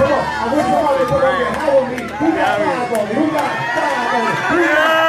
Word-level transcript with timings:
Come 0.00 0.12
on, 0.12 0.24
I 0.24 0.54
wish 0.54 0.64
somebody 0.64 1.04
put 1.12 1.24
on 1.24 1.40
your 1.40 1.52
me. 1.90 2.00
Who 2.16 2.32
got 2.32 2.56
five 2.58 2.92
on? 2.96 3.06
Who 3.14 3.30
got 3.32 3.52
five 3.76 4.14
on? 4.16 4.56
Who 4.56 4.64
got 4.64 4.99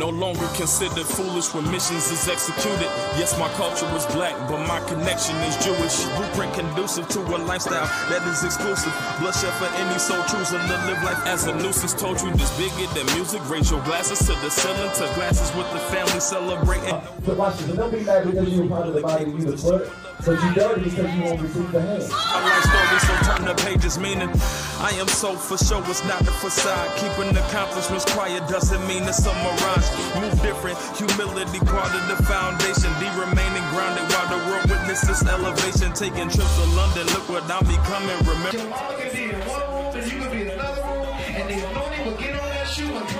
No 0.00 0.08
longer 0.08 0.48
considered 0.56 1.04
foolish 1.04 1.52
when 1.52 1.70
missions 1.70 2.10
is 2.10 2.26
executed. 2.26 2.88
Yes, 3.20 3.38
my 3.38 3.50
culture 3.60 3.84
is 3.94 4.06
black, 4.16 4.32
but 4.48 4.66
my 4.66 4.80
connection 4.88 5.36
is 5.44 5.62
Jewish. 5.62 6.04
Blueprint 6.16 6.54
conducive 6.54 7.06
to 7.08 7.20
a 7.20 7.36
lifestyle 7.36 7.84
that 8.08 8.26
is 8.26 8.42
exclusive. 8.42 8.94
Bloodshed 9.20 9.52
for 9.60 9.68
any 9.76 9.98
soul 9.98 10.24
choosing 10.24 10.56
to 10.58 10.76
live 10.88 11.02
life 11.04 11.20
as 11.26 11.44
a 11.48 11.54
nuisance. 11.54 11.92
Told 11.92 12.18
you 12.22 12.32
this 12.32 12.48
bigger 12.56 12.88
than 12.94 13.04
music. 13.14 13.46
Raise 13.50 13.70
your 13.70 13.84
glasses 13.84 14.20
to 14.20 14.32
the 14.40 14.48
ceiling, 14.48 14.90
to 14.94 15.14
glasses 15.20 15.54
with 15.54 15.70
the 15.70 15.80
family 15.92 16.18
celebrating. 16.18 16.94
Uh, 16.94 17.20
so 17.26 17.34
watch 17.34 17.58
this. 17.58 17.76
Don't 17.76 17.92
be 17.92 18.00
mad 18.00 18.24
because 18.24 18.48
you 18.48 18.62
were 18.62 18.68
part 18.70 18.88
of 18.88 18.94
the 18.94 19.02
body 19.02 19.26
you 19.26 19.52
the 19.52 19.58
foot. 19.58 20.09
But 20.24 20.42
you 20.44 20.52
dirty 20.54 20.84
because 20.84 21.14
you 21.14 21.22
won't 21.22 21.40
receive 21.40 21.72
the 21.72 21.80
hand. 21.80 22.02
A 22.02 22.38
life 22.44 22.64
story, 22.68 22.98
so 23.00 23.14
turn 23.24 23.44
the 23.48 23.54
pages, 23.64 23.98
meaning 23.98 24.28
I 24.78 24.92
am 25.00 25.08
so 25.08 25.34
for 25.34 25.56
sure, 25.56 25.82
it's 25.88 26.04
not 26.04 26.20
the 26.24 26.32
facade. 26.32 26.88
Keeping 27.00 27.34
accomplishments 27.36 28.04
quiet 28.12 28.46
doesn't 28.48 28.86
mean 28.86 29.04
it's 29.04 29.24
a 29.24 29.32
mirage. 29.32 29.88
Move 30.20 30.36
different, 30.42 30.76
humility 30.96 31.60
part 31.64 31.88
of 31.96 32.04
the 32.12 32.22
foundation. 32.28 32.92
D 33.00 33.08
remaining 33.16 33.64
grounded 33.72 34.04
while 34.12 34.28
the 34.28 34.40
world 34.44 34.68
witnesses 34.68 35.24
elevation. 35.26 35.92
Taking 35.94 36.28
trips 36.28 36.54
to 36.56 36.66
London, 36.76 37.06
look 37.16 37.28
what 37.28 37.44
I'm 37.48 37.64
becoming. 37.64 38.18
Remember. 38.28 38.76
All 38.76 38.92
could 39.00 39.12
be 39.12 39.30
in 39.32 39.40
one 39.48 39.64
room 39.72 39.96
and 39.96 40.04
you 40.12 40.18
could 40.20 40.32
be 40.32 40.42
in 40.42 40.50
another 40.50 40.82
room, 40.84 41.08
and 41.32 41.48
the 41.48 41.58
anointing 41.64 42.04
will 42.04 42.18
get 42.20 42.34
on 42.36 42.48
that 42.50 42.68
shoe 42.68 42.92
and 42.92 43.08
turn 43.08 43.19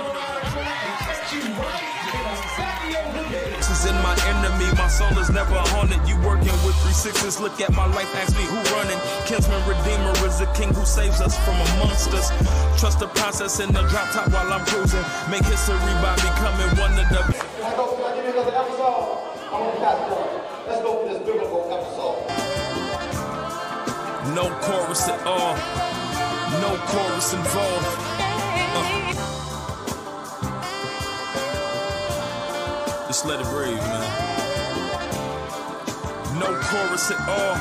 in 4.59 4.75
my 4.75 4.81
my 4.81 4.87
soul 4.87 5.13
is 5.19 5.29
never 5.29 5.55
haunted. 5.71 6.01
You 6.09 6.17
working 6.25 6.57
with 6.65 6.75
three 6.81 6.91
sixes, 6.91 7.39
look 7.39 7.61
at 7.61 7.71
my 7.73 7.85
life, 7.85 8.09
ask 8.15 8.35
me 8.35 8.43
who 8.49 8.57
running. 8.73 8.97
Kinsman 9.29 9.61
Redeemer 9.69 10.11
is 10.25 10.39
the 10.39 10.47
king 10.57 10.73
who 10.73 10.85
saves 10.85 11.21
us 11.21 11.37
from 11.45 11.53
amongst 11.77 12.09
us. 12.17 12.33
Trust 12.79 12.99
the 12.99 13.07
process 13.07 13.59
in 13.59 13.71
the 13.71 13.83
drop 13.93 14.09
top 14.09 14.31
while 14.33 14.51
I'm 14.51 14.65
cruising. 14.65 15.05
Make 15.29 15.45
history 15.45 15.77
by 16.01 16.15
becoming 16.17 16.73
one 16.81 16.97
of 16.97 17.07
the. 17.13 17.21
Can 17.21 17.61
I 17.61 17.75
go? 17.77 17.93
Can 17.93 18.03
I 18.09 18.15
give 18.15 18.25
you 18.25 18.31
another 18.41 18.57
episode? 18.57 19.21
I 19.53 19.59
want 19.61 19.75
to 19.75 19.81
pass 19.85 20.01
it. 20.01 20.67
Let's 20.67 20.81
go 20.81 20.91
for 20.97 21.05
this 21.13 21.21
biblical 21.29 21.61
episode. 21.69 22.17
No 24.33 24.49
chorus 24.65 25.07
at 25.07 25.21
all. 25.29 25.53
No 26.57 26.73
chorus 26.89 27.33
involved. 27.37 27.85
Uh. 28.73 29.11
Just 33.07 33.25
let 33.25 33.39
it 33.39 33.47
breathe, 33.47 33.77
man. 33.77 34.20
No 36.41 36.59
chorus 36.59 37.11
at 37.11 37.19
all. 37.29 37.55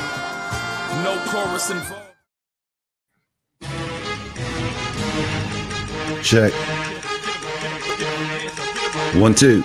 No 1.05 1.23
chorus 1.29 1.69
involved. 1.69 2.15
Check. 6.25 6.51
One, 9.21 9.35
two. 9.35 9.63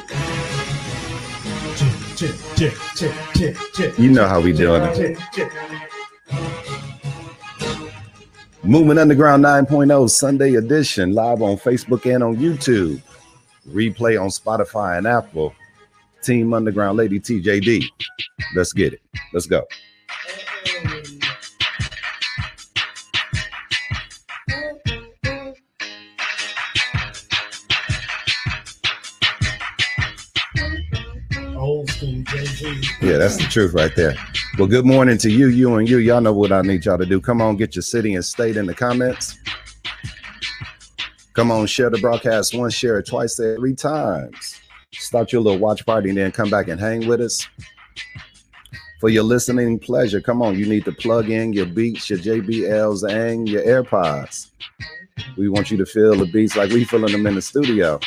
You 3.98 4.12
know 4.12 4.28
how 4.28 4.42
we 4.42 4.52
doing 4.52 4.84
it. 4.84 5.18
Movement 8.64 9.00
Underground 9.00 9.46
9.0 9.46 10.10
Sunday 10.10 10.56
edition, 10.56 11.14
live 11.14 11.42
on 11.42 11.56
Facebook 11.56 12.14
and 12.14 12.22
on 12.22 12.36
YouTube. 12.36 13.02
Replay 13.70 14.22
on 14.22 14.28
Spotify 14.28 14.98
and 14.98 15.08
Apple. 15.08 15.56
Team 16.26 16.54
Underground 16.54 16.98
Lady 16.98 17.20
TJD. 17.20 17.86
Let's 18.56 18.74
get 18.74 18.94
it. 18.94 19.02
Let's 19.32 19.46
go. 19.46 19.64
Old 31.56 31.90
school 31.90 32.24
Yeah, 33.02 33.18
that's 33.18 33.38
the 33.38 33.48
truth 33.50 33.74
right 33.74 33.96
there. 33.96 34.16
Well, 34.58 34.68
good 34.68 34.86
morning 34.86 35.18
to 35.20 35.30
you, 35.30 35.48
you, 35.48 35.76
and 35.76 35.88
you. 35.88 35.98
Y'all 35.98 36.22
know 36.22 36.34
what 36.34 36.52
I 36.52 36.62
need 36.62 36.86
y'all 36.86 36.98
to 36.98 37.06
do. 37.06 37.22
Come 37.22 37.42
on, 37.42 37.56
get 37.56 37.76
your 37.76 37.84
city 37.84 38.16
and 38.16 38.26
state 38.26 38.58
in 38.58 38.66
the 38.66 38.74
comments. 38.74 39.38
Come 41.34 41.52
on, 41.52 41.68
share 41.68 41.90
the 41.90 42.00
broadcast 42.00 42.56
once, 42.56 42.74
share 42.74 42.98
it 42.98 43.06
twice, 43.06 43.36
three 43.36 43.76
times. 43.76 44.55
Start 45.00 45.32
your 45.32 45.42
little 45.42 45.60
watch 45.60 45.86
party 45.86 46.10
and 46.10 46.18
then 46.18 46.32
come 46.32 46.50
back 46.50 46.68
and 46.68 46.80
hang 46.80 47.08
with 47.08 47.22
us. 47.22 47.48
For 49.00 49.10
your 49.10 49.24
listening 49.24 49.78
pleasure, 49.78 50.22
come 50.22 50.42
on, 50.42 50.58
you 50.58 50.66
need 50.66 50.86
to 50.86 50.92
plug 50.92 51.30
in 51.30 51.54
your 51.54 51.66
beats, 51.66 52.10
your 52.10 52.20
JBLs, 52.20 53.08
and 53.10 53.48
your 53.48 53.62
AirPods. 53.62 54.50
We 55.38 55.50
want 55.50 55.70
you 55.70 55.78
to 55.78 55.86
feel 55.86 56.16
the 56.16 56.26
beats 56.26 56.56
like 56.56 56.72
we 56.72 56.86
feeling 56.86 57.12
them 57.12 57.28
in 57.28 57.36
the 57.36 57.42
studio. 57.42 58.00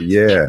Yeah. 0.00 0.46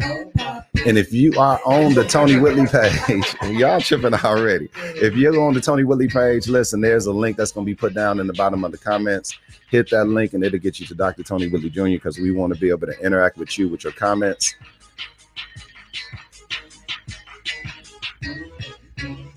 And 0.86 0.98
if 0.98 1.12
you 1.12 1.32
are 1.38 1.60
on 1.64 1.94
the 1.94 2.04
Tony 2.04 2.38
Whitley 2.38 2.66
page, 2.66 3.34
y'all 3.58 3.80
tripping 3.80 4.14
already. 4.14 4.68
If 5.00 5.14
you're 5.16 5.40
on 5.40 5.54
the 5.54 5.60
Tony 5.60 5.84
Whitley 5.84 6.08
page, 6.08 6.48
listen, 6.48 6.80
there's 6.80 7.06
a 7.06 7.12
link 7.12 7.36
that's 7.36 7.52
going 7.52 7.64
to 7.64 7.70
be 7.70 7.74
put 7.74 7.94
down 7.94 8.18
in 8.18 8.26
the 8.26 8.32
bottom 8.32 8.64
of 8.64 8.72
the 8.72 8.78
comments. 8.78 9.38
Hit 9.70 9.90
that 9.90 10.06
link 10.06 10.32
and 10.32 10.42
it'll 10.42 10.58
get 10.58 10.80
you 10.80 10.86
to 10.86 10.94
Dr. 10.94 11.22
Tony 11.22 11.48
Whitley 11.48 11.70
Jr. 11.70 11.84
because 11.84 12.18
we 12.18 12.32
want 12.32 12.52
to 12.52 12.58
be 12.58 12.68
able 12.68 12.88
to 12.88 12.98
interact 13.00 13.36
with 13.36 13.56
you 13.56 13.68
with 13.68 13.84
your 13.84 13.92
comments. 13.92 14.56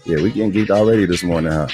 Yeah, 0.03 0.15
we 0.21 0.31
getting 0.31 0.51
geeked 0.51 0.71
already 0.71 1.05
this 1.05 1.21
morning, 1.21 1.51
huh? 1.51 1.67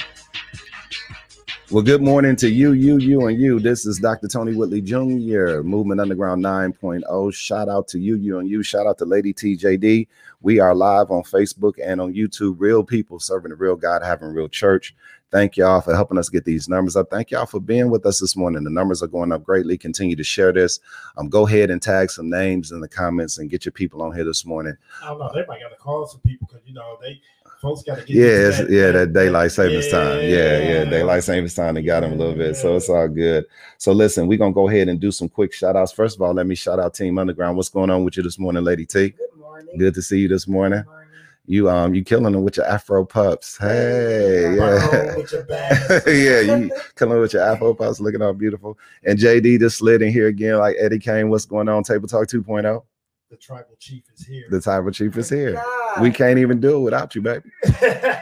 Well, 1.70 1.82
good 1.82 2.00
morning 2.00 2.34
to 2.36 2.48
you, 2.48 2.72
you, 2.72 2.96
you, 2.96 3.26
and 3.26 3.38
you. 3.38 3.60
This 3.60 3.84
is 3.84 3.98
Dr. 3.98 4.26
Tony 4.26 4.54
Whitley 4.54 4.80
Jr., 4.80 5.60
Movement 5.60 6.00
Underground 6.00 6.42
9.0. 6.42 7.34
Shout 7.34 7.68
out 7.68 7.86
to 7.88 7.98
you, 7.98 8.16
you, 8.16 8.38
and 8.38 8.48
you. 8.48 8.62
Shout 8.62 8.86
out 8.86 8.96
to 8.96 9.04
Lady 9.04 9.34
TJD. 9.34 10.08
We 10.40 10.60
are 10.60 10.74
live 10.74 11.10
on 11.10 11.24
Facebook 11.24 11.74
and 11.84 12.00
on 12.00 12.14
YouTube. 12.14 12.54
Real 12.56 12.82
people 12.82 13.20
serving 13.20 13.50
the 13.50 13.56
real 13.56 13.76
God, 13.76 14.02
having 14.02 14.28
real 14.28 14.48
church. 14.48 14.94
Thank 15.30 15.58
y'all 15.58 15.82
for 15.82 15.94
helping 15.94 16.16
us 16.16 16.30
get 16.30 16.46
these 16.46 16.70
numbers 16.70 16.96
up. 16.96 17.10
Thank 17.10 17.32
y'all 17.32 17.44
for 17.44 17.60
being 17.60 17.90
with 17.90 18.06
us 18.06 18.18
this 18.18 18.34
morning. 18.34 18.64
The 18.64 18.70
numbers 18.70 19.02
are 19.02 19.06
going 19.06 19.30
up 19.30 19.44
greatly. 19.44 19.76
Continue 19.76 20.16
to 20.16 20.24
share 20.24 20.54
this. 20.54 20.80
Um, 21.18 21.28
go 21.28 21.46
ahead 21.46 21.70
and 21.70 21.82
tag 21.82 22.10
some 22.10 22.30
names 22.30 22.72
in 22.72 22.80
the 22.80 22.88
comments 22.88 23.36
and 23.36 23.50
get 23.50 23.66
your 23.66 23.72
people 23.72 24.00
on 24.00 24.14
here 24.14 24.24
this 24.24 24.46
morning. 24.46 24.74
I 25.02 25.08
don't 25.08 25.18
know. 25.18 25.30
They 25.34 25.44
might 25.44 25.60
got 25.60 25.68
to 25.68 25.76
call 25.76 26.06
some 26.06 26.22
people 26.22 26.48
because 26.50 26.66
you 26.66 26.72
know 26.72 26.96
they 27.02 27.20
folks 27.60 27.82
got 27.82 27.98
to 27.98 28.04
get. 28.04 28.16
Yeah, 28.16 28.24
used 28.24 28.60
it's, 28.60 28.68
to 28.68 28.74
yeah, 28.74 28.90
that 28.92 29.12
daylight 29.12 29.52
savings 29.52 29.88
time. 29.88 30.20
Yeah, 30.20 30.26
yeah, 30.28 30.58
Yeah. 30.58 30.84
daylight 30.84 31.24
savings 31.24 31.54
time. 31.54 31.74
They 31.74 31.82
got 31.82 32.00
them 32.00 32.12
a 32.12 32.16
little 32.16 32.34
bit, 32.34 32.56
so 32.56 32.76
it's 32.76 32.88
all 32.88 33.08
good. 33.08 33.46
So 33.78 33.92
listen, 33.92 34.26
we're 34.26 34.38
gonna 34.38 34.52
go 34.52 34.68
ahead 34.68 34.88
and 34.88 35.00
do 35.00 35.10
some 35.10 35.28
quick 35.28 35.52
shout 35.52 35.76
outs. 35.76 35.92
First 35.92 36.16
of 36.16 36.22
all, 36.22 36.34
let 36.34 36.46
me 36.46 36.54
shout 36.54 36.78
out 36.78 36.94
Team 36.94 37.18
Underground. 37.18 37.56
What's 37.56 37.68
going 37.68 37.90
on 37.90 38.04
with 38.04 38.16
you 38.16 38.22
this 38.22 38.38
morning, 38.38 38.64
Lady 38.64 38.86
T? 38.86 39.10
Good 39.10 39.38
morning. 39.38 39.78
Good 39.78 39.94
to 39.94 40.02
see 40.02 40.20
you 40.20 40.28
this 40.28 40.46
morning. 40.48 40.84
Morning. 40.84 41.08
You 41.50 41.70
um, 41.70 41.94
you 41.94 42.04
killing 42.04 42.34
them 42.34 42.44
with 42.44 42.58
your 42.58 42.66
Afro 42.66 43.06
pups. 43.06 43.56
Hey, 43.56 44.44
Roll 44.44 44.78
yeah. 44.78 45.16
with 45.16 45.32
your 45.32 45.46
yeah, 46.06 46.56
you 46.58 46.70
killing 46.96 47.18
with 47.18 47.32
your 47.32 47.42
Afro 47.42 47.72
pups, 47.72 48.00
looking 48.00 48.20
all 48.20 48.34
beautiful. 48.34 48.78
And 49.04 49.18
JD 49.18 49.58
just 49.58 49.78
slid 49.78 50.02
in 50.02 50.12
here 50.12 50.26
again, 50.26 50.58
like 50.58 50.76
Eddie 50.78 50.98
Kane. 50.98 51.30
What's 51.30 51.46
going 51.46 51.70
on? 51.70 51.82
Table 51.84 52.06
Talk 52.06 52.28
2.0. 52.28 52.82
the 53.30 53.36
tribal 53.36 53.76
chief 53.78 54.04
is 54.14 54.26
here. 54.26 54.46
The 54.50 54.60
Tribal 54.60 54.90
Chief 54.90 55.16
is 55.16 55.28
here. 55.28 55.52
God. 55.52 56.02
We 56.02 56.10
can't 56.10 56.38
even 56.38 56.60
do 56.60 56.76
it 56.76 56.80
without 56.80 57.14
you, 57.14 57.22
baby. 57.22 57.50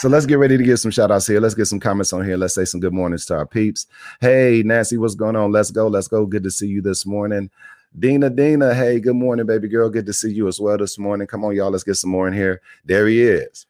So 0.00 0.08
let's 0.08 0.24
get 0.24 0.38
ready 0.38 0.56
to 0.56 0.64
get 0.64 0.78
some 0.78 0.90
shout 0.90 1.10
outs 1.10 1.26
here. 1.26 1.40
Let's 1.40 1.54
get 1.54 1.66
some 1.66 1.78
comments 1.78 2.14
on 2.14 2.24
here. 2.24 2.38
Let's 2.38 2.54
say 2.54 2.64
some 2.64 2.80
good 2.80 2.94
mornings 2.94 3.26
to 3.26 3.36
our 3.36 3.46
peeps. 3.46 3.86
Hey, 4.22 4.62
Nancy, 4.64 4.96
what's 4.96 5.14
going 5.14 5.36
on? 5.36 5.52
Let's 5.52 5.70
go. 5.70 5.88
Let's 5.88 6.08
go. 6.08 6.24
Good 6.24 6.42
to 6.44 6.50
see 6.50 6.68
you 6.68 6.80
this 6.80 7.04
morning. 7.04 7.50
Dina, 7.98 8.30
Dina, 8.30 8.74
hey, 8.74 8.98
good 8.98 9.16
morning, 9.16 9.44
baby 9.44 9.68
girl. 9.68 9.90
Good 9.90 10.06
to 10.06 10.14
see 10.14 10.32
you 10.32 10.48
as 10.48 10.58
well 10.58 10.78
this 10.78 10.98
morning. 10.98 11.26
Come 11.26 11.44
on, 11.44 11.54
y'all. 11.54 11.70
Let's 11.70 11.84
get 11.84 11.96
some 11.96 12.08
more 12.08 12.26
in 12.26 12.32
here. 12.32 12.62
There 12.86 13.08
he 13.08 13.20
is. 13.20 13.66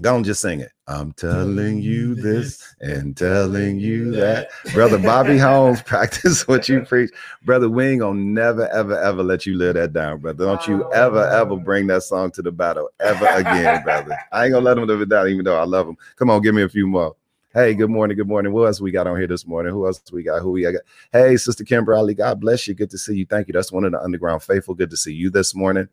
Go 0.00 0.14
on, 0.14 0.24
just 0.24 0.40
sing 0.40 0.60
it. 0.60 0.72
I'm 0.86 1.12
telling 1.12 1.80
you 1.82 2.14
this 2.14 2.74
and 2.80 3.14
telling 3.14 3.78
you 3.78 4.10
that. 4.12 4.48
Brother 4.72 4.98
Bobby 4.98 5.36
Holmes, 5.36 5.82
practice 5.86 6.48
what 6.48 6.70
you 6.70 6.80
preach. 6.80 7.10
Brother, 7.44 7.68
we 7.68 7.86
ain't 7.86 8.00
gonna 8.00 8.18
never, 8.18 8.66
ever, 8.68 8.98
ever 8.98 9.22
let 9.22 9.44
you 9.44 9.58
live 9.58 9.74
that 9.74 9.92
down, 9.92 10.20
brother. 10.20 10.46
Don't 10.46 10.66
you 10.66 10.84
oh, 10.84 10.88
ever, 10.90 11.28
ever 11.28 11.56
bring 11.56 11.86
that 11.88 12.02
song 12.02 12.30
to 12.32 12.42
the 12.42 12.50
battle 12.50 12.88
ever 12.98 13.26
again, 13.26 13.82
brother. 13.82 14.18
I 14.32 14.44
ain't 14.44 14.54
gonna 14.54 14.64
let 14.64 14.78
him 14.78 14.86
live 14.86 15.02
it 15.02 15.10
down, 15.10 15.28
even 15.28 15.44
though 15.44 15.58
I 15.58 15.64
love 15.64 15.86
him. 15.86 15.96
Come 16.16 16.30
on, 16.30 16.40
give 16.40 16.54
me 16.54 16.62
a 16.62 16.68
few 16.68 16.86
more. 16.86 17.14
Hey, 17.52 17.74
good 17.74 17.90
morning. 17.90 18.16
Good 18.16 18.28
morning. 18.28 18.52
Who 18.52 18.64
else 18.64 18.80
we 18.80 18.92
got 18.92 19.08
on 19.08 19.16
here 19.16 19.26
this 19.26 19.44
morning? 19.44 19.72
Who 19.72 19.84
else 19.84 20.00
we 20.12 20.22
got? 20.22 20.40
Who 20.40 20.52
we 20.52 20.62
got? 20.62 20.74
Hey, 21.12 21.36
Sister 21.36 21.64
Kimberly. 21.64 22.14
God 22.14 22.40
bless 22.40 22.68
you. 22.68 22.74
Good 22.74 22.90
to 22.90 22.98
see 22.98 23.16
you. 23.16 23.26
Thank 23.26 23.48
you. 23.48 23.52
That's 23.52 23.72
one 23.72 23.84
of 23.84 23.90
the 23.90 24.00
underground 24.00 24.44
faithful. 24.44 24.76
Good 24.76 24.90
to 24.90 24.96
see 24.96 25.12
you 25.12 25.30
this 25.30 25.52
morning. 25.52 25.88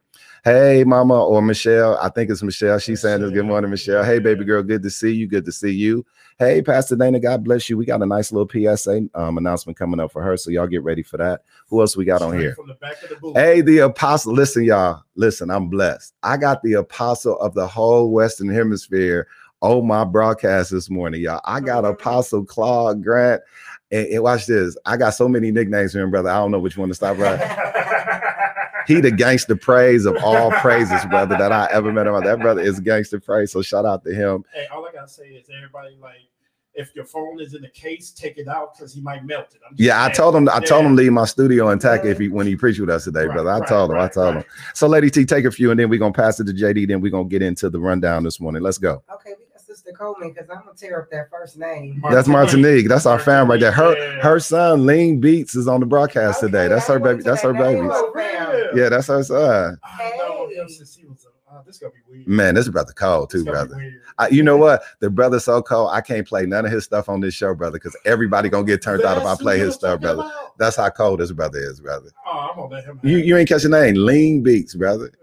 Hey, 0.48 0.86
Mama 0.86 1.26
or 1.26 1.42
Michelle. 1.42 1.98
I 1.98 2.08
think 2.08 2.30
it's 2.30 2.42
Michelle. 2.42 2.80
She's 2.80 3.02
saying 3.02 3.20
this. 3.20 3.32
Good 3.32 3.46
morning, 3.46 3.70
Michelle. 3.70 4.02
Hey, 4.02 4.20
baby 4.20 4.46
girl. 4.46 4.64
Good 4.64 4.82
to 4.84 4.90
see 4.90 5.12
you. 5.12 5.28
Good 5.28 5.44
to 5.44 5.52
see 5.52 5.72
you. 5.72 6.06
Hey, 6.40 6.62
Pastor 6.62 6.96
Dana. 6.96 7.20
God 7.20 7.44
bless 7.44 7.70
you. 7.70 7.78
We 7.78 7.84
got 7.86 8.02
a 8.02 8.06
nice 8.06 8.32
little 8.32 8.48
PSA 8.48 9.10
um, 9.14 9.38
announcement 9.38 9.78
coming 9.78 10.00
up 10.00 10.14
for 10.14 10.24
her. 10.24 10.38
So 10.38 10.50
y'all 10.50 10.66
get 10.66 10.84
ready 10.84 11.04
for 11.04 11.18
that. 11.18 11.42
Who 11.68 11.82
else 11.82 11.98
we 11.98 12.06
got 12.06 12.22
on 12.22 12.40
here? 12.40 12.56
From 12.56 12.70
the 12.70 12.76
back 12.76 13.04
of 13.04 13.10
the 13.10 13.18
booth. 13.18 13.36
Hey, 13.36 13.60
the 13.60 13.80
apostle. 13.80 14.32
Listen, 14.32 14.64
y'all. 14.64 15.04
Listen, 15.16 15.52
I'm 15.52 15.68
blessed. 15.68 16.14
I 16.24 16.38
got 16.38 16.64
the 16.64 16.76
apostle 16.76 17.38
of 17.42 17.54
the 17.54 17.68
whole 17.68 18.12
Western 18.12 18.48
Hemisphere 18.48 19.28
on 19.60 19.86
my 19.86 20.06
broadcast 20.06 20.72
this 20.72 20.90
morning, 20.90 21.24
y'all. 21.24 21.42
I 21.44 21.60
got 21.60 21.84
Apostle 21.84 22.46
Claude 22.46 23.04
Grant. 23.04 23.42
And, 23.92 24.08
and 24.08 24.24
watch 24.24 24.46
this. 24.46 24.78
I 24.86 24.96
got 24.96 25.10
so 25.10 25.28
many 25.28 25.52
nicknames 25.52 25.92
for 25.92 26.00
him, 26.00 26.12
brother. 26.12 26.30
I 26.30 26.38
don't 26.38 26.52
know 26.52 26.60
which 26.60 26.78
one 26.78 26.88
to 26.88 26.96
stop 26.96 27.18
right. 27.18 28.14
He 28.88 29.02
the 29.02 29.12
gangster 29.12 29.56
praise 29.56 30.06
of 30.06 30.16
all 30.24 30.50
praises, 30.52 31.04
brother, 31.06 31.38
that 31.38 31.52
I 31.52 31.68
ever 31.72 31.92
met 31.92 32.08
him. 32.08 32.14
That 32.24 32.40
brother 32.40 32.62
is 32.62 32.80
gangster 32.80 33.20
praise. 33.20 33.52
So 33.52 33.62
shout 33.62 33.86
out 33.86 34.04
to 34.06 34.14
him. 34.14 34.46
Hey, 34.54 34.66
all 34.74 34.86
I 34.88 34.92
gotta 34.94 35.10
say 35.10 35.28
is 35.28 35.50
everybody 35.56 35.98
like, 36.02 36.16
if 36.74 36.96
your 36.96 37.06
phone 37.06 37.42
is 37.42 37.54
in 37.54 37.62
the 37.64 37.70
case, 37.70 38.12
take 38.12 38.38
it 38.38 38.48
out 38.48 38.76
because 38.76 38.94
he 38.94 39.02
might 39.02 39.26
melt 39.26 39.48
it. 39.56 39.62
I'm 39.68 39.76
just 39.76 39.86
Yeah, 39.86 40.06
I 40.06 40.10
told 40.10 40.36
him. 40.36 40.48
I 40.48 40.60
told 40.60 40.84
Yeah. 40.84 40.90
him 40.90 40.96
leave 40.96 41.12
my 41.12 41.26
studio 41.26 41.70
intact 41.70 42.06
if 42.06 42.20
he 42.20 42.30
when 42.30 42.48
he 42.48 42.56
preached 42.56 42.80
with 42.80 42.90
us 42.90 43.04
today, 43.04 43.26
Right, 43.26 43.34
brother. 43.34 43.50
I 43.50 43.60
right, 43.60 43.68
told 43.68 43.90
him. 43.92 43.98
I 43.98 44.02
right, 44.04 44.14
told 44.14 44.36
him. 44.36 44.44
So, 44.74 44.88
Lady 44.88 45.10
T, 45.10 45.26
take 45.26 45.46
a 45.46 45.52
few, 45.52 45.72
and 45.72 45.80
then 45.80 45.90
we're 45.90 46.00
gonna 46.00 46.14
pass 46.14 46.40
it 46.40 46.46
to 46.46 46.54
JD. 46.54 46.86
Then 46.88 47.02
we're 47.02 47.12
gonna 47.12 47.28
get 47.28 47.42
into 47.42 47.70
the 47.70 47.80
rundown 47.80 48.24
this 48.24 48.40
morning. 48.40 48.62
Let's 48.62 48.78
go. 48.78 49.04
Okay, 49.12 49.34
we 49.88 49.94
got 49.94 49.98
Sister 49.98 49.98
Coleman 49.98 50.34
because 50.34 50.50
I'm 50.50 50.66
gonna 50.66 50.76
tear 50.78 51.02
up 51.02 51.10
that 51.12 51.30
first 51.30 51.58
name. 51.58 52.02
That's 52.12 52.28
Martinique. 52.28 52.88
That's 52.88 53.06
our 53.06 53.20
fam 53.20 53.50
right 53.50 53.60
there. 53.60 53.72
Her 53.72 53.96
Yeah. 53.98 54.22
her 54.22 54.40
son 54.40 54.86
Lean 54.86 55.20
Beats 55.20 55.56
is 55.56 55.68
on 55.68 55.80
the 55.80 55.86
broadcast 55.86 56.40
today. 56.42 56.68
That's 56.68 56.88
her 56.88 57.00
baby. 57.00 57.24
That's 57.24 57.42
her 57.42 57.54
baby. 57.54 57.88
Yeah, 58.76 58.90
that's 58.90 59.08
her 59.08 59.24
son. 59.24 59.78
I 59.84 60.12
know 60.18 60.48
him 60.50 60.70
since 60.70 60.96
he 60.96 61.06
was. 61.06 61.26
Uh, 61.50 61.62
this 61.66 61.78
gonna 61.80 61.92
be 61.94 62.18
weird. 62.18 62.28
Man, 62.28 62.56
this 62.56 62.68
brother 62.68 62.92
cold 62.94 63.30
too, 63.30 63.44
brother. 63.46 63.76
I, 64.20 64.28
you 64.28 64.44
know 64.44 64.58
what? 64.58 64.84
The 65.00 65.10
brother 65.10 65.40
so 65.40 65.62
cold. 65.62 65.90
I 65.94 66.02
can't 66.02 66.28
play 66.28 66.46
none 66.46 66.66
of 66.66 66.72
his 66.72 66.84
stuff 66.84 67.08
on 67.08 67.22
this 67.22 67.34
show, 67.34 67.56
brother, 67.56 67.78
because 67.80 67.96
everybody 68.06 68.50
gonna 68.50 68.66
get 68.66 68.82
turned 68.82 69.04
out 69.04 69.18
if 69.18 69.24
I 69.26 69.36
play 69.36 69.58
his 69.58 69.74
stuff, 69.76 70.02
brother. 70.02 70.22
about. 70.24 70.58
That's 70.60 70.76
how 70.76 70.90
cold 70.90 71.20
this 71.22 71.32
brother 71.32 71.58
is, 71.60 71.80
brother. 71.80 72.10
Oh, 72.28 72.50
I'm 72.52 72.56
gonna 72.58 72.76
let 72.76 72.84
him. 72.84 73.00
You 73.02 73.18
you 73.18 73.38
ain't 73.38 73.48
catch 73.48 73.64
your 73.64 73.72
name, 73.72 73.96
Lean 73.96 74.44
Beats, 74.44 74.76
brother. 74.76 75.06
it. 75.08 75.16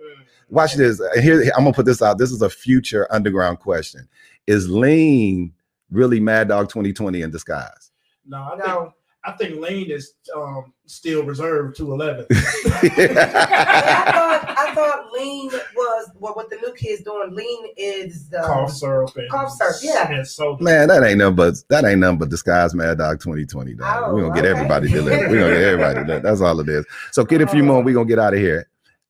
Uh, 0.54 0.56
Watch 0.56 0.74
this. 0.74 1.00
Here, 1.20 1.42
I'm 1.56 1.64
gonna 1.64 1.72
put 1.72 1.86
this 1.86 2.02
out. 2.02 2.18
This 2.18 2.30
is 2.30 2.42
a 2.42 2.50
future 2.50 3.06
underground 3.10 3.58
question. 3.58 4.08
Is 4.46 4.68
Lean 4.68 5.52
really 5.90 6.20
Mad 6.20 6.48
Dog 6.48 6.68
2020 6.68 7.22
in 7.22 7.30
disguise? 7.30 7.90
No, 8.26 8.42
I 8.42 8.50
think 8.50 8.66
No, 8.66 8.94
I 9.26 9.32
think 9.32 9.60
Lane 9.60 9.90
is 9.90 10.14
um, 10.36 10.72
still 10.86 11.24
reserved 11.24 11.76
to 11.78 11.92
eleven. 11.92 12.26
I 12.30 14.10
thought 14.12 14.54
I 14.58 14.74
thought 14.74 15.12
lean 15.12 15.50
was 15.76 16.10
well, 16.18 16.34
what 16.34 16.50
the 16.50 16.56
new 16.56 16.72
kids 16.74 17.02
doing. 17.02 17.34
Lean 17.34 17.72
is 17.76 18.28
the 18.28 18.42
cough 18.42 18.72
syrup 18.72 19.16
and 19.16 19.30
Cough 19.30 19.50
syrup, 19.52 19.76
yeah. 19.82 20.12
and 20.12 20.26
soda. 20.26 20.62
Man, 20.62 20.88
that 20.88 21.02
ain't 21.02 21.18
nothing 21.18 21.36
but 21.36 21.54
that 21.70 21.84
ain't 21.84 22.00
nothing 22.00 22.18
but 22.18 22.28
disguise 22.28 22.74
Mad 22.74 22.98
Dog 22.98 23.20
2020. 23.20 23.74
Dog. 23.74 24.02
Oh, 24.04 24.14
We're 24.14 24.22
gonna 24.22 24.34
get 24.34 24.44
okay. 24.44 24.56
everybody 24.56 24.88
delivered. 24.88 25.30
We're 25.30 25.40
gonna 25.40 25.54
get 25.54 25.62
everybody 25.62 26.00
delivered. 26.00 26.22
That's 26.22 26.40
all 26.40 26.60
it 26.60 26.68
is. 26.68 26.84
So 27.12 27.24
get 27.24 27.40
a 27.40 27.46
few 27.46 27.62
more, 27.62 27.82
we're 27.82 27.94
gonna 27.94 28.06
get 28.06 28.18
out 28.18 28.34
of 28.34 28.40
here. 28.40 28.68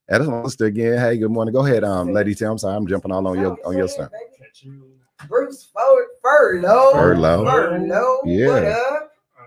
Edison 0.08 0.44
sister 0.44 0.66
again. 0.66 0.98
Hey, 0.98 1.16
good 1.16 1.30
morning. 1.30 1.54
Go 1.54 1.64
ahead, 1.64 1.82
um, 1.82 2.12
Lady 2.12 2.34
T. 2.34 2.44
I'm 2.44 2.58
sorry, 2.58 2.76
I'm 2.76 2.86
jumping 2.86 3.10
all 3.10 3.26
on 3.26 3.38
your 3.40 3.56
on 3.64 3.76
your 3.76 3.88
stuff. 3.88 4.10
Catch 4.38 4.62
you. 4.62 4.86
Bruce 5.28 5.66
Fur- 5.72 6.08
Furlow. 6.22 6.92
Furlow. 6.92 7.44
Furlow. 7.46 8.18
Yeah. 8.26 8.48
What 8.48 8.64
up? 8.64 9.12
Uh, 9.38 9.42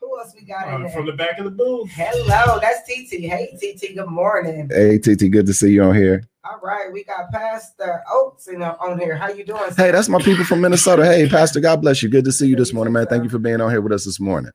Who 0.00 0.18
else 0.18 0.34
we 0.38 0.44
got 0.46 0.68
uh, 0.68 0.78
there? 0.80 0.88
from 0.90 1.06
the 1.06 1.12
back 1.12 1.38
of 1.38 1.46
the 1.46 1.50
booth. 1.50 1.88
Hello, 1.90 2.58
that's 2.60 2.80
TT. 2.86 3.22
Hey 3.24 3.56
TT, 3.58 3.94
good 3.94 4.08
morning. 4.08 4.68
Hey 4.70 4.98
TT, 4.98 5.30
good 5.30 5.46
to 5.46 5.54
see 5.54 5.72
you 5.72 5.82
on 5.84 5.94
here. 5.94 6.22
All 6.44 6.60
right, 6.62 6.92
we 6.92 7.04
got 7.04 7.30
Pastor 7.32 8.02
Oaks 8.12 8.48
in, 8.48 8.60
uh, 8.60 8.76
on 8.78 8.98
here. 8.98 9.16
How 9.16 9.30
you 9.30 9.44
doing? 9.46 9.72
Hey, 9.74 9.90
that's 9.90 10.10
my 10.10 10.20
people 10.20 10.44
from 10.44 10.60
Minnesota. 10.60 11.06
Hey, 11.06 11.26
Pastor, 11.30 11.60
God 11.60 11.80
bless 11.80 12.02
you. 12.02 12.10
Good 12.10 12.26
to 12.26 12.32
see 12.32 12.46
you 12.48 12.56
this 12.56 12.74
morning, 12.74 12.92
man. 12.92 13.06
Thank 13.06 13.24
you 13.24 13.30
for 13.30 13.38
being 13.38 13.62
on 13.62 13.70
here 13.70 13.80
with 13.80 13.92
us 13.92 14.04
this 14.04 14.20
morning. 14.20 14.52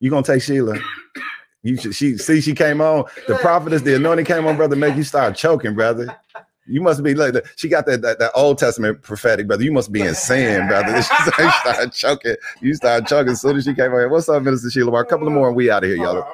You 0.00 0.08
gonna 0.08 0.22
take 0.22 0.40
Sheila? 0.40 0.78
You 1.68 1.76
should 1.76 1.94
she 1.94 2.16
see 2.16 2.40
she 2.40 2.54
came 2.54 2.80
on. 2.80 3.04
The 3.26 3.36
prophetess, 3.36 3.82
the 3.82 3.96
anointing 3.96 4.24
came 4.26 4.46
on, 4.46 4.56
brother. 4.56 4.76
Make 4.76 4.96
you 4.96 5.04
start 5.04 5.36
choking, 5.36 5.74
brother. 5.74 6.16
You 6.66 6.80
must 6.80 7.02
be 7.02 7.14
like 7.14 7.34
she 7.56 7.68
got 7.68 7.86
that, 7.86 8.02
that 8.02 8.18
that 8.18 8.32
Old 8.34 8.58
Testament 8.58 9.02
prophetic, 9.02 9.46
brother. 9.46 9.64
You 9.64 9.72
must 9.72 9.92
be 9.92 10.02
in 10.02 10.14
sin, 10.14 10.66
brother. 10.68 10.96
She 11.02 11.50
started 11.60 11.92
choking. 11.92 12.36
You 12.60 12.74
started 12.74 13.06
choking 13.06 13.32
as 13.32 13.40
soon 13.40 13.56
as 13.56 13.64
she 13.64 13.74
came 13.74 13.92
on. 13.92 14.10
What's 14.10 14.28
up, 14.28 14.42
Minister 14.42 14.70
Sheila? 14.70 14.92
A 14.92 15.04
couple 15.04 15.26
of 15.26 15.32
more, 15.32 15.48
and 15.48 15.56
we 15.56 15.70
out 15.70 15.84
of 15.84 15.90
here, 15.90 15.98
Oh, 16.06 16.12
y'all. 16.12 16.26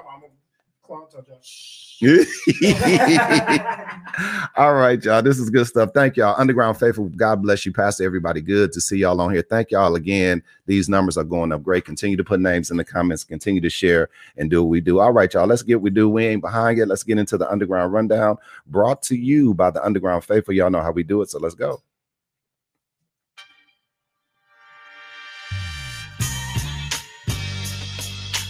All 4.57 4.75
right, 4.75 5.03
y'all. 5.03 5.23
This 5.23 5.39
is 5.39 5.51
good 5.51 5.67
stuff. 5.67 5.91
Thank 5.95 6.17
y'all. 6.17 6.39
Underground 6.39 6.79
Faithful. 6.79 7.09
God 7.11 7.43
bless 7.43 7.65
you, 7.65 7.73
Pastor. 7.73 8.05
Everybody, 8.05 8.41
good 8.41 8.73
to 8.73 8.81
see 8.81 8.99
y'all 8.99 9.21
on 9.21 9.33
here. 9.33 9.43
Thank 9.43 9.71
y'all 9.71 9.95
again. 9.95 10.43
These 10.67 10.89
numbers 10.89 11.17
are 11.17 11.25
going 11.25 11.53
up 11.53 11.63
great. 11.63 11.85
Continue 11.85 12.17
to 12.17 12.25
put 12.25 12.41
names 12.41 12.71
in 12.71 12.77
the 12.77 12.85
comments. 12.85 13.25
Continue 13.25 13.61
to 13.61 13.71
share 13.71 14.11
and 14.37 14.51
do 14.51 14.63
what 14.63 14.71
we 14.71 14.81
do. 14.81 15.01
All 15.01 15.13
right, 15.13 15.33
y'all. 15.33 15.47
Let's 15.47 15.63
get 15.63 15.77
what 15.77 15.83
we 15.83 15.91
do. 15.91 16.09
We 16.09 16.27
ain't 16.27 16.43
behind 16.43 16.79
it. 16.79 16.87
Let's 16.87 17.03
get 17.03 17.19
into 17.19 17.39
the 17.39 17.51
Underground 17.51 17.93
Rundown 17.93 18.37
brought 18.67 19.03
to 19.05 19.17
you 19.17 19.55
by 19.55 19.71
the 19.71 19.85
Underground 19.85 20.25
Faithful. 20.25 20.55
Y'all 20.55 20.71
know 20.71 20.83
how 20.83 20.93
we 20.93 21.03
do 21.03 21.23
it. 21.23 21.31
So 21.31 21.39
let's 21.39 21.55
go. 21.55 21.83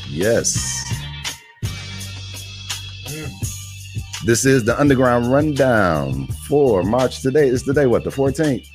Yes. 0.09 1.04
This 4.25 4.47
is 4.47 4.65
the 4.65 4.79
Underground 4.81 5.31
Rundown 5.31 6.27
for 6.49 6.83
March 6.83 7.21
today. 7.21 7.49
It's 7.49 7.63
today, 7.63 7.87
what, 7.87 8.05
the 8.05 8.11
14th? 8.11 8.67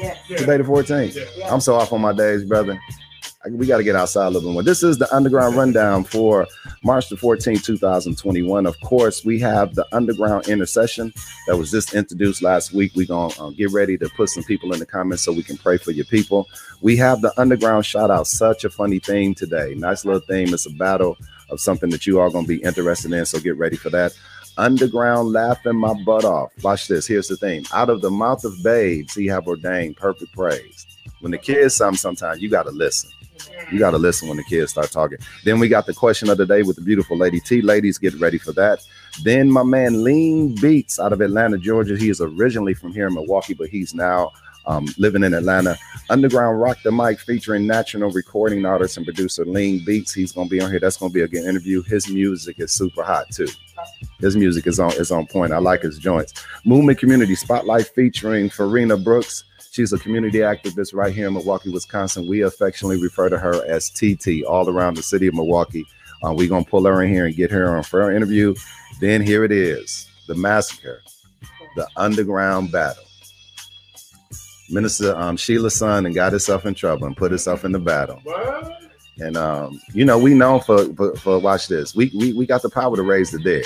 Yeah. 0.00 0.14
Today, 0.36 0.56
the 0.56 0.64
14th. 0.64 1.14
Yeah. 1.14 1.24
Yeah. 1.36 1.52
I'm 1.54 1.60
so 1.60 1.74
off 1.76 1.92
on 1.92 2.00
my 2.00 2.12
days, 2.12 2.44
brother. 2.44 2.72
I- 3.44 3.50
We 3.50 3.66
got 3.66 3.76
to 3.76 3.84
get 3.84 3.94
outside 3.94 4.26
a 4.26 4.30
little 4.30 4.48
bit 4.48 4.54
more. 4.54 4.62
This 4.64 4.82
is 4.82 4.98
the 4.98 5.14
Underground 5.14 5.54
Rundown 5.56 6.02
for 6.02 6.46
March 6.82 7.08
the 7.08 7.14
14th, 7.16 7.62
2021. 7.62 8.66
Of 8.66 8.80
course, 8.80 9.24
we 9.24 9.38
have 9.40 9.74
the 9.76 9.86
Underground 9.92 10.48
Intercession 10.48 11.12
that 11.46 11.56
was 11.56 11.70
just 11.70 11.94
introduced 11.94 12.42
last 12.42 12.72
week. 12.72 12.92
We're 12.96 13.06
going 13.06 13.30
to 13.32 13.42
uh, 13.44 13.50
get 13.50 13.70
ready 13.70 13.96
to 13.98 14.08
put 14.16 14.30
some 14.30 14.42
people 14.44 14.72
in 14.72 14.80
the 14.80 14.86
comments 14.86 15.22
so 15.22 15.30
we 15.32 15.42
can 15.44 15.56
pray 15.58 15.76
for 15.76 15.92
your 15.92 16.06
people. 16.06 16.48
We 16.80 16.96
have 16.96 17.20
the 17.20 17.38
Underground 17.40 17.86
Shout 17.86 18.10
Out, 18.10 18.26
such 18.26 18.64
a 18.64 18.70
funny 18.70 18.98
theme 18.98 19.34
today. 19.34 19.74
Nice 19.76 20.04
little 20.04 20.20
theme. 20.22 20.52
It's 20.52 20.66
a 20.66 20.70
battle 20.70 21.16
of 21.50 21.60
something 21.60 21.90
that 21.90 22.06
you 22.06 22.18
are 22.18 22.30
going 22.30 22.46
to 22.46 22.48
be 22.48 22.62
interested 22.62 23.12
in. 23.12 23.24
So 23.26 23.38
get 23.38 23.56
ready 23.58 23.76
for 23.76 23.90
that. 23.90 24.16
Underground 24.56 25.32
laughing 25.32 25.76
my 25.76 25.94
butt 26.04 26.24
off. 26.24 26.52
Watch 26.62 26.86
this. 26.86 27.06
Here's 27.06 27.28
the 27.28 27.36
thing. 27.36 27.64
Out 27.72 27.90
of 27.90 28.00
the 28.00 28.10
mouth 28.10 28.44
of 28.44 28.62
babes, 28.62 29.14
he 29.14 29.26
have 29.26 29.48
ordained 29.48 29.96
perfect 29.96 30.32
praise. 30.32 30.86
When 31.20 31.32
the 31.32 31.38
kids 31.38 31.74
some 31.74 31.96
sometimes 31.96 32.40
you 32.42 32.48
gotta 32.48 32.70
listen. 32.70 33.10
You 33.72 33.78
gotta 33.78 33.98
listen 33.98 34.28
when 34.28 34.36
the 34.36 34.44
kids 34.44 34.70
start 34.70 34.90
talking. 34.90 35.18
Then 35.44 35.58
we 35.58 35.68
got 35.68 35.86
the 35.86 35.94
question 35.94 36.28
of 36.30 36.38
the 36.38 36.46
day 36.46 36.62
with 36.62 36.76
the 36.76 36.82
beautiful 36.82 37.16
lady 37.16 37.40
T. 37.40 37.62
Ladies, 37.62 37.98
get 37.98 38.14
ready 38.20 38.38
for 38.38 38.52
that. 38.52 38.80
Then 39.22 39.50
my 39.50 39.62
man 39.62 40.04
Lean 40.04 40.54
Beats 40.54 41.00
out 41.00 41.12
of 41.12 41.20
Atlanta, 41.20 41.58
Georgia. 41.58 41.96
He 41.96 42.10
is 42.10 42.20
originally 42.20 42.74
from 42.74 42.92
here 42.92 43.08
in 43.08 43.14
Milwaukee, 43.14 43.54
but 43.54 43.68
he's 43.68 43.94
now 43.94 44.30
um, 44.66 44.86
living 44.98 45.24
in 45.24 45.34
Atlanta. 45.34 45.76
Underground 46.10 46.60
Rock 46.60 46.78
the 46.82 46.92
Mic 46.92 47.18
featuring 47.20 47.66
national 47.66 48.10
recording 48.10 48.64
artist 48.64 48.96
and 48.96 49.06
producer 49.06 49.44
Lean 49.44 49.84
Beats. 49.84 50.12
He's 50.12 50.32
gonna 50.32 50.48
be 50.48 50.60
on 50.60 50.70
here. 50.70 50.80
That's 50.80 50.96
gonna 50.96 51.12
be 51.12 51.22
a 51.22 51.28
good 51.28 51.44
interview. 51.44 51.82
His 51.82 52.08
music 52.08 52.60
is 52.60 52.72
super 52.72 53.02
hot 53.02 53.30
too. 53.30 53.48
His 54.20 54.36
music 54.36 54.66
is 54.66 54.78
on 54.78 54.92
is 54.92 55.10
on 55.10 55.26
point. 55.26 55.52
I 55.52 55.58
like 55.58 55.82
his 55.82 55.98
joints. 55.98 56.34
Movement 56.64 56.98
Community 56.98 57.34
Spotlight 57.34 57.86
featuring 57.88 58.50
Farina 58.50 58.96
Brooks. 58.96 59.44
She's 59.70 59.92
a 59.92 59.98
community 59.98 60.38
activist 60.38 60.94
right 60.94 61.12
here 61.12 61.26
in 61.26 61.34
Milwaukee, 61.34 61.70
Wisconsin. 61.70 62.28
We 62.28 62.42
affectionately 62.42 63.02
refer 63.02 63.28
to 63.28 63.38
her 63.38 63.64
as 63.66 63.90
TT 63.90 64.44
all 64.46 64.68
around 64.68 64.96
the 64.96 65.02
city 65.02 65.26
of 65.26 65.34
Milwaukee. 65.34 65.84
Uh, 66.22 66.32
we're 66.32 66.48
gonna 66.48 66.64
pull 66.64 66.84
her 66.84 67.02
in 67.02 67.10
here 67.10 67.26
and 67.26 67.34
get 67.34 67.50
her 67.50 67.76
on 67.76 67.82
for 67.82 68.02
our 68.02 68.12
interview. 68.12 68.54
Then 69.00 69.20
here 69.20 69.44
it 69.44 69.50
is, 69.50 70.08
the 70.28 70.34
massacre, 70.34 71.02
the 71.74 71.88
underground 71.96 72.70
battle. 72.70 73.02
Minister 74.74 75.16
um, 75.16 75.36
Sheila's 75.36 75.76
son 75.76 76.04
and 76.04 76.14
got 76.14 76.32
herself 76.32 76.66
in 76.66 76.74
trouble 76.74 77.06
and 77.06 77.16
put 77.16 77.30
herself 77.32 77.64
in 77.64 77.72
the 77.72 77.78
battle. 77.78 78.20
What? 78.24 78.82
And 79.18 79.36
um, 79.36 79.80
you 79.92 80.04
know, 80.04 80.18
we 80.18 80.34
know 80.34 80.58
for, 80.58 80.92
for 80.94 81.14
for 81.14 81.38
watch 81.38 81.68
this. 81.68 81.94
We 81.94 82.10
we 82.18 82.32
we 82.32 82.46
got 82.46 82.62
the 82.62 82.70
power 82.70 82.96
to 82.96 83.02
raise 83.02 83.30
the 83.30 83.38
dead. 83.38 83.64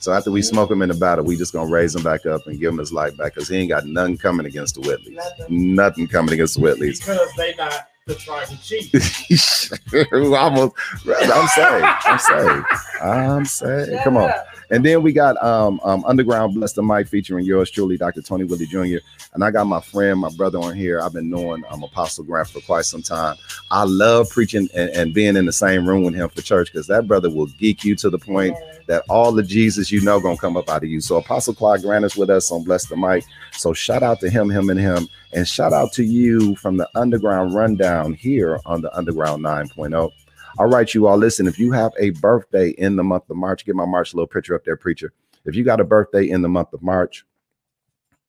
So 0.00 0.12
after 0.12 0.30
we 0.30 0.42
smoke 0.42 0.70
him 0.70 0.82
in 0.82 0.88
the 0.88 0.94
battle, 0.94 1.24
we 1.24 1.36
just 1.36 1.52
gonna 1.52 1.70
raise 1.70 1.94
him 1.94 2.02
back 2.02 2.26
up 2.26 2.46
and 2.46 2.60
give 2.60 2.72
him 2.72 2.78
his 2.78 2.92
life 2.92 3.16
back 3.16 3.34
because 3.34 3.48
he 3.48 3.56
ain't 3.56 3.70
got 3.70 3.86
nothing 3.86 4.18
coming 4.18 4.46
against 4.46 4.74
the 4.74 4.82
Whitleys. 4.82 5.14
Nothing. 5.14 5.74
Nothing 5.74 6.06
coming 6.08 6.34
against 6.34 6.54
the 6.54 6.62
Whitleys. 6.62 7.00
Because 7.00 7.28
they 7.36 7.54
not 7.56 7.88
the 8.06 8.14
tribal 8.14 8.56
chief. 8.56 8.92
Almost. 10.12 10.74
I'm 11.06 11.48
saved. 11.48 11.84
I'm 12.04 12.18
saved. 12.18 12.66
I'm 13.02 13.44
saved. 13.44 14.04
Come 14.04 14.16
on. 14.18 14.30
And 14.70 14.84
then 14.84 15.02
we 15.02 15.12
got 15.12 15.42
um, 15.42 15.80
um 15.82 16.04
Underground 16.04 16.54
Bless 16.54 16.72
the 16.72 16.82
Mic 16.82 17.08
featuring 17.08 17.44
yours 17.44 17.70
truly, 17.70 17.96
Dr. 17.96 18.22
Tony 18.22 18.44
Whitley 18.44 18.66
Jr. 18.66 19.04
And 19.34 19.44
I 19.44 19.50
got 19.50 19.66
my 19.66 19.80
friend, 19.80 20.18
my 20.20 20.30
brother 20.36 20.58
on 20.58 20.74
here. 20.74 21.00
I've 21.00 21.12
been 21.12 21.30
knowing 21.30 21.62
um, 21.70 21.82
Apostle 21.82 22.24
Grant 22.24 22.48
for 22.48 22.60
quite 22.60 22.84
some 22.84 23.02
time. 23.02 23.36
I 23.70 23.84
love 23.84 24.30
preaching 24.30 24.68
and, 24.74 24.90
and 24.90 25.14
being 25.14 25.36
in 25.36 25.46
the 25.46 25.52
same 25.52 25.88
room 25.88 26.04
with 26.04 26.14
him 26.14 26.28
for 26.28 26.42
church 26.42 26.72
because 26.72 26.86
that 26.88 27.06
brother 27.06 27.30
will 27.30 27.46
geek 27.46 27.84
you 27.84 27.94
to 27.96 28.10
the 28.10 28.18
point 28.18 28.56
that 28.86 29.04
all 29.08 29.32
the 29.32 29.42
Jesus 29.42 29.92
you 29.92 30.00
know 30.00 30.20
gonna 30.20 30.36
come 30.36 30.56
up 30.56 30.68
out 30.68 30.82
of 30.82 30.88
you. 30.88 31.00
So 31.00 31.16
Apostle 31.16 31.54
Clyde 31.54 31.82
Grant 31.82 32.04
is 32.04 32.16
with 32.16 32.30
us 32.30 32.50
on 32.50 32.64
Bless 32.64 32.86
the 32.86 32.96
Mic. 32.96 33.24
So 33.52 33.72
shout 33.72 34.02
out 34.02 34.20
to 34.20 34.30
him, 34.30 34.50
him, 34.50 34.70
and 34.70 34.80
him. 34.80 35.08
And 35.32 35.46
shout 35.46 35.72
out 35.72 35.92
to 35.92 36.02
you 36.04 36.56
from 36.56 36.76
the 36.76 36.88
Underground 36.96 37.54
Rundown 37.54 38.14
here 38.14 38.58
on 38.66 38.80
the 38.80 38.92
Underground 38.96 39.44
9.0. 39.44 40.12
All 40.58 40.66
right, 40.66 40.92
you 40.92 41.06
all 41.06 41.16
listen. 41.16 41.46
If 41.46 41.58
you 41.58 41.72
have 41.72 41.92
a 41.98 42.10
birthday 42.10 42.70
in 42.70 42.96
the 42.96 43.04
month 43.04 43.30
of 43.30 43.36
March, 43.36 43.64
get 43.64 43.74
my 43.74 43.84
March 43.84 44.14
little 44.14 44.26
picture 44.26 44.54
up 44.54 44.64
there, 44.64 44.76
preacher. 44.76 45.12
If 45.44 45.54
you 45.54 45.64
got 45.64 45.80
a 45.80 45.84
birthday 45.84 46.28
in 46.28 46.42
the 46.42 46.48
month 46.48 46.72
of 46.72 46.82
March, 46.82 47.24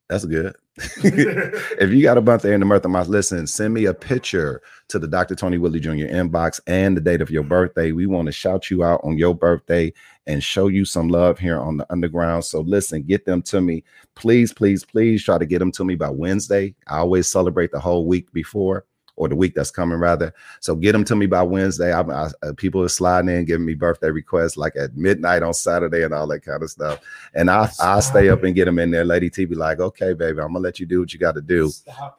that's 0.08 0.25
good. 0.25 0.56
if 0.78 1.92
you 1.92 2.04
got 2.04 2.18
a 2.18 2.22
birthday 2.22 2.54
in 2.54 2.60
the 2.60 2.66
month 2.66 2.86
of 2.86 2.92
March, 2.92 3.08
listen, 3.08 3.48
send 3.48 3.74
me 3.74 3.86
a 3.86 3.94
picture 3.94 4.62
to 4.90 5.00
the 5.00 5.08
Dr. 5.08 5.36
Tony 5.36 5.58
Whitley 5.58 5.80
Jr. 5.80 6.08
inbox 6.08 6.60
and 6.68 6.96
the 6.96 7.01
date 7.01 7.22
of 7.22 7.30
your 7.30 7.44
birthday. 7.44 7.92
We 7.92 8.06
want 8.08 8.28
to 8.28 8.32
shout 8.32 8.70
you 8.70 8.84
out 8.84 9.01
on 9.04 9.18
your 9.18 9.36
birthday 9.36 9.94
and 10.28 10.44
show 10.44 10.68
you 10.68 10.86
some 10.86 11.08
love 11.08 11.40
here 11.40 11.60
on 11.60 11.78
the 11.78 11.92
underground. 11.92 12.46
So 12.46 12.62
listen, 12.62 13.04
get 13.04 13.25
them 13.25 13.42
to 13.44 13.62
me. 13.62 13.84
Please, 14.16 14.54
please, 14.54 14.86
please 14.86 15.24
try 15.24 15.38
to 15.38 15.46
get 15.46 15.60
them 15.60 15.72
to 15.74 15.86
me 15.86 15.96
by 15.96 16.10
Wednesday. 16.10 16.75
I 16.88 17.00
always 17.00 17.28
celebrate 17.28 17.72
the 17.72 17.80
whole 17.80 18.06
week 18.06 18.32
before 18.32 18.86
or 19.22 19.30
the 19.30 19.36
week 19.36 19.54
that's 19.54 19.70
coming 19.70 20.00
rather. 20.00 20.34
So 20.62 20.74
get 20.74 20.94
them 20.94 21.04
to 21.04 21.16
me 21.16 21.28
by 21.28 21.44
Wednesday. 21.44 21.94
I, 21.94 22.01
I, 22.01 22.30
uh, 22.42 22.54
people 22.58 22.82
are 22.82 22.90
sliding 22.90 23.30
in, 23.30 23.46
giving 23.46 23.68
me 23.68 23.75
birthday 23.75 24.10
requests 24.10 24.58
like 24.58 24.75
at 24.75 24.98
midnight 24.98 25.44
on 25.44 25.54
Saturday 25.54 26.01
and 26.04 26.12
all 26.12 26.25
that 26.25 26.40
kind 26.40 26.63
of 26.63 26.72
stuff. 26.72 27.00
And 27.36 27.51
I 27.51 27.70
I 27.80 28.00
stay 28.00 28.30
up 28.30 28.44
and 28.44 28.56
get 28.56 28.66
them 28.66 28.80
in 28.80 28.90
there. 28.90 29.06
Lady 29.06 29.30
T 29.30 29.46
be 29.46 29.54
like, 29.54 29.80
okay, 29.80 30.13
baby, 30.13 30.40
I'm 30.40 30.48
gonna 30.48 30.60
let 30.60 30.80
you 30.80 30.88
do 30.88 31.01
what 31.01 31.13
you 31.13 31.20
got 31.20 31.36
to 31.36 31.42
do. 31.42 31.70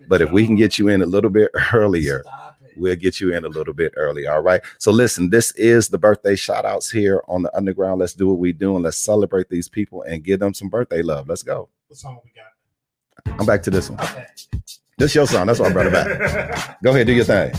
But 0.06 0.22
if 0.22 0.30
we 0.30 0.46
can 0.46 0.54
get 0.54 0.78
you 0.78 0.88
in 0.88 1.02
a 1.02 1.06
little 1.06 1.28
bit 1.28 1.50
earlier, 1.72 2.22
we'll 2.76 2.94
get 2.94 3.20
you 3.20 3.34
in 3.34 3.44
a 3.44 3.48
little 3.48 3.74
bit 3.74 3.92
early. 3.96 4.28
All 4.28 4.40
right. 4.40 4.62
So 4.78 4.92
listen, 4.92 5.28
this 5.28 5.50
is 5.56 5.88
the 5.88 5.98
birthday 5.98 6.36
shout 6.36 6.64
outs 6.64 6.88
here 6.88 7.20
on 7.26 7.42
the 7.42 7.56
underground. 7.56 7.98
Let's 7.98 8.14
do 8.14 8.28
what 8.28 8.38
we 8.38 8.52
do 8.52 8.76
and 8.76 8.84
let's 8.84 8.96
celebrate 8.96 9.48
these 9.48 9.68
people 9.68 10.02
and 10.02 10.22
give 10.22 10.38
them 10.38 10.54
some 10.54 10.68
birthday 10.68 11.02
love. 11.02 11.28
Let's 11.28 11.42
go. 11.42 11.68
What 11.88 11.98
song 11.98 12.20
we 12.24 12.30
got? 12.30 13.40
I'm 13.40 13.44
back 13.44 13.64
to 13.64 13.70
this 13.70 13.90
one. 13.90 14.00
Okay. 14.00 14.26
This 15.02 15.16
your 15.16 15.26
song. 15.26 15.48
That's 15.48 15.58
why 15.58 15.66
I 15.66 15.72
brought 15.72 15.86
it 15.88 15.92
back. 15.92 16.80
Go 16.80 16.90
ahead, 16.90 17.08
do 17.08 17.12
your 17.12 17.24
thing. 17.24 17.52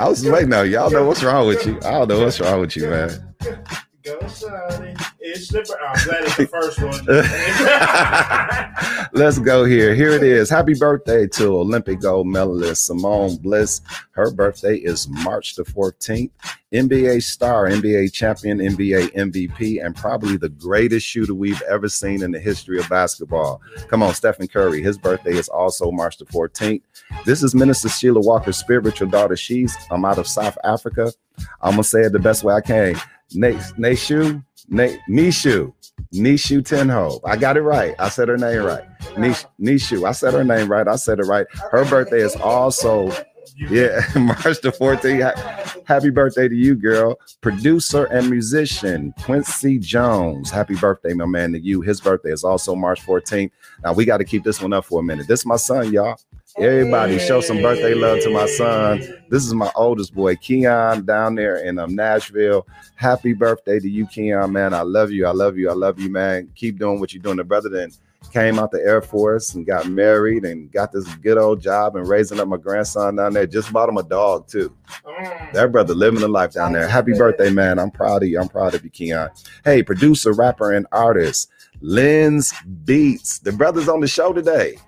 I 0.00 0.08
was 0.08 0.22
just 0.22 0.32
waiting 0.32 0.54
on 0.54 0.70
y'all 0.70 0.90
know 0.90 1.04
what's 1.04 1.22
wrong 1.22 1.46
with 1.46 1.66
you. 1.66 1.76
I 1.84 1.90
don't 1.90 2.08
know 2.08 2.24
what's 2.24 2.40
wrong 2.40 2.62
with 2.62 2.74
you, 2.74 2.88
man. 2.88 3.34
Go, 5.32 5.40
slipper. 5.40 5.78
I'm 5.80 6.04
glad 6.04 6.24
it's 6.24 6.36
the 6.36 6.46
first 6.48 6.80
one. 6.82 7.06
Let's 9.12 9.38
go 9.38 9.64
here. 9.64 9.94
Here 9.94 10.10
it 10.10 10.22
is. 10.22 10.50
Happy 10.50 10.74
birthday 10.74 11.26
to 11.28 11.58
Olympic 11.58 12.00
gold 12.00 12.26
medalist 12.26 12.86
Simone 12.86 13.36
Biles. 13.36 13.80
Her 14.12 14.30
birthday 14.30 14.76
is 14.76 15.08
March 15.08 15.54
the 15.54 15.64
14th. 15.64 16.30
NBA 16.72 17.22
star, 17.22 17.68
NBA 17.68 18.12
champion, 18.12 18.58
NBA 18.58 19.12
MVP, 19.12 19.84
and 19.84 19.94
probably 19.94 20.38
the 20.38 20.48
greatest 20.48 21.06
shooter 21.06 21.34
we've 21.34 21.60
ever 21.62 21.88
seen 21.88 22.22
in 22.22 22.30
the 22.30 22.40
history 22.40 22.78
of 22.78 22.88
basketball. 22.88 23.60
Come 23.88 24.02
on, 24.02 24.14
Stephen 24.14 24.48
Curry. 24.48 24.82
His 24.82 24.96
birthday 24.96 25.34
is 25.34 25.48
also 25.48 25.90
March 25.90 26.16
the 26.16 26.24
14th. 26.24 26.82
This 27.26 27.42
is 27.42 27.54
Minister 27.54 27.90
Sheila 27.90 28.20
Walker's 28.20 28.56
spiritual 28.56 29.08
daughter. 29.08 29.36
She's 29.36 29.76
I'm 29.90 30.04
out 30.06 30.18
of 30.18 30.26
South 30.26 30.56
Africa. 30.64 31.12
I'm 31.60 31.72
gonna 31.72 31.84
say 31.84 32.02
it 32.02 32.12
the 32.12 32.18
best 32.18 32.42
way 32.42 32.54
I 32.54 32.60
can. 32.62 32.96
Neshu, 34.70 34.98
Nishu, 35.08 35.72
Nishu 36.14 36.62
Tenho. 36.62 37.20
I 37.24 37.36
got 37.36 37.56
it 37.56 37.62
right. 37.62 37.94
I 37.98 38.08
said 38.08 38.28
her 38.28 38.36
name 38.36 38.62
right. 38.62 38.84
Nish, 39.18 39.44
Nishu. 39.60 40.06
I 40.06 40.12
said 40.12 40.34
her 40.34 40.44
name 40.44 40.70
right. 40.70 40.88
I 40.88 40.96
said 40.96 41.18
it 41.18 41.26
right. 41.26 41.46
Her 41.70 41.84
birthday 41.84 42.20
is 42.20 42.36
also 42.36 43.10
yeah, 43.56 44.00
March 44.16 44.60
the 44.60 44.72
14th. 44.72 45.86
Happy 45.86 46.10
birthday 46.10 46.48
to 46.48 46.54
you, 46.54 46.74
girl. 46.74 47.18
Producer 47.40 48.04
and 48.04 48.30
musician 48.30 49.14
Quincy 49.22 49.78
Jones. 49.78 50.50
Happy 50.50 50.74
birthday, 50.74 51.12
my 51.12 51.26
man, 51.26 51.52
to 51.52 51.60
you. 51.60 51.80
His 51.80 52.00
birthday 52.00 52.30
is 52.30 52.44
also 52.44 52.74
March 52.74 53.04
14th. 53.04 53.50
Now 53.84 53.92
we 53.92 54.04
got 54.04 54.18
to 54.18 54.24
keep 54.24 54.44
this 54.44 54.60
one 54.60 54.72
up 54.72 54.84
for 54.84 55.00
a 55.00 55.02
minute. 55.02 55.26
This 55.28 55.40
is 55.40 55.46
my 55.46 55.56
son, 55.56 55.92
y'all. 55.92 56.16
Everybody 56.58 57.18
show 57.18 57.40
some 57.40 57.62
birthday 57.62 57.94
love 57.94 58.20
to 58.20 58.30
my 58.30 58.46
son. 58.46 58.98
This 59.30 59.44
is 59.46 59.54
my 59.54 59.70
oldest 59.74 60.14
boy, 60.14 60.36
Keon, 60.36 61.06
down 61.06 61.34
there 61.34 61.56
in 61.56 61.78
um, 61.78 61.94
Nashville. 61.94 62.66
Happy 62.94 63.32
birthday 63.32 63.80
to 63.80 63.88
you, 63.88 64.06
Keon, 64.06 64.52
man. 64.52 64.74
I 64.74 64.82
love 64.82 65.10
you. 65.10 65.26
I 65.26 65.30
love 65.30 65.56
you. 65.56 65.70
I 65.70 65.72
love 65.72 65.98
you, 65.98 66.10
man. 66.10 66.50
Keep 66.54 66.78
doing 66.78 67.00
what 67.00 67.14
you're 67.14 67.22
doing. 67.22 67.38
The 67.38 67.44
brother 67.44 67.70
then 67.70 67.90
came 68.32 68.58
out 68.58 68.70
the 68.70 68.80
Air 68.80 69.00
Force 69.00 69.54
and 69.54 69.66
got 69.66 69.88
married 69.88 70.44
and 70.44 70.70
got 70.70 70.92
this 70.92 71.06
good 71.16 71.38
old 71.38 71.60
job 71.60 71.96
and 71.96 72.06
raising 72.06 72.38
up 72.38 72.48
my 72.48 72.58
grandson 72.58 73.16
down 73.16 73.32
there. 73.32 73.46
Just 73.46 73.72
bought 73.72 73.88
him 73.88 73.96
a 73.96 74.02
dog, 74.02 74.46
too. 74.46 74.74
That 75.54 75.72
brother 75.72 75.94
living 75.94 76.20
the 76.20 76.28
life 76.28 76.52
down 76.52 76.72
there. 76.72 76.86
Happy 76.86 77.12
birthday, 77.12 77.50
man. 77.50 77.78
I'm 77.78 77.90
proud 77.90 78.22
of 78.22 78.28
you. 78.28 78.38
I'm 78.38 78.48
proud 78.48 78.74
of 78.74 78.84
you, 78.84 78.90
Keon. 78.90 79.30
Hey, 79.64 79.82
producer, 79.82 80.32
rapper, 80.32 80.72
and 80.72 80.86
artist. 80.92 81.50
Lean 81.82 82.40
Beats. 82.84 83.40
The 83.40 83.50
brother's 83.50 83.88
on 83.88 84.00
the 84.00 84.06
show 84.06 84.32
today. 84.32 84.78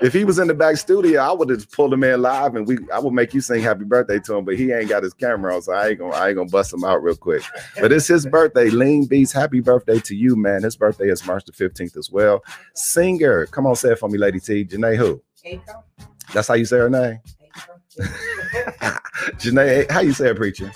If 0.00 0.12
he 0.12 0.24
was 0.24 0.38
in 0.38 0.46
the 0.46 0.54
back 0.54 0.76
studio, 0.76 1.20
I 1.20 1.32
would 1.32 1.50
have 1.50 1.70
pulled 1.72 1.92
him 1.92 2.04
in 2.04 2.22
live 2.22 2.54
and 2.54 2.66
we 2.66 2.78
I 2.92 3.00
would 3.00 3.12
make 3.12 3.34
you 3.34 3.40
sing 3.40 3.60
happy 3.60 3.84
birthday 3.84 4.20
to 4.20 4.36
him, 4.36 4.44
but 4.44 4.56
he 4.56 4.70
ain't 4.70 4.88
got 4.88 5.02
his 5.02 5.12
camera 5.14 5.54
on, 5.54 5.62
so 5.62 5.72
I 5.72 5.88
ain't 5.88 5.98
gonna 5.98 6.14
I 6.14 6.28
ain't 6.28 6.36
gonna 6.36 6.48
bust 6.48 6.72
him 6.72 6.84
out 6.84 7.02
real 7.02 7.16
quick. 7.16 7.42
But 7.80 7.92
it's 7.92 8.06
his 8.06 8.24
birthday. 8.24 8.70
Lean 8.70 9.06
Beats, 9.06 9.32
happy 9.32 9.60
birthday 9.60 9.98
to 9.98 10.14
you, 10.14 10.36
man. 10.36 10.62
His 10.62 10.76
birthday 10.76 11.08
is 11.08 11.26
March 11.26 11.44
the 11.44 11.52
15th 11.52 11.96
as 11.96 12.10
well. 12.10 12.44
Singer, 12.74 13.46
come 13.46 13.66
on, 13.66 13.74
say 13.74 13.90
it 13.92 13.98
for 13.98 14.08
me, 14.08 14.18
Lady 14.18 14.38
T. 14.38 14.64
Jhené 14.64 14.96
who? 14.96 15.20
Aiko? 15.44 15.82
That's 16.32 16.48
how 16.48 16.54
you 16.54 16.66
say 16.66 16.78
her 16.78 16.90
name? 16.90 17.18
Aiko? 17.98 18.98
Jhené, 19.38 19.90
how 19.90 20.00
you 20.00 20.12
say 20.12 20.30
it, 20.30 20.36
preacher? 20.36 20.70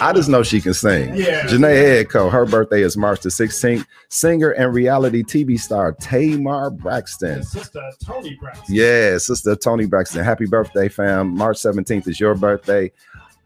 I 0.00 0.12
just 0.14 0.28
know 0.28 0.42
she 0.42 0.60
can 0.60 0.74
sing. 0.74 1.14
Yeah. 1.16 1.44
Jhené 1.46 2.04
Aiko, 2.04 2.30
her 2.30 2.46
birthday 2.46 2.82
is 2.82 2.96
March 2.96 3.20
the 3.20 3.28
16th. 3.28 3.84
Singer 4.08 4.50
and 4.50 4.74
reality 4.74 5.22
TV 5.22 5.58
star 5.58 5.92
Tamar 5.92 6.70
Braxton. 6.70 7.42
Sister 7.44 7.82
Toni 8.04 8.36
Braxton. 8.40 8.74
Yeah, 8.74 9.18
sister 9.18 9.56
Toni 9.56 9.86
Braxton. 9.86 10.24
Happy 10.24 10.46
birthday, 10.46 10.88
fam. 10.88 11.36
March 11.36 11.58
17th 11.58 12.08
is 12.08 12.20
your 12.20 12.34
birthday. 12.34 12.90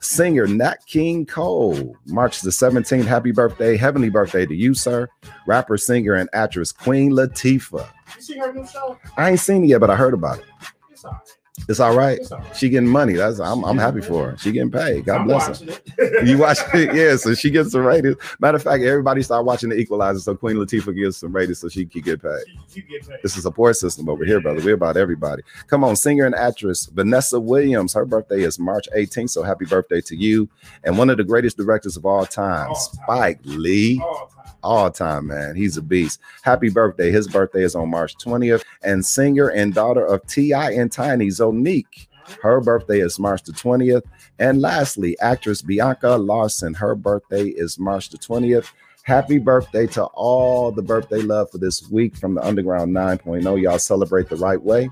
Singer 0.01 0.47
Nat 0.47 0.79
King 0.87 1.27
Cole, 1.27 1.95
March 2.07 2.41
the 2.41 2.51
17th. 2.51 3.05
Happy 3.05 3.33
birthday. 3.33 3.77
Heavenly 3.77 4.09
birthday 4.09 4.47
to 4.47 4.55
you, 4.55 4.73
sir. 4.75 5.09
Rapper, 5.47 5.77
singer, 5.77 6.15
and 6.15 6.29
actress 6.33 6.73
Queen 6.73 7.13
Latifah. 7.13 7.87
You 8.17 8.23
see 8.23 8.39
her 8.39 8.53
new 8.53 8.67
show? 8.67 8.99
I 9.17 9.31
ain't 9.31 9.41
seen 9.41 9.65
it 9.65 9.69
yet, 9.69 9.81
but 9.81 9.91
I 9.91 9.97
heard 9.97 10.15
about 10.15 10.39
it. 10.39 10.47
It's 10.91 11.05
all 11.05 11.13
right. 11.13 11.21
It's 11.69 11.79
all 11.81 11.95
right. 11.95 12.19
It's 12.19 12.33
all 12.33 12.39
right. 12.39 12.57
She 12.57 12.69
getting 12.71 12.89
money. 12.89 13.13
That's 13.15 13.39
I'm, 13.39 13.65
I'm 13.65 13.77
happy 13.77 14.01
for 14.01 14.31
her. 14.31 14.39
She 14.39 14.51
getting 14.53 14.71
paid. 14.71 15.05
God 15.05 15.23
I'm 15.23 15.27
bless 15.27 15.61
her. 15.61 15.71
it. 15.99 16.27
You 16.27 16.39
watch 16.39 16.59
it, 16.75 16.95
yeah. 16.95 17.17
So 17.17 17.35
she 17.35 17.51
gets 17.51 17.73
some 17.73 17.85
ratings. 17.85 18.17
Matter 18.39 18.57
of 18.57 18.63
fact, 18.63 18.83
everybody 18.83 19.23
start 19.23 19.45
watching 19.45 19.69
the 19.69 19.77
Equalizer, 19.77 20.21
so 20.21 20.35
Queen 20.37 20.57
Latifah 20.57 20.95
gets 20.95 21.19
some 21.19 21.33
ratings, 21.35 21.59
so 21.59 21.69
she 21.69 21.85
can 21.85 22.01
get 22.03 22.23
paid. 22.23 22.45
You 22.73 22.83
get 22.83 23.07
paid. 23.07 23.19
It's 23.25 23.37
a 23.37 23.43
support 23.43 23.77
system 23.77 24.09
over 24.09 24.25
here, 24.25 24.41
brother. 24.41 24.61
We're 24.65 24.75
about 24.75 24.97
everybody. 24.97 25.43
Come 25.67 25.85
on, 25.85 25.97
singer 25.97 26.25
and 26.25 26.35
actress 26.35 26.87
Vanessa 26.87 27.39
Williams. 27.39 27.93
Her 27.95 28.05
birthday 28.07 28.43
is 28.43 28.59
March 28.59 28.89
18th, 28.97 29.31
so 29.31 29.43
happy 29.43 29.65
birthday 29.67 30.01
to 30.03 30.17
you. 30.17 30.49
And 30.85 30.97
one 30.97 31.11
of 31.11 31.17
the 31.19 31.25
greatest 31.25 31.57
directors 31.57 31.97
of 31.97 32.07
all 32.07 32.25
time, 32.27 32.69
All 32.69 32.75
time. 32.75 33.05
Spike 33.05 33.41
Lee. 33.45 34.01
All 34.03 34.31
time. 34.35 34.40
All 34.63 34.91
time, 34.91 35.27
man. 35.29 35.57
He's 35.57 35.77
a 35.77 35.83
beast. 35.83 36.21
Happy 36.43 36.69
birthday. 36.69 37.11
His 37.11 37.27
birthday 37.29 37.63
is 37.63 37.75
on 37.75 37.91
March 37.91 38.17
20th. 38.19 38.63
And 38.83 39.05
singer 39.05 39.49
and 39.49 39.73
daughter 39.75 40.05
of 40.05 40.27
T.I. 40.27 40.73
and 40.73 40.91
Tiny, 40.93 41.29
Zonnique. 41.29 42.07
Her 42.43 42.61
birthday 42.61 43.01
is 43.01 43.19
March 43.19 43.43
the 43.43 43.53
20th. 43.53 44.03
And 44.39 44.61
lastly, 44.61 45.19
actress 45.21 45.63
Bianca 45.63 46.17
Lawson. 46.17 46.75
Her 46.75 46.95
birthday 46.95 47.47
is 47.49 47.79
March 47.79 48.11
the 48.11 48.19
20th. 48.19 48.71
Happy 49.03 49.39
birthday 49.39 49.87
to 49.89 50.05
all 50.13 50.71
the 50.71 50.83
birthday 50.83 51.23
love 51.23 51.51
for 51.51 51.59
this 51.59 51.89
week 51.91 52.15
from 52.17 52.35
the 52.35 52.47
Underground 52.47 52.95
9.0. 52.95 53.61
Y'all 53.63 53.79
celebrate 53.79 54.29
the 54.29 54.37
right 54.37 54.61
way. 54.63 54.91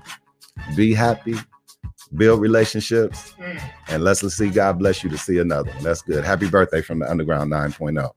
Be 0.75 0.93
happy, 0.93 1.35
build 2.15 2.41
relationships, 2.41 3.33
Mm. 3.39 3.61
and 3.87 4.03
let's, 4.03 4.21
let's 4.23 4.35
see 4.35 4.49
God 4.49 4.79
bless 4.79 5.03
you 5.03 5.09
to 5.11 5.17
see 5.17 5.37
another 5.37 5.71
one. 5.71 5.83
That's 5.83 6.01
good. 6.01 6.25
Happy 6.25 6.49
birthday 6.49 6.81
from 6.81 6.99
the 6.99 7.09
Underground 7.09 7.51
9.0. 7.51 8.09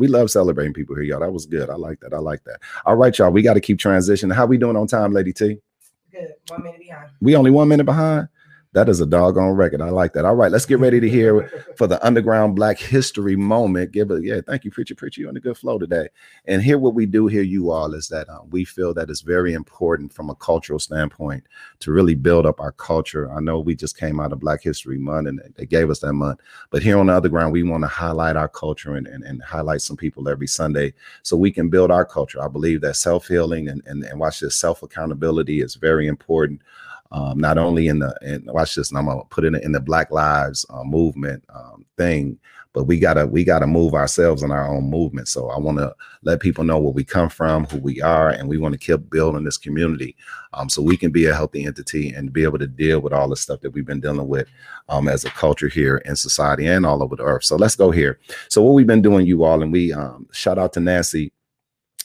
We 0.00 0.08
love 0.08 0.30
celebrating 0.30 0.72
people 0.72 0.96
here, 0.96 1.04
y'all. 1.04 1.20
That 1.20 1.32
was 1.32 1.46
good. 1.46 1.68
I 1.68 1.74
like 1.76 2.00
that. 2.00 2.14
I 2.14 2.18
like 2.18 2.42
that. 2.44 2.60
All 2.86 2.96
right, 2.96 3.16
y'all. 3.16 3.30
We 3.30 3.42
got 3.42 3.54
to 3.54 3.60
keep 3.60 3.78
transitioning. 3.78 4.34
How 4.34 4.46
we 4.46 4.56
doing 4.56 4.76
on 4.76 4.86
time, 4.86 5.12
Lady 5.12 5.32
T? 5.32 5.58
Good. 6.10 6.34
One 6.48 6.62
minute 6.62 6.80
behind. 6.80 7.10
We 7.20 7.36
only 7.36 7.50
one 7.50 7.68
minute 7.68 7.84
behind. 7.84 8.28
That 8.72 8.88
is 8.88 9.00
a 9.00 9.06
doggone 9.06 9.56
record. 9.56 9.80
I 9.80 9.90
like 9.90 10.12
that. 10.12 10.24
All 10.24 10.36
right, 10.36 10.52
let's 10.52 10.64
get 10.64 10.78
ready 10.78 11.00
to 11.00 11.08
hear 11.08 11.48
for 11.76 11.88
the 11.88 12.04
underground 12.06 12.54
Black 12.54 12.78
History 12.78 13.34
moment. 13.34 13.90
Give 13.90 14.12
it, 14.12 14.22
yeah. 14.22 14.42
Thank 14.46 14.64
you, 14.64 14.70
preacher, 14.70 14.94
preacher. 14.94 15.22
You 15.22 15.28
on 15.28 15.36
a 15.36 15.40
good 15.40 15.58
flow 15.58 15.76
today. 15.76 16.08
And 16.44 16.62
here, 16.62 16.78
what 16.78 16.94
we 16.94 17.04
do 17.04 17.26
here, 17.26 17.42
you 17.42 17.72
all, 17.72 17.94
is 17.94 18.06
that 18.08 18.28
um, 18.28 18.48
we 18.50 18.64
feel 18.64 18.94
that 18.94 19.10
it's 19.10 19.22
very 19.22 19.54
important 19.54 20.12
from 20.12 20.30
a 20.30 20.36
cultural 20.36 20.78
standpoint 20.78 21.42
to 21.80 21.90
really 21.90 22.14
build 22.14 22.46
up 22.46 22.60
our 22.60 22.70
culture. 22.70 23.32
I 23.32 23.40
know 23.40 23.58
we 23.58 23.74
just 23.74 23.98
came 23.98 24.20
out 24.20 24.32
of 24.32 24.38
Black 24.38 24.62
History 24.62 24.98
Month, 24.98 25.26
and 25.26 25.40
they 25.56 25.66
gave 25.66 25.90
us 25.90 25.98
that 26.00 26.12
month. 26.12 26.38
But 26.70 26.84
here 26.84 26.96
on 26.96 27.06
the 27.06 27.12
other 27.14 27.28
ground, 27.28 27.52
we 27.52 27.64
want 27.64 27.82
to 27.82 27.88
highlight 27.88 28.36
our 28.36 28.48
culture 28.48 28.94
and, 28.94 29.08
and, 29.08 29.24
and 29.24 29.42
highlight 29.42 29.80
some 29.80 29.96
people 29.96 30.28
every 30.28 30.46
Sunday 30.46 30.94
so 31.22 31.36
we 31.36 31.50
can 31.50 31.70
build 31.70 31.90
our 31.90 32.04
culture. 32.04 32.40
I 32.40 32.46
believe 32.46 32.82
that 32.82 32.94
self 32.94 33.26
healing 33.26 33.68
and, 33.68 33.82
and 33.86 34.04
and 34.04 34.20
watch 34.20 34.38
this 34.38 34.54
self 34.54 34.84
accountability 34.84 35.60
is 35.60 35.74
very 35.74 36.06
important 36.06 36.62
um, 37.12 37.38
not 37.38 37.58
only 37.58 37.88
in 37.88 37.98
the 37.98 38.14
and 38.22 38.46
watch 38.46 38.74
this, 38.74 38.90
and 38.90 38.98
I'm 38.98 39.06
gonna 39.06 39.24
put 39.30 39.44
it 39.44 39.54
in, 39.54 39.72
the 39.72 39.80
Black 39.80 40.10
Lives 40.10 40.64
uh, 40.70 40.84
movement 40.84 41.44
um, 41.52 41.84
thing, 41.96 42.38
but 42.72 42.84
we 42.84 43.00
gotta 43.00 43.26
we 43.26 43.42
gotta 43.42 43.66
move 43.66 43.94
ourselves 43.94 44.44
in 44.44 44.52
our 44.52 44.68
own 44.68 44.88
movement. 44.88 45.26
So 45.26 45.50
I 45.50 45.58
want 45.58 45.78
to 45.78 45.92
let 46.22 46.40
people 46.40 46.62
know 46.62 46.78
where 46.78 46.92
we 46.92 47.02
come 47.02 47.28
from, 47.28 47.64
who 47.66 47.78
we 47.78 48.00
are, 48.00 48.30
and 48.30 48.48
we 48.48 48.58
want 48.58 48.74
to 48.74 48.78
keep 48.78 49.10
building 49.10 49.42
this 49.42 49.58
community, 49.58 50.14
um, 50.54 50.68
so 50.68 50.82
we 50.82 50.96
can 50.96 51.10
be 51.10 51.26
a 51.26 51.34
healthy 51.34 51.66
entity 51.66 52.10
and 52.10 52.32
be 52.32 52.44
able 52.44 52.58
to 52.58 52.68
deal 52.68 53.00
with 53.00 53.12
all 53.12 53.28
the 53.28 53.36
stuff 53.36 53.60
that 53.62 53.70
we've 53.70 53.86
been 53.86 54.00
dealing 54.00 54.28
with 54.28 54.46
um, 54.88 55.08
as 55.08 55.24
a 55.24 55.30
culture 55.30 55.68
here 55.68 55.96
in 55.98 56.14
society 56.14 56.66
and 56.66 56.86
all 56.86 57.02
over 57.02 57.16
the 57.16 57.24
earth. 57.24 57.44
So 57.44 57.56
let's 57.56 57.76
go 57.76 57.90
here. 57.90 58.20
So 58.48 58.62
what 58.62 58.74
we've 58.74 58.86
been 58.86 59.02
doing, 59.02 59.26
you 59.26 59.42
all, 59.42 59.62
and 59.62 59.72
we 59.72 59.92
um, 59.92 60.28
shout 60.32 60.58
out 60.58 60.72
to 60.74 60.80
Nancy. 60.80 61.32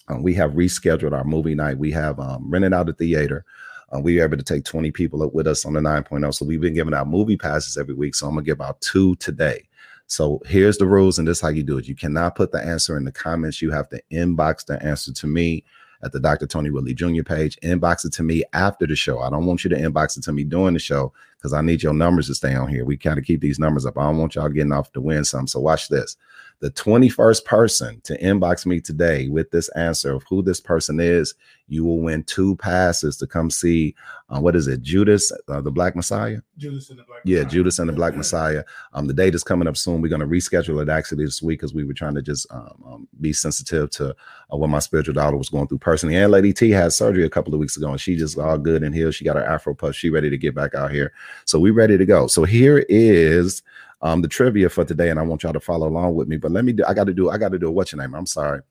Um, 0.08 0.24
we 0.24 0.34
have 0.36 0.52
rescheduled 0.52 1.14
our 1.14 1.24
movie 1.24 1.56
night. 1.56 1.78
We 1.78 1.92
have 1.92 2.20
um, 2.20 2.50
rented 2.50 2.74
out 2.74 2.90
a 2.90 2.94
theater. 2.94 3.46
Uh, 3.94 4.00
we 4.00 4.18
were 4.18 4.24
able 4.24 4.38
to 4.38 4.44
take 4.44 4.64
20 4.64 4.92
people 4.92 5.24
up 5.24 5.34
with 5.34 5.48
us 5.48 5.66
on 5.66 5.74
the 5.74 5.80
9.0. 5.80 6.34
So 6.34 6.46
we've 6.46 6.62
been 6.62 6.74
giving 6.74 6.94
out 6.94 7.08
movie 7.08 7.38
passes 7.38 7.78
every 7.78 7.94
week. 7.94 8.16
So 8.16 8.28
I'm 8.28 8.34
gonna 8.34 8.46
give 8.46 8.62
out 8.62 8.82
two 8.82 9.16
today. 9.16 9.68
So 10.08 10.42
here's 10.46 10.78
the 10.78 10.86
rules, 10.86 11.18
and 11.18 11.28
this 11.28 11.38
is 11.38 11.42
how 11.42 11.50
you 11.50 11.64
do 11.64 11.78
it. 11.78 11.88
You 11.88 11.96
cannot 11.96 12.36
put 12.36 12.52
the 12.52 12.64
answer 12.64 12.98
in 12.98 13.06
the 13.06 13.12
comments. 13.12 13.62
You 13.62 13.72
have 13.72 13.90
to 13.90 14.02
inbox 14.12 14.66
the 14.66 14.82
answer 14.84 15.12
to 15.12 15.28
me 15.28 15.64
at 16.04 16.12
the 16.12 16.20
Dr. 16.20 16.46
Tony 16.46 16.70
Whitley 16.70 16.94
Jr. 16.94 17.24
page. 17.24 17.58
Inbox 17.64 18.06
it 18.06 18.14
to 18.14 18.24
me 18.24 18.44
after 18.54 18.86
the 18.86 18.96
show. 18.96 19.20
I 19.20 19.32
don't 19.32 19.48
want 19.48 19.64
you 19.64 19.70
to 19.72 19.76
inbox 19.76 20.18
it 20.18 20.24
to 20.26 20.32
me 20.32 20.44
during 20.44 20.74
the 20.74 20.80
show 20.80 21.12
because 21.38 21.54
I 21.54 21.62
need 21.62 21.82
your 21.82 21.94
numbers 21.94 22.28
to 22.28 22.36
stay 22.36 22.54
on 22.54 22.68
here. 22.68 22.86
We 22.86 22.98
kind 22.98 23.18
of 23.18 23.26
keep 23.26 23.42
these 23.42 23.58
numbers 23.58 23.86
up. 23.86 23.98
I 23.98 24.04
don't 24.04 24.18
want 24.18 24.36
y'all 24.36 24.50
getting 24.50 24.72
off 24.72 24.92
to 24.92 25.02
win 25.02 25.26
some. 25.26 25.48
So 25.48 25.60
watch 25.60 25.90
this 25.90 26.18
the 26.60 26.72
21st 26.72 27.46
person 27.46 28.02
to 28.04 28.18
inbox 28.20 28.66
me 28.66 28.80
today 28.80 29.28
with 29.28 29.52
this 29.52 29.70
answer 29.70 30.14
of 30.14 30.24
who 30.30 30.42
this 30.42 30.62
person 30.62 31.00
is, 31.00 31.34
you 31.68 31.84
will 31.84 32.00
win 32.00 32.24
two 32.24 32.56
passes 32.58 33.18
to 33.18 33.28
come 33.28 33.50
see 33.50 33.96
uh, 34.30 34.40
what 34.40 34.56
is 34.56 34.68
it, 34.68 34.82
Judas, 34.82 35.32
uh, 35.48 35.62
the 35.62 35.70
Black 35.72 35.96
Messiah? 35.96 36.40
Judas 36.58 36.90
and 36.90 36.98
the 36.98 37.04
Black 37.04 37.22
Yeah, 37.26 37.40
Messiah. 37.40 37.52
Judas 37.52 37.80
and 37.80 37.90
the 37.90 37.94
Black 37.94 38.16
Messiah. 38.16 38.64
Um, 38.94 39.06
the 39.06 39.14
date 39.14 39.36
is 39.36 39.44
coming 39.44 39.68
up 39.68 39.78
soon. 39.78 40.02
We're 40.02 40.08
going 40.10 40.22
to 40.22 40.28
reschedule 40.28 40.82
it 40.82 40.90
actually 40.90 41.26
this 41.26 41.44
week 41.44 41.60
because 41.60 41.76
we 41.76 41.84
were 41.84 41.94
trying 41.94 42.16
to 42.16 42.24
just 42.24 42.48
um, 42.52 42.84
um, 42.88 43.08
be 43.22 43.34
sensitive 43.34 43.92
to 43.92 44.10
uh, 44.10 44.58
what 44.58 44.70
my 44.70 44.80
spiritual 44.80 45.14
daughter 45.14 45.38
was 45.38 45.50
going 45.50 45.68
through 45.68 45.78
personally. 45.78 46.16
And 46.16 46.32
Lady 46.32 46.54
T 46.54 46.72
had 46.72 46.92
surgery 46.92 47.24
a 47.24 47.30
couple 47.30 47.54
of 47.54 47.60
weeks 47.60 47.78
ago, 47.78 47.92
and 47.92 48.02
she 48.02 48.16
just 48.16 48.38
all 48.40 48.58
good 48.58 48.82
and 48.82 48.96
healed. 48.96 49.14
She 49.14 49.26
got 49.26 49.36
her 49.36 49.46
Afro 49.46 49.76
puff. 49.76 49.94
She 49.96 50.10
ready 50.10 50.32
to 50.32 50.38
get 50.38 50.56
back 50.56 50.74
out 50.74 50.92
here. 50.92 51.14
So 51.46 51.60
we 51.60 51.70
ready 51.70 51.98
to 51.98 52.06
go. 52.06 52.26
So 52.28 52.46
here 52.46 52.84
is 52.90 53.62
um 54.02 54.22
the 54.22 54.28
trivia 54.28 54.70
for 54.70 54.86
today, 54.86 55.10
and 55.12 55.20
I 55.20 55.24
want 55.24 55.44
y'all 55.44 55.54
to 55.54 55.60
follow 55.60 55.88
along 55.88 56.16
with 56.16 56.28
me. 56.28 56.38
But 56.38 56.52
let 56.52 56.66
me 56.66 56.74
do. 56.74 56.84
I 56.86 56.96
got 56.96 57.06
to 57.06 57.14
do. 57.14 57.30
I 57.30 57.38
got 57.38 57.52
to 57.52 57.60
do 57.60 57.68
a 57.68 57.72
what's 57.72 57.92
your 57.92 58.02
name? 58.02 58.16
I'm 58.16 58.26
sorry. 58.26 58.62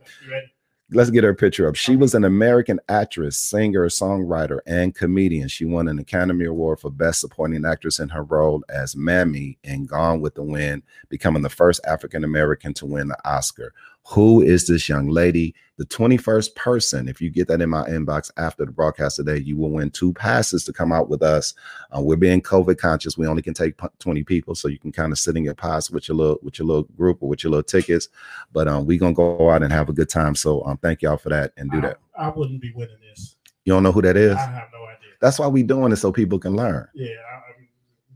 Let's 0.94 1.08
get 1.08 1.24
her 1.24 1.32
picture 1.32 1.66
up. 1.66 1.74
She 1.74 1.96
was 1.96 2.14
an 2.14 2.22
American 2.22 2.78
actress, 2.86 3.38
singer, 3.38 3.88
songwriter, 3.88 4.58
and 4.66 4.94
comedian. 4.94 5.48
She 5.48 5.64
won 5.64 5.88
an 5.88 5.98
Academy 5.98 6.44
Award 6.44 6.80
for 6.80 6.90
Best 6.90 7.20
Supporting 7.20 7.64
Actress 7.64 7.98
in 7.98 8.10
her 8.10 8.22
role 8.22 8.62
as 8.68 8.94
Mammy 8.94 9.58
in 9.64 9.86
Gone 9.86 10.20
with 10.20 10.34
the 10.34 10.42
Wind, 10.42 10.82
becoming 11.08 11.42
the 11.42 11.48
first 11.48 11.80
African 11.86 12.24
American 12.24 12.74
to 12.74 12.84
win 12.84 13.08
the 13.08 13.16
Oscar. 13.26 13.72
Who 14.08 14.42
is 14.42 14.66
this 14.66 14.88
young 14.88 15.08
lady? 15.08 15.54
The 15.78 15.86
21st 15.86 16.54
person, 16.54 17.08
if 17.08 17.20
you 17.20 17.30
get 17.30 17.48
that 17.48 17.62
in 17.62 17.70
my 17.70 17.88
inbox 17.88 18.30
after 18.36 18.64
the 18.64 18.72
broadcast 18.72 19.16
today, 19.16 19.38
you 19.38 19.56
will 19.56 19.70
win 19.70 19.90
two 19.90 20.12
passes 20.12 20.64
to 20.64 20.72
come 20.72 20.92
out 20.92 21.08
with 21.08 21.22
us. 21.22 21.54
Uh, 21.96 22.00
we're 22.00 22.16
being 22.16 22.42
COVID 22.42 22.78
conscious. 22.78 23.16
We 23.16 23.26
only 23.26 23.42
can 23.42 23.54
take 23.54 23.74
20 24.00 24.24
people, 24.24 24.54
so 24.54 24.68
you 24.68 24.78
can 24.78 24.92
kind 24.92 25.12
of 25.12 25.18
sit 25.18 25.36
in 25.36 25.44
your 25.44 25.54
pass 25.54 25.90
with 25.90 26.08
your 26.08 26.16
little 26.16 26.38
with 26.42 26.58
your 26.58 26.66
little 26.66 26.82
group 26.96 27.22
or 27.22 27.28
with 27.28 27.44
your 27.44 27.52
little 27.52 27.62
tickets. 27.62 28.08
But 28.52 28.68
um, 28.68 28.86
we're 28.86 28.98
gonna 28.98 29.14
go 29.14 29.50
out 29.50 29.62
and 29.62 29.72
have 29.72 29.88
a 29.88 29.92
good 29.92 30.08
time. 30.08 30.34
So 30.34 30.64
um, 30.64 30.78
thank 30.78 31.02
y'all 31.02 31.16
for 31.16 31.28
that 31.28 31.52
and 31.56 31.70
do 31.70 31.80
that. 31.80 31.98
I, 32.18 32.26
I 32.26 32.28
wouldn't 32.30 32.60
be 32.60 32.72
winning 32.72 32.98
this. 33.08 33.36
You 33.64 33.72
don't 33.72 33.84
know 33.84 33.92
who 33.92 34.02
that 34.02 34.16
is? 34.16 34.36
I 34.36 34.40
have 34.40 34.68
no 34.72 34.84
idea. 34.84 35.12
That's 35.20 35.38
why 35.38 35.46
we're 35.46 35.66
doing 35.66 35.92
it 35.92 35.96
so 35.96 36.10
people 36.10 36.38
can 36.40 36.56
learn. 36.56 36.88
Yeah, 36.94 37.10
I, 37.10 37.40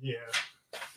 yeah. 0.01 0.14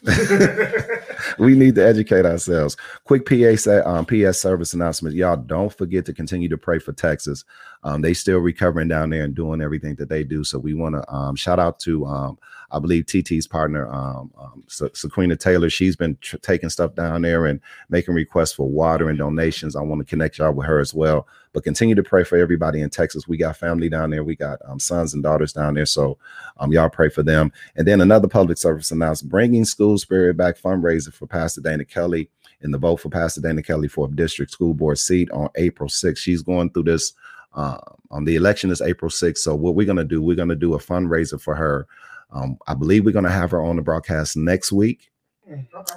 we 1.40 1.56
need 1.56 1.76
to 1.76 1.86
educate 1.86 2.26
ourselves. 2.26 2.78
Quick 3.04 3.26
PA 3.26 3.56
um, 3.86 4.06
PS 4.06 4.40
service 4.40 4.74
announcement. 4.74 5.16
Y'all 5.16 5.38
don't 5.38 5.74
forget 5.74 6.06
to 6.06 6.14
continue 6.14 6.50
to 6.50 6.58
pray 6.58 6.80
for 6.80 6.94
Texas. 6.94 7.44
Um, 7.84 8.02
they 8.02 8.14
still 8.14 8.40
recovering 8.40 8.88
down 8.88 9.10
there 9.10 9.24
and 9.24 9.36
doing 9.36 9.62
everything 9.62 9.96
that 9.96 10.10
they 10.10 10.24
do. 10.24 10.44
So 10.44 10.60
we 10.60 10.74
want 10.74 10.96
to 10.96 11.14
um, 11.14 11.36
shout 11.36 11.60
out 11.60 11.80
to 11.82 12.06
um, 12.06 12.38
I 12.72 12.80
believe 12.80 13.06
TT's 13.06 13.48
partner, 13.48 13.92
um, 13.92 14.32
um, 14.40 14.64
Sa- 14.68 14.90
Taylor. 15.36 15.70
She's 15.70 15.96
been 15.96 16.18
tr- 16.22 16.38
taking 16.38 16.70
stuff 16.70 16.94
down 16.96 17.22
there 17.22 17.46
and 17.46 17.60
making 17.90 18.14
requests 18.14 18.54
for 18.54 18.70
water 18.70 19.10
and 19.10 19.18
donations. 19.18 19.76
I 19.76 19.82
want 19.82 20.00
to 20.00 20.06
connect 20.06 20.38
y'all 20.38 20.54
with 20.54 20.68
her 20.68 20.80
as 20.80 20.94
well. 20.94 21.28
But 21.54 21.64
continue 21.64 21.96
to 21.96 22.04
pray 22.04 22.24
for 22.24 22.38
everybody 22.38 22.82
in 22.82 22.90
Texas. 22.90 23.28
We 23.28 23.38
got 23.38 23.58
family 23.58 23.90
down 23.90 24.12
there. 24.12 24.24
We 24.24 24.36
got 24.36 24.60
um, 24.66 24.80
sons 24.80 25.14
and 25.14 25.24
daughters 25.24 25.54
down 25.54 25.74
there. 25.74 25.86
So 25.86 26.18
um, 26.58 26.72
y'all 26.72 26.90
pray 26.90 27.10
for 27.10 27.24
them. 27.24 27.52
And 27.76 27.88
then 27.88 28.02
another 28.02 28.28
public 28.28 28.58
service 28.58 28.92
announcement: 28.92 29.32
bringing 29.32 29.66
school 29.66 29.98
spirit 29.98 30.38
back 30.38 30.58
fundraiser 30.58 31.14
for 31.14 31.28
Pastor 31.28 31.62
Dana 31.62 31.86
Kelly 31.86 32.30
in 32.62 32.72
the 32.72 32.78
vote 32.78 32.98
for 32.98 33.10
Pastor 33.10 33.42
Dana 33.42 33.64
Kelly 33.64 33.88
for 33.88 34.08
a 34.08 34.12
district 34.12 34.52
school 34.52 34.74
board 34.74 35.00
seat 35.00 35.32
on 35.32 35.50
April 35.56 35.90
6th. 35.90 36.18
She's 36.18 36.42
going 36.42 36.70
through 36.72 36.84
this. 36.84 37.14
Uh, 37.54 37.78
um, 38.12 38.26
the 38.26 38.36
election 38.36 38.70
is 38.70 38.82
April 38.82 39.10
6th. 39.10 39.40
So 39.40 39.56
what 39.56 39.76
we're 39.76 39.88
gonna 39.88 40.04
do? 40.04 40.22
We're 40.22 40.36
gonna 40.36 40.56
do 40.56 40.76
a 40.76 40.80
fundraiser 40.80 41.42
for 41.42 41.56
her. 41.56 41.88
Um, 42.32 42.58
I 42.68 42.76
believe 42.76 43.06
we're 43.06 43.12
gonna 43.12 43.32
have 43.32 43.52
her 43.52 43.64
on 43.64 43.76
the 43.76 43.82
broadcast 43.82 44.38
next 44.38 44.72
week 44.72 45.10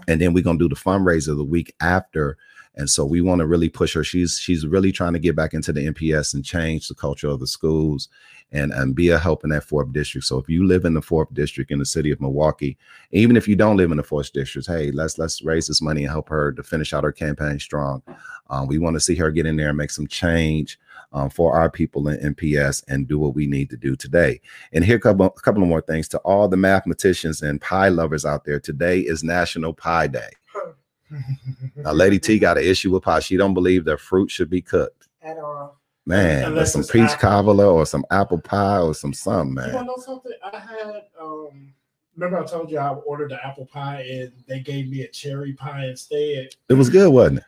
and 0.08 0.20
then 0.20 0.32
we're 0.32 0.42
gonna 0.42 0.58
do 0.58 0.68
the 0.68 0.74
fundraiser 0.74 1.36
the 1.36 1.44
week 1.44 1.74
after. 1.80 2.38
And 2.74 2.88
so 2.88 3.04
we 3.04 3.20
want 3.20 3.40
to 3.40 3.46
really 3.46 3.68
push 3.68 3.94
her. 3.94 4.02
She's 4.02 4.38
she's 4.38 4.66
really 4.66 4.92
trying 4.92 5.12
to 5.12 5.18
get 5.18 5.36
back 5.36 5.52
into 5.52 5.72
the 5.72 5.88
MPS 5.88 6.34
and 6.34 6.44
change 6.44 6.88
the 6.88 6.94
culture 6.94 7.28
of 7.28 7.40
the 7.40 7.46
schools 7.46 8.08
and 8.50 8.72
and 8.72 8.94
be 8.94 9.10
a 9.10 9.18
help 9.18 9.44
in 9.44 9.50
that 9.50 9.64
fourth 9.64 9.92
district. 9.92 10.26
So 10.26 10.38
if 10.38 10.48
you 10.48 10.66
live 10.66 10.84
in 10.84 10.94
the 10.94 11.02
fourth 11.02 11.32
district 11.34 11.70
in 11.70 11.78
the 11.78 11.84
city 11.84 12.10
of 12.10 12.20
Milwaukee, 12.20 12.78
even 13.10 13.36
if 13.36 13.46
you 13.46 13.56
don't 13.56 13.76
live 13.76 13.90
in 13.90 13.98
the 13.98 14.02
fourth 14.02 14.32
district, 14.32 14.68
hey, 14.68 14.90
let's 14.90 15.18
let's 15.18 15.42
raise 15.42 15.66
this 15.66 15.82
money 15.82 16.04
and 16.04 16.10
help 16.10 16.28
her 16.30 16.52
to 16.52 16.62
finish 16.62 16.94
out 16.94 17.04
her 17.04 17.12
campaign 17.12 17.58
strong. 17.58 18.02
Um, 18.48 18.66
we 18.66 18.78
want 18.78 18.94
to 18.94 19.00
see 19.00 19.16
her 19.16 19.30
get 19.30 19.46
in 19.46 19.56
there 19.56 19.68
and 19.68 19.78
make 19.78 19.90
some 19.90 20.06
change 20.06 20.78
um, 21.12 21.30
for 21.30 21.54
our 21.54 21.70
people 21.70 22.08
in 22.08 22.34
MPS 22.34 22.82
and 22.88 23.06
do 23.06 23.18
what 23.18 23.34
we 23.34 23.46
need 23.46 23.70
to 23.70 23.76
do 23.76 23.96
today. 23.96 24.40
And 24.72 24.84
here 24.84 24.98
come 24.98 25.20
a 25.20 25.30
couple 25.30 25.62
of 25.62 25.68
more 25.68 25.82
things 25.82 26.08
to 26.08 26.18
all 26.18 26.48
the 26.48 26.56
mathematicians 26.56 27.42
and 27.42 27.60
pie 27.60 27.88
lovers 27.88 28.24
out 28.24 28.44
there. 28.44 28.60
Today 28.60 29.00
is 29.00 29.22
National 29.22 29.74
Pie 29.74 30.08
Day. 30.08 30.30
Now, 31.76 31.92
Lady 31.92 32.18
T 32.18 32.38
got 32.38 32.58
an 32.58 32.64
issue 32.64 32.90
with 32.92 33.02
pie. 33.02 33.20
She 33.20 33.36
don't 33.36 33.54
believe 33.54 33.84
that 33.84 33.98
fruit 34.00 34.30
should 34.30 34.50
be 34.50 34.62
cooked. 34.62 35.08
At 35.22 35.38
all. 35.38 35.78
Man, 36.04 36.44
Unless 36.46 36.72
some 36.72 36.82
peach 36.82 37.02
apple. 37.02 37.16
cobbler 37.28 37.66
or 37.66 37.86
some 37.86 38.04
apple 38.10 38.40
pie 38.40 38.78
or 38.80 38.92
some 38.94 39.12
something, 39.12 39.50
You 39.50 39.72
man. 39.72 39.74
want 39.74 39.86
to 39.86 39.92
know 39.92 40.02
something? 40.04 40.32
I 40.44 40.58
had 40.58 41.02
um. 41.20 41.72
Remember, 42.16 42.40
I 42.40 42.44
told 42.44 42.70
you 42.70 42.78
I 42.78 42.88
ordered 42.90 43.30
the 43.30 43.46
apple 43.46 43.66
pie 43.66 44.02
and 44.02 44.32
they 44.46 44.60
gave 44.60 44.90
me 44.90 45.02
a 45.02 45.08
cherry 45.08 45.52
pie 45.54 45.86
instead. 45.86 46.48
It 46.68 46.74
was 46.74 46.90
good, 46.90 47.10
wasn't 47.12 47.38
it? 47.38 47.44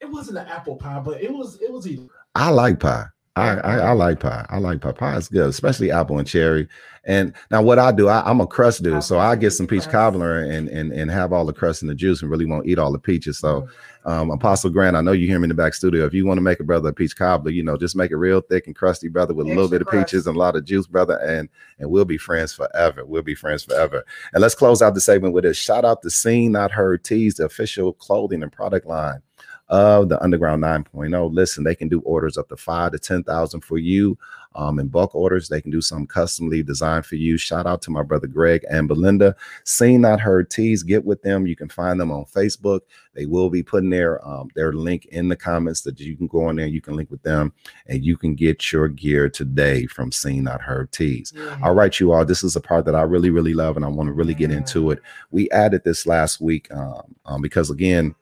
It 0.00 0.04
it 0.06 0.10
wasn't 0.12 0.38
an 0.38 0.46
apple 0.46 0.76
pie, 0.76 1.00
but 1.00 1.20
it 1.22 1.32
was 1.32 1.60
it 1.60 1.70
was 1.72 1.86
either. 1.88 2.06
I 2.34 2.50
like 2.50 2.78
pie. 2.80 3.06
I, 3.36 3.56
I, 3.56 3.76
I 3.76 3.92
like 3.92 4.20
pie. 4.20 4.46
I 4.48 4.58
like 4.58 4.80
pie. 4.80 4.92
Pie 4.92 5.16
is 5.16 5.28
good, 5.28 5.50
especially 5.50 5.90
apple 5.90 6.18
and 6.18 6.26
cherry. 6.26 6.68
And 7.04 7.34
now 7.50 7.62
what 7.62 7.78
I 7.78 7.92
do, 7.92 8.08
I, 8.08 8.28
I'm 8.28 8.40
a 8.40 8.46
crust 8.46 8.82
dude, 8.82 9.04
so 9.04 9.18
I 9.18 9.36
get 9.36 9.52
some 9.52 9.66
peach 9.66 9.88
cobbler 9.88 10.40
and 10.40 10.68
and 10.68 10.90
and 10.90 11.08
have 11.10 11.32
all 11.32 11.44
the 11.44 11.52
crust 11.52 11.82
and 11.82 11.90
the 11.90 11.94
juice, 11.94 12.22
and 12.22 12.30
really 12.30 12.46
won't 12.46 12.66
eat 12.66 12.78
all 12.78 12.90
the 12.90 12.98
peaches. 12.98 13.38
So, 13.38 13.68
um, 14.06 14.30
Apostle 14.30 14.70
Grant, 14.70 14.96
I 14.96 15.02
know 15.02 15.12
you 15.12 15.28
hear 15.28 15.38
me 15.38 15.44
in 15.44 15.50
the 15.50 15.54
back 15.54 15.74
studio. 15.74 16.04
If 16.06 16.14
you 16.14 16.26
want 16.26 16.38
to 16.38 16.42
make 16.42 16.58
a 16.58 16.64
brother 16.64 16.88
a 16.88 16.92
peach 16.92 17.14
cobbler, 17.14 17.52
you 17.52 17.62
know, 17.62 17.76
just 17.76 17.94
make 17.94 18.10
it 18.10 18.16
real 18.16 18.40
thick 18.40 18.66
and 18.66 18.74
crusty, 18.74 19.08
brother, 19.08 19.34
with 19.34 19.46
a 19.46 19.50
little 19.50 19.68
bit 19.68 19.82
of 19.82 19.88
peaches 19.88 20.26
and 20.26 20.34
a 20.34 20.38
lot 20.38 20.56
of 20.56 20.64
juice, 20.64 20.86
brother, 20.88 21.18
and 21.18 21.48
and 21.78 21.90
we'll 21.90 22.06
be 22.06 22.18
friends 22.18 22.54
forever. 22.54 23.04
We'll 23.04 23.22
be 23.22 23.36
friends 23.36 23.64
forever. 23.64 24.02
And 24.32 24.40
let's 24.40 24.56
close 24.56 24.82
out 24.82 24.94
the 24.94 25.00
segment 25.00 25.34
with 25.34 25.44
a 25.44 25.54
Shout 25.54 25.84
out 25.84 26.02
to 26.02 26.10
Seen 26.10 26.52
Not 26.52 26.72
Heard 26.72 27.04
Tees, 27.04 27.34
the 27.34 27.44
official 27.44 27.92
clothing 27.92 28.42
and 28.42 28.50
product 28.50 28.86
line 28.86 29.22
of 29.68 30.08
the 30.08 30.22
Underground 30.22 30.62
9.0. 30.62 31.34
Listen, 31.34 31.64
they 31.64 31.74
can 31.74 31.88
do 31.88 32.00
orders 32.00 32.38
up 32.38 32.48
to 32.48 32.56
five 32.56 32.92
to 32.92 32.98
10,000 32.98 33.60
for 33.60 33.78
you. 33.78 34.16
Um, 34.56 34.78
in 34.78 34.88
bulk 34.88 35.14
orders, 35.14 35.48
they 35.48 35.60
can 35.60 35.70
do 35.70 35.82
some 35.82 36.06
customly 36.06 36.62
designed 36.62 37.04
for 37.04 37.16
you. 37.16 37.36
Shout 37.36 37.66
out 37.66 37.82
to 37.82 37.90
my 37.90 38.02
brother 38.02 38.26
Greg 38.26 38.64
and 38.70 38.88
Belinda. 38.88 39.36
Seen 39.64 40.00
Not 40.00 40.18
Heard 40.18 40.50
Tees, 40.50 40.82
get 40.82 41.04
with 41.04 41.20
them. 41.20 41.46
You 41.46 41.54
can 41.54 41.68
find 41.68 42.00
them 42.00 42.10
on 42.10 42.24
Facebook. 42.24 42.80
They 43.14 43.26
will 43.26 43.50
be 43.50 43.62
putting 43.62 43.90
their 43.90 44.26
um, 44.26 44.50
their 44.54 44.72
link 44.72 45.06
in 45.06 45.28
the 45.28 45.36
comments 45.36 45.82
that 45.82 46.00
you 46.00 46.16
can 46.16 46.26
go 46.26 46.46
on 46.46 46.56
there. 46.56 46.66
You 46.66 46.80
can 46.80 46.96
link 46.96 47.10
with 47.10 47.22
them 47.22 47.52
and 47.86 48.04
you 48.04 48.16
can 48.16 48.34
get 48.34 48.72
your 48.72 48.88
gear 48.88 49.28
today 49.28 49.86
from 49.86 50.10
Seen 50.10 50.44
Not 50.44 50.62
Heard 50.62 50.90
Tees. 50.90 51.34
All 51.62 51.74
right, 51.74 51.98
you 52.00 52.12
all. 52.12 52.24
This 52.24 52.42
is 52.42 52.56
a 52.56 52.60
part 52.60 52.86
that 52.86 52.94
I 52.94 53.02
really, 53.02 53.30
really 53.30 53.54
love, 53.54 53.76
and 53.76 53.84
I 53.84 53.88
want 53.88 54.08
to 54.08 54.14
really 54.14 54.34
get 54.34 54.50
into 54.50 54.90
it. 54.90 55.02
We 55.30 55.50
added 55.50 55.84
this 55.84 56.06
last 56.06 56.40
week 56.40 56.72
um, 56.72 57.14
um, 57.26 57.42
because, 57.42 57.70
again, 57.70 58.14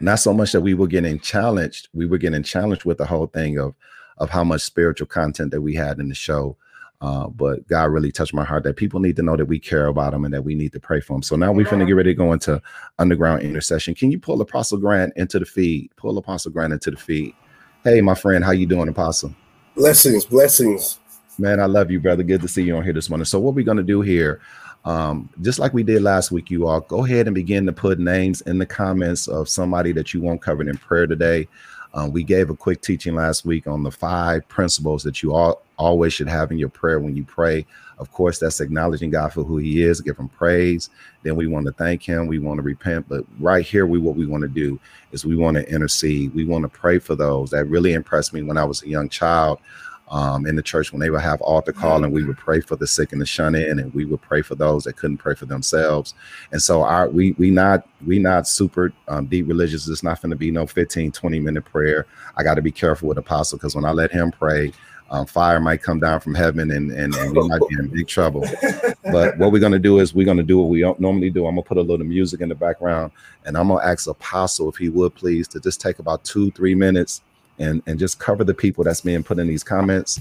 not 0.00 0.16
so 0.16 0.32
much 0.32 0.52
that 0.52 0.60
we 0.60 0.74
were 0.74 0.86
getting 0.86 1.18
challenged 1.20 1.88
we 1.94 2.06
were 2.06 2.18
getting 2.18 2.42
challenged 2.42 2.84
with 2.84 2.98
the 2.98 3.06
whole 3.06 3.26
thing 3.26 3.58
of 3.58 3.74
of 4.18 4.30
how 4.30 4.44
much 4.44 4.62
spiritual 4.62 5.06
content 5.06 5.50
that 5.50 5.60
we 5.60 5.74
had 5.74 5.98
in 5.98 6.08
the 6.08 6.14
show 6.14 6.56
uh, 7.00 7.28
but 7.28 7.66
God 7.68 7.84
really 7.84 8.10
touched 8.10 8.34
my 8.34 8.44
heart 8.44 8.64
that 8.64 8.76
people 8.76 8.98
need 8.98 9.16
to 9.16 9.22
know 9.22 9.36
that 9.36 9.44
we 9.44 9.58
care 9.58 9.86
about 9.86 10.12
them 10.12 10.24
and 10.24 10.34
that 10.34 10.42
we 10.42 10.54
need 10.54 10.72
to 10.72 10.80
pray 10.80 11.00
for 11.00 11.12
them. 11.12 11.22
So 11.22 11.36
now 11.36 11.52
we're 11.52 11.64
going 11.64 11.78
to 11.78 11.86
get 11.86 11.94
ready 11.94 12.10
to 12.10 12.14
go 12.14 12.32
into 12.32 12.60
underground 12.98 13.42
intercession. 13.42 13.94
Can 13.94 14.10
you 14.10 14.18
pull 14.18 14.40
Apostle 14.40 14.78
Grant 14.78 15.12
into 15.16 15.38
the 15.38 15.46
feed? 15.46 15.90
Pull 15.96 16.18
Apostle 16.18 16.50
Grant 16.50 16.72
into 16.72 16.90
the 16.90 16.96
feed. 16.96 17.34
Hey, 17.84 18.00
my 18.00 18.14
friend, 18.14 18.44
how 18.44 18.50
you 18.50 18.66
doing, 18.66 18.88
Apostle? 18.88 19.32
Blessings, 19.76 20.24
blessings. 20.24 20.98
Man, 21.38 21.60
I 21.60 21.66
love 21.66 21.88
you, 21.92 22.00
brother. 22.00 22.24
Good 22.24 22.42
to 22.42 22.48
see 22.48 22.64
you 22.64 22.76
on 22.76 22.82
here 22.82 22.92
this 22.92 23.08
morning. 23.08 23.24
So 23.26 23.38
what 23.38 23.54
we're 23.54 23.64
going 23.64 23.76
to 23.76 23.84
do 23.84 24.00
here, 24.00 24.40
um, 24.84 25.28
just 25.42 25.58
like 25.58 25.74
we 25.74 25.82
did 25.82 26.02
last 26.02 26.30
week, 26.30 26.50
you 26.50 26.66
all 26.66 26.80
go 26.80 27.04
ahead 27.04 27.26
and 27.26 27.34
begin 27.34 27.66
to 27.66 27.72
put 27.72 27.98
names 27.98 28.40
in 28.42 28.58
the 28.58 28.66
comments 28.66 29.28
of 29.28 29.48
somebody 29.48 29.92
that 29.92 30.14
you 30.14 30.20
want 30.20 30.40
covered 30.40 30.68
in 30.68 30.76
prayer 30.76 31.06
today. 31.06 31.48
Um, 31.94 32.12
we 32.12 32.22
gave 32.22 32.50
a 32.50 32.56
quick 32.56 32.82
teaching 32.82 33.14
last 33.14 33.44
week 33.44 33.66
on 33.66 33.82
the 33.82 33.90
five 33.90 34.46
principles 34.48 35.02
that 35.04 35.22
you 35.22 35.34
all 35.34 35.62
always 35.78 36.12
should 36.12 36.28
have 36.28 36.50
in 36.50 36.58
your 36.58 36.68
prayer 36.68 37.00
when 37.00 37.16
you 37.16 37.24
pray. 37.24 37.66
Of 37.98 38.12
course, 38.12 38.38
that's 38.38 38.60
acknowledging 38.60 39.10
God 39.10 39.32
for 39.32 39.42
who 39.42 39.56
He 39.56 39.82
is, 39.82 40.00
give 40.00 40.16
Him 40.16 40.28
praise. 40.28 40.90
Then 41.22 41.34
we 41.34 41.46
want 41.46 41.66
to 41.66 41.72
thank 41.72 42.02
Him. 42.02 42.26
We 42.26 42.38
want 42.38 42.58
to 42.58 42.62
repent. 42.62 43.08
But 43.08 43.24
right 43.40 43.64
here, 43.64 43.86
we 43.86 43.98
what 43.98 44.16
we 44.16 44.26
want 44.26 44.42
to 44.42 44.48
do 44.48 44.78
is 45.12 45.24
we 45.24 45.34
want 45.34 45.56
to 45.56 45.68
intercede. 45.68 46.34
We 46.34 46.44
want 46.44 46.62
to 46.62 46.68
pray 46.68 46.98
for 46.98 47.16
those 47.16 47.50
that 47.50 47.64
really 47.64 47.94
impressed 47.94 48.32
me 48.32 48.42
when 48.42 48.58
I 48.58 48.64
was 48.64 48.82
a 48.82 48.88
young 48.88 49.08
child 49.08 49.58
um, 50.10 50.46
in 50.46 50.56
the 50.56 50.62
church 50.62 50.92
when 50.92 51.00
they 51.00 51.10
would 51.10 51.20
have 51.20 51.40
altar 51.40 51.72
call 51.72 52.02
and 52.02 52.12
we 52.12 52.24
would 52.24 52.38
pray 52.38 52.60
for 52.60 52.76
the 52.76 52.86
sick 52.86 53.12
and 53.12 53.20
the 53.20 53.26
shun 53.26 53.54
in 53.54 53.78
and 53.78 53.92
we 53.94 54.04
would 54.04 54.22
pray 54.22 54.42
for 54.42 54.54
those 54.54 54.84
that 54.84 54.96
couldn't 54.96 55.18
pray 55.18 55.34
for 55.34 55.46
themselves 55.46 56.14
and 56.52 56.62
so 56.62 56.82
our 56.82 57.08
we 57.08 57.32
we 57.32 57.50
not 57.50 57.86
we 58.06 58.18
not 58.18 58.48
super 58.48 58.92
um, 59.08 59.26
deep 59.26 59.46
religious 59.48 59.88
it's 59.88 60.02
not 60.02 60.20
going 60.22 60.30
to 60.30 60.36
be 60.36 60.50
no 60.50 60.66
15 60.66 61.12
20 61.12 61.40
minute 61.40 61.64
prayer 61.64 62.06
i 62.36 62.42
got 62.42 62.54
to 62.54 62.62
be 62.62 62.72
careful 62.72 63.08
with 63.08 63.18
apostle 63.18 63.58
because 63.58 63.74
when 63.74 63.84
i 63.84 63.92
let 63.92 64.10
him 64.10 64.30
pray 64.30 64.72
um, 65.10 65.26
fire 65.26 65.60
might 65.60 65.82
come 65.82 66.00
down 66.00 66.20
from 66.20 66.34
heaven 66.34 66.70
and, 66.70 66.90
and, 66.90 67.14
and 67.14 67.34
we 67.34 67.48
might 67.48 67.60
be 67.68 67.76
in 67.78 67.88
big 67.88 68.06
trouble. 68.06 68.44
But 69.04 69.38
what 69.38 69.52
we're 69.52 69.58
going 69.58 69.72
to 69.72 69.78
do 69.78 70.00
is 70.00 70.14
we're 70.14 70.26
going 70.26 70.36
to 70.36 70.42
do 70.42 70.58
what 70.58 70.68
we 70.68 70.80
normally 70.98 71.30
do. 71.30 71.46
I'm 71.46 71.54
going 71.54 71.64
to 71.64 71.68
put 71.68 71.78
a 71.78 71.82
little 71.82 72.04
music 72.04 72.42
in 72.42 72.50
the 72.50 72.54
background 72.54 73.12
and 73.46 73.56
I'm 73.56 73.68
going 73.68 73.80
to 73.80 73.86
ask 73.86 74.06
Apostle 74.06 74.68
if 74.68 74.76
he 74.76 74.90
would 74.90 75.14
please 75.14 75.48
to 75.48 75.60
just 75.60 75.80
take 75.80 75.98
about 75.98 76.24
two, 76.24 76.50
three 76.50 76.74
minutes 76.74 77.22
and, 77.58 77.82
and 77.86 77.98
just 77.98 78.18
cover 78.18 78.44
the 78.44 78.54
people 78.54 78.84
that's 78.84 79.00
being 79.00 79.22
put 79.22 79.38
in 79.38 79.46
these 79.46 79.64
comments. 79.64 80.20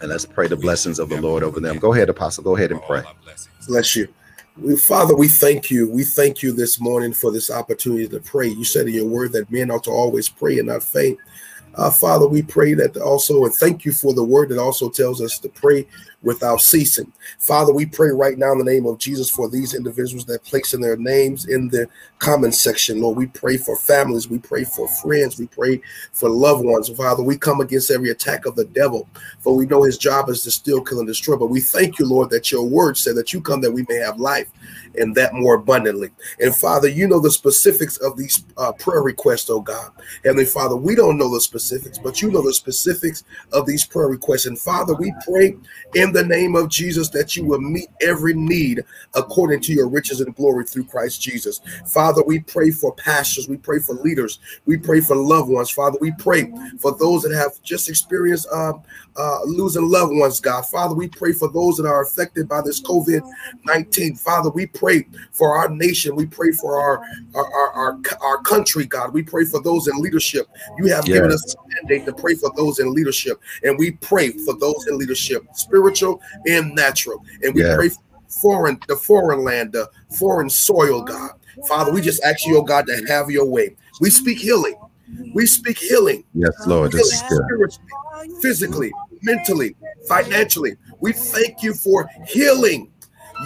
And 0.00 0.10
let's 0.10 0.24
pray 0.24 0.46
the 0.46 0.56
blessings 0.56 0.98
of 0.98 1.08
the 1.08 1.20
Lord 1.20 1.42
over 1.42 1.60
them. 1.60 1.78
Go 1.78 1.92
ahead, 1.92 2.08
Apostle. 2.08 2.44
Go 2.44 2.56
ahead 2.56 2.70
and 2.70 2.80
pray. 2.82 3.02
Bless 3.66 3.96
you. 3.96 4.08
Father, 4.76 5.14
we 5.14 5.28
thank 5.28 5.70
you. 5.70 5.88
We 5.88 6.04
thank 6.04 6.42
you 6.42 6.52
this 6.52 6.80
morning 6.80 7.12
for 7.12 7.30
this 7.30 7.50
opportunity 7.50 8.08
to 8.08 8.20
pray. 8.20 8.48
You 8.48 8.64
said 8.64 8.88
in 8.88 8.94
your 8.94 9.06
word 9.06 9.32
that 9.32 9.50
men 9.50 9.70
ought 9.70 9.84
to 9.84 9.90
always 9.90 10.28
pray 10.28 10.58
and 10.58 10.68
not 10.68 10.82
faint. 10.82 11.18
Uh, 11.78 11.90
Father, 11.92 12.26
we 12.26 12.42
pray 12.42 12.74
that 12.74 12.96
also, 12.96 13.44
and 13.44 13.54
thank 13.54 13.84
you 13.84 13.92
for 13.92 14.12
the 14.12 14.24
word 14.24 14.48
that 14.48 14.58
also 14.58 14.90
tells 14.90 15.22
us 15.22 15.38
to 15.38 15.48
pray 15.48 15.86
without 16.22 16.60
ceasing. 16.60 17.12
Father, 17.38 17.72
we 17.72 17.86
pray 17.86 18.10
right 18.10 18.36
now 18.36 18.50
in 18.50 18.58
the 18.58 18.64
name 18.64 18.84
of 18.84 18.98
Jesus 18.98 19.30
for 19.30 19.48
these 19.48 19.74
individuals 19.74 20.24
that 20.24 20.42
place 20.42 20.74
in 20.74 20.80
their 20.80 20.96
names 20.96 21.46
in 21.46 21.68
the 21.68 21.88
comment 22.18 22.54
section. 22.54 23.00
Lord, 23.00 23.16
we 23.16 23.26
pray 23.26 23.56
for 23.56 23.76
families, 23.76 24.28
we 24.28 24.40
pray 24.40 24.64
for 24.64 24.88
friends, 24.88 25.38
we 25.38 25.46
pray 25.46 25.80
for 26.12 26.28
loved 26.28 26.64
ones. 26.64 26.88
Father, 26.88 27.22
we 27.22 27.38
come 27.38 27.60
against 27.60 27.92
every 27.92 28.10
attack 28.10 28.44
of 28.44 28.56
the 28.56 28.64
devil, 28.64 29.08
for 29.38 29.54
we 29.54 29.64
know 29.64 29.84
his 29.84 29.98
job 29.98 30.28
is 30.28 30.42
to 30.42 30.50
steal, 30.50 30.82
kill, 30.82 30.98
and 30.98 31.06
destroy. 31.06 31.36
But 31.36 31.46
we 31.46 31.60
thank 31.60 32.00
you, 32.00 32.06
Lord, 32.06 32.30
that 32.30 32.50
your 32.50 32.64
word 32.64 32.98
said 32.98 33.14
that 33.14 33.32
you 33.32 33.40
come 33.40 33.60
that 33.60 33.70
we 33.70 33.86
may 33.88 33.98
have 33.98 34.18
life 34.18 34.50
and 34.98 35.14
that 35.14 35.34
more 35.34 35.54
abundantly. 35.54 36.10
And 36.40 36.54
Father, 36.54 36.88
you 36.88 37.06
know 37.06 37.20
the 37.20 37.30
specifics 37.30 37.96
of 37.98 38.16
these 38.16 38.44
uh, 38.56 38.72
prayer 38.72 39.02
requests, 39.02 39.50
oh 39.50 39.60
God. 39.60 39.90
Heavenly 40.24 40.44
Father, 40.44 40.76
we 40.76 40.94
don't 40.94 41.18
know 41.18 41.32
the 41.32 41.40
specifics, 41.40 41.98
but 41.98 42.20
you 42.20 42.30
know 42.30 42.42
the 42.42 42.52
specifics 42.54 43.24
of 43.52 43.66
these 43.66 43.84
prayer 43.84 44.08
requests. 44.08 44.46
And 44.46 44.58
Father, 44.58 44.94
we 44.94 45.12
pray 45.26 45.56
in 45.94 46.12
the 46.12 46.24
name 46.24 46.56
of 46.56 46.68
Jesus 46.68 47.08
that 47.10 47.36
you 47.36 47.44
will 47.44 47.60
meet 47.60 47.88
every 48.00 48.34
need 48.34 48.84
according 49.14 49.60
to 49.62 49.72
your 49.72 49.88
riches 49.88 50.20
and 50.20 50.34
glory 50.34 50.64
through 50.64 50.84
Christ 50.84 51.20
Jesus. 51.20 51.60
Father, 51.86 52.22
we 52.22 52.40
pray 52.40 52.70
for 52.70 52.94
pastors, 52.94 53.48
we 53.48 53.56
pray 53.56 53.78
for 53.78 53.94
leaders, 53.94 54.38
we 54.66 54.76
pray 54.76 55.00
for 55.00 55.16
loved 55.16 55.50
ones. 55.50 55.70
Father, 55.70 55.98
we 56.00 56.12
pray 56.18 56.52
for 56.78 56.96
those 56.96 57.22
that 57.22 57.34
have 57.34 57.60
just 57.62 57.88
experienced 57.88 58.48
um, 58.52 58.82
uh, 59.16 59.42
losing 59.44 59.88
loved 59.90 60.14
ones, 60.14 60.40
God. 60.40 60.66
Father, 60.66 60.94
we 60.94 61.08
pray 61.08 61.32
for 61.32 61.48
those 61.48 61.76
that 61.76 61.86
are 61.86 62.02
affected 62.02 62.48
by 62.48 62.60
this 62.62 62.80
COVID 62.80 63.20
19. 63.64 64.14
Father, 64.16 64.50
we 64.50 64.66
pray 64.66 64.87
for 65.32 65.56
our 65.56 65.68
nation. 65.68 66.16
We 66.16 66.26
pray 66.26 66.52
for 66.52 66.78
our, 66.80 67.02
our, 67.34 67.52
our, 67.52 67.72
our, 67.72 68.00
our 68.22 68.42
country, 68.42 68.86
God. 68.86 69.12
We 69.12 69.22
pray 69.22 69.44
for 69.44 69.62
those 69.62 69.88
in 69.88 69.98
leadership. 70.00 70.46
You 70.78 70.86
have 70.86 71.04
given 71.04 71.30
us 71.32 71.54
a 71.54 71.58
mandate 71.74 72.06
to 72.06 72.12
pray 72.12 72.34
for 72.34 72.50
those 72.56 72.78
in 72.78 72.92
leadership. 72.92 73.40
And 73.62 73.78
we 73.78 73.92
pray 73.92 74.30
for 74.30 74.54
those 74.54 74.86
in 74.88 74.98
leadership, 74.98 75.44
spiritual 75.52 76.20
and 76.46 76.74
natural. 76.74 77.24
And 77.42 77.54
we 77.54 77.62
Yes. 77.62 77.76
pray 77.76 77.88
for 77.88 78.02
foreign, 78.28 78.78
the 78.88 78.96
foreign 78.96 79.42
land, 79.44 79.72
the 79.72 79.88
foreign 80.10 80.50
soil, 80.50 81.02
God. 81.02 81.30
Father, 81.66 81.92
we 81.92 82.00
just 82.00 82.22
ask 82.22 82.46
you, 82.46 82.58
oh 82.58 82.62
God, 82.62 82.86
to 82.86 83.04
have 83.08 83.30
your 83.30 83.44
way. 83.46 83.74
We 84.00 84.10
speak 84.10 84.38
healing. 84.38 84.76
We 85.34 85.46
speak 85.46 85.78
healing 85.78 86.24
Yes, 86.34 86.66
Lord. 86.66 86.92
Healing 86.92 87.06
spiritually, 87.06 87.90
physically, 88.40 88.92
mentally, 89.22 89.74
financially. 90.06 90.76
We 91.00 91.12
thank 91.12 91.62
you 91.62 91.74
for 91.74 92.08
healing. 92.26 92.92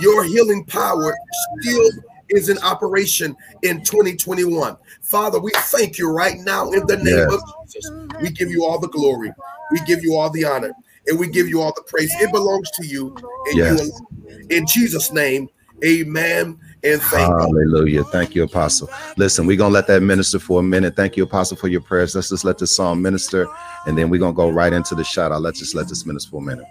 Your 0.00 0.24
healing 0.24 0.64
power 0.64 1.16
still 1.60 1.90
is 2.30 2.48
in 2.48 2.58
operation 2.58 3.36
in 3.62 3.82
2021. 3.82 4.76
Father, 5.02 5.38
we 5.38 5.50
thank 5.54 5.98
you 5.98 6.10
right 6.10 6.38
now 6.38 6.70
in 6.70 6.86
the 6.86 6.96
name 6.96 7.06
Yes. 7.06 7.32
of 7.32 7.40
Jesus. 7.64 7.90
We 8.20 8.30
give 8.30 8.50
you 8.50 8.64
all 8.64 8.78
the 8.78 8.88
glory, 8.88 9.32
we 9.70 9.80
give 9.86 10.02
you 10.02 10.16
all 10.16 10.30
the 10.30 10.44
honor, 10.44 10.72
and 11.06 11.18
we 11.18 11.28
give 11.28 11.48
you 11.48 11.60
all 11.60 11.72
the 11.74 11.82
praise. 11.82 12.14
It 12.20 12.30
belongs 12.32 12.70
to 12.72 12.86
you. 12.86 13.14
And 13.48 13.56
Yes. 13.56 13.86
you 13.86 14.46
in 14.50 14.66
Jesus' 14.66 15.12
name, 15.12 15.48
amen. 15.84 16.58
And 16.84 17.00
thank. 17.02 17.28
Hallelujah. 17.28 18.04
Thank 18.04 18.34
you, 18.34 18.42
Apostle. 18.44 18.88
Listen, 19.16 19.46
we're 19.46 19.56
gonna 19.56 19.74
let 19.74 19.86
that 19.86 20.02
minister 20.02 20.38
for 20.38 20.60
a 20.60 20.62
minute. 20.62 20.96
Thank 20.96 21.16
you, 21.16 21.24
Apostle, 21.24 21.56
for 21.56 21.68
your 21.68 21.80
prayers. 21.80 22.14
Let's 22.14 22.28
just 22.28 22.44
let 22.44 22.58
this 22.58 22.74
song 22.74 23.00
minister, 23.02 23.48
and 23.86 23.96
then 23.96 24.10
we're 24.10 24.18
gonna 24.20 24.32
go 24.32 24.50
right 24.50 24.72
into 24.72 24.94
the 24.94 25.04
shout 25.04 25.32
out. 25.32 25.42
Let's 25.42 25.58
just 25.58 25.74
let 25.74 25.88
this 25.88 26.04
minister 26.06 26.30
for 26.30 26.42
a 26.42 26.44
minute. 26.44 26.66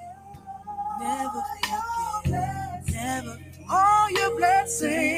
Your 4.70 5.11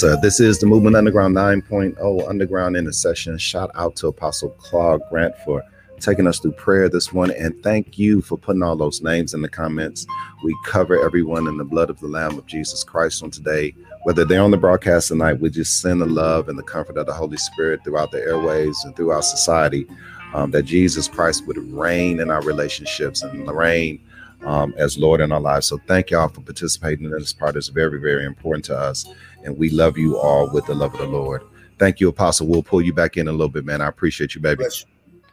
This 0.00 0.40
is 0.40 0.58
the 0.58 0.66
Movement 0.66 0.96
Underground 0.96 1.36
9.0 1.36 2.26
Underground 2.26 2.74
Intercession. 2.74 3.36
Shout 3.36 3.70
out 3.74 3.96
to 3.96 4.06
Apostle 4.06 4.48
Claude 4.52 5.02
Grant 5.10 5.36
for 5.44 5.62
taking 5.98 6.26
us 6.26 6.38
through 6.38 6.52
prayer 6.52 6.88
this 6.88 7.12
morning. 7.12 7.36
And 7.38 7.62
thank 7.62 7.98
you 7.98 8.22
for 8.22 8.38
putting 8.38 8.62
all 8.62 8.76
those 8.76 9.02
names 9.02 9.34
in 9.34 9.42
the 9.42 9.48
comments. 9.48 10.06
We 10.42 10.56
cover 10.64 10.98
everyone 11.04 11.46
in 11.48 11.58
the 11.58 11.64
blood 11.64 11.90
of 11.90 12.00
the 12.00 12.06
Lamb 12.06 12.38
of 12.38 12.46
Jesus 12.46 12.82
Christ 12.82 13.22
on 13.22 13.30
today. 13.30 13.74
Whether 14.04 14.24
they're 14.24 14.40
on 14.40 14.50
the 14.50 14.56
broadcast 14.56 15.08
tonight, 15.08 15.38
we 15.38 15.50
just 15.50 15.82
send 15.82 16.00
the 16.00 16.06
love 16.06 16.48
and 16.48 16.58
the 16.58 16.62
comfort 16.62 16.96
of 16.96 17.04
the 17.04 17.12
Holy 17.12 17.36
Spirit 17.36 17.84
throughout 17.84 18.10
the 18.10 18.20
airways 18.20 18.82
and 18.84 18.96
throughout 18.96 19.24
society. 19.24 19.86
Um, 20.32 20.50
that 20.52 20.62
Jesus 20.62 21.08
Christ 21.08 21.46
would 21.46 21.58
reign 21.58 22.20
in 22.20 22.30
our 22.30 22.40
relationships 22.42 23.20
and 23.20 23.50
reign 23.50 24.00
um, 24.44 24.74
as 24.76 24.98
Lord 24.98 25.20
in 25.20 25.32
our 25.32 25.40
lives. 25.40 25.66
So 25.66 25.78
thank 25.86 26.10
y'all 26.10 26.28
for 26.28 26.40
participating 26.40 27.04
in 27.04 27.10
this 27.12 27.32
part. 27.32 27.56
It's 27.56 27.68
very, 27.68 28.00
very 28.00 28.24
important 28.24 28.64
to 28.66 28.78
us. 28.78 29.06
And 29.44 29.56
we 29.56 29.70
love 29.70 29.96
you 29.98 30.18
all 30.18 30.50
with 30.50 30.66
the 30.66 30.74
love 30.74 30.94
of 30.94 31.00
the 31.00 31.06
Lord. 31.06 31.42
Thank 31.78 32.00
you, 32.00 32.08
Apostle. 32.08 32.46
We'll 32.46 32.62
pull 32.62 32.82
you 32.82 32.92
back 32.92 33.16
in 33.16 33.28
a 33.28 33.32
little 33.32 33.48
bit, 33.48 33.64
man. 33.64 33.80
I 33.80 33.88
appreciate 33.88 34.34
you, 34.34 34.40
baby. 34.40 34.64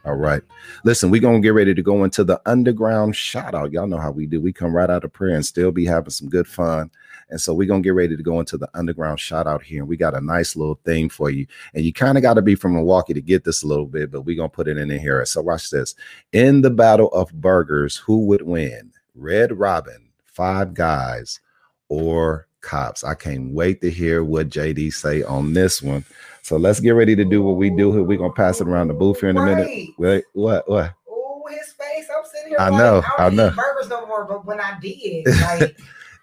All 0.04 0.14
right. 0.14 0.42
Listen, 0.84 1.10
we're 1.10 1.20
going 1.20 1.42
to 1.42 1.46
get 1.46 1.52
ready 1.52 1.74
to 1.74 1.82
go 1.82 2.04
into 2.04 2.24
the 2.24 2.40
underground 2.46 3.14
shout 3.14 3.54
out. 3.54 3.72
Y'all 3.72 3.86
know 3.86 3.98
how 3.98 4.10
we 4.10 4.24
do. 4.24 4.40
We 4.40 4.52
come 4.52 4.74
right 4.74 4.88
out 4.88 5.04
of 5.04 5.12
prayer 5.12 5.34
and 5.34 5.44
still 5.44 5.70
be 5.70 5.84
having 5.84 6.10
some 6.10 6.30
good 6.30 6.46
fun. 6.46 6.90
And 7.30 7.38
so 7.38 7.52
we're 7.52 7.68
going 7.68 7.82
to 7.82 7.86
get 7.86 7.94
ready 7.94 8.16
to 8.16 8.22
go 8.22 8.40
into 8.40 8.56
the 8.56 8.70
underground 8.72 9.20
shout 9.20 9.46
out 9.46 9.62
here. 9.62 9.80
And 9.80 9.88
we 9.88 9.98
got 9.98 10.14
a 10.14 10.20
nice 10.22 10.56
little 10.56 10.80
thing 10.86 11.10
for 11.10 11.28
you. 11.28 11.46
And 11.74 11.84
you 11.84 11.92
kind 11.92 12.16
of 12.16 12.22
got 12.22 12.34
to 12.34 12.42
be 12.42 12.54
from 12.54 12.72
Milwaukee 12.72 13.12
to 13.12 13.20
get 13.20 13.44
this 13.44 13.62
a 13.62 13.66
little 13.66 13.84
bit, 13.84 14.10
but 14.10 14.22
we're 14.22 14.36
going 14.36 14.48
to 14.48 14.56
put 14.56 14.68
it 14.68 14.78
in 14.78 14.88
here. 14.88 15.22
So 15.26 15.42
watch 15.42 15.68
this. 15.68 15.94
In 16.32 16.62
the 16.62 16.70
battle 16.70 17.08
of 17.08 17.30
burgers, 17.32 17.96
who 17.96 18.24
would 18.26 18.42
win? 18.42 18.92
Red 19.18 19.58
Robin, 19.58 20.08
Five 20.24 20.74
Guys, 20.74 21.40
or 21.88 22.46
Kopp's? 22.60 23.04
I 23.04 23.14
can't 23.14 23.52
wait 23.52 23.80
to 23.82 23.90
hear 23.90 24.22
what 24.24 24.48
JD 24.48 24.92
say 24.92 25.22
on 25.22 25.52
this 25.52 25.82
one. 25.82 26.04
So 26.42 26.56
let's 26.56 26.80
get 26.80 26.90
ready 26.90 27.14
to 27.16 27.24
do 27.24 27.42
what 27.42 27.56
we 27.56 27.68
do 27.70 27.92
here. 27.92 28.02
We're 28.02 28.18
going 28.18 28.30
to 28.30 28.36
pass 28.36 28.60
it 28.60 28.68
around 28.68 28.88
the 28.88 28.94
booth 28.94 29.20
here 29.20 29.28
in 29.30 29.36
a 29.36 29.44
minute. 29.44 29.90
Wait, 29.98 30.24
what? 30.32 30.68
What? 30.68 30.94
Oh, 31.08 31.46
his 31.50 31.72
face. 31.72 32.06
I'm 32.16 32.24
sitting 32.24 32.48
here. 32.50 32.56
I 32.58 32.68
like, 32.70 32.78
know, 32.78 33.02
I 33.18 33.22
I 33.22 33.28
don't 33.28 33.36
know. 33.36 33.50
burgers 33.50 33.88
no 33.90 34.06
more, 34.06 34.24
but 34.24 34.46
when 34.46 34.60
I 34.60 34.78
did, 34.80 35.26
like, 35.60 35.76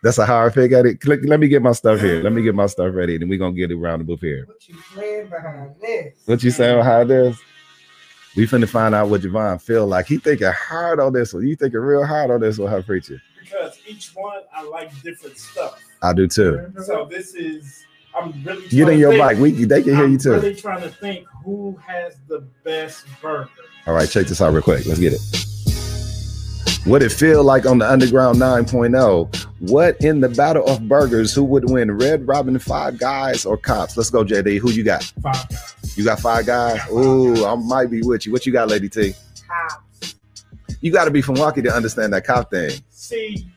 That's 0.04 0.18
a 0.20 0.26
hard 0.26 0.54
pick 0.54 0.72
at 0.72 0.86
it. 0.86 1.02
Click, 1.02 1.22
let 1.24 1.40
me 1.40 1.48
get 1.48 1.62
my 1.64 1.72
stuff 1.72 2.00
here. 2.00 2.22
Let 2.22 2.32
me 2.32 2.42
get 2.44 2.54
my 2.56 2.68
stuff 2.68 2.94
ready, 2.94 3.16
and 3.16 3.28
we're 3.30 3.40
gonna 3.40 3.56
get 3.56 3.72
it 3.72 3.76
around 3.76 4.00
the 4.00 4.06
booth 4.06 4.22
here. 4.22 4.46
what 4.46 4.68
you 4.68 4.76
playing 4.94 5.28
behind 5.30 5.76
this? 5.82 6.14
What 6.26 6.44
you 6.44 6.52
saying 6.52 6.84
how 6.84 7.02
it 7.02 7.10
is? 7.12 7.40
We 8.36 8.46
finna 8.46 8.68
find 8.68 8.94
out 8.94 9.10
what 9.10 9.22
Javon 9.22 9.62
feel 9.62 9.88
like. 9.88 10.08
He 10.08 10.18
thinking 10.18 10.52
hard 10.52 11.00
on 11.00 11.14
this 11.14 11.34
one. 11.34 11.48
You 11.48 11.56
thinking 11.56 11.80
real 11.80 12.06
hard 12.06 12.32
on 12.32 12.42
this 12.42 12.58
one, 12.58 12.70
how 12.70 12.82
preacher? 12.82 13.22
Because 13.42 13.80
each 13.88 14.12
one 14.14 14.42
I 14.54 14.64
like 14.64 14.92
different 15.04 15.38
stuff. 15.38 15.80
I 16.02 16.14
do 16.14 16.28
too. 16.28 16.72
So 16.86 17.06
this 17.10 17.34
is 17.34 17.86
I'm 18.14 18.32
really 18.44 18.68
Get 18.68 18.90
in 18.90 19.00
your 19.00 19.12
think- 19.14 19.40
mic. 19.40 19.58
We 19.58 19.66
they 19.66 19.84
can 19.84 19.96
hear 19.96 20.06
I'm 20.06 20.12
you 20.14 20.18
too. 20.18 20.32
really 20.34 20.56
trying 20.56 20.82
to 20.82 20.90
think 20.90 21.28
who 21.44 21.78
has 21.86 22.18
the 22.28 22.40
best 22.64 23.06
burger. 23.22 23.50
All 23.88 23.94
right, 23.94 24.10
check 24.10 24.28
this 24.28 24.42
out 24.42 24.52
real 24.54 24.62
quick. 24.64 24.86
Let's 24.86 25.00
get 25.00 25.14
it. 25.14 25.22
What 26.86 27.02
it 27.02 27.12
feel 27.12 27.44
like 27.44 27.66
on 27.66 27.80
the 27.80 27.90
Underground 27.92 28.38
9.0? 28.38 29.46
What 29.72 29.98
in 30.02 30.20
the 30.22 30.30
battle 30.30 30.66
of 30.68 30.88
burgers? 30.88 31.34
Who 31.34 31.44
would 31.46 31.68
win? 31.70 31.92
Red 31.92 32.28
Robin, 32.28 32.60
Five 32.60 33.00
Guys, 33.00 33.44
or 33.44 33.58
Kopp's? 33.58 33.98
Let's 33.98 34.12
go, 34.12 34.24
JD. 34.24 34.60
Who 34.60 34.70
you 34.70 34.84
got? 34.84 35.04
Five 35.24 35.50
guys. 35.50 35.75
You 35.96 36.04
got 36.04 36.20
Five 36.20 36.46
Guys. 36.46 36.82
Ooh, 36.92 37.46
I 37.46 37.56
might 37.56 37.90
be 37.90 38.02
with 38.02 38.26
you. 38.26 38.32
What 38.32 38.46
you 38.46 38.52
got, 38.52 38.68
Lady 38.68 38.90
T? 38.90 39.14
Kopp's. 39.48 40.16
You 40.82 40.92
got 40.92 41.06
to 41.06 41.12
be 41.12 41.22
from 41.22 41.36
Milwaukee 41.36 41.62
to 41.62 41.74
understand 41.74 42.14
that 42.14 42.26
cop 42.26 42.52
thing. 42.52 42.72
See, 42.90 43.48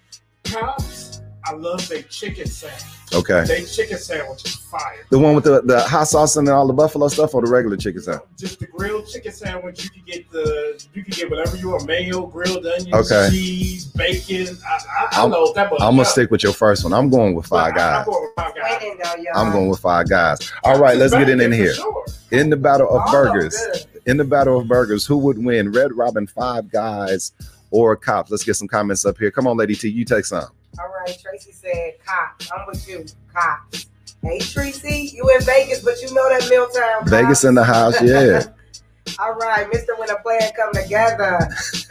Kopp's, 0.45 1.21
I 1.45 1.53
love 1.53 1.87
their 1.89 2.03
chicken 2.03 2.47
sandwich. 2.47 2.98
Okay. 3.15 3.45
Their 3.45 3.65
chicken 3.65 3.99
sandwich 3.99 4.45
is 4.45 4.57
fire. 4.57 5.07
The 5.11 5.19
one 5.19 5.35
with 5.35 5.45
the, 5.45 5.63
the 5.63 5.81
hot 5.81 6.05
sauce 6.09 6.37
and 6.37 6.49
all 6.49 6.67
the 6.67 6.73
buffalo 6.73 7.09
stuff, 7.09 7.35
or 7.35 7.43
the 7.43 7.51
regular 7.51 7.77
chicken 7.77 8.03
sandwich? 8.03 8.25
Just 8.39 8.61
the 8.61 8.67
grilled 8.67 9.09
chicken 9.09 9.33
sandwich. 9.33 9.85
You 9.85 9.91
can 9.91 10.03
get 10.05 10.31
the 10.31 10.85
you 10.95 11.03
can 11.03 11.13
get 11.13 11.31
whatever 11.31 11.57
you 11.57 11.71
want: 11.71 11.87
mayo, 11.87 12.27
grilled 12.27 12.67
onions, 12.67 12.93
Okay. 13.11 13.29
cheese, 13.31 13.87
bacon. 13.87 14.57
I, 14.69 14.73
I, 14.73 14.79
I 15.13 15.21
I'm- 15.23 15.31
know 15.31 15.53
that. 15.55 15.73
I'm 15.75 15.97
gonna 15.97 16.05
stick 16.05 16.31
with 16.31 16.43
your 16.43 16.53
first 16.53 16.85
one. 16.85 16.93
I'm 16.93 17.09
going 17.11 17.35
with 17.35 17.47
Five 17.47 17.75
Guys. 17.75 18.07
I'm 18.07 18.13
going 18.13 18.23
with 18.23 18.35
five 18.37 18.55
guys. 18.55 18.79
Wait 18.83 18.93
in 18.93 18.99
though, 18.99 19.23
y'all. 19.23 19.47
I'm 19.47 19.53
going 19.53 19.69
with 19.69 19.81
Five 19.81 20.09
Guys. 20.09 20.53
All 20.65 20.79
right, 20.79 20.97
let's 20.97 21.13
get 21.15 21.29
in, 21.29 21.41
in 21.41 21.53
here. 21.53 21.75
sure. 21.75 22.05
In 22.31 22.51
the 22.51 22.57
battle 22.57 22.89
of 22.91 23.03
All 23.07 23.13
burgers, 23.13 23.57
good. 23.57 23.87
in 24.07 24.17
the 24.19 24.25
battle 24.25 24.61
of 24.61 24.69
burgers, 24.69 25.07
who 25.07 25.17
would 25.19 25.43
win? 25.43 25.73
Red 25.73 25.93
Robin, 25.95 26.27
Five 26.27 26.71
Guys, 26.71 27.33
or 27.71 27.97
Kopp's? 27.97 28.31
Let's 28.31 28.45
get 28.45 28.55
some 28.55 28.69
comments 28.69 29.07
up 29.07 29.17
here. 29.19 29.31
Come 29.31 29.47
on, 29.47 29.57
Lady 29.57 29.75
T, 29.75 29.89
you 29.89 30.05
take 30.05 30.27
some. 30.27 30.45
All 30.79 30.89
right, 30.89 31.17
Tracy 31.21 31.53
said 31.53 31.95
Kopp's. 32.05 32.51
I'm 32.53 32.67
with 32.67 32.87
you, 32.89 33.05
Kopp's. 33.33 33.87
Hey 34.23 34.39
Tracy, 34.41 35.13
you 35.15 35.29
in 35.31 35.41
Vegas, 35.43 35.83
but 35.85 36.01
you 36.03 36.13
know 36.15 36.29
that 36.29 36.49
Milltown. 36.51 37.01
Kopp's. 37.01 37.11
Vegas 37.11 37.45
in 37.45 37.55
the 37.55 37.65
house, 37.65 38.01
yeah. 38.03 38.43
All 39.19 39.35
right, 39.35 39.67
Mister, 39.73 39.97
when 39.97 40.11
a 40.11 40.17
plan 40.19 40.41
come 40.57 40.73
together, 40.73 41.39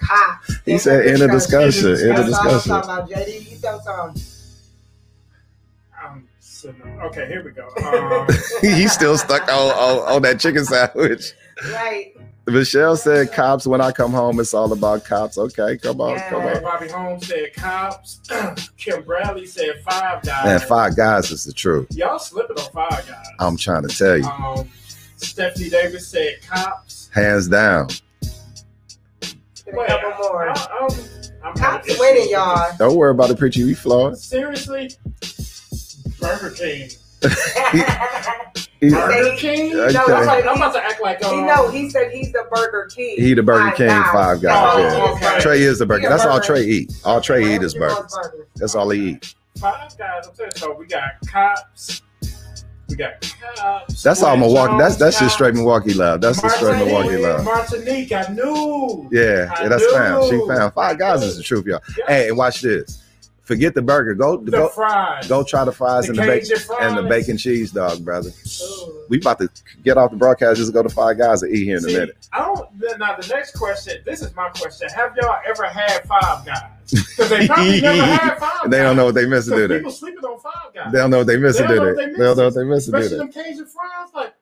Kopp's. 0.01 0.57
He 0.65 0.77
said, 0.77 1.07
"End 1.07 1.21
of 1.21 1.31
discussion, 1.31 1.91
end 1.91 2.17
of 2.19 2.27
That's 2.27 2.33
all 2.37 2.47
I'm 2.49 2.53
discussion." 2.55 2.69
talking 2.71 2.89
about, 2.91 3.09
JD. 3.27 3.51
You 3.51 3.57
tell 3.57 3.81
something. 3.81 4.23
I'm. 6.01 6.27
Okay, 7.03 7.27
here 7.27 7.43
we 7.43 7.51
go. 7.51 7.69
Um, 7.85 8.27
He's 8.61 8.91
still 8.91 9.17
stuck 9.17 9.43
on, 9.43 9.71
on, 9.71 10.15
on 10.15 10.21
that 10.23 10.39
chicken 10.39 10.65
sandwich. 10.65 11.33
Right. 11.71 12.13
Michelle 12.47 12.95
said, 12.95 13.31
"Kopp's. 13.33 13.67
When 13.67 13.81
I 13.81 13.91
come 13.91 14.11
home, 14.11 14.39
it's 14.39 14.53
all 14.53 14.71
about 14.71 15.03
Kopp's." 15.05 15.37
Okay, 15.37 15.77
come 15.77 15.99
on, 16.01 16.17
come 16.29 16.43
on. 16.43 16.61
Bobby 16.63 16.87
Holmes 16.87 17.27
said 17.27 17.53
Kopp's. 17.55 18.19
Kim 18.77 19.03
Bradley 19.03 19.45
said 19.45 19.81
five 19.83 20.21
guys. 20.23 20.45
Man, 20.45 20.59
Five 20.61 20.95
Guys 20.95 21.29
is 21.31 21.43
the 21.43 21.53
truth. 21.53 21.87
Y'all 21.91 22.17
slipping 22.19 22.57
on 22.57 22.71
five 22.71 23.05
guys. 23.07 23.25
I'm 23.39 23.57
trying 23.57 23.87
to 23.87 23.95
tell 23.95 24.17
you, 24.17 24.23
Um, 24.25 24.69
Stephanie 25.17 25.69
Davis 25.69 26.07
said 26.07 26.37
Kopp's. 26.47 27.09
hands 27.13 27.47
down. 27.49 27.87
Get 29.21 29.73
a 29.73 29.87
couple 29.87 30.11
more. 30.29 30.49
I, 30.49 30.53
I'm, 30.53 30.89
I'm 31.43 31.53
Kopp's 31.55 31.87
having 31.87 31.99
winning, 31.99 32.29
y'all. 32.29 32.71
Don't 32.77 32.95
worry 32.95 33.11
about 33.11 33.27
the 33.27 33.35
preacher. 33.35 33.65
We 33.65 33.73
flawed. 33.73 34.17
Seriously, 34.17 34.91
Burger 36.21 36.51
King. 36.51 36.89
He, 38.79 38.91
Burger 38.91 39.35
King. 39.37 39.71
No, 39.75 39.87
I'm, 39.87 39.89
about, 39.89 40.47
I'm 40.47 40.55
about 40.57 40.73
to 40.73 40.83
act 40.83 41.01
like 41.01 41.23
um, 41.25 41.33
He 41.33 41.41
know. 41.41 41.71
He 41.71 41.89
said 41.89 42.11
he's 42.11 42.31
the 42.31 42.45
Burger 42.53 42.87
King. 42.93 43.15
he 43.17 43.33
the 43.33 43.41
Burger 43.41 43.75
King, 43.75 43.89
Five 44.13 44.39
Guys. 44.39 44.71
Oh, 44.75 44.77
Yeah. 44.79 45.13
okay. 45.29 45.39
Trey 45.41 45.61
is 45.61 45.79
the 45.79 45.87
burger. 45.87 46.01
He 46.01 46.05
a 46.05 46.09
That's 46.11 46.25
all. 46.25 46.39
Trey 46.39 46.61
eat. 46.63 46.93
All 47.03 47.19
Trey 47.19 47.55
eat 47.55 47.63
is 47.63 47.73
burgers. 47.73 48.15
burgers. 48.15 48.45
That's 48.55 48.75
all 48.75 48.87
he 48.91 49.09
eat. 49.09 49.33
five 49.59 49.97
guys. 49.97 50.27
I'm 50.27 50.35
saying 50.35 50.51
so. 50.57 50.73
We 50.75 50.85
got 50.85 51.13
Kopp's. 51.27 52.03
We 52.87 52.95
got 52.97 53.19
Kopp's. 53.55 54.03
That's 54.03 54.21
all 54.21 54.35
Gwen 54.37 54.41
Milwaukee. 54.41 54.77
That's 54.77 54.93
Jones, 54.93 54.99
that's 54.99 55.15
just 55.15 55.21
Kopp's. 55.21 55.33
straight 55.33 55.53
Milwaukee 55.55 55.93
love. 55.95 56.21
That's 56.21 56.39
just 56.39 56.55
straight 56.57 56.73
Martinique, 56.77 56.93
Milwaukee 56.93 57.17
love. 57.17 57.45
Martinique, 57.45 58.11
I 58.11 58.27
knew. 58.31 59.09
Yeah, 59.11 59.51
I 59.57 59.63
yeah, 59.63 59.69
that's 59.69 59.85
found. 59.91 60.25
She 60.25 60.31
knew. 60.37 60.47
found. 60.47 60.73
Five 60.75 60.99
guys 60.99 61.23
is 61.23 61.35
the 61.37 61.41
truth, 61.43 61.65
y'all. 61.65 61.79
Yeah. 61.97 62.05
Hey, 62.07 62.27
and 62.29 62.37
watch 62.37 62.61
this. 62.61 63.03
Forget 63.47 63.73
the 63.75 63.81
burger. 63.81 64.13
Go 64.13 64.35
the 64.35 64.51
go 64.51 64.67
fries. 64.67 65.25
go 65.29 65.41
try 65.41 65.63
the 65.63 65.71
fries 65.71 66.07
The 66.07 66.09
and 66.09 66.17
the 66.19 66.23
bacon 66.23 66.57
and 66.81 66.97
the 66.97 67.03
bacon 67.03 67.37
cheese 67.37 67.71
dog, 67.71 68.03
brother. 68.03 68.29
Ooh. 68.61 69.05
We 69.07 69.19
about 69.19 69.39
to 69.39 69.49
get 69.85 69.97
off 69.97 70.11
the 70.11 70.17
broadcast. 70.17 70.57
Just 70.57 70.73
go 70.73 70.83
to 70.83 70.89
Five 70.89 71.17
Guys 71.17 71.43
and 71.43 71.55
eat 71.55 71.63
here 71.63 71.77
in 71.77 71.83
a 71.85 71.87
minute. 71.87 72.27
I 72.33 72.39
don't. 72.39 72.69
Now 72.99 73.15
the 73.15 73.25
next 73.33 73.51
question. 73.57 74.01
This 74.05 74.21
is 74.21 74.35
my 74.35 74.49
question. 74.49 74.89
Have 74.93 75.15
y'all 75.15 75.37
ever 75.47 75.63
had 75.63 76.03
Five 76.03 76.45
Guys? 76.45 76.61
Because 76.91 77.29
they 77.29 77.47
probably 77.47 77.79
never 77.79 78.01
had 78.03 78.37
Five 78.37 78.59
They 78.69 78.79
don't 78.79 78.97
know 78.97 79.05
what 79.05 79.15
they 79.15 79.25
missing, 79.25 79.55
do 79.55 79.65
they? 79.69 79.77
people 79.77 79.91
sleeping 79.93 80.25
on 80.25 80.39
Five 80.41 80.73
Guys. 80.75 80.91
They 80.91 80.97
don't 80.99 81.09
know 81.09 81.19
what 81.19 81.27
they 81.27 81.37
missing, 81.37 81.67
They 81.67 81.73
do 81.75 81.79
don't 81.79 81.85
know 81.85 81.95
they? 81.95 82.03
what 82.07 82.17
they 82.17 82.23
don't 82.23 82.37
know 82.37 82.43
what 82.45 82.53
they 82.55 82.63
missing, 82.65 82.91
do 82.91 82.97
Especially 82.97 83.17
them 83.17 83.31
Cajun 83.31 83.65
fries. 83.65 84.09
Like, 84.13 84.33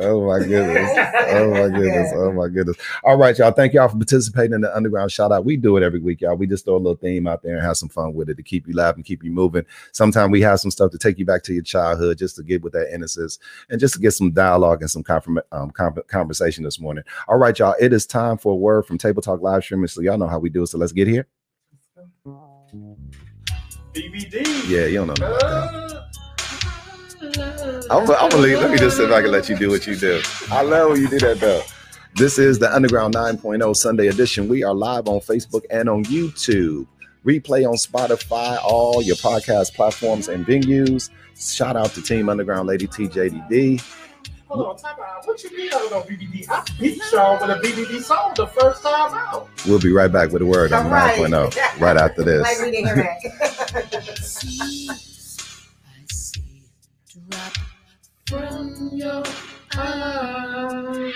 Oh 0.00 0.26
my 0.26 0.38
goodness. 0.46 0.90
Oh 1.32 1.50
my 1.50 1.68
goodness. 1.68 2.12
Oh 2.14 2.32
my 2.32 2.48
goodness. 2.48 2.76
All 3.04 3.16
right, 3.16 3.36
y'all. 3.38 3.52
Thank 3.52 3.74
y'all 3.74 3.88
for 3.88 3.96
participating 3.96 4.54
in 4.54 4.60
the 4.62 4.74
underground 4.74 5.12
shout 5.12 5.32
out. 5.32 5.44
We 5.44 5.56
do 5.56 5.76
it 5.76 5.82
every 5.82 6.00
week, 6.00 6.22
y'all. 6.22 6.36
We 6.36 6.46
just 6.46 6.64
throw 6.64 6.76
a 6.76 6.78
little 6.78 6.96
theme 6.96 7.26
out 7.26 7.42
there 7.42 7.56
and 7.56 7.64
have 7.64 7.76
some 7.76 7.88
fun 7.88 8.14
with 8.14 8.30
it 8.30 8.36
to 8.36 8.42
keep 8.42 8.66
you 8.66 8.74
laughing, 8.74 9.02
keep 9.02 9.22
you 9.22 9.30
moving. 9.30 9.64
Sometimes 9.92 10.30
we 10.30 10.40
have 10.40 10.60
some 10.60 10.70
stuff 10.70 10.90
to 10.92 10.98
take 10.98 11.18
you 11.18 11.26
back 11.26 11.42
to 11.44 11.52
your 11.52 11.62
childhood 11.62 12.18
just 12.18 12.36
to 12.36 12.42
get 12.42 12.62
with 12.62 12.72
that 12.72 12.92
innocence 12.92 13.38
and 13.68 13.78
just 13.78 13.94
to 13.94 14.00
get 14.00 14.12
some 14.12 14.30
dialogue 14.32 14.80
and 14.80 14.90
some 14.90 15.02
confirm, 15.02 15.40
um, 15.52 15.70
con- 15.70 15.94
conversation 16.08 16.64
this 16.64 16.80
morning. 16.80 17.04
All 17.28 17.38
right, 17.38 17.58
y'all. 17.58 17.74
It 17.80 17.92
is 17.92 18.06
time 18.06 18.38
for 18.38 18.52
a 18.52 18.56
word 18.56 18.86
from 18.86 18.98
Table 18.98 19.22
Talk 19.22 19.42
live 19.42 19.62
streaming. 19.64 19.88
So 19.88 20.00
y'all 20.00 20.18
know 20.18 20.28
how 20.28 20.38
we 20.38 20.50
do 20.50 20.62
it. 20.62 20.68
So 20.68 20.78
let's 20.78 20.92
get 20.92 21.08
here. 21.08 21.26
BBD. 23.94 24.68
Yeah, 24.68 24.86
you 24.86 25.04
don't 25.04 25.08
know. 25.08 25.14
nothing 25.14 25.24
about 25.24 25.88
that. 25.90 26.29
I'm, 27.22 27.30
I'm 27.90 28.06
gonna 28.06 28.36
leave. 28.38 28.60
Let 28.60 28.70
me 28.70 28.78
just 28.78 28.96
sit 28.96 29.10
back 29.10 29.24
and 29.24 29.32
let 29.32 29.48
you 29.48 29.56
do 29.56 29.68
what 29.68 29.86
you 29.86 29.94
do. 29.94 30.22
I 30.50 30.62
love 30.62 30.92
when 30.92 31.02
you 31.02 31.08
do 31.08 31.18
that 31.18 31.38
though. 31.38 31.62
This 32.14 32.38
is 32.38 32.58
the 32.58 32.74
Underground 32.74 33.14
9.0 33.14 33.76
Sunday 33.76 34.08
edition. 34.08 34.48
We 34.48 34.64
are 34.64 34.74
live 34.74 35.06
on 35.06 35.20
Facebook 35.20 35.64
and 35.70 35.88
on 35.88 36.04
YouTube. 36.04 36.86
Replay 37.24 37.68
on 37.68 37.76
Spotify, 37.76 38.58
all 38.64 39.02
your 39.02 39.16
podcast 39.16 39.74
platforms 39.74 40.28
and 40.28 40.46
venues. 40.46 41.10
Shout 41.38 41.76
out 41.76 41.90
to 41.90 42.02
Team 42.02 42.30
Underground 42.30 42.66
Lady 42.66 42.86
TJDD. 42.86 43.82
Hold 44.48 44.66
on, 44.66 44.76
time 44.78 44.96
out. 45.00 45.26
What 45.26 45.44
you 45.44 45.56
mean? 45.56 45.68
I 45.68 45.72
don't 45.72 45.90
know 45.90 46.00
BBD. 46.00 46.48
I 46.48 46.64
beat 46.80 47.02
y'all 47.12 47.38
with 47.38 47.50
a 47.50 47.60
BBD 47.60 48.02
song 48.02 48.32
the 48.34 48.46
first 48.46 48.82
time 48.82 49.14
out. 49.14 49.48
We'll 49.66 49.78
be 49.78 49.92
right 49.92 50.10
back 50.10 50.30
with 50.30 50.40
a 50.40 50.46
word 50.46 50.72
on 50.72 50.86
All 50.86 50.90
right. 50.90 51.20
9.0 51.20 51.80
right 51.80 51.98
after 51.98 52.24
this. 52.24 52.46
drop 57.30 57.52
From 58.28 58.90
your 58.92 59.22
eyes. 59.76 61.14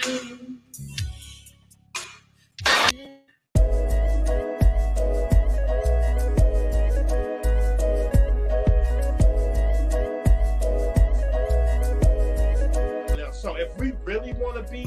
So 13.32 13.56
if 13.56 13.76
we 13.76 13.92
really 14.04 14.32
want 14.34 14.56
to 14.56 14.62
be 14.72 14.84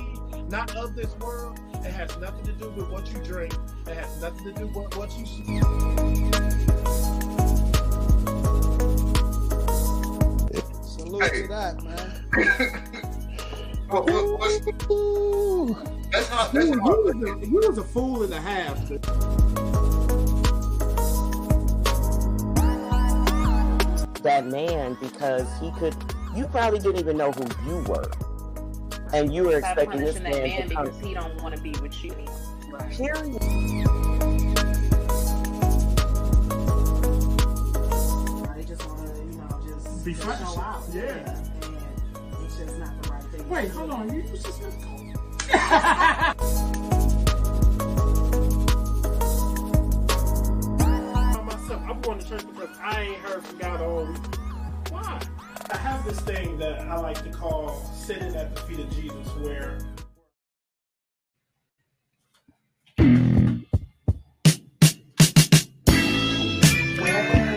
not 0.50 0.76
of 0.76 0.96
this 0.96 1.16
world, 1.18 1.60
it 1.76 1.92
has 1.92 2.18
nothing 2.18 2.46
to 2.46 2.54
do 2.54 2.70
with 2.72 2.90
what 2.90 3.08
you 3.13 3.20
drink. 3.24 3.54
It 3.86 3.96
has 3.96 4.22
nothing 4.22 4.46
to 4.46 4.54
do 4.54 4.68
with 4.68 4.98
what 4.98 5.16
you 5.18 5.26
see. 5.26 5.60
Salute 11.08 11.24
Hey. 11.32 11.41
to 11.43 11.48
that, 11.48 11.84
man. 11.84 12.04
What- 13.89 14.04
what- 14.10 14.39
what's- 14.39 14.60
That's 16.12 16.30
not. 16.30 16.52
That's 16.52 16.65
He, 16.65 16.72
he 16.72 16.76
not. 16.76 17.04
was 17.06 17.15
a, 17.24 17.46
he 17.46 17.52
was 17.56 17.78
a 17.78 17.84
fool 17.84 18.24
and 18.24 18.34
a 18.34 18.41
half. 18.41 18.78
that 24.24 24.46
man 24.48 24.98
because 25.00 25.48
he 25.62 25.72
could 25.80 25.96
you 26.36 26.46
probably 26.48 26.80
didn't 26.80 27.00
even 27.00 27.17
know 27.17 27.32
who 27.32 27.46
you 27.70 27.78
were 27.88 28.10
and 29.13 29.34
you 29.34 29.43
were 29.43 29.60
Stop 29.60 29.78
expecting 29.78 30.02
this 30.02 30.20
man 30.20 30.32
man 30.43 30.67
to 30.70 30.76
come 30.76 30.86
because 30.86 31.00
he 31.02 31.13
don't 31.13 31.41
want 31.41 31.56
to 31.56 31.62
be 31.62 31.72
with 31.82 32.04
you. 32.04 32.13
period 32.91 34.17
Be 40.08 40.13
just 40.13 40.24
fresh. 40.24 40.39
show 40.39 40.62
out. 40.62 40.84
Yeah. 40.93 41.04
And 41.04 42.46
it's 42.46 42.56
just 42.56 42.78
not 42.78 43.04
the 43.04 43.10
right 43.10 43.24
thing. 43.24 43.50
Wait, 43.50 43.70
hold 43.72 43.91
on. 43.91 44.13
You 44.13 44.22
used 44.22 44.46
to 44.46 44.52
smoke 44.54 44.74
myself. 51.46 51.82
I'm 51.89 52.00
going 52.00 52.20
to 52.20 52.26
church 52.26 52.46
because 52.48 52.78
I 52.82 53.02
ain't 53.02 53.17
heard 53.17 53.43
from 53.43 53.58
God 53.58 53.82
all 53.82 54.06
week. 54.06 54.17
Why? 54.91 55.20
I 55.72 55.76
have 55.76 56.06
this 56.06 56.22
thing 56.22 56.58
that 56.60 56.80
I 56.80 57.02
like 57.02 57.22
to 57.26 57.30
call 57.30 57.76
sitting 57.93 58.34
at 58.34 58.56
the 58.56 58.62
feet 58.62 58.80
of 58.80 58.89
Jesus, 58.91 59.28
where 59.41 59.78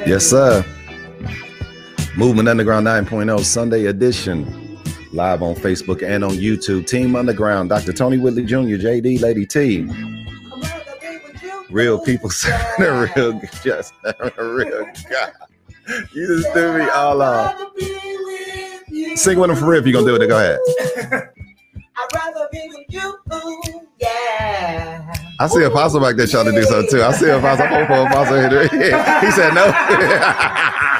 Yes, 0.05 0.27
sir. 0.27 0.65
Movement 2.21 2.51
Underground 2.51 2.87
9.0 2.87 3.41
Sunday 3.43 3.87
edition. 3.87 4.45
Live 5.15 5.41
on 5.41 5.55
Facebook 5.55 6.07
and 6.07 6.23
on 6.23 6.33
YouTube. 6.33 6.87
Team 6.87 7.17
Underground, 7.17 7.71
Dr. 7.71 7.95
Tony 7.95 8.19
Whitley 8.19 8.45
Jr., 8.45 8.77
JD, 8.77 9.23
Lady 9.23 9.47
T. 9.47 9.89
Real 11.71 11.99
people 11.99 12.29
serving 12.31 12.87
a 12.87 13.11
real, 13.17 13.41
just 13.65 13.95
a 14.05 14.45
real 14.45 14.85
God. 15.09 15.33
You 16.13 16.27
just 16.27 16.53
threw 16.53 16.81
me 16.81 16.91
all 16.91 17.23
off. 17.23 17.59
Sing 19.15 19.39
with 19.39 19.49
them 19.49 19.57
for 19.57 19.65
real 19.65 19.81
if 19.81 19.87
you're 19.87 19.95
going 19.95 20.05
to 20.05 20.19
do 20.19 20.23
it. 20.23 20.29
Go 20.29 20.37
ahead. 20.37 20.59
I'd 21.97 22.15
rather 22.15 22.49
be 22.53 22.69
with 22.69 22.85
you. 22.91 23.89
Yeah. 23.99 25.11
I 25.41 25.47
see 25.47 25.63
a 25.63 25.71
Apostle 25.71 26.03
back 26.03 26.17
there 26.17 26.27
trying 26.27 26.45
to 26.45 26.53
do 26.53 26.65
something 26.65 26.91
too. 26.91 27.03
I 27.03 27.13
see 27.13 27.31
Apostle. 27.31 27.65
I'm 27.65 27.87
for 27.87 28.07
Apostle 28.07 28.41
here. 28.41 29.21
He 29.21 29.31
said 29.31 29.55
no. 29.55 30.97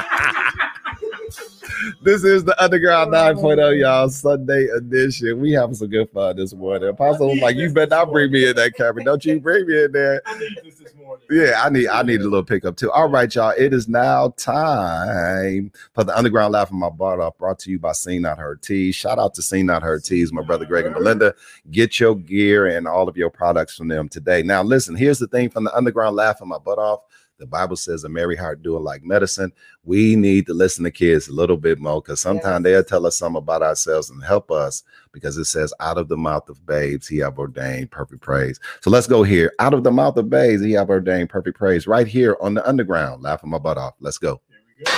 this 2.03 2.23
is 2.23 2.43
the 2.43 2.63
Underground 2.63 3.13
9.0, 3.13 3.79
y'all, 3.79 4.09
Sunday 4.09 4.65
edition. 4.75 5.39
We 5.39 5.51
having 5.51 5.75
some 5.75 5.89
good 5.89 6.09
fun 6.09 6.35
this 6.35 6.53
morning. 6.53 6.89
Apostle 6.89 7.29
was 7.29 7.39
like, 7.39 7.55
you 7.55 7.69
better 7.69 7.89
not 7.89 8.11
bring 8.11 8.31
me 8.31 8.49
in 8.49 8.55
that 8.55 8.73
camera. 8.75 9.03
Don't 9.03 9.23
you 9.23 9.39
bring 9.39 9.67
me 9.67 9.83
in 9.83 9.91
there. 9.91 10.21
I 10.25 10.37
need 10.39 10.57
this 10.63 10.79
this 10.79 10.95
morning. 10.95 11.25
Yeah, 11.29 11.61
I 11.63 11.69
need 11.69 11.87
I 11.87 12.01
need 12.01 12.21
a 12.21 12.23
little 12.23 12.43
pickup 12.43 12.75
too. 12.75 12.91
All 12.91 13.07
right, 13.07 13.33
y'all. 13.33 13.53
It 13.55 13.73
is 13.73 13.87
now 13.87 14.33
time 14.37 15.71
for 15.93 16.03
the 16.03 16.17
Underground 16.17 16.53
Laugh 16.53 16.69
of 16.69 16.75
My 16.75 16.89
Bar 16.89 17.21
Off, 17.21 17.37
brought 17.37 17.59
to 17.59 17.71
you 17.71 17.77
by 17.77 17.91
Seen 17.91 18.23
Not 18.23 18.39
Heard 18.39 18.63
Tees. 18.63 18.95
Shout 18.95 19.19
out 19.19 19.35
to 19.35 19.41
Seen 19.43 19.67
Not 19.67 19.83
Heard 19.83 20.03
Tees, 20.03 20.33
my 20.33 20.41
brother 20.41 20.65
Greg 20.65 20.85
and 20.85 20.95
Belinda. 20.95 21.35
Get 21.69 21.99
your 21.99 22.15
gear 22.15 22.65
and 22.65 22.87
all 22.87 23.07
of 23.07 23.15
your 23.15 23.29
products 23.29 23.77
from 23.77 23.89
them 23.89 24.09
today. 24.09 24.41
Now, 24.41 24.63
listen, 24.63 24.95
here's 24.95 25.19
the 25.19 25.27
thing 25.27 25.49
from 25.49 25.65
the 25.65 25.75
Underground 25.75 26.15
Laugh 26.15 26.41
of 26.41 26.47
My 26.47 26.57
Butt 26.57 26.79
Off. 26.79 27.01
The 27.41 27.47
Bible 27.47 27.75
says 27.75 28.03
a 28.03 28.09
merry 28.09 28.35
heart 28.35 28.61
do 28.61 28.77
like 28.77 29.03
medicine. 29.03 29.51
We 29.83 30.15
need 30.15 30.45
to 30.45 30.53
listen 30.53 30.83
to 30.83 30.91
kids 30.91 31.27
a 31.27 31.33
little 31.33 31.57
bit 31.57 31.79
more 31.79 31.99
because 31.99 32.21
sometimes 32.21 32.63
they'll 32.63 32.83
tell 32.83 33.07
us 33.07 33.17
something 33.17 33.39
about 33.39 33.63
ourselves 33.63 34.11
and 34.11 34.23
help 34.23 34.51
us 34.51 34.83
because 35.11 35.37
it 35.37 35.45
says, 35.45 35.73
out 35.79 35.97
of 35.97 36.07
the 36.07 36.17
mouth 36.17 36.47
of 36.49 36.63
babes, 36.67 37.07
he 37.07 37.17
have 37.17 37.39
ordained 37.39 37.89
perfect 37.89 38.21
praise. 38.21 38.59
So 38.81 38.91
let's 38.91 39.07
go 39.07 39.23
here. 39.23 39.53
Out 39.57 39.73
of 39.73 39.83
the 39.83 39.89
mouth 39.89 40.17
of 40.17 40.29
babes, 40.29 40.61
he 40.61 40.73
have 40.73 40.91
ordained 40.91 41.29
perfect 41.29 41.57
praise 41.57 41.87
right 41.87 42.05
here 42.05 42.37
on 42.41 42.53
the 42.53 42.67
underground. 42.69 43.23
Laughing 43.23 43.49
my 43.49 43.57
butt 43.57 43.79
off. 43.79 43.95
Let's 43.99 44.19
go. 44.19 44.39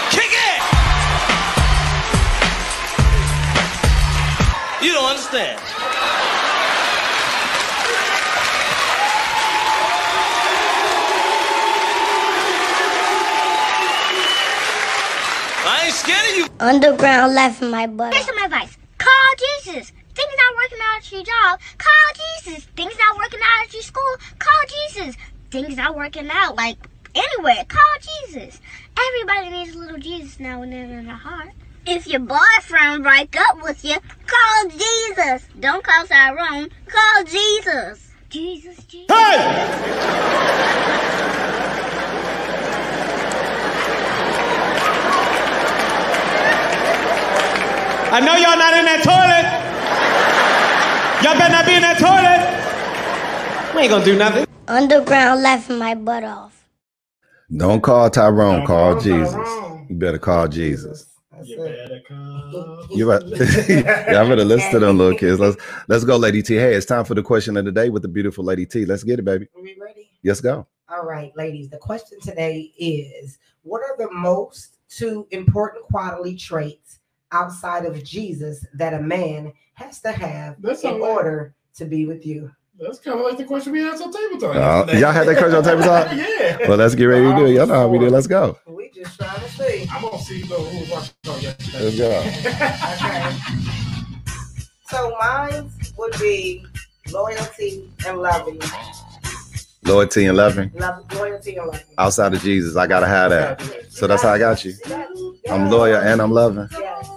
Kick 0.10 0.24
it! 0.26 0.62
You 4.84 4.92
don't 4.92 5.10
understand. 5.10 5.83
Scared 15.94 16.32
of 16.32 16.38
you. 16.38 16.48
Underground 16.60 17.34
laughing 17.36 17.70
my 17.70 17.88
butt. 17.88 18.14
Here's 18.14 18.26
some 18.26 18.38
advice. 18.38 18.78
Call 18.98 19.34
Jesus. 19.64 19.92
Things 20.16 20.34
not 20.38 20.56
working 20.56 20.80
out 20.82 20.98
at 20.98 21.12
your 21.12 21.24
job. 21.24 21.60
Call 21.78 22.14
Jesus. 22.44 22.66
Things 22.76 22.94
not 22.98 23.18
working 23.18 23.40
out 23.40 23.66
at 23.66 23.74
your 23.74 23.84
school. 23.84 24.16
Call 24.40 24.62
Jesus. 24.68 25.16
Things 25.52 25.78
not 25.78 25.96
working 25.96 26.30
out 26.30 26.56
like 26.56 26.78
anywhere. 27.16 27.64
Call 27.68 27.96
Jesus. 28.02 28.60
Everybody 28.98 29.50
needs 29.50 29.76
a 29.76 29.80
little 29.80 30.00
Jesus 30.00 30.40
now 30.40 30.62
and 30.62 30.72
then 30.72 30.90
in 30.90 31.06
their 31.06 31.16
heart. 31.16 31.50
If 31.86 32.08
your 32.08 32.22
boyfriend 32.22 33.04
break 33.04 33.36
up 33.40 33.62
with 33.62 33.84
you, 33.84 33.98
call 34.26 34.70
Jesus. 34.70 35.46
Don't 35.60 35.84
call 35.84 36.06
Tyrone. 36.06 36.70
Call 36.88 37.24
Jesus. 37.26 38.10
Jesus, 38.30 38.78
Jesus. 38.86 39.10
I 48.14 48.20
know 48.20 48.36
y'all 48.36 48.56
not 48.56 48.78
in 48.78 48.86
that 48.86 49.02
toilet. 49.02 49.46
Y'all 51.24 51.36
better 51.36 51.52
not 51.52 51.66
be 51.66 51.74
in 51.74 51.82
that 51.82 51.98
toilet. 51.98 53.76
We 53.76 53.82
ain't 53.82 53.90
gonna 53.90 54.06
do 54.06 54.16
nothing. 54.16 54.46
Underground 54.68 55.42
laughing 55.42 55.80
my 55.80 55.96
butt 55.96 56.24
off. 56.24 56.64
Don't 57.58 57.82
call 57.82 58.12
Tyrone, 58.12 58.60
Don't 58.60 58.68
call 58.68 58.94
call 58.94 59.02
Jesus. 59.02 59.34
Tyrone. 59.34 59.88
You 59.90 59.96
better 59.96 60.20
call 60.20 60.48
Jesus. 60.48 61.08
You 61.44 61.58
better 61.58 62.02
come. 62.08 62.88
You 62.92 63.10
right. 63.10 63.24
yeah, 63.68 64.22
I'm 64.22 64.30
gonna 64.30 64.46
listen 64.46 64.72
to 64.74 64.80
them 64.80 65.00
little 65.00 65.18
kids. 65.18 65.40
Let's 65.40 65.58
let's 65.88 66.04
go, 66.04 66.16
Lady 66.16 66.44
T. 66.44 66.54
Hey, 66.54 66.76
it's 66.76 66.86
time 66.86 67.06
for 67.06 67.16
the 67.16 67.24
question 67.24 67.58
of 67.58 67.66
the 67.66 67.72
day 67.72 67.90
with 67.90 68.04
the 68.04 68.10
beautiful 68.10 68.44
Lady 68.44 68.68
T. 68.68 68.86
Let's 68.86 69.04
get 69.04 69.18
it, 69.18 69.26
baby. 69.26 69.48
Are 69.56 69.62
we 69.64 69.76
ready? 69.82 70.12
Let's 70.24 70.40
go. 70.40 70.68
All 70.88 71.04
right, 71.04 71.36
ladies. 71.36 71.68
The 71.72 71.80
question 71.80 72.20
today 72.22 72.72
is 72.78 73.40
what 73.64 73.82
are 73.82 73.98
the 73.98 74.14
most 74.14 74.78
two 74.88 75.28
important 75.32 75.84
quality 75.86 76.36
traits 76.38 76.83
outside 77.34 77.86
of 77.86 78.02
Jesus 78.04 78.66
that 78.76 78.94
a 78.94 79.02
man 79.02 79.52
has 79.74 80.00
to 80.02 80.12
have 80.12 80.62
That's 80.62 80.84
in 80.84 80.92
all 80.92 81.00
right. 81.00 81.10
order 81.10 81.56
to 81.76 81.86
be 81.86 82.06
with 82.06 82.26
you? 82.26 82.52
That's 82.80 83.00
kind 83.00 83.20
of 83.20 83.26
like 83.26 83.38
the 83.38 83.44
question 83.44 83.72
we 83.72 83.82
had 83.82 84.02
on 84.02 84.12
table 84.12 84.40
talk. 84.40 84.56
Uh, 84.56 84.92
y'all 84.94 85.12
had 85.12 85.28
that 85.28 85.38
question 85.38 85.56
on 85.56 85.64
table 85.64 85.84
talk? 85.84 86.08
yeah. 86.16 86.58
Well, 86.68 86.78
let's 86.78 86.96
get 86.96 87.06
ready 87.06 87.26
to 87.26 87.36
do 87.36 87.46
it. 87.46 87.54
Y'all 87.54 87.68
know 87.68 87.76
how 87.76 87.88
we 87.88 88.00
do. 88.00 88.10
Let's 88.10 88.28
go. 88.28 88.58
We 88.68 88.90
just 88.90 89.20
trying 89.20 89.40
to 89.40 89.50
see. 89.50 89.88
I'm 89.92 90.02
gonna 90.02 90.20
see 90.20 90.42
who 90.42 90.56
who 90.56 90.80
was 90.80 90.90
watching 90.90 91.14
on 91.28 91.42
yesterday. 91.42 91.84
Let's 91.84 91.98
go. 91.98 92.10
Okay. 93.08 93.80
So 94.94 95.18
mine 95.20 95.72
would 95.98 96.14
be 96.20 96.64
loyalty 97.12 97.90
and 98.06 98.20
loving. 98.20 98.62
Loyalty 99.84 100.26
and 100.26 100.38
loving. 100.38 100.72
Love, 100.76 101.12
loyalty 101.16 101.56
and 101.56 101.66
loving. 101.66 101.82
Outside 101.98 102.36
of 102.36 102.44
Jesus, 102.44 102.76
I 102.76 102.86
gotta 102.86 103.08
have 103.08 103.32
that. 103.32 103.60
So 103.90 104.06
that's 104.06 104.22
how 104.22 104.34
I 104.34 104.38
got 104.38 104.64
you. 104.64 104.74
I'm 105.50 105.72
loyal 105.72 106.00
and 106.00 106.22
I'm 106.22 106.30
loving. 106.32 106.68
Yes. 106.74 107.10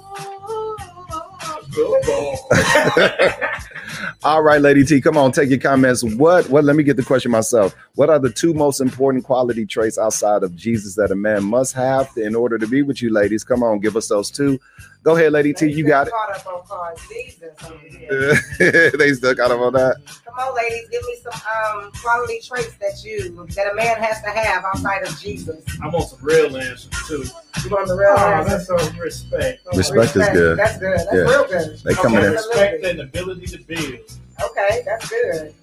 All 4.24 4.42
right, 4.42 4.60
Lady 4.60 4.84
T, 4.84 5.00
come 5.00 5.16
on, 5.16 5.32
take 5.32 5.50
your 5.50 5.58
comments. 5.58 6.02
What? 6.02 6.48
What? 6.48 6.64
Let 6.64 6.76
me 6.76 6.82
get 6.82 6.96
the 6.96 7.04
question 7.04 7.30
myself. 7.30 7.74
What 7.94 8.10
are 8.10 8.18
the 8.18 8.30
two 8.30 8.54
most 8.54 8.80
important 8.80 9.24
quality 9.24 9.66
traits 9.66 9.98
outside 9.98 10.42
of 10.42 10.56
Jesus 10.56 10.94
that 10.96 11.10
a 11.10 11.16
man 11.16 11.44
must 11.44 11.74
have 11.74 12.10
in 12.16 12.34
order 12.34 12.58
to 12.58 12.66
be 12.66 12.82
with 12.82 13.02
you, 13.02 13.12
ladies? 13.12 13.44
Come 13.44 13.62
on, 13.62 13.80
give 13.80 13.96
us 13.96 14.08
those 14.08 14.30
two. 14.30 14.58
Go 15.02 15.16
ahead, 15.16 15.32
Lady 15.32 15.52
T, 15.52 15.70
you 15.70 15.86
got 15.86 16.08
Caught 16.08 16.46
up 16.46 16.70
on. 16.70 16.94
Jesus 17.08 17.54
it. 18.58 18.98
they 18.98 19.12
still 19.12 19.34
stuck 19.34 19.50
out 19.50 19.56
on 19.56 19.72
that. 19.74 19.96
Come 20.36 20.48
on, 20.48 20.54
ladies, 20.56 20.88
give 20.90 21.02
me 21.04 21.16
some 21.22 21.32
um 21.32 21.90
quality 21.92 22.40
traits 22.44 22.74
that 22.74 23.02
you 23.02 23.46
that 23.54 23.72
a 23.72 23.74
man 23.74 23.96
has 24.02 24.20
to 24.22 24.28
have 24.28 24.64
outside 24.66 25.02
of 25.06 25.18
Jesus. 25.18 25.64
I 25.82 25.88
want 25.88 26.10
some 26.10 26.18
real 26.20 26.54
answers 26.58 26.90
too. 27.08 27.24
You 27.64 27.70
want 27.70 27.88
the 27.88 27.96
real 27.96 28.10
Oh, 28.10 28.18
answer? 28.18 28.50
that's 28.50 28.66
some 28.66 28.98
respect. 29.00 29.66
Respect 29.74 30.14
is 30.14 30.28
good. 30.28 30.58
That's 30.58 30.78
good. 30.78 30.98
That's 30.98 31.06
Yeah. 31.14 31.20
real 31.22 31.46
good. 31.46 31.78
They 31.84 31.94
coming 31.94 32.18
okay, 32.18 32.26
in. 32.26 32.32
respect 32.34 32.84
and 32.84 33.00
ability 33.00 33.46
to 33.46 33.58
build. 33.62 33.98
Okay, 34.44 34.82
that's 34.84 35.08
good. 35.08 35.54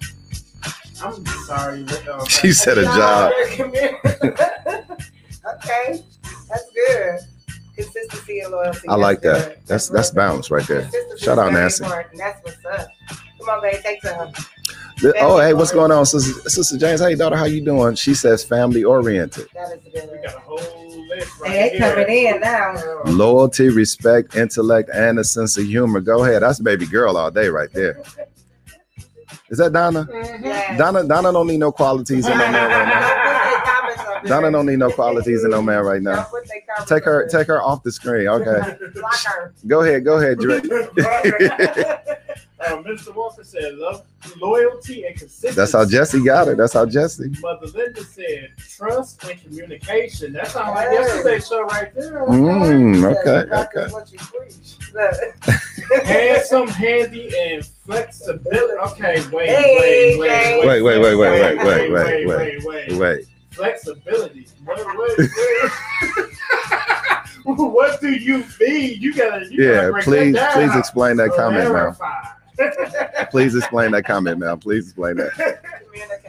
I'm 1.04 1.24
sorry. 1.46 1.86
uh, 2.10 2.24
She 2.26 2.52
said 2.52 2.78
a 2.78 2.82
job. 2.84 3.30
okay, 5.54 6.02
that's 6.48 6.70
good. 6.74 7.20
Consistency 7.76 8.40
and 8.40 8.52
loyalty. 8.52 8.88
I 8.88 8.94
like 8.94 9.20
that's 9.20 9.44
that. 9.46 9.66
That's 9.66 9.88
that's 9.88 10.10
balance 10.10 10.50
right 10.50 10.66
there. 10.66 10.88
Shout 11.18 11.38
out 11.38 11.52
Nancy. 11.52 11.84
important. 11.84 12.18
That's 12.18 12.44
what's 12.44 12.64
up. 12.80 12.88
Come 13.40 13.48
on, 13.48 13.62
babe, 13.62 13.80
take 13.82 14.02
some. 14.02 14.32
The- 15.02 15.14
oh, 15.20 15.38
hey, 15.40 15.52
what's 15.54 15.72
going 15.72 15.90
on, 15.90 16.06
Sister, 16.06 16.48
Sister 16.48 16.78
James? 16.78 17.00
Hey, 17.00 17.14
daughter, 17.16 17.36
how 17.36 17.44
you 17.46 17.62
doing? 17.64 17.94
She 17.96 18.14
says 18.14 18.44
family 18.44 18.84
oriented. 18.84 19.48
That 19.52 19.76
is 19.76 19.92
good. 19.92 20.08
We 20.12 20.18
got 20.24 20.36
a 20.36 20.38
whole 20.38 21.08
list 21.08 21.40
right 21.40 21.50
Hey, 21.50 21.70
they 21.72 21.78
coming 21.78 22.08
in 22.08 22.40
now. 22.40 23.02
Loyalty, 23.06 23.68
respect, 23.70 24.36
intellect, 24.36 24.90
and 24.94 25.18
a 25.18 25.24
sense 25.24 25.58
of 25.58 25.64
humor. 25.66 26.00
Go 26.00 26.24
ahead. 26.24 26.42
That's 26.42 26.60
baby 26.60 26.86
girl 26.86 27.16
all 27.16 27.30
day 27.30 27.48
right 27.48 27.72
there. 27.72 28.02
Is 29.50 29.58
that 29.58 29.72
Donna? 29.72 30.06
Yes. 30.10 30.78
Donna 30.78 31.04
Donna 31.06 31.32
don't 31.32 31.46
need 31.48 31.58
no 31.58 31.70
qualities 31.72 32.26
in 32.26 32.32
no 32.32 32.38
man 32.38 32.52
right 32.70 32.88
now. 32.88 33.23
Donna 34.26 34.50
don't 34.50 34.66
need 34.66 34.78
no 34.78 34.90
qualities 34.90 35.44
in 35.44 35.50
no 35.50 35.62
man 35.62 35.84
right 35.84 36.02
now. 36.02 36.26
Take 36.86 37.04
her 37.04 37.26
take 37.28 37.46
her 37.46 37.62
off 37.62 37.82
the 37.82 37.92
screen. 37.92 38.28
Okay. 38.28 38.76
Go 39.66 39.82
ahead. 39.82 40.04
Go 40.04 40.18
ahead, 40.18 40.38
Dre. 40.38 40.60
Uh, 42.66 42.76
Mr. 42.82 43.14
Walker 43.14 43.44
said 43.44 43.74
love, 43.74 44.02
loyalty, 44.40 45.04
and 45.04 45.14
consistency. 45.16 45.54
That's 45.54 45.72
how 45.72 45.84
Jesse 45.84 46.24
got 46.24 46.48
it. 46.48 46.56
That's 46.56 46.72
how 46.72 46.86
Jesse. 46.86 47.30
Mother 47.40 47.66
Linda 47.66 48.02
said 48.02 48.52
trust 48.56 49.22
and 49.24 49.42
communication. 49.42 50.32
That 50.32 50.46
sounds 50.46 50.74
like 50.74 50.90
yesterday's 50.90 51.46
show 51.46 51.62
right 51.64 51.94
there. 51.94 52.24
Mm, 52.26 53.04
okay. 53.18 53.54
Okay. 53.54 53.86
what 53.92 54.10
you 54.10 54.18
preach. 54.18 54.78
Look. 54.94 56.04
Handsome, 56.04 56.68
handy, 56.68 57.30
and 57.38 57.66
flexibility. 57.84 58.78
Okay, 58.92 59.20
wait, 59.30 59.50
wait, 59.50 60.18
wait, 60.18 60.66
Wait, 60.66 60.82
wait, 60.82 60.82
wait, 60.82 61.16
wait, 61.16 61.16
wait, 61.18 61.58
wait, 61.58 61.90
wait, 61.92 62.26
wait, 62.26 62.64
wait, 62.64 62.98
Wait. 62.98 63.26
Flexibility. 63.54 64.46
What, 64.64 64.78
what, 64.84 65.18
what 67.72 68.00
do 68.00 68.12
you 68.12 68.44
mean? 68.60 69.00
You 69.00 69.14
gotta, 69.14 69.46
you 69.50 69.64
gotta 69.64 69.92
Yeah, 69.96 70.02
please, 70.02 70.34
that 70.34 70.54
please 70.54 70.76
explain 70.76 71.16
that 71.18 71.30
comment, 71.36 71.72
ma'am. 71.72 71.94
Clarify. 71.94 73.24
Please 73.30 73.56
explain 73.56 73.90
that 73.92 74.04
comment, 74.04 74.38
ma'am. 74.38 74.58
Please 74.58 74.86
explain 74.86 75.16
that. 75.16 75.60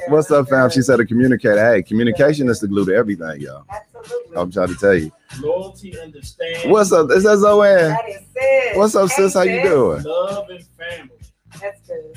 What's 0.07 0.30
up, 0.32 0.49
fam? 0.49 0.69
She 0.69 0.82
said 0.82 0.97
to 0.97 1.05
communicate. 1.05 1.57
Hey, 1.57 1.84
communication 1.84 2.49
is 2.49 2.59
the 2.59 2.67
glue 2.67 2.86
to 2.86 2.95
everything, 2.95 3.41
y'all. 3.41 3.65
Absolutely. 3.69 4.38
I'm 4.38 4.51
trying 4.51 4.67
to 4.69 4.76
tell 4.76 4.95
you. 4.95 5.11
Loyalty, 5.39 5.99
understanding. 5.99 6.71
What's 6.71 6.91
up? 6.91 7.09
Is 7.11 7.23
that 7.23 7.38
Zoanne? 7.38 7.89
That 7.89 8.09
is 8.09 8.21
sis. 8.34 8.78
What's 8.78 8.95
up, 8.95 9.09
Hey, 9.09 9.15
sis? 9.15 9.34
How 9.34 9.41
you 9.43 9.63
doing? 9.63 10.03
Love 10.03 10.49
and 10.49 10.63
family. 10.78 11.11
That's 11.61 11.88
good. 11.88 12.13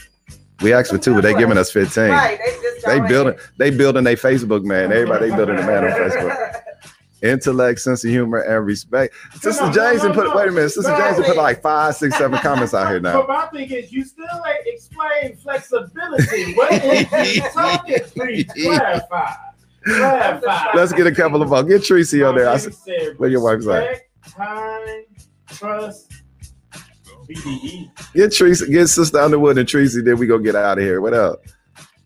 We 0.62 0.72
asked 0.72 0.90
for 0.90 0.98
two, 0.98 1.14
but 1.14 1.22
they 1.22 1.34
giving 1.34 1.56
us 1.56 1.70
15. 1.70 2.08
Right, 2.10 2.38
they 2.38 2.52
just 2.62 2.86
They 2.86 3.00
building, 3.00 3.38
they 3.58 3.70
building 3.70 4.04
their 4.04 4.16
Facebook, 4.16 4.64
man. 4.64 4.92
Everybody, 4.92 5.30
they 5.30 5.36
building 5.36 5.56
a 5.56 5.66
man 5.66 5.84
on 5.84 5.90
Facebook. 5.90 6.62
Intellect, 7.22 7.80
sense 7.80 8.04
of 8.04 8.10
humor, 8.10 8.38
and 8.38 8.64
respect. 8.64 9.12
Sister 9.40 9.64
on, 9.64 9.72
James 9.72 10.02
no, 10.02 10.06
and 10.06 10.14
put 10.14 10.28
no, 10.28 10.36
wait 10.36 10.48
a 10.48 10.52
minute. 10.52 10.70
Sister 10.70 10.92
no. 10.92 10.98
James 10.98 11.26
put 11.26 11.36
like 11.36 11.60
five, 11.60 11.96
six, 11.96 12.16
seven 12.16 12.38
comments 12.42 12.74
out 12.74 12.88
here 12.88 13.00
now. 13.00 13.22
But 13.22 13.28
my 13.28 13.46
thing 13.46 13.70
is, 13.70 13.90
you 13.90 14.04
still 14.04 14.24
ain't 14.46 14.66
explain 14.66 15.36
flexibility. 15.36 16.54
What 16.54 16.72
is 16.72 17.36
you 17.36 17.42
talking? 17.50 17.98
Please 18.14 18.46
clarify. 18.62 19.34
Clarify. 19.84 20.72
Let's 20.74 20.92
get 20.92 21.08
a 21.08 21.14
couple 21.14 21.42
of 21.42 21.50
them. 21.50 21.68
Get 21.68 21.82
Tracy 21.82 22.22
on 22.22 22.36
there. 22.36 22.48
I 22.48 22.56
said, 22.56 22.74
said 22.74 23.18
where 23.18 23.28
your 23.28 23.42
wife's 23.42 23.66
at? 23.66 24.00
Time, 24.28 25.04
trust, 25.48 26.12
BDE. 27.28 27.90
Get 28.14 28.32
Tracy, 28.32 28.70
get 28.70 28.86
Sister 28.88 29.18
Underwood 29.18 29.58
and 29.58 29.68
Tracy. 29.68 30.00
Then 30.02 30.18
we 30.18 30.26
go 30.26 30.38
get 30.38 30.56
out 30.56 30.78
of 30.78 30.84
here. 30.84 31.00
What 31.00 31.14
up? 31.14 31.42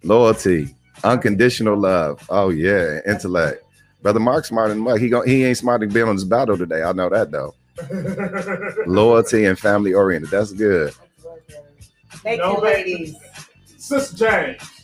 Loyalty, 0.03 0.75
unconditional 1.05 1.77
love. 1.79 2.25
Oh 2.29 2.49
yeah, 2.51 3.01
intellect. 3.07 3.63
Brother 4.03 4.19
Mark 4.21 4.45
smarter 4.45 4.75
than 4.75 4.83
Mike. 4.83 5.01
He 5.01 5.09
go, 5.09 5.23
he 5.23 5.45
ain't 5.45 5.59
smart 5.59 5.81
to 5.83 5.87
be 5.87 6.03
on 6.03 6.17
this 6.17 6.25
battle 6.25 6.59
today. 6.59 6.83
I 6.83 6.93
know 6.93 7.09
that 7.09 7.31
though. 7.31 7.55
Loyalty 8.87 9.45
and 9.45 9.59
family 9.59 9.95
oriented. 9.95 10.31
That's 10.31 10.53
good. 10.53 10.93
Thank 12.17 12.41
No, 12.41 12.57
you, 12.57 12.61
babe. 12.63 12.87
ladies. 12.87 13.17
Sister 13.79 14.17
James. 14.17 14.82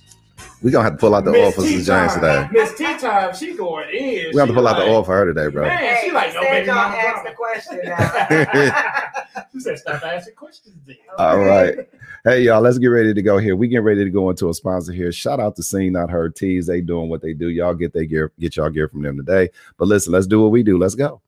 We 0.60 0.72
gonna 0.72 0.84
have 0.84 0.94
to 0.94 0.98
pull 0.98 1.14
out 1.14 1.24
the 1.24 1.30
oil 1.30 1.52
for 1.52 1.60
Sister 1.60 1.92
James 1.92 2.14
today. 2.14 2.48
Miss 2.50 2.74
Tea 2.76 2.98
Time, 2.98 3.34
she 3.34 3.54
going 3.54 3.88
in. 3.90 4.32
We 4.32 4.38
have 4.40 4.48
to 4.48 4.52
She 4.52 4.52
pull 4.54 4.66
out 4.66 4.76
the 4.76 4.84
like, 4.84 4.90
oil 4.90 5.04
for 5.04 5.16
her 5.16 5.26
today, 5.26 5.48
bro. 5.48 5.66
Man, 5.66 5.98
she 6.02 6.10
like 6.10 6.34
no 6.34 6.42
Said 6.42 6.50
baby 6.50 6.66
y'all 6.66 6.76
ask 6.78 7.24
the 7.24 7.32
question 7.32 7.80
now. 7.84 9.44
She 9.52 9.60
said 9.60 9.78
stop 9.78 10.02
asking 10.02 10.34
questions 10.34 10.76
then. 10.84 10.96
All 11.18 11.38
right. 11.38 11.78
Hey 12.24 12.42
y'all, 12.42 12.60
let's 12.60 12.78
get 12.78 12.88
ready 12.88 13.14
to 13.14 13.22
go 13.22 13.38
here. 13.38 13.54
We 13.54 13.68
get 13.68 13.84
ready 13.84 14.02
to 14.02 14.10
go 14.10 14.30
into 14.30 14.48
a 14.48 14.54
sponsor 14.54 14.92
here. 14.92 15.12
Shout 15.12 15.38
out 15.38 15.54
to 15.56 15.62
Seen 15.62 15.92
Not 15.92 16.10
Heard 16.10 16.34
Tees. 16.34 16.66
They 16.66 16.80
doing 16.80 17.08
what 17.08 17.22
they 17.22 17.34
do. 17.34 17.50
Y'all 17.50 17.74
get 17.74 17.92
their 17.92 18.04
gear, 18.04 18.32
get 18.40 18.56
y'all 18.56 18.68
gear 18.68 18.88
from 18.88 19.02
them 19.02 19.16
today. 19.16 19.50
But 19.76 19.86
listen, 19.86 20.12
let's 20.12 20.26
do 20.26 20.42
what 20.42 20.50
we 20.50 20.64
do. 20.64 20.76
Let's 20.76 20.96
go. 20.96 21.20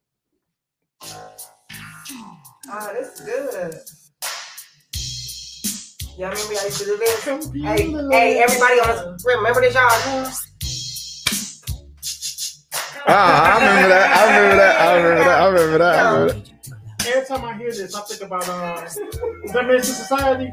Oh, 2.72 2.93
this 2.93 3.20
is 3.20 3.26
good. 3.26 3.74
Y'all 6.21 6.31
remember 6.33 6.53
y'all 6.53 6.64
used 6.64 6.77
to 6.77 6.85
do 6.85 6.99
this? 6.99 7.25
Hey, 7.25 7.91
hey, 8.11 8.43
everybody 8.43 8.79
on 8.81 8.89
the 8.89 9.18
remember 9.25 9.62
this, 9.62 9.73
y'all? 9.73 9.89
Ah, 13.09 13.55
I 13.55 13.59
remember 13.59 13.89
that. 13.89 14.18
I 14.18 14.37
remember 14.37 14.57
that. 14.57 14.81
I 14.83 14.97
remember 14.97 15.25
that. 15.25 15.41
I 15.41 15.47
remember 15.47 15.79
that. 15.79 15.97
I 15.97 16.11
remember 16.11 16.35
that. 16.35 16.51
Every 17.09 17.27
time 17.27 17.43
I 17.47 17.57
hear 17.57 17.71
this, 17.71 17.95
I 17.95 18.03
think 18.03 18.21
about 18.21 18.43
is 18.85 18.97
that 19.55 19.83
Society? 19.83 20.53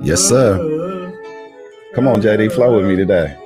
Yes, 0.07 0.21
sir. 0.21 0.57
Come 1.93 2.07
on, 2.07 2.23
JD, 2.23 2.53
flow 2.53 2.77
with 2.77 2.87
me 2.87 2.95
today. 2.95 3.37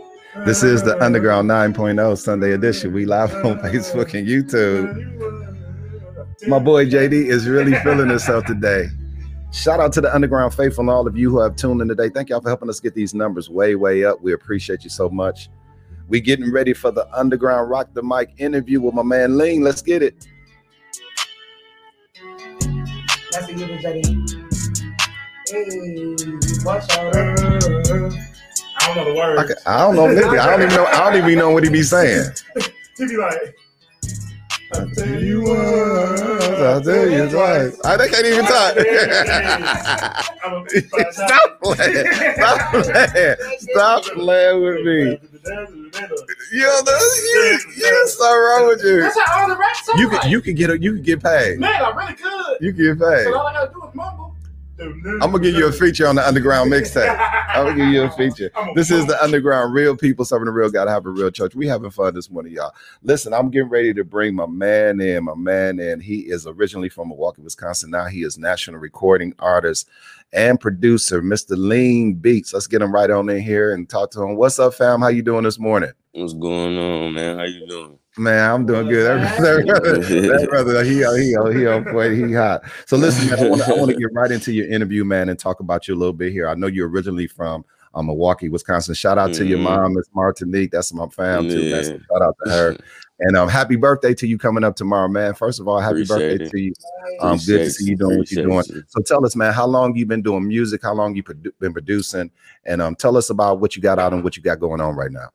This 0.45 0.63
is 0.63 0.83
the 0.83 1.03
Underground 1.03 1.49
9.0 1.49 2.19
Sunday 2.19 2.53
edition. 2.53 2.93
We 2.93 3.07
live 3.07 3.35
on 3.47 3.59
Facebook 3.61 4.13
and 4.13 4.29
YouTube. 4.29 4.87
My 6.49 6.59
boy 6.59 6.85
JD 6.85 7.13
is 7.13 7.49
really 7.49 7.75
feeling 7.77 8.11
himself 8.11 8.45
today. 8.45 8.89
Shout 9.55 9.81
out 9.81 9.95
to 9.95 10.03
the 10.03 10.15
Underground 10.15 10.53
Faithful 10.53 10.83
and 10.83 10.91
all 10.91 11.07
of 11.07 11.17
you 11.17 11.31
who 11.31 11.41
have 11.41 11.57
tuned 11.57 11.81
in 11.81 11.89
today. 11.89 12.11
Thank 12.11 12.29
y'all 12.29 12.43
for 12.43 12.51
helping 12.51 12.69
us 12.69 12.79
get 12.79 12.95
these 12.95 13.15
numbers 13.15 13.49
way, 13.49 13.75
way 13.75 14.05
up. 14.05 14.21
We 14.21 14.35
appreciate 14.35 14.85
you 14.85 14.91
so 14.91 15.09
much. 15.09 15.49
We 16.09 16.21
getting 16.21 16.53
ready 16.53 16.75
for 16.75 16.91
the 16.91 17.11
Underground 17.19 17.71
Rock 17.71 17.95
the 17.95 18.03
Mic 18.03 18.35
interview 18.37 18.83
with 18.83 18.93
my 18.93 19.03
man 19.03 19.39
Ling. 19.39 19.63
Let's 19.63 19.81
get 19.81 20.03
it. 20.03 20.27
That's 23.33 23.49
a 23.49 23.55
good 23.55 23.81
JD. 23.81 24.40
Hey, 25.51 26.15
watch 26.65 26.89
out. 26.97 27.17
I 27.17 27.19
don't 28.87 28.97
know 28.97 29.05
the 29.05 29.15
words. 29.17 29.41
I, 29.41 29.43
ca- 29.47 29.61
I 29.67 29.79
don't 29.81 29.97
know, 29.97 30.07
nigga. 30.07 30.39
I 30.39 30.47
don't 30.51 30.63
even 30.63 30.75
know. 30.75 30.85
I 30.87 31.11
don't 31.11 31.17
even 31.25 31.39
know 31.39 31.51
what 31.51 31.65
he 31.65 31.71
be 31.71 31.83
saying. 31.83 32.31
He 32.99 33.07
be 33.07 33.17
like, 33.17 33.55
I'll 34.75 34.91
tell 34.91 35.23
you 35.23 35.41
once, 35.43 36.21
I'll 36.61 36.83
tell 36.83 37.09
you 37.09 37.29
twice. 37.31 37.79
I 37.83 37.97
they 37.97 38.09
can't 38.11 38.27
even 38.27 38.45
talk. 38.45 38.75
Stop 41.13 41.61
playing. 41.63 42.07
Stop 42.37 42.73
playing. 42.85 43.37
Stop 43.59 44.03
playing 44.05 44.63
with 44.63 44.81
me. 44.85 45.19
Yo, 46.53 46.83
that's, 46.85 47.23
you, 47.33 47.59
you 47.79 48.07
something 48.09 48.39
wrong 48.39 48.67
with 48.69 48.83
you. 48.85 49.01
That's 49.01 49.19
how 49.19 49.41
all 49.41 49.49
the 49.49 49.57
rap 49.57 49.75
sound 49.77 49.99
You 49.99 50.09
like. 50.11 50.21
can 50.21 50.31
you 50.31 50.41
can 50.43 50.55
get 50.55 50.69
a, 50.69 50.79
you 50.79 50.93
can 50.95 51.03
get 51.03 51.23
paid. 51.23 51.59
Man, 51.59 51.83
I 51.83 51.91
really 51.93 52.13
could. 52.13 52.57
You 52.61 52.75
can 52.75 52.85
get 52.85 52.99
paid. 52.99 53.25
So 53.25 53.35
all 53.39 53.47
I 53.47 53.53
gotta 53.55 53.73
do 53.73 53.83
is 53.89 53.95
mumble. 53.95 54.30
I'm 54.81 55.19
gonna 55.19 55.41
give 55.41 55.55
you 55.55 55.67
a 55.67 55.73
feature 55.73 56.07
on 56.07 56.17
the 56.17 56.27
underground 56.27 56.73
mixtape. 56.73 57.15
I'm 57.49 57.67
gonna 57.67 57.77
give 57.77 57.89
you 57.89 58.03
a 58.05 58.11
feature. 58.17 58.51
This 58.75 58.91
is 58.91 59.07
the 59.07 59.23
underground 59.23 59.75
real 59.75 59.97
people 59.97 60.25
serving 60.25 60.47
the 60.47 60.53
real 60.53 60.71
God, 60.71 60.89
have 60.89 61.05
a 61.05 61.11
real 61.11 61.31
church. 61.31 61.55
We 61.55 61.67
having 61.67 61.91
fun 61.91 62.15
this 62.15 62.31
morning, 62.31 62.53
y'all. 62.53 62.73
Listen, 63.03 63.35
I'm 63.35 63.51
getting 63.51 63.69
ready 63.69 63.93
to 63.95 64.05
bring 64.05 64.35
my 64.35 64.47
man 64.47 65.01
in. 65.01 65.25
My 65.25 65.35
man 65.35 65.79
in. 65.79 66.01
He 66.01 66.21
is 66.21 66.47
originally 66.47 66.89
from 66.89 67.09
Milwaukee, 67.09 67.43
Wisconsin. 67.43 67.91
Now 67.91 68.07
he 68.07 68.23
is 68.23 68.39
national 68.39 68.81
recording 68.81 69.35
artist 69.39 69.89
and 70.33 70.59
producer, 70.59 71.21
Mr. 71.23 71.57
Lean 71.57 72.15
Beats. 72.15 72.55
Let's 72.55 72.67
get 72.67 72.83
him 72.83 72.93
right 72.93 73.11
on 73.11 73.29
in 73.29 73.43
here 73.43 73.75
and 73.75 73.89
talk 73.89 74.11
to 74.13 74.23
him. 74.23 74.37
What's 74.37 74.59
up, 74.59 74.75
fam? 74.75 75.01
How 75.01 75.09
you 75.09 75.23
doing 75.23 75.45
this 75.45 75.59
morning? 75.59 75.93
What's 76.13 76.35
going 76.35 76.79
on, 76.79 77.15
man? 77.15 77.39
How 77.39 77.45
you 77.45 77.67
doing? 77.67 78.00
Man, 78.19 78.51
I'm 78.51 78.67
doing 78.67 78.89
good. 78.89 79.07
That 79.21 79.37
brother, 79.67 79.99
that 80.03 80.47
brother, 80.51 80.85
he 80.85 80.97
he 80.97 81.59
he 81.61 81.67
on 81.67 81.85
point. 81.85 82.15
He 82.17 82.33
hot. 82.35 82.63
So 82.87 82.97
listen, 82.97 83.29
man, 83.31 83.39
I 83.39 83.49
want 83.49 83.63
to 83.63 83.73
I 83.73 83.79
want 83.79 83.91
to 83.93 83.97
get 83.97 84.09
right 84.13 84.31
into 84.31 84.53
your 84.53 84.67
interview, 84.69 85.05
man, 85.05 85.29
and 85.29 85.39
talk 85.39 85.61
about 85.61 85.87
you 85.87 85.95
a 85.95 85.97
little 85.99 86.13
bit 86.13 86.33
here. 86.33 86.49
I 86.49 86.55
know 86.55 86.67
you're 86.67 86.89
originally 86.89 87.29
from 87.29 87.65
uh, 87.95 88.03
Milwaukee, 88.03 88.49
Wisconsin. 88.49 88.95
Shout 88.95 89.17
out 89.19 89.33
to 89.35 89.45
your 89.45 89.59
Mhm. 89.59 89.63
mom, 89.63 89.95
Miss 89.95 90.07
Martinique. 90.15 90.71
That's 90.73 90.93
my 90.93 91.07
fam 91.09 91.49
too. 91.49 91.71
So 91.71 91.77
Yeah. 91.93 91.99
shout 92.11 92.23
out 92.23 92.37
to 92.45 92.51
her. 92.51 92.77
And 93.23 93.37
um, 93.37 93.51
happy 93.51 93.77
birthday 93.77 94.15
to 94.15 94.27
you 94.27 94.39
coming 94.39 94.65
up 94.65 94.77
tomorrow, 94.77 95.07
man. 95.07 95.35
First 95.35 95.61
of 95.61 95.69
all, 95.69 95.79
happy 95.79 96.05
Appreciate 96.05 96.39
birthday 96.39 96.45
it. 96.47 96.51
to 96.53 96.59
you. 96.59 96.73
Um, 97.21 97.37
good 97.47 97.59
to 97.65 97.71
see 97.71 97.91
you 97.91 97.97
doing 97.99 98.17
what 98.17 98.31
you're 98.33 98.45
doing. 98.45 98.61
appreciate 98.61 98.77
you. 98.77 98.83
So 98.89 99.03
tell 99.03 99.27
us, 99.27 99.37
man, 99.37 99.53
how 99.53 99.67
long 99.67 99.95
you 99.95 100.07
been 100.07 100.23
doing 100.23 100.49
music? 100.49 100.81
How 100.83 100.95
long 100.95 101.15
you 101.15 101.23
produ- 101.23 101.53
been 101.61 101.75
producing? 101.75 102.31
And 102.65 102.81
um, 102.81 102.97
tell 102.97 103.19
us 103.19 103.29
about 103.29 103.61
what 103.61 103.77
you 103.77 103.83
got 103.83 103.99
out 103.99 104.15
and 104.15 104.25
what 104.25 104.39
you 104.39 104.43
got 104.43 104.59
going 104.59 104.81
on 104.81 104.97
right 104.97 105.13
now. 105.13 105.29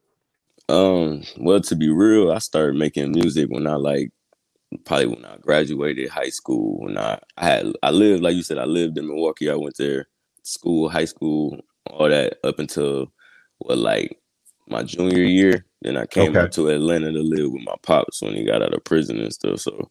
Um, 0.69 1.23
well, 1.37 1.61
to 1.61 1.75
be 1.75 1.89
real, 1.89 2.31
I 2.31 2.39
started 2.39 2.75
making 2.77 3.11
music 3.11 3.49
when 3.49 3.67
I 3.67 3.75
like 3.75 4.11
probably 4.85 5.07
when 5.07 5.25
I 5.25 5.37
graduated 5.37 6.09
high 6.09 6.29
school. 6.29 6.79
When 6.81 6.97
I 6.97 7.19
I 7.37 7.45
had 7.45 7.67
I 7.83 7.91
lived 7.91 8.23
like 8.23 8.35
you 8.35 8.43
said, 8.43 8.57
I 8.59 8.65
lived 8.65 8.97
in 8.97 9.07
Milwaukee. 9.07 9.49
I 9.51 9.55
went 9.55 9.77
there, 9.77 10.07
school, 10.43 10.89
high 10.89 11.05
school, 11.05 11.59
all 11.89 12.09
that 12.09 12.39
up 12.43 12.59
until 12.59 13.11
what 13.59 13.77
like 13.79 14.19
my 14.67 14.83
junior 14.83 15.23
year. 15.23 15.65
Then 15.81 15.97
I 15.97 16.05
came 16.07 16.37
Okay. 16.37 16.39
up 16.39 16.51
to 16.51 16.69
Atlanta 16.69 17.11
to 17.13 17.21
live 17.21 17.51
with 17.51 17.63
my 17.63 17.75
pops 17.83 18.21
when 18.21 18.35
he 18.35 18.45
got 18.45 18.63
out 18.63 18.73
of 18.73 18.83
prison 18.85 19.19
and 19.19 19.33
stuff. 19.33 19.59
So 19.61 19.89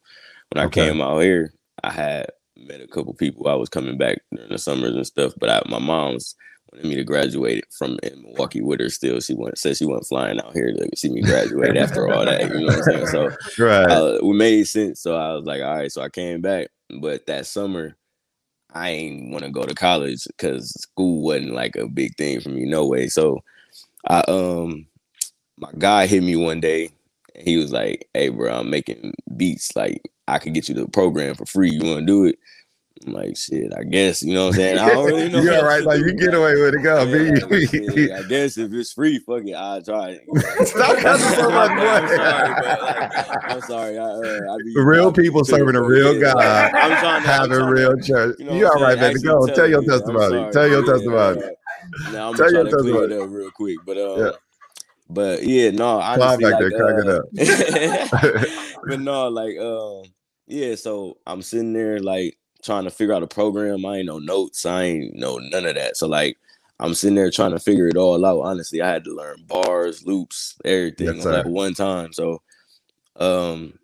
when 0.52 0.64
I 0.64 0.68
came 0.68 1.00
out 1.00 1.20
here, 1.20 1.52
I 1.84 1.92
had 1.92 2.26
met 2.56 2.80
a 2.80 2.88
couple 2.88 3.14
people. 3.14 3.48
I 3.48 3.54
was 3.54 3.68
coming 3.68 3.98
back 3.98 4.18
during 4.34 4.50
the 4.50 4.58
summers 4.58 4.94
and 4.96 5.06
stuff, 5.06 5.34
but 5.38 5.50
I, 5.50 5.62
my 5.68 5.78
mom's 5.78 6.34
wanted 6.74 6.88
me 6.88 6.94
to 6.96 7.04
graduate 7.04 7.64
from 7.70 7.98
in 8.02 8.22
Milwaukee 8.22 8.60
with 8.60 8.80
her 8.80 8.88
still. 8.88 9.20
She 9.20 9.34
went 9.34 9.58
said 9.58 9.76
she 9.76 9.84
wasn't 9.84 10.06
flying 10.08 10.40
out 10.40 10.52
here 10.52 10.72
to 10.72 10.88
see 10.96 11.08
me 11.10 11.22
graduate 11.22 11.76
after 11.76 12.08
all 12.08 12.24
that. 12.24 12.42
You 12.42 12.60
know 12.60 12.66
what 12.66 12.76
I'm 12.76 12.82
saying? 12.82 13.06
So 13.06 13.30
Right. 13.58 13.90
uh, 13.90 14.18
we 14.22 14.32
made 14.34 14.64
sense. 14.64 15.00
So 15.00 15.16
I 15.16 15.32
was 15.34 15.44
like, 15.44 15.62
all 15.62 15.76
right. 15.76 15.92
So 15.92 16.02
I 16.02 16.08
came 16.08 16.40
back, 16.40 16.68
but 17.00 17.26
that 17.26 17.46
summer 17.46 17.96
I 18.72 18.90
ain't 18.90 19.30
want 19.30 19.44
to 19.44 19.50
go 19.50 19.62
to 19.64 19.74
college 19.74 20.24
because 20.26 20.70
school 20.80 21.22
wasn't 21.22 21.52
like 21.54 21.76
a 21.76 21.86
big 21.86 22.16
thing 22.16 22.40
for 22.40 22.48
me, 22.48 22.64
no 22.64 22.86
way. 22.86 23.08
So 23.08 23.40
I 24.08 24.20
um 24.28 24.86
my 25.58 25.70
guy 25.78 26.06
hit 26.06 26.22
me 26.22 26.34
one 26.36 26.60
day 26.60 26.90
and 27.36 27.46
he 27.46 27.56
was 27.56 27.72
like, 27.72 28.08
Hey 28.14 28.30
bro, 28.30 28.52
I'm 28.52 28.70
making 28.70 29.14
beats, 29.36 29.76
like 29.76 30.02
I 30.26 30.38
could 30.38 30.54
get 30.54 30.68
you 30.68 30.74
the 30.74 30.88
program 30.88 31.34
for 31.36 31.46
free. 31.46 31.70
You 31.70 31.84
wanna 31.88 32.06
do 32.06 32.24
it? 32.24 32.38
I'm 33.06 33.12
like, 33.12 33.36
shit, 33.36 33.72
I 33.76 33.82
guess, 33.82 34.22
you 34.22 34.32
know 34.34 34.44
what 34.46 34.54
I'm 34.54 34.54
saying? 34.54 34.78
I 34.78 34.88
don't 34.90 35.06
really 35.06 35.28
know. 35.32 35.40
You're 35.42 35.64
right. 35.64 35.82
Like 35.82 35.98
you 35.98 36.12
get 36.14 36.32
away 36.32 36.54
with 36.54 36.74
it. 36.74 36.82
Go, 36.82 37.02
Yeah, 37.02 38.18
I 38.18 38.22
guess 38.28 38.56
if 38.56 38.72
it's 38.72 38.92
free, 38.92 39.18
fuck 39.18 39.42
it, 39.44 39.52
I'll 39.54 39.82
try 39.82 40.20
it. 40.20 40.66
Stop 40.68 40.96
cussing 40.98 41.34
so 41.34 41.50
much, 41.50 41.70
I'm 41.72 42.08
sorry, 42.08 42.54
but 42.54 42.82
like, 42.82 43.50
I'm 43.50 43.60
sorry. 43.62 43.98
I, 43.98 44.02
uh, 44.04 44.54
I 44.54 44.56
be, 44.64 44.74
real 44.76 45.10
be 45.10 45.22
people 45.22 45.44
serving 45.44 45.74
a 45.74 45.82
real 45.82 46.18
God, 46.20 46.36
like, 46.36 46.74
I'm 46.74 46.90
trying 47.00 47.22
to 47.22 47.28
having 47.28 47.52
trying 47.52 47.70
real 47.72 47.96
church. 48.00 48.36
you 48.38 48.44
know 48.46 48.54
You 48.54 48.66
all 48.68 48.80
right, 48.80 48.98
baby? 48.98 49.20
Go 49.20 49.46
tell 49.48 49.68
your 49.68 49.82
telling 49.82 49.84
you. 49.84 49.92
I'm 49.92 49.98
testimony. 49.98 50.52
Tell 50.52 50.68
your 50.68 50.84
testimony. 50.86 51.42
uh, 51.42 52.12
Now 52.12 52.28
I'm 52.30 52.34
Tell 52.36 52.46
gonna 52.52 52.52
your 52.52 52.70
try 52.70 52.70
to 52.70 52.76
clear 52.76 53.04
it 53.04 53.12
up 53.22 53.28
real 53.30 53.50
quick, 53.50 53.76
but 53.84 53.96
Yeah. 54.18 54.30
but 55.10 55.42
yeah, 55.42 55.70
no, 55.72 55.98
honestly, 55.98 56.44
back 56.44 56.60
there, 56.60 56.70
like, 56.70 56.78
crack 56.80 57.04
it 57.04 58.40
uh, 58.40 58.42
up. 58.44 58.78
but 58.86 59.00
no, 59.00 59.28
like, 59.28 59.58
um, 59.58 60.04
yeah. 60.46 60.76
So 60.76 61.18
I'm 61.26 61.42
sitting 61.42 61.72
there 61.72 61.98
like 61.98 62.38
trying 62.64 62.84
to 62.84 62.90
figure 62.90 63.14
out 63.14 63.22
a 63.22 63.28
program. 63.28 63.84
I 63.86 63.98
ain't 63.98 64.06
no 64.06 64.18
notes. 64.18 64.66
I 64.66 64.82
ain't 64.84 65.14
know 65.14 65.38
none 65.38 65.66
of 65.66 65.74
that. 65.74 65.96
So 65.96 66.06
like, 66.08 66.38
I'm 66.80 66.94
sitting 66.94 67.14
there 67.14 67.30
trying 67.30 67.52
to 67.52 67.60
figure 67.60 67.88
it 67.88 67.96
all 67.96 68.24
out. 68.24 68.40
Honestly, 68.40 68.82
I 68.82 68.88
had 68.88 69.04
to 69.04 69.14
learn 69.14 69.44
bars, 69.46 70.04
loops, 70.04 70.56
everything 70.64 71.20
at 71.20 71.46
one 71.46 71.74
time. 71.74 72.12
So, 72.12 72.42
um, 73.16 73.78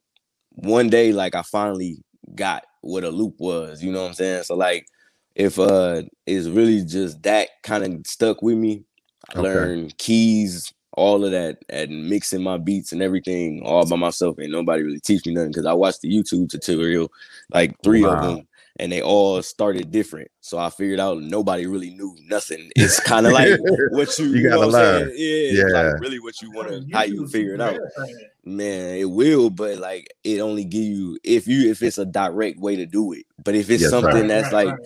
one 0.51 0.89
day, 0.91 1.13
like, 1.13 1.35
I 1.35 1.43
finally 1.43 2.03
got 2.35 2.65
what 2.81 3.05
a 3.05 3.11
loop 3.11 3.37
was. 3.39 3.83
You 3.83 3.93
know 3.93 4.03
what 4.03 4.09
I'm 4.09 4.15
saying? 4.15 4.43
So 4.45 4.57
like, 4.57 4.87
if 5.35 5.59
uh, 5.59 6.03
it's 6.27 6.49
really 6.49 6.85
just 6.85 7.23
that 7.23 7.49
kind 7.63 7.85
of 7.85 8.07
stuck 8.07 8.43
with 8.43 8.57
me. 8.57 8.85
I 9.29 9.39
Okay. 9.39 9.43
learned 9.43 9.97
keys, 9.99 10.73
all 10.93 11.25
of 11.25 11.31
that, 11.31 11.59
and 11.69 12.09
mixing 12.09 12.43
my 12.43 12.59
beats 12.59 12.93
and 12.93 13.03
everything 13.03 13.63
all 13.65 13.87
by 13.87 13.97
myself. 13.97 14.39
And 14.39 14.51
nobody 14.51 14.83
really 14.83 15.01
teach 15.01 15.25
me 15.25 15.35
nothing 15.35 15.51
because 15.51 15.67
I 15.67 15.73
watched 15.73 16.01
the 16.01 16.11
YouTube 16.11 16.51
tutorial, 16.51 17.13
like 17.53 17.77
three 17.83 18.05
of 18.05 18.21
them, 18.21 18.49
and 18.81 18.91
they 18.91 19.03
all 19.03 19.43
started 19.43 19.91
different. 19.91 20.31
So 20.41 20.59
I 20.59 20.71
figured 20.71 21.01
out 21.01 21.21
nobody 21.21 21.67
really 21.67 21.91
knew 21.91 22.17
nothing. 22.29 22.71
It's 22.75 22.99
kind 22.99 23.27
of 23.27 23.33
like 23.33 23.59
what 23.91 24.19
you, 24.19 24.25
You 24.27 24.41
you, 24.41 24.49
know 24.49 24.57
gotta 24.57 24.67
what 24.67 24.67
I'm 24.67 24.73
saying? 24.73 25.05
learn. 25.05 25.13
Yeah, 25.17 25.53
Yeah. 25.69 25.83
like 25.93 26.01
really 26.01 26.19
what 26.19 26.41
you 26.41 26.51
want 26.51 26.69
to, 26.69 26.87
how 26.97 27.03
you 27.03 27.29
figure 27.29 27.55
it 27.55 27.61
out. 27.61 27.79
Man, 28.43 28.95
it 28.97 29.05
will, 29.05 29.51
but 29.51 29.77
like 29.79 30.09
it 30.25 30.41
only 30.41 30.65
give 30.65 30.83
you 30.83 31.19
if 31.23 31.47
you 31.47 31.71
if 31.71 31.83
it's 31.83 31.99
a 31.99 32.07
direct 32.07 32.59
way 32.59 32.75
to 32.77 32.87
do 32.87 33.13
it. 33.13 33.27
But 33.45 33.55
if 33.55 33.69
it's 33.69 33.83
Yes, 33.83 33.91
sir. 33.91 34.01
something 34.01 34.27
that's 34.27 34.51
Right, 34.51 34.67
like, 34.67 34.79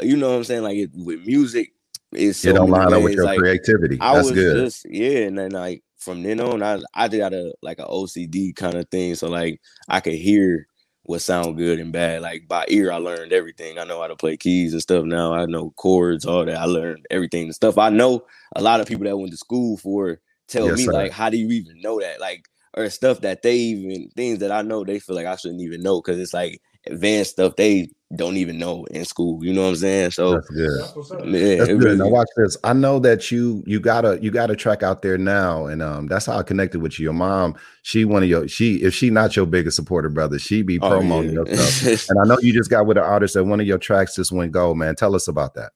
you 0.00 0.16
know 0.16 0.30
what 0.30 0.36
I'm 0.36 0.44
saying, 0.44 0.62
like 0.62 0.76
it, 0.76 0.90
with 0.94 1.26
music, 1.26 1.72
it's 2.12 2.38
so 2.38 2.50
It 2.50 2.52
don't 2.52 2.70
line 2.70 2.92
up 2.94 3.02
with 3.02 3.14
your 3.14 3.24
like, 3.24 3.40
creativity. 3.40 3.98
I 4.00 4.12
That's 4.14 4.28
was 4.30 4.38
good. 4.38 4.56
just 4.58 4.86
yeah, 4.88 5.18
and 5.26 5.36
then 5.36 5.50
like 5.50 5.82
from 5.98 6.22
then 6.22 6.40
on, 6.40 6.62
I 6.62 6.80
I 6.94 7.08
got 7.08 7.34
a 7.34 7.52
like 7.62 7.80
a 7.80 7.84
OCD 7.84 8.54
kind 8.54 8.76
of 8.76 8.88
thing, 8.90 9.16
so 9.16 9.28
like 9.28 9.60
I 9.88 9.98
could 9.98 10.14
hear 10.14 10.68
what 11.10 11.20
sound 11.22 11.56
good 11.56 11.80
and 11.80 11.92
bad. 11.92 12.22
Like 12.22 12.48
by 12.48 12.64
ear, 12.68 12.92
I 12.92 12.96
learned 12.96 13.32
everything. 13.32 13.78
I 13.78 13.84
know 13.84 14.00
how 14.00 14.06
to 14.06 14.16
play 14.16 14.36
keys 14.36 14.72
and 14.72 14.80
stuff 14.82 15.04
now. 15.04 15.34
I 15.34 15.46
know 15.46 15.70
chords, 15.76 16.24
all 16.24 16.44
that. 16.44 16.56
I 16.56 16.64
learned 16.64 17.06
everything. 17.10 17.48
The 17.48 17.54
stuff 17.54 17.78
I 17.78 17.90
know. 17.90 18.24
A 18.56 18.62
lot 18.62 18.80
of 18.80 18.86
people 18.86 19.04
that 19.04 19.16
went 19.16 19.32
to 19.32 19.36
school 19.36 19.76
for 19.76 20.20
tell 20.48 20.66
Yes, 20.66 20.78
me 20.78 20.84
sir. 20.84 20.92
like, 20.92 21.12
how 21.12 21.30
do 21.30 21.36
you 21.36 21.50
even 21.50 21.80
know 21.80 22.00
that? 22.00 22.20
Like 22.20 22.46
or 22.76 22.88
stuff 22.90 23.20
that 23.22 23.42
they 23.42 23.56
even 23.56 24.10
things 24.16 24.38
that 24.38 24.52
I 24.52 24.62
know 24.62 24.84
they 24.84 25.00
feel 25.00 25.16
like 25.16 25.26
I 25.26 25.36
shouldn't 25.36 25.60
even 25.60 25.82
know 25.82 26.00
because 26.00 26.20
it's 26.20 26.34
like 26.34 26.60
advanced 26.86 27.32
stuff 27.32 27.56
they 27.56 27.90
don't 28.16 28.36
even 28.36 28.58
know 28.58 28.84
in 28.86 29.04
school. 29.04 29.44
You 29.44 29.52
know 29.52 29.62
what 29.62 29.68
I'm 29.68 29.76
saying? 29.76 30.10
So 30.10 30.32
That's 30.34 30.48
good. 30.48 30.68
yeah, 31.32 31.56
That's 31.56 31.68
good. 31.68 31.82
really- 31.82 31.96
Now 31.96 32.08
watch 32.08 32.26
this. 32.36 32.56
I 32.64 32.72
know 32.72 32.98
that 32.98 33.30
you 33.30 33.62
you 33.66 33.78
got 33.78 34.04
a 34.04 34.18
you 34.20 34.30
got 34.32 34.50
a 34.50 34.56
track 34.56 34.82
out 34.82 35.02
there 35.02 35.16
now, 35.16 35.66
and 35.66 35.80
um 35.80 36.08
that's 36.08 36.26
how 36.26 36.36
I 36.36 36.42
connected 36.42 36.80
with 36.82 36.98
you. 36.98 37.04
Your 37.04 37.12
mom, 37.12 37.54
she 37.82 38.04
one 38.04 38.22
of 38.24 38.28
your 38.28 38.48
she 38.48 38.76
if 38.82 38.94
she 38.94 39.10
not 39.10 39.36
your 39.36 39.46
biggest 39.46 39.76
supporter, 39.76 40.08
brother, 40.08 40.38
she 40.40 40.62
be 40.62 40.80
Oh, 40.80 40.88
promoting 40.90 41.30
yeah. 41.30 41.44
your 41.44 41.56
stuff. 41.56 42.08
and 42.10 42.18
I 42.20 42.24
know 42.26 42.38
you 42.42 42.52
just 42.52 42.68
got 42.70 42.84
with 42.86 42.96
an 42.98 43.04
artist 43.04 43.34
that 43.34 43.44
one 43.44 43.60
of 43.60 43.66
your 43.66 43.78
tracks 43.78 44.16
just 44.16 44.32
went 44.32 44.50
gold, 44.52 44.76
man. 44.78 44.96
Tell 44.96 45.14
us 45.14 45.28
about 45.28 45.54
that. 45.54 45.70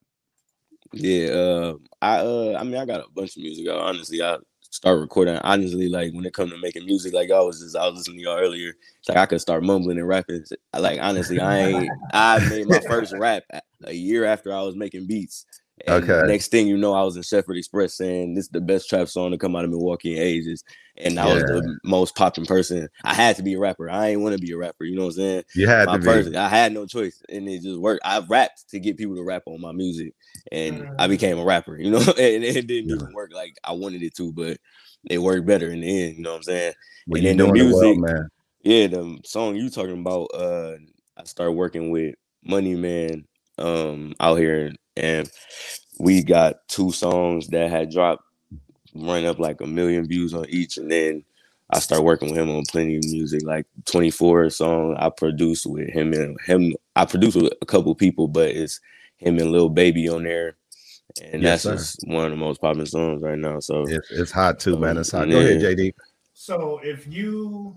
Yeah, 0.92 1.26
uh, 1.28 1.74
I 2.02 2.18
uh, 2.18 2.56
I 2.58 2.64
mean, 2.64 2.76
I 2.76 2.84
got 2.84 3.00
a 3.00 3.06
bunch 3.14 3.36
of 3.36 3.42
music. 3.42 3.66
Honestly, 3.70 4.22
I 4.22 4.38
start 4.74 4.98
recording. 5.00 5.36
Honestly, 5.38 5.88
like 5.88 6.12
when 6.12 6.26
it 6.26 6.34
comes 6.34 6.52
to 6.52 6.58
making 6.58 6.84
music, 6.84 7.14
like 7.14 7.30
I 7.30 7.40
was 7.40 7.60
just 7.60 7.76
I 7.76 7.86
was 7.86 7.96
listening 7.98 8.18
to 8.18 8.24
y'all 8.24 8.38
earlier. 8.38 8.70
It's 8.98 9.08
like 9.08 9.18
I 9.18 9.26
could 9.26 9.40
start 9.40 9.62
mumbling 9.62 9.98
and 9.98 10.08
rapping. 10.08 10.44
Like 10.76 10.98
honestly, 11.00 11.40
I 11.40 11.58
ain't. 11.66 11.92
I 12.12 12.38
made 12.40 12.66
my 12.66 12.80
first 12.80 13.12
rap 13.14 13.44
a- 13.84 13.92
year 13.92 14.24
after 14.24 14.52
I 14.52 14.62
was 14.62 14.76
making 14.76 15.06
beats, 15.06 15.46
And 15.86 16.02
Okay. 16.04 16.20
Next 16.26 16.48
thing 16.48 16.66
you 16.66 16.76
know, 16.76 16.92
I 16.92 17.02
was 17.04 17.16
in 17.16 17.22
Shepherd 17.22 17.56
Express 17.56 17.96
saying 17.96 18.34
this 18.34 18.46
is 18.46 18.50
the 18.50 18.60
best 18.60 18.88
trap 18.88 19.08
song 19.08 19.30
to 19.30 19.38
come 19.38 19.54
out 19.56 19.64
of 19.64 19.70
Milwaukee 19.70 20.16
in 20.16 20.22
ages, 20.22 20.64
and 20.96 21.18
I 21.18 21.26
was 21.26 21.44
the 21.44 21.78
most 21.84 22.16
popping 22.16 22.46
person. 22.46 22.88
I 23.04 23.14
had 23.14 23.36
to 23.36 23.42
be 23.42 23.54
a 23.54 23.58
rapper. 23.58 23.88
I 23.90 24.08
ain't 24.08 24.20
want 24.22 24.34
to 24.34 24.40
be 24.40 24.52
a 24.52 24.56
rapper. 24.56 24.84
You 24.84 24.96
know 24.96 25.02
what 25.02 25.14
I'm 25.14 25.20
saying? 25.20 25.44
You 25.54 25.66
had 25.68 25.86
my 25.86 25.98
to 25.98 26.30
be. 26.30 26.36
I 26.36 26.48
had 26.48 26.72
no 26.72 26.86
choice, 26.86 27.22
and 27.28 27.48
it 27.48 27.62
just 27.62 27.78
worked. 27.80 28.02
I 28.04 28.20
rapped 28.28 28.68
to 28.70 28.80
get 28.80 28.96
people 28.96 29.14
to 29.16 29.22
rap 29.22 29.42
on 29.46 29.60
my 29.60 29.72
music, 29.72 30.14
and 30.52 30.88
I 30.98 31.06
became 31.06 31.38
a 31.38 31.44
rapper. 31.44 31.78
You 31.78 31.90
know, 31.90 31.98
and 32.18 32.44
it 32.44 32.66
didn't 32.66 32.90
even 32.90 33.12
work 33.12 33.32
like 33.32 33.56
I 33.64 33.72
wanted 33.72 34.02
it 34.02 34.14
to, 34.16 34.32
but 34.32 34.58
it 35.08 35.18
worked 35.18 35.46
better 35.46 35.70
in 35.70 35.80
the 35.80 36.04
end. 36.04 36.16
You 36.16 36.22
know 36.22 36.30
what 36.30 36.36
I'm 36.38 36.42
saying? 36.44 36.72
Well, 37.06 37.18
and 37.18 37.26
then 37.26 37.36
the 37.36 37.44
doing 37.44 37.56
it 37.56 37.72
well, 37.72 37.82
music, 37.82 37.98
man. 37.98 38.28
yeah, 38.62 38.86
the 38.86 39.18
song 39.24 39.56
you 39.56 39.70
talking 39.70 40.00
about, 40.00 40.24
uh, 40.34 40.76
I 41.16 41.24
started 41.24 41.52
working 41.52 41.90
with 41.90 42.14
Money 42.44 42.74
Man 42.74 43.24
um 43.58 44.12
out 44.18 44.34
here 44.36 44.72
and 44.96 45.30
we 46.00 46.24
got 46.24 46.66
two 46.66 46.90
songs 46.90 47.46
that 47.48 47.70
had 47.70 47.88
dropped 47.88 48.24
run 48.96 49.24
up 49.24 49.38
like 49.38 49.60
a 49.60 49.66
million 49.66 50.08
views 50.08 50.34
on 50.34 50.44
each 50.48 50.76
and 50.76 50.90
then 50.90 51.24
I 51.70 51.78
started 51.78 52.04
working 52.04 52.30
with 52.30 52.38
him 52.38 52.50
on 52.50 52.62
plenty 52.68 52.96
of 52.96 53.04
music, 53.04 53.42
like 53.42 53.66
24 53.86 54.50
song 54.50 54.96
I 54.98 55.08
produced 55.08 55.66
with 55.66 55.88
him 55.88 56.12
and 56.12 56.38
him. 56.42 56.74
I 56.94 57.06
produced 57.06 57.36
with 57.36 57.52
a 57.60 57.66
couple 57.66 57.94
people, 57.94 58.28
but 58.28 58.50
it's 58.50 58.80
him 59.24 59.38
and 59.38 59.50
Lil 59.50 59.68
Baby 59.68 60.08
on 60.08 60.24
there. 60.24 60.56
And 61.22 61.42
Yes, 61.42 61.62
that's 61.62 61.94
just 61.94 62.08
one 62.08 62.24
of 62.24 62.30
the 62.30 62.36
most 62.36 62.60
popular 62.60 62.86
songs 62.86 63.22
right 63.22 63.38
now. 63.38 63.60
So 63.60 63.84
it's, 63.86 64.10
it's 64.10 64.32
hot 64.32 64.58
too, 64.58 64.78
man. 64.78 64.98
It's 64.98 65.12
hot. 65.12 65.28
Go 65.28 65.38
ahead, 65.38 65.60
JD. 65.60 65.94
So 66.32 66.80
if 66.82 67.06
you 67.06 67.76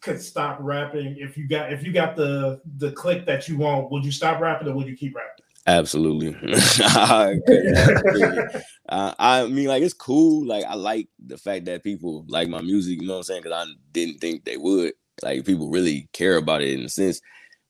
could 0.00 0.20
stop 0.20 0.58
rapping, 0.60 1.16
if 1.18 1.36
you 1.38 1.48
got 1.48 1.72
if 1.72 1.84
you 1.84 1.92
got 1.92 2.14
the 2.14 2.60
the 2.76 2.92
click 2.92 3.24
that 3.26 3.48
you 3.48 3.58
want, 3.58 3.90
would 3.90 4.04
you 4.04 4.12
stop 4.12 4.40
rapping 4.40 4.68
or 4.68 4.74
would 4.74 4.86
you 4.86 4.96
keep 4.96 5.14
rapping? 5.14 5.44
Absolutely. 5.66 6.28
I, 6.80 7.38
couldn't 7.46 7.74
have 7.74 8.02
it. 8.04 8.62
Uh, 8.88 9.14
I 9.18 9.46
mean, 9.46 9.68
like 9.68 9.82
it's 9.82 9.92
cool. 9.92 10.46
Like 10.46 10.64
I 10.64 10.74
like 10.74 11.08
the 11.18 11.36
fact 11.36 11.66
that 11.66 11.84
people 11.84 12.24
like 12.28 12.48
my 12.48 12.62
music. 12.62 13.00
You 13.00 13.06
know 13.06 13.14
what 13.14 13.18
I'm 13.18 13.24
saying? 13.24 13.42
Because 13.42 13.66
I 13.66 13.70
didn't 13.92 14.18
think 14.18 14.44
they 14.44 14.56
would. 14.56 14.94
Like 15.22 15.44
people 15.44 15.68
really 15.68 16.08
care 16.12 16.36
about 16.36 16.62
it 16.62 16.78
in 16.78 16.84
a 16.84 16.88
sense. 16.88 17.20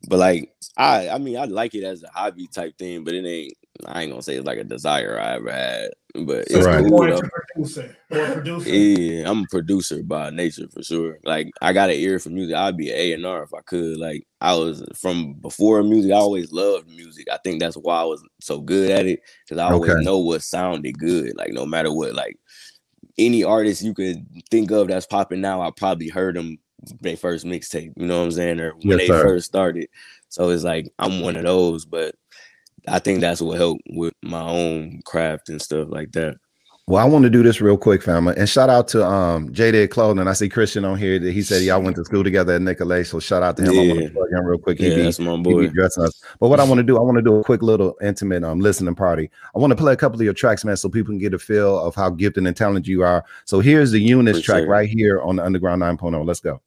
But 0.06 0.18
like 0.18 0.52
I, 0.76 1.08
I 1.08 1.18
mean, 1.18 1.36
I 1.36 1.44
like 1.44 1.74
it 1.74 1.84
as 1.84 2.02
a 2.02 2.08
hobby 2.08 2.46
type 2.46 2.76
thing. 2.78 3.04
But 3.04 3.14
it 3.14 3.26
ain't. 3.26 3.54
I 3.86 4.02
ain't 4.02 4.10
gonna 4.10 4.22
say 4.22 4.36
it's 4.36 4.46
like 4.46 4.58
a 4.58 4.64
desire 4.64 5.18
I 5.18 5.34
ever 5.36 5.50
had. 5.52 5.90
But 6.14 6.46
it's 6.50 6.52
So 6.52 6.60
cool. 6.66 7.06
though. 7.06 7.22
producer, 7.54 7.96
producer. 8.10 8.68
Yeah, 8.70 9.30
I'm 9.30 9.44
a 9.44 9.46
producer 9.46 10.02
by 10.02 10.30
nature 10.30 10.68
for 10.72 10.82
sure. 10.82 11.18
Like 11.24 11.48
I 11.62 11.72
got 11.72 11.90
an 11.90 11.96
ear 11.96 12.18
for 12.18 12.30
music. 12.30 12.56
I'd 12.56 12.76
be 12.76 12.90
A 12.90 13.12
and 13.12 13.24
R 13.24 13.44
if 13.44 13.54
I 13.54 13.60
could. 13.62 13.98
Like 13.98 14.26
I 14.40 14.54
was 14.54 14.84
from 15.00 15.34
before 15.34 15.82
music. 15.82 16.12
I 16.12 16.16
always 16.16 16.52
loved 16.52 16.88
music. 16.88 17.28
I 17.30 17.38
think 17.44 17.60
that's 17.60 17.76
why 17.76 18.00
I 18.00 18.04
was 18.04 18.22
so 18.40 18.60
good 18.60 18.90
at 18.90 19.06
it 19.06 19.20
because 19.46 19.58
I 19.60 19.66
always 19.66 19.94
Okay. 19.94 20.04
know 20.04 20.18
what 20.18 20.42
sounded 20.42 20.98
good. 20.98 21.36
Like 21.36 21.52
no 21.52 21.66
matter 21.66 21.92
what, 21.92 22.14
like 22.14 22.36
any 23.18 23.44
artist 23.44 23.82
you 23.82 23.94
could 23.94 24.26
think 24.50 24.70
of 24.70 24.88
that's 24.88 25.06
popping 25.06 25.40
now, 25.40 25.60
I 25.62 25.70
probably 25.76 26.08
heard 26.08 26.36
them 26.36 26.58
their 27.00 27.16
first 27.16 27.44
mixtape. 27.44 27.92
You 27.96 28.06
know 28.06 28.18
what 28.18 28.24
I'm 28.26 28.32
saying? 28.32 28.60
Or 28.60 28.72
when 28.72 28.88
Yes, 28.88 28.98
they 28.98 29.06
sir. 29.08 29.22
first 29.22 29.46
started. 29.46 29.88
So 30.28 30.50
it's 30.50 30.64
like 30.64 30.92
I'm 30.98 31.20
one 31.20 31.36
of 31.36 31.44
those, 31.44 31.84
but 31.84 32.14
I 32.86 32.98
think 32.98 33.20
that's 33.20 33.40
what 33.40 33.58
helped 33.58 33.82
with 33.90 34.14
my 34.22 34.42
own 34.42 35.00
craft 35.04 35.48
and 35.48 35.60
stuff 35.60 35.88
like 35.90 36.12
that. 36.12 36.36
Well, 36.86 37.04
I 37.04 37.06
want 37.06 37.24
to 37.24 37.30
do 37.30 37.42
this 37.42 37.60
real 37.60 37.76
quick, 37.76 38.02
family, 38.02 38.32
and 38.38 38.48
shout 38.48 38.70
out 38.70 38.88
to 38.88 39.04
um 39.06 39.50
JD 39.52 39.90
Clothing. 39.90 40.26
I 40.26 40.32
see 40.32 40.48
Christian 40.48 40.86
on 40.86 40.96
here. 40.96 41.18
That 41.18 41.32
he 41.32 41.42
said 41.42 41.62
y'all 41.62 41.82
went 41.82 41.96
to 41.96 42.04
school 42.04 42.24
together 42.24 42.54
at 42.54 42.62
Nicolet. 42.62 43.06
So 43.06 43.20
shout 43.20 43.42
out 43.42 43.58
to 43.58 43.62
him. 43.62 43.78
I 43.78 43.82
want 43.82 44.00
Yeah. 44.00 44.06
to 44.06 44.10
plug 44.10 44.30
him 44.32 44.44
real 44.46 44.58
quick. 44.58 44.78
He 44.78 44.88
Yeah, 44.88 44.96
be, 44.96 45.02
that's 45.02 45.18
my 45.18 45.36
he 45.36 45.42
boy. 45.42 45.66
be 45.66 45.68
dressing 45.68 46.04
us. 46.04 46.18
But 46.40 46.48
what 46.48 46.60
I 46.60 46.64
want 46.64 46.78
to 46.78 46.82
do, 46.82 46.96
I 46.96 47.02
want 47.02 47.16
to 47.16 47.22
do 47.22 47.36
a 47.36 47.44
quick 47.44 47.60
little 47.60 47.94
intimate 48.00 48.42
um 48.42 48.60
listening 48.60 48.94
party. 48.94 49.30
I 49.54 49.58
want 49.58 49.70
to 49.72 49.76
play 49.76 49.92
a 49.92 49.96
couple 49.96 50.18
of 50.18 50.24
your 50.24 50.32
tracks, 50.32 50.64
man, 50.64 50.78
so 50.78 50.88
people 50.88 51.12
can 51.12 51.18
get 51.18 51.34
a 51.34 51.38
feel 51.38 51.78
of 51.78 51.94
how 51.94 52.08
gifted 52.08 52.46
and 52.46 52.56
talented 52.56 52.86
you 52.86 53.02
are. 53.02 53.22
So 53.44 53.60
here's 53.60 53.90
the 53.90 54.00
Eunice 54.00 54.40
track 54.40 54.60
Appreciate 54.60 54.64
it. 54.64 54.70
right 54.70 54.88
here 54.88 55.20
on 55.20 55.36
the 55.36 55.44
Underground 55.44 55.82
9.0. 55.82 56.24
Let's 56.26 56.40
go. 56.40 56.62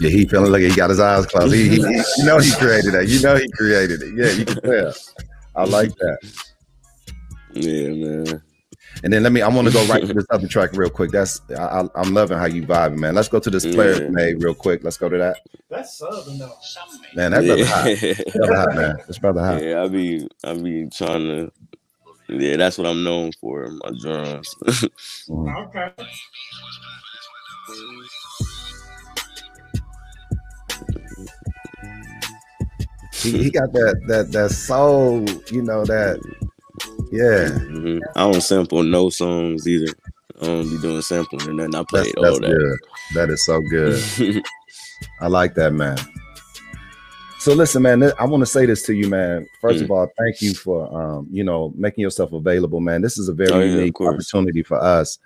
Yeah, 0.00 0.10
he 0.10 0.26
feeling 0.26 0.52
like 0.52 0.62
he 0.62 0.74
got 0.74 0.90
his 0.90 1.00
eyes 1.00 1.26
closed. 1.26 1.54
He, 1.54 1.68
he, 1.68 1.76
he- 1.76 1.80
you 2.18 2.24
know 2.24 2.38
he 2.38 2.52
created 2.52 2.92
that. 2.94 3.06
You 3.08 3.20
know 3.20 3.36
he 3.36 3.48
created 3.50 4.02
it. 4.02 4.14
Yeah, 4.16 4.32
you 4.32 4.44
can 4.44 4.60
tell. 4.62 4.94
I 5.56 5.64
like 5.64 5.94
that. 5.96 6.18
Yeah, 7.54 7.88
man. 7.90 8.42
And 9.04 9.12
then 9.12 9.22
let 9.22 9.32
me. 9.32 9.42
I 9.42 9.48
want 9.48 9.66
to 9.68 9.72
go 9.72 9.84
right 9.86 10.04
to 10.04 10.12
this 10.12 10.26
other 10.30 10.48
track 10.48 10.70
real 10.72 10.90
quick. 10.90 11.10
That's 11.10 11.40
I, 11.50 11.62
I, 11.82 11.88
I'm 11.96 12.14
loving 12.14 12.36
how 12.38 12.46
you 12.46 12.62
vibing, 12.62 12.98
man. 12.98 13.14
Let's 13.14 13.28
go 13.28 13.38
to 13.38 13.50
this 13.50 13.64
player 13.64 14.02
Yeah. 14.04 14.08
made 14.10 14.42
real 14.42 14.54
quick. 14.54 14.82
Let's 14.82 14.96
go 14.96 15.08
to 15.08 15.18
that. 15.18 15.36
That's 15.70 15.98
southern 15.98 16.38
though. 16.38 16.52
Man, 17.14 17.30
that 17.32 17.44
brother 17.44 17.66
hot. 17.66 17.84
That 17.84 18.32
brother 18.46 18.56
hot, 18.56 18.74
man. 18.76 18.96
This 19.06 19.18
brother 19.18 19.40
hot. 19.44 19.62
Yeah, 19.62 19.82
I 19.82 19.88
be 19.88 20.28
I 20.44 20.54
be 20.54 20.88
trying 20.92 21.26
to. 21.26 21.52
Yeah, 22.28 22.56
that's 22.56 22.76
what 22.76 22.86
I'm 22.86 23.04
known 23.04 23.30
for. 23.40 23.68
My 23.70 23.90
drums. 24.02 24.54
Okay. 25.30 25.90
He, 33.22 33.32
he 33.44 33.50
got 33.50 33.72
that 33.72 34.00
that 34.08 34.32
that 34.32 34.50
soul. 34.50 35.24
You 35.50 35.62
know 35.62 35.84
that. 35.84 36.20
Yeah. 37.10 37.48
Mhm. 37.68 38.00
I 38.14 38.30
don't 38.30 38.40
sample 38.40 38.82
no 38.82 39.10
songs 39.10 39.66
either. 39.66 39.92
I 40.40 40.46
don't 40.46 40.70
be 40.70 40.78
doing 40.80 41.02
sampling 41.02 41.48
and 41.48 41.58
then 41.58 41.74
I 41.74 41.82
play 41.88 42.02
That's, 42.02 42.14
all 42.16 42.22
that's 42.24 42.38
that. 42.40 42.56
good. 42.56 42.78
That 43.14 43.30
is 43.30 43.44
so 43.44 43.60
good. 43.60 44.42
I 45.20 45.26
like 45.26 45.54
that, 45.54 45.72
man. 45.72 45.96
So 47.40 47.54
listen, 47.54 47.82
man, 47.82 48.02
I 48.18 48.24
want 48.24 48.42
to 48.42 48.46
say 48.46 48.66
this 48.66 48.82
to 48.84 48.94
you, 48.94 49.08
man. 49.08 49.46
First 49.60 49.80
Mm. 49.80 49.84
of 49.84 49.90
all, 49.92 50.08
thank 50.18 50.42
you 50.42 50.54
for 50.54 50.92
um, 50.94 51.28
you 51.30 51.44
know, 51.44 51.72
making 51.76 52.02
yourself 52.02 52.32
available, 52.32 52.80
man. 52.80 53.00
This 53.00 53.16
is 53.18 53.28
a 53.28 53.32
very 53.32 53.52
Oh, 53.52 53.60
yeah, 53.60 53.76
unique 53.76 54.00
opportunity 54.00 54.62
for 54.62 54.76
us 54.76 55.18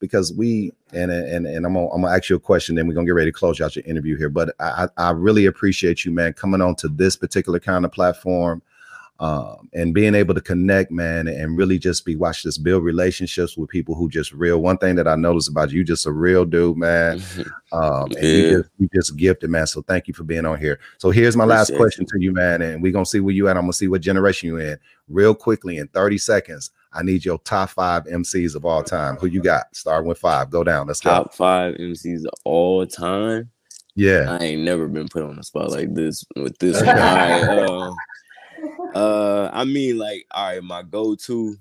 because 0.00 0.32
we 0.32 0.72
and 0.92 1.10
and 1.12 1.46
and 1.46 1.64
I'm 1.66 1.74
gonna, 1.74 1.88
I'm 1.90 2.02
gonna 2.02 2.14
ask 2.16 2.28
you 2.28 2.36
a 2.36 2.40
question, 2.40 2.74
then 2.74 2.88
we're 2.88 2.94
gonna 2.94 3.06
get 3.06 3.14
ready 3.14 3.30
to 3.30 3.36
close 3.38 3.60
out 3.60 3.76
your 3.76 3.84
interview 3.84 4.16
here. 4.16 4.30
But 4.30 4.54
I 4.58 4.88
I 4.96 5.10
really 5.10 5.46
appreciate 5.46 6.04
you, 6.04 6.10
man, 6.10 6.32
coming 6.32 6.60
on 6.60 6.74
to 6.76 6.88
this 6.88 7.16
particular 7.16 7.60
kind 7.60 7.84
of 7.84 7.92
platform 7.92 8.62
um, 9.20 9.68
and 9.74 9.92
being 9.92 10.14
able 10.14 10.34
to 10.34 10.40
connect, 10.40 10.90
man, 10.90 11.28
and 11.28 11.56
really 11.56 11.78
just 11.78 12.06
be 12.06 12.16
watch 12.16 12.42
this 12.42 12.56
build 12.56 12.82
relationships 12.82 13.54
with 13.54 13.68
people 13.68 13.94
who 13.94 14.08
just 14.08 14.32
real. 14.32 14.62
One 14.62 14.78
thing 14.78 14.96
that 14.96 15.06
I 15.06 15.14
noticed 15.14 15.50
about 15.50 15.70
you, 15.70 15.78
you 15.80 15.84
just 15.84 16.06
a 16.06 16.12
real 16.12 16.46
dude, 16.46 16.78
man. 16.78 17.22
Um, 17.72 18.10
and 18.16 18.24
you 18.24 18.42
Yeah. 18.42 18.50
just 18.56 18.70
you 18.78 18.88
just 18.94 19.16
gifted, 19.16 19.50
man. 19.50 19.66
So 19.66 19.82
thank 19.82 20.08
you 20.08 20.14
for 20.14 20.24
being 20.24 20.46
on 20.46 20.58
here. 20.58 20.80
So 20.96 21.10
here's 21.10 21.36
my 21.36 21.44
last 21.44 21.74
question 21.76 22.06
to 22.06 22.18
you, 22.18 22.32
man, 22.32 22.62
and 22.62 22.82
we're 22.82 22.92
gonna 22.92 23.04
see 23.04 23.20
where 23.20 23.34
you 23.34 23.46
at. 23.48 23.56
I'm 23.58 23.64
gonna 23.64 23.74
see 23.74 23.88
what 23.88 24.00
generation 24.00 24.48
you 24.48 24.56
in. 24.58 24.78
Real 25.08 25.34
quickly, 25.34 25.76
in 25.76 25.88
30 25.88 26.16
seconds, 26.16 26.70
I 26.92 27.02
need 27.02 27.24
your 27.24 27.38
top 27.38 27.70
five 27.70 28.04
MCs 28.04 28.56
of 28.56 28.64
all 28.64 28.82
time. 28.82 29.16
Who 29.16 29.26
you 29.26 29.40
got? 29.42 29.74
Starting 29.74 30.08
with 30.08 30.18
five. 30.18 30.50
Go 30.50 30.64
down. 30.64 30.86
Let's 30.86 31.00
go. 31.00 31.10
Top 31.10 31.34
five 31.34 31.76
MCs 31.76 32.24
of 32.24 32.32
all 32.44 32.86
time. 32.86 33.50
Yeah. 33.94 34.36
I 34.40 34.44
ain't 34.44 34.62
never 34.62 34.88
been 34.88 35.08
put 35.08 35.22
on 35.22 35.36
the 35.36 35.42
spot 35.42 35.70
like 35.70 35.94
this 35.94 36.24
with 36.36 36.58
this. 36.58 36.80
Okay. 36.82 37.46
one. 37.46 37.96
Uh, 38.94 38.98
uh, 38.98 39.50
I 39.52 39.64
mean, 39.64 39.98
like, 39.98 40.26
all 40.32 40.48
right, 40.48 40.62
my 40.62 40.82
go-to 40.82 41.56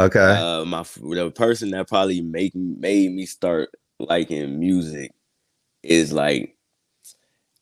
Okay. 0.00 0.18
uh 0.20 0.64
my 0.64 0.82
the 0.82 1.30
person 1.30 1.70
that 1.70 1.88
probably 1.88 2.20
make 2.22 2.54
made 2.54 3.12
me 3.12 3.24
start 3.24 3.70
liking 4.00 4.58
music 4.58 5.12
is 5.82 6.12
like 6.12 6.56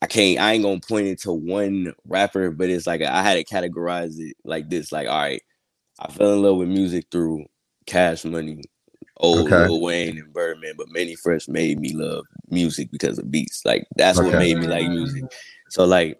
I 0.00 0.06
can't 0.06 0.38
I 0.40 0.52
ain't 0.52 0.62
gonna 0.64 0.80
point 0.80 1.08
it 1.08 1.20
to 1.22 1.32
one 1.32 1.92
rapper, 2.06 2.50
but 2.50 2.70
it's 2.70 2.86
like 2.86 3.02
I 3.02 3.22
had 3.22 3.34
to 3.34 3.44
categorize 3.44 4.18
it 4.18 4.36
like 4.44 4.70
this. 4.70 4.92
Like, 4.92 5.08
all 5.08 5.18
right, 5.18 5.42
I 6.00 6.10
fell 6.10 6.32
in 6.32 6.42
love 6.42 6.56
with 6.56 6.68
music 6.68 7.06
through 7.10 7.44
Cash 7.86 8.24
Money, 8.24 8.62
old 9.18 9.46
Okay. 9.46 9.68
Lil 9.68 9.80
Wayne 9.82 10.18
and 10.18 10.32
Birdman, 10.32 10.74
but 10.76 10.88
Mannie 10.88 11.16
Fresh 11.16 11.48
made 11.48 11.78
me 11.78 11.92
love 11.92 12.24
music 12.48 12.90
because 12.90 13.18
of 13.18 13.30
beats. 13.30 13.62
Like 13.64 13.86
that's 13.96 14.18
what 14.18 14.38
made 14.38 14.58
me 14.58 14.66
like 14.66 14.88
music. 14.88 15.24
So 15.68 15.84
like 15.84 16.18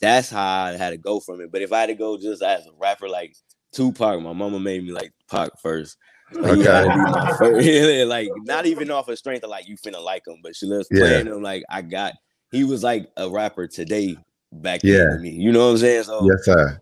that's 0.00 0.30
how 0.30 0.64
I 0.64 0.76
had 0.76 0.90
to 0.90 0.96
go 0.96 1.20
from 1.20 1.40
it. 1.40 1.50
But 1.50 1.62
if 1.62 1.72
I 1.72 1.80
had 1.80 1.86
to 1.86 1.94
go 1.94 2.16
just 2.18 2.42
as 2.42 2.66
a 2.66 2.70
rapper, 2.78 3.08
like 3.08 3.34
Tupac, 3.72 4.20
my 4.22 4.32
mama 4.32 4.60
made 4.60 4.84
me 4.84 4.92
like 4.92 5.12
Pac 5.28 5.50
first. 5.60 5.96
So 6.32 6.54
he 6.54 6.62
had 6.62 6.84
to 6.84 6.90
be 6.92 7.00
my 7.00 7.32
first. 7.38 7.68
like 8.08 8.28
not 8.44 8.66
even 8.66 8.90
off 8.90 9.08
of 9.08 9.18
strength 9.18 9.42
of 9.42 9.50
like 9.50 9.66
you 9.68 9.76
finna 9.76 10.02
like 10.02 10.22
him, 10.26 10.36
but 10.42 10.54
she 10.54 10.66
loves 10.66 10.88
Yeah. 10.90 11.00
playing 11.00 11.26
him. 11.26 11.42
Like 11.42 11.64
I 11.68 11.82
got, 11.82 12.12
he 12.52 12.62
was 12.62 12.84
like 12.84 13.10
a 13.16 13.28
rapper 13.28 13.66
today 13.66 14.16
back 14.52 14.82
Yeah. 14.84 14.98
then 14.98 15.10
to 15.10 15.18
me. 15.18 15.30
You 15.30 15.50
know 15.50 15.66
what 15.66 15.72
I'm 15.72 15.78
saying? 15.78 16.04
So 16.04 16.28
Yes, 16.30 16.44
sir. 16.44 16.80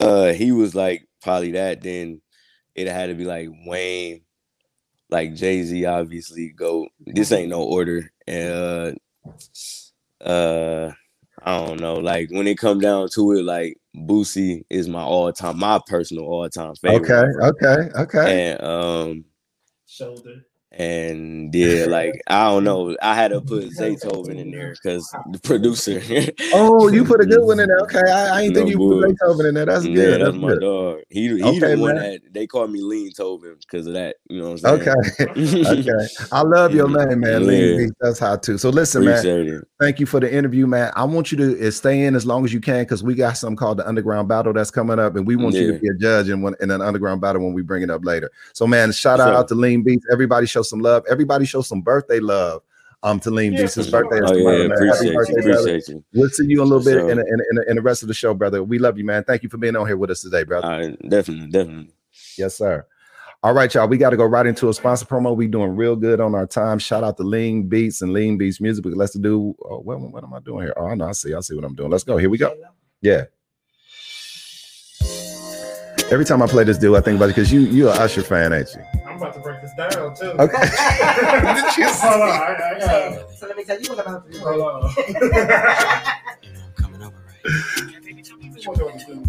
uh, 0.00 0.32
he 0.32 0.52
was 0.52 0.74
like 0.74 1.07
probably 1.22 1.52
that. 1.52 1.82
Then 1.82 2.20
it 2.74 2.88
had 2.88 3.06
to 3.06 3.14
be 3.14 3.24
like 3.24 3.48
Wayne 3.66 4.22
like 5.10 5.34
Jay 5.34 5.62
Z, 5.62 5.84
obviously 5.86 6.50
go. 6.50 6.86
This 7.06 7.32
ain't 7.32 7.50
no 7.50 7.62
order, 7.62 8.10
and 8.26 8.98
uh, 10.22 10.24
uh, 10.24 10.92
I 11.42 11.66
don't 11.66 11.80
know. 11.80 11.94
Like 11.94 12.30
when 12.30 12.46
it 12.46 12.58
come 12.58 12.80
down 12.80 13.08
to 13.14 13.32
it, 13.32 13.44
like 13.44 13.78
Boosie 13.96 14.64
is 14.68 14.88
my 14.88 15.02
all 15.02 15.32
time, 15.32 15.58
my 15.58 15.80
personal 15.86 16.24
all 16.24 16.48
time 16.48 16.74
favorite. 16.76 17.10
Okay, 17.10 17.46
okay, 17.46 17.90
okay. 18.00 18.50
And 18.52 18.62
um, 18.62 19.24
Shoulder. 19.86 20.44
And 20.78 21.52
yeah, 21.52 21.84
like 21.88 22.22
I 22.28 22.44
don't 22.44 22.62
know. 22.62 22.96
I 23.02 23.14
had 23.14 23.32
to 23.32 23.40
put 23.40 23.64
Zaytoven 23.64 24.36
in 24.38 24.52
there 24.52 24.72
because 24.72 25.12
the 25.32 25.40
producer. 25.40 26.00
Oh, 26.54 26.88
you 26.88 27.04
put 27.04 27.20
a 27.20 27.26
good 27.26 27.44
one 27.44 27.60
in 27.60 27.68
there. 27.68 27.78
Okay, 27.80 28.00
I, 28.10 28.38
I 28.38 28.40
ain't 28.42 28.54
No 28.54 28.60
think 28.60 28.70
you 28.70 28.78
bull. 28.78 29.02
put 29.02 29.08
Beethoven 29.10 29.46
in 29.46 29.54
there. 29.54 29.66
That's 29.66 29.84
yeah, 29.84 29.94
good. 29.94 30.20
that's 30.20 30.24
That's 30.32 30.36
my 30.36 30.48
good. 30.50 30.60
dog. 30.60 30.98
He 31.08 31.28
he 31.28 31.42
Okay, 31.44 31.74
the 31.74 31.78
one 31.80 31.96
that 31.96 32.20
they 32.32 32.46
call 32.46 32.66
me 32.68 32.80
Lean 32.80 33.12
Tobin 33.12 33.56
because 33.60 33.86
of 33.86 33.94
that. 33.94 34.16
You 34.28 34.40
know 34.40 34.52
what 34.52 34.64
I'm 34.64 34.80
saying? 34.82 34.96
okay. 35.26 35.66
okay. 35.80 36.06
I 36.32 36.42
love 36.42 36.74
your 36.74 36.88
name, 36.88 37.20
man. 37.20 37.46
Lean 37.46 37.70
Yeah. 37.72 37.76
Beats. 37.78 37.92
That's 38.00 38.18
how 38.18 38.36
too. 38.36 38.56
So 38.58 38.70
listen, 38.70 39.04
man. 39.04 39.24
It. 39.26 39.64
Thank 39.80 40.00
you 40.00 40.06
for 40.06 40.20
the 40.20 40.32
interview, 40.32 40.66
man. 40.66 40.92
I 40.96 41.04
want 41.04 41.30
you 41.32 41.38
to 41.38 41.68
uh, 41.68 41.70
stay 41.70 42.04
in 42.04 42.14
as 42.14 42.24
long 42.26 42.44
as 42.44 42.52
you 42.52 42.60
can 42.60 42.82
because 42.84 43.02
we 43.02 43.14
got 43.14 43.36
something 43.36 43.56
called 43.56 43.78
the 43.78 43.88
Underground 43.88 44.28
Battle 44.28 44.52
that's 44.52 44.70
coming 44.70 44.98
up, 44.98 45.16
and 45.16 45.26
we 45.26 45.36
want 45.36 45.54
you 45.54 45.72
to 45.72 45.78
be 45.78 45.88
a 45.88 45.94
judge 45.94 46.28
in 46.28 46.40
one 46.42 46.54
in 46.60 46.70
an 46.70 46.80
Underground 46.80 47.20
Battle 47.20 47.42
when 47.44 47.52
we 47.52 47.62
bring 47.62 47.82
it 47.82 47.90
up 47.90 48.04
later. 48.04 48.30
So, 48.52 48.66
man, 48.66 48.92
shout 48.92 49.20
out 49.20 49.48
to 49.48 49.54
Lean 49.54 49.82
Beats. 49.82 50.06
Everybody 50.10 50.46
show 50.46 50.62
some 50.68 50.80
love. 50.80 51.04
Everybody 51.10 51.44
show 51.46 51.62
some 51.62 51.80
birthday 51.80 52.20
love. 52.20 52.62
Um, 53.04 53.20
to 53.20 53.30
Lean 53.30 53.52
Yeah, 53.52 53.60
Beats. 53.62 53.74
His 53.76 53.86
for 53.86 53.90
sure. 53.90 54.08
birthday 54.10 54.24
is 54.24 54.30
Oh, 54.32 54.34
tomorrow, 54.34 54.56
yeah, 54.56 54.64
appreciate 54.64 54.88
Happy 54.96 55.06
you, 55.06 55.14
birthday, 55.14 55.32
brother. 55.34 55.50
appreciate 55.60 55.88
you. 55.88 56.04
We'll 56.14 56.28
see 56.30 56.46
you 56.46 56.62
in 56.62 56.66
a 56.66 56.70
little 56.74 56.84
bit 56.84 56.98
sure. 56.98 57.10
in, 57.12 57.18
in, 57.20 57.26
in, 57.28 57.64
in 57.68 57.76
the 57.76 57.82
rest 57.82 58.02
of 58.02 58.08
the 58.08 58.14
show, 58.14 58.34
brother. 58.34 58.64
We 58.64 58.80
love 58.80 58.98
you, 58.98 59.04
man. 59.04 59.22
Thank 59.22 59.44
you 59.44 59.48
for 59.48 59.56
being 59.56 59.76
on 59.76 59.86
here 59.86 59.96
with 59.96 60.10
us 60.10 60.20
today, 60.20 60.42
brother. 60.42 60.66
All 60.66 60.80
right, 60.80 60.98
definitely, 61.08 61.46
definitely. 61.50 61.92
Yes, 62.36 62.56
sir. 62.58 62.84
All 63.44 63.52
right, 63.54 63.72
y'all. 63.72 63.86
We 63.86 63.98
got 63.98 64.10
to 64.10 64.16
go 64.16 64.24
right 64.24 64.44
into 64.46 64.68
a 64.68 64.74
sponsor 64.74 65.06
promo. 65.06 65.36
We 65.36 65.46
doing 65.46 65.76
real 65.76 65.94
good 65.94 66.20
on 66.20 66.34
our 66.34 66.44
time. 66.44 66.80
Shout 66.80 67.04
out 67.04 67.16
to 67.18 67.22
Lean 67.22 67.68
Beats 67.68 68.02
and 68.02 68.12
Lean 68.12 68.36
Beats 68.36 68.60
Music. 68.60 68.82
But 68.82 68.94
let's 68.94 69.16
do. 69.16 69.54
Oh, 69.64 69.78
what, 69.78 70.00
what 70.00 70.24
am 70.24 70.34
I 70.34 70.40
doing 70.40 70.64
here? 70.64 70.74
Oh, 70.76 70.86
I 70.86 70.96
know. 70.96 71.06
I 71.06 71.12
see. 71.12 71.32
I 71.34 71.38
see 71.38 71.54
what 71.54 71.64
I'm 71.64 71.76
doing. 71.76 71.90
Let's 71.90 72.02
go. 72.02 72.16
Here 72.16 72.28
we 72.28 72.36
go. 72.36 72.52
Yeah. 73.00 73.26
Every 76.10 76.24
time 76.24 76.40
I 76.40 76.46
play 76.46 76.64
this 76.64 76.78
deal, 76.78 76.96
I 76.96 77.02
think 77.02 77.16
about 77.16 77.26
it 77.26 77.36
because 77.36 77.52
you 77.52 77.60
you 77.60 77.90
an 77.90 77.98
Usher 77.98 78.22
fan, 78.22 78.54
ain't 78.54 78.74
you? 78.74 78.82
I'm 79.06 79.16
about 79.16 79.34
to 79.34 79.40
break 79.40 79.60
this 79.60 79.74
down 79.74 80.14
too. 80.16 80.30
Okay. 80.40 80.56
Hold 82.00 82.22
on. 82.22 82.30
I, 82.30 82.56
I 82.56 82.78
got 82.78 83.30
So 83.36 83.46
let 83.46 83.56
me 83.56 83.64
tell 83.64 83.78
you 83.78 83.90
what 83.90 84.06
I'm 84.06 84.14
about 84.14 84.26
to 84.26 84.32
do. 84.32 84.38
Hold 84.38 84.60
on. 84.62 84.94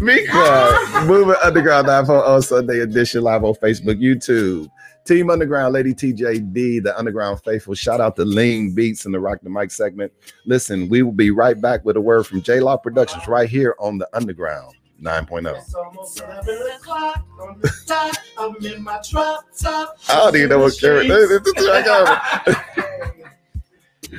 Mika, 0.00 1.04
moving 1.06 1.36
underground 1.42 1.86
live 1.86 2.08
on, 2.08 2.24
on 2.24 2.42
Sunday 2.42 2.80
edition 2.80 3.22
live 3.22 3.44
on 3.44 3.54
Facebook, 3.54 4.00
YouTube. 4.00 4.70
Team 5.04 5.30
Underground, 5.30 5.72
Lady 5.74 5.92
TJD, 5.94 6.82
the 6.82 6.94
Underground 6.98 7.40
Faithful. 7.42 7.74
Shout 7.74 8.00
out 8.00 8.16
to 8.16 8.24
Lean 8.24 8.74
Beats 8.74 9.06
in 9.06 9.12
the 9.12 9.20
Rock 9.20 9.40
the 9.42 9.50
Mic 9.50 9.70
segment. 9.70 10.12
Listen, 10.46 10.88
we 10.88 11.02
will 11.02 11.12
be 11.12 11.30
right 11.30 11.60
back 11.60 11.84
with 11.84 11.96
a 11.96 12.00
word 12.00 12.26
from 12.26 12.42
J 12.42 12.60
Law 12.60 12.76
Productions 12.76 13.26
right 13.26 13.48
here 13.48 13.74
on 13.78 13.98
the 13.98 14.08
Underground. 14.14 14.74
9.0. 15.00 15.58
It's 15.58 15.74
almost 15.74 16.20
11 16.20 16.72
o'clock 16.76 17.26
on 17.40 17.58
the 17.60 17.72
dot. 17.86 18.18
I'm 18.38 18.56
in 18.64 18.82
my 18.82 19.00
drop 19.08 19.46
top. 19.58 19.98
I 20.08 20.16
don't 20.16 20.36
even 20.36 20.48
know 20.50 20.58
what 20.58 20.82
is 20.82 20.84
I 20.84 21.82
got 21.82 22.48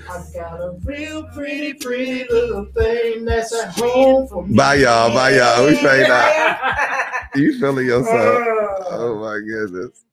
I've 0.10 0.34
got 0.34 0.62
a 0.62 0.78
real 0.84 1.24
pretty, 1.34 1.74
pretty 1.74 2.24
little 2.30 2.66
thing 2.66 3.26
that's 3.26 3.54
at 3.54 3.74
home 3.74 4.28
for 4.28 4.46
me. 4.46 4.56
Bye, 4.56 4.76
y'all. 4.76 5.14
Bye, 5.14 5.36
y'all. 5.36 5.66
We 5.66 5.76
fade 5.76 6.10
out. 6.10 6.78
You 7.34 7.58
feeling 7.58 7.86
yourself? 7.86 8.46
Oh 8.90 9.18
my 9.22 9.40
goodness. 9.40 10.04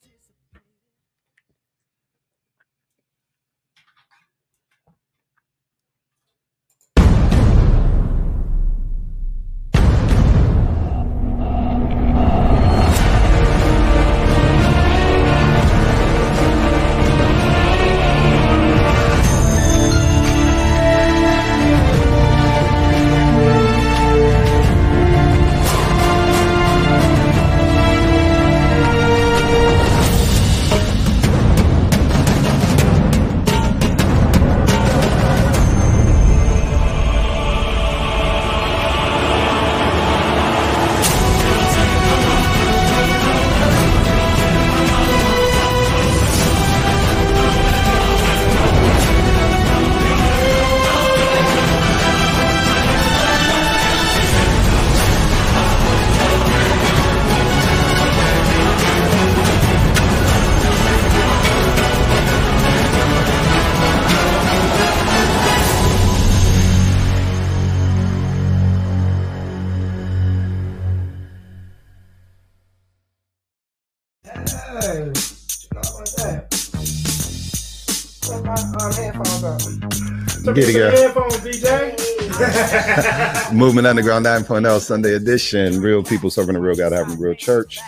Get 80.61 80.71
it, 80.71 80.73
girl. 80.73 80.91
Headphones, 80.91 81.37
DJ. 81.37 81.95
Movement 83.53 83.87
Underground 83.87 84.27
9.0 84.27 84.81
Sunday 84.81 85.15
edition. 85.15 85.81
Real 85.81 86.03
people 86.03 86.31
serving 86.31 86.57
a 86.57 86.61
real 86.61 86.75
God, 86.75 86.91
having 86.91 87.15
a 87.15 87.17
real 87.17 87.35
church. 87.35 87.79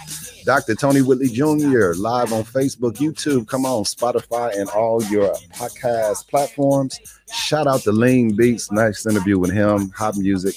Dr. 0.45 0.77
Tony 0.77 1.03
Whitley 1.03 1.29
Jr. 1.29 1.95
live 1.97 2.33
on 2.33 2.45
Facebook, 2.45 2.95
YouTube. 2.95 3.49
Come 3.49 3.67
on, 3.67 3.83
Spotify, 3.85 4.57
and 4.57 4.69
all 4.71 5.03
your 5.05 5.35
podcast 5.53 6.29
platforms. 6.29 7.01
Shout 7.33 7.67
out 7.67 7.81
to 7.83 7.93
Lean 7.93 8.37
Beats. 8.37 8.71
Nice 8.71 9.05
interview 9.05 9.39
with 9.39 9.51
him. 9.51 9.91
Hot 9.91 10.17
music. 10.17 10.55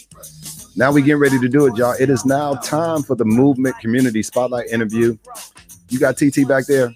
Now 0.75 0.91
we 0.91 1.01
getting 1.01 1.19
ready 1.19 1.39
to 1.39 1.49
do 1.49 1.65
it, 1.65 1.75
y'all. 1.75 1.95
It 1.99 2.09
is 2.11 2.25
now 2.25 2.53
time 2.55 3.01
for 3.03 3.15
the 3.15 3.25
Movement 3.25 3.77
Community 3.79 4.21
Spotlight 4.21 4.67
interview. 4.67 5.17
You 5.89 5.99
got 5.99 6.17
TT 6.17 6.47
back 6.47 6.65
there? 6.67 6.93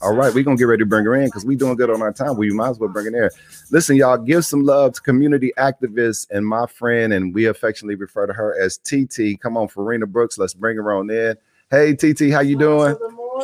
All 0.00 0.14
right, 0.14 0.32
we're 0.32 0.44
gonna 0.44 0.56
get 0.56 0.64
ready 0.64 0.82
to 0.82 0.86
bring 0.86 1.04
her 1.06 1.16
in 1.16 1.24
because 1.24 1.44
we 1.44 1.56
doing 1.56 1.74
good 1.74 1.90
on 1.90 2.02
our 2.02 2.12
time. 2.12 2.36
We 2.36 2.50
might 2.50 2.68
as 2.68 2.78
well 2.78 2.88
bring 2.88 3.12
her 3.12 3.24
in. 3.24 3.30
Listen, 3.72 3.96
y'all, 3.96 4.16
give 4.16 4.44
some 4.44 4.62
love 4.62 4.92
to 4.92 5.00
community 5.00 5.52
activists 5.58 6.26
and 6.30 6.46
my 6.46 6.66
friend, 6.66 7.12
and 7.12 7.34
we 7.34 7.46
affectionately 7.46 7.96
refer 7.96 8.26
to 8.26 8.32
her 8.32 8.56
as 8.60 8.78
TT. 8.78 9.40
Come 9.40 9.56
on, 9.56 9.66
Farina 9.66 10.06
Brooks. 10.06 10.38
Let's 10.38 10.54
bring 10.54 10.76
her 10.76 10.92
on 10.92 11.10
in. 11.10 11.36
Hey, 11.70 11.94
TT, 11.94 12.30
how 12.30 12.40
you 12.40 12.56
doing? 12.56 12.96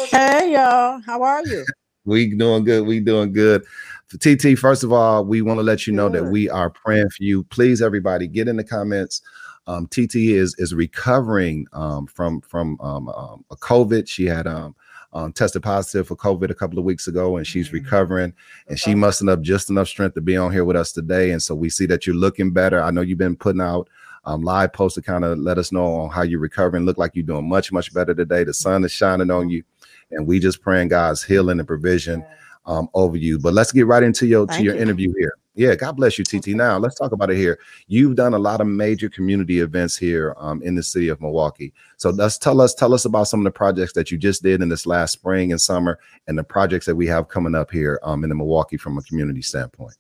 Hey 0.07 0.52
y'all, 0.52 1.00
how 1.00 1.22
are 1.22 1.44
you? 1.44 1.64
We 2.07 2.36
doing 2.36 2.64
good. 2.64 2.86
We 2.86 3.00
doing 3.00 3.32
good. 3.32 3.64
For 4.09 4.18
TT, 4.18 4.59
first 4.59 4.84
of 4.84 4.92
all, 4.92 5.24
we 5.24 5.40
want 5.40 5.59
to 5.59 5.62
let 5.62 5.86
you 5.86 5.92
know 5.94 6.11
that 6.11 6.24
we 6.24 6.50
are 6.50 6.68
praying 6.68 7.09
for 7.09 7.22
you. 7.22 7.44
Please, 7.44 7.80
everybody, 7.80 8.28
get 8.28 8.46
in 8.46 8.57
the 8.57 8.64
comments. 8.64 9.22
Um, 9.66 9.86
TT 9.86 10.16
is 10.16 10.55
is 10.59 10.74
recovering 10.74 11.66
um, 11.72 12.07
from 12.07 12.42
from 12.42 12.78
um, 12.82 13.09
um, 13.09 13.42
a 13.50 13.57
COVID. 13.57 14.07
She 14.07 14.26
had 14.26 14.46
um, 14.46 14.76
um, 15.14 15.32
tested 15.32 15.62
positive 15.62 16.08
for 16.08 16.16
COVID 16.16 16.50
a 16.50 16.54
couple 16.54 16.78
of 16.78 16.84
weeks 16.84 17.06
ago, 17.06 17.36
and 17.36 17.46
she's 17.46 17.72
recovering. 17.72 18.34
And 18.68 18.78
she 18.78 18.94
mustered 18.94 19.28
up 19.28 19.40
just 19.40 19.70
enough 19.70 19.88
strength 19.88 20.14
to 20.14 20.20
be 20.20 20.36
on 20.36 20.52
here 20.52 20.64
with 20.64 20.76
us 20.76 20.92
today. 20.92 21.30
And 21.30 21.42
so 21.42 21.54
we 21.54 21.70
see 21.70 21.86
that 21.86 22.06
you're 22.06 22.16
looking 22.16 22.52
better. 22.52 22.82
I 22.82 22.90
know 22.90 23.00
you've 23.00 23.18
been 23.18 23.36
putting 23.36 23.62
out 23.62 23.88
um, 24.24 24.42
live 24.42 24.72
posts 24.72 24.96
to 24.96 25.02
kind 25.02 25.24
of 25.24 25.38
let 25.38 25.58
us 25.58 25.70
know 25.70 25.86
on 25.86 26.10
how 26.10 26.22
you're 26.22 26.40
recovering. 26.40 26.84
Look 26.84 26.98
like 26.98 27.12
you're 27.14 27.24
doing 27.24 27.48
much 27.48 27.72
much 27.72 27.94
better 27.94 28.14
today. 28.14 28.44
The 28.44 28.54
sun 28.54 28.84
is 28.84 28.92
shining 28.92 29.30
on 29.30 29.48
you, 29.50 29.62
and 30.10 30.26
we 30.26 30.40
just 30.40 30.62
praying 30.62 30.88
God's 30.88 31.22
healing 31.22 31.58
and 31.58 31.68
provision 31.68 32.24
um, 32.66 32.88
over 32.94 33.16
you. 33.16 33.38
But 33.38 33.54
let's 33.54 33.72
get 33.72 33.86
right 33.86 34.02
into 34.02 34.26
your 34.26 34.46
to 34.46 34.62
your 34.62 34.74
you. 34.74 34.80
interview 34.80 35.12
here. 35.18 35.34
Yeah, 35.56 35.76
God 35.76 35.92
bless 35.92 36.18
you, 36.18 36.24
TT. 36.24 36.48
Now 36.48 36.78
let's 36.78 36.96
talk 36.96 37.12
about 37.12 37.30
it 37.30 37.36
here. 37.36 37.60
You've 37.86 38.16
done 38.16 38.34
a 38.34 38.38
lot 38.38 38.60
of 38.60 38.66
major 38.66 39.08
community 39.08 39.60
events 39.60 39.96
here 39.96 40.34
um, 40.36 40.60
in 40.62 40.74
the 40.74 40.82
city 40.82 41.08
of 41.08 41.20
Milwaukee. 41.20 41.72
So 41.96 42.10
let's 42.10 42.38
tell 42.38 42.60
us 42.60 42.74
tell 42.74 42.92
us 42.92 43.04
about 43.04 43.28
some 43.28 43.40
of 43.40 43.44
the 43.44 43.52
projects 43.52 43.92
that 43.92 44.10
you 44.10 44.18
just 44.18 44.42
did 44.42 44.62
in 44.62 44.68
this 44.68 44.84
last 44.84 45.12
spring 45.12 45.52
and 45.52 45.60
summer, 45.60 45.98
and 46.26 46.36
the 46.36 46.44
projects 46.44 46.86
that 46.86 46.96
we 46.96 47.06
have 47.06 47.28
coming 47.28 47.54
up 47.54 47.70
here 47.70 48.00
um, 48.02 48.24
in 48.24 48.30
the 48.30 48.34
Milwaukee 48.34 48.76
from 48.76 48.98
a 48.98 49.02
community 49.02 49.42
standpoint. 49.42 49.94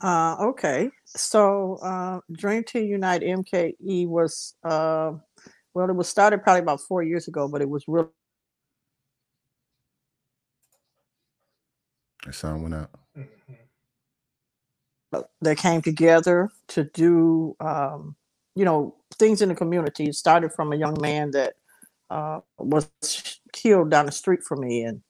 Uh, 0.00 0.34
okay, 0.40 0.90
so 1.06 1.76
uh, 1.76 2.18
Dream 2.32 2.64
to 2.64 2.80
Unite 2.80 3.22
MKE 3.22 4.08
was 4.08 4.54
uh, 4.64 5.12
well, 5.74 5.88
it 5.88 5.94
was 5.94 6.08
started 6.08 6.42
probably 6.42 6.60
about 6.60 6.80
four 6.80 7.04
years 7.04 7.28
ago, 7.28 7.46
but 7.48 7.62
it 7.62 7.68
was 7.68 7.84
really 7.86 8.08
The 12.24 12.32
sound 12.32 12.62
went 12.62 12.74
out. 12.74 12.90
They 15.40 15.54
came 15.54 15.82
together 15.82 16.50
to 16.68 16.84
do 16.84 17.56
um, 17.60 18.16
you 18.54 18.64
know 18.64 18.94
things 19.18 19.42
in 19.42 19.48
the 19.48 19.54
community 19.54 20.04
it 20.04 20.14
started 20.14 20.52
from 20.52 20.72
a 20.72 20.76
young 20.76 21.00
man 21.00 21.30
that 21.32 21.54
uh, 22.10 22.40
was 22.58 22.88
killed 23.52 23.90
down 23.90 24.06
the 24.06 24.12
street 24.12 24.42
from 24.42 24.60
me 24.60 24.82
and 24.84 25.02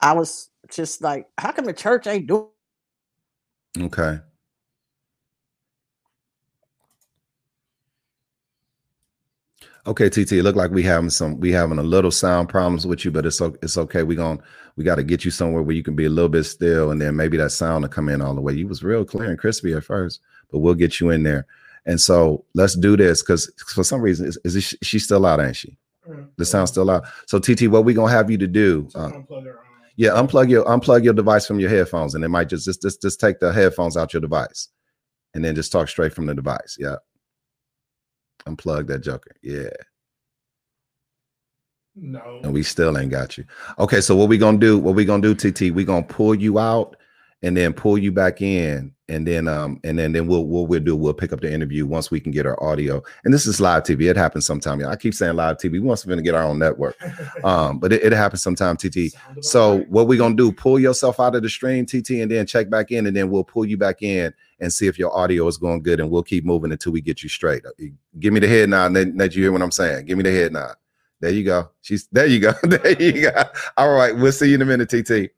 i 0.00 0.12
was 0.12 0.50
just 0.70 1.02
like 1.02 1.26
how 1.38 1.52
come 1.52 1.64
the 1.64 1.72
church 1.72 2.06
ain't 2.06 2.26
doing 2.26 2.46
Okay. 3.78 4.18
Okay, 9.88 10.10
TT. 10.10 10.32
It 10.32 10.42
looked 10.42 10.58
like 10.58 10.70
we 10.70 10.82
having 10.82 11.08
some 11.08 11.40
we 11.40 11.50
having 11.50 11.78
a 11.78 11.82
little 11.82 12.10
sound 12.10 12.50
problems 12.50 12.86
with 12.86 13.06
you, 13.06 13.10
but 13.10 13.24
it's 13.24 13.40
it's 13.62 13.78
okay. 13.78 14.02
We 14.02 14.16
going 14.16 14.40
we 14.76 14.84
got 14.84 14.96
to 14.96 15.02
get 15.02 15.24
you 15.24 15.30
somewhere 15.30 15.62
where 15.62 15.74
you 15.74 15.82
can 15.82 15.96
be 15.96 16.04
a 16.04 16.10
little 16.10 16.28
bit 16.28 16.44
still, 16.44 16.90
and 16.90 17.00
then 17.00 17.16
maybe 17.16 17.38
that 17.38 17.52
sound 17.52 17.82
will 17.82 17.88
come 17.88 18.10
in 18.10 18.20
all 18.20 18.34
the 18.34 18.42
way. 18.42 18.52
You 18.52 18.68
was 18.68 18.84
real 18.84 19.06
clear 19.06 19.30
and 19.30 19.38
crispy 19.38 19.72
at 19.72 19.84
first, 19.84 20.20
but 20.52 20.58
we'll 20.58 20.74
get 20.74 21.00
you 21.00 21.08
in 21.10 21.22
there. 21.22 21.46
And 21.86 21.98
so 21.98 22.44
let's 22.54 22.76
do 22.76 22.98
this 22.98 23.22
because 23.22 23.50
for 23.66 23.82
some 23.82 24.02
reason 24.02 24.26
is, 24.26 24.38
is 24.44 24.56
it, 24.56 24.78
she's 24.84 25.04
still 25.04 25.24
out, 25.24 25.40
ain't 25.40 25.56
she? 25.56 25.78
The 26.36 26.44
sound's 26.44 26.70
still 26.72 26.90
out. 26.90 27.04
So 27.26 27.38
TT, 27.38 27.68
what 27.68 27.86
we 27.86 27.94
gonna 27.94 28.12
have 28.12 28.30
you 28.30 28.38
to 28.38 28.46
do? 28.46 28.88
uh, 28.94 29.10
yeah, 29.96 30.10
unplug 30.10 30.50
your 30.50 30.64
unplug 30.66 31.02
your 31.02 31.14
device 31.14 31.46
from 31.46 31.60
your 31.60 31.70
headphones, 31.70 32.14
and 32.14 32.22
it 32.24 32.28
might 32.28 32.50
just 32.50 32.66
just 32.66 32.82
just, 32.82 33.00
just 33.00 33.20
take 33.20 33.40
the 33.40 33.54
headphones 33.54 33.96
out 33.96 34.12
your 34.12 34.20
device, 34.20 34.68
and 35.34 35.42
then 35.44 35.54
just 35.54 35.72
talk 35.72 35.88
straight 35.88 36.12
from 36.12 36.26
the 36.26 36.34
device. 36.34 36.76
Yeah, 36.78 36.96
unplug 38.46 38.86
that 38.88 39.00
joker. 39.00 39.32
Yeah, 39.42 39.70
No. 41.94 42.40
and 42.44 42.52
we 42.52 42.62
still 42.62 42.96
ain't 42.96 43.10
got 43.10 43.36
you. 43.36 43.44
Okay, 43.78 44.00
so 44.00 44.14
what 44.14 44.28
we 44.28 44.38
gonna 44.38 44.58
do? 44.58 44.78
What 44.78 44.94
we 44.94 45.04
gonna 45.04 45.22
do, 45.22 45.34
TT? 45.34 45.74
We 45.74 45.84
gonna 45.84 46.04
pull 46.04 46.34
you 46.34 46.58
out 46.58 46.96
and 47.42 47.56
then 47.56 47.72
pull 47.72 47.98
you 47.98 48.10
back 48.12 48.40
in, 48.42 48.92
and 49.08 49.26
then 49.26 49.48
um 49.48 49.80
and 49.84 49.98
then 49.98 50.12
then 50.12 50.26
we'll 50.26 50.44
what 50.44 50.68
we'll 50.68 50.80
do 50.80 50.94
we'll 50.96 51.14
pick 51.14 51.32
up 51.32 51.40
the 51.40 51.52
interview 51.52 51.86
once 51.86 52.10
we 52.10 52.20
can 52.20 52.30
get 52.32 52.46
our 52.46 52.62
audio. 52.62 53.02
And 53.24 53.32
this 53.34 53.46
is 53.46 53.60
live 53.60 53.82
TV. 53.82 54.10
It 54.10 54.16
happens 54.16 54.46
sometime. 54.46 54.84
I 54.86 54.96
keep 54.96 55.14
saying 55.14 55.36
live 55.36 55.56
TV. 55.56 55.72
We 55.72 55.80
want 55.80 56.00
to 56.00 56.22
get 56.22 56.34
our 56.34 56.44
own 56.44 56.58
network, 56.58 56.96
um, 57.44 57.78
but 57.78 57.92
it, 57.92 58.02
it 58.04 58.12
happens 58.12 58.42
sometime. 58.42 58.76
TT. 58.76 59.14
So 59.40 59.78
what 59.88 60.06
we 60.06 60.16
gonna 60.16 60.36
do? 60.36 60.52
Pull 60.52 60.78
yourself 60.78 61.18
out 61.20 61.34
of 61.34 61.42
the 61.42 61.48
stream, 61.48 61.84
TT, 61.86 62.10
and 62.22 62.30
then 62.30 62.46
check 62.46 62.70
back 62.70 62.90
in, 62.92 63.06
and 63.06 63.16
then 63.16 63.30
we'll 63.30 63.44
pull 63.44 63.64
you 63.64 63.76
back 63.76 64.02
in 64.02 64.32
and 64.60 64.72
see 64.72 64.86
if 64.86 64.98
your 64.98 65.16
audio 65.16 65.46
is 65.46 65.56
going 65.56 65.82
good, 65.82 66.00
and 66.00 66.10
we'll 66.10 66.22
keep 66.22 66.44
moving 66.44 66.72
until 66.72 66.92
we 66.92 67.00
get 67.00 67.22
you 67.22 67.28
straight. 67.28 67.64
Uh, 67.64 67.70
Give 68.18 68.32
me 68.32 68.40
the 68.40 68.48
head 68.48 68.68
nod. 68.68 68.92
Let, 68.92 69.16
let 69.16 69.34
you 69.34 69.42
hear 69.42 69.52
what 69.52 69.62
I'm 69.62 69.70
saying. 69.70 70.06
Give 70.06 70.18
me 70.18 70.24
the 70.24 70.32
head 70.32 70.52
nod. 70.52 70.74
There 71.20 71.30
you 71.30 71.44
go. 71.44 71.70
She's 71.82 72.08
there. 72.12 72.26
You 72.26 72.40
go. 72.40 72.52
there 72.62 73.00
you 73.00 73.22
go. 73.22 73.42
All 73.76 73.92
right. 73.92 74.16
We'll 74.16 74.32
see 74.32 74.48
you 74.48 74.54
in 74.54 74.62
a 74.62 74.64
minute, 74.64 74.88
TT. 74.88 75.32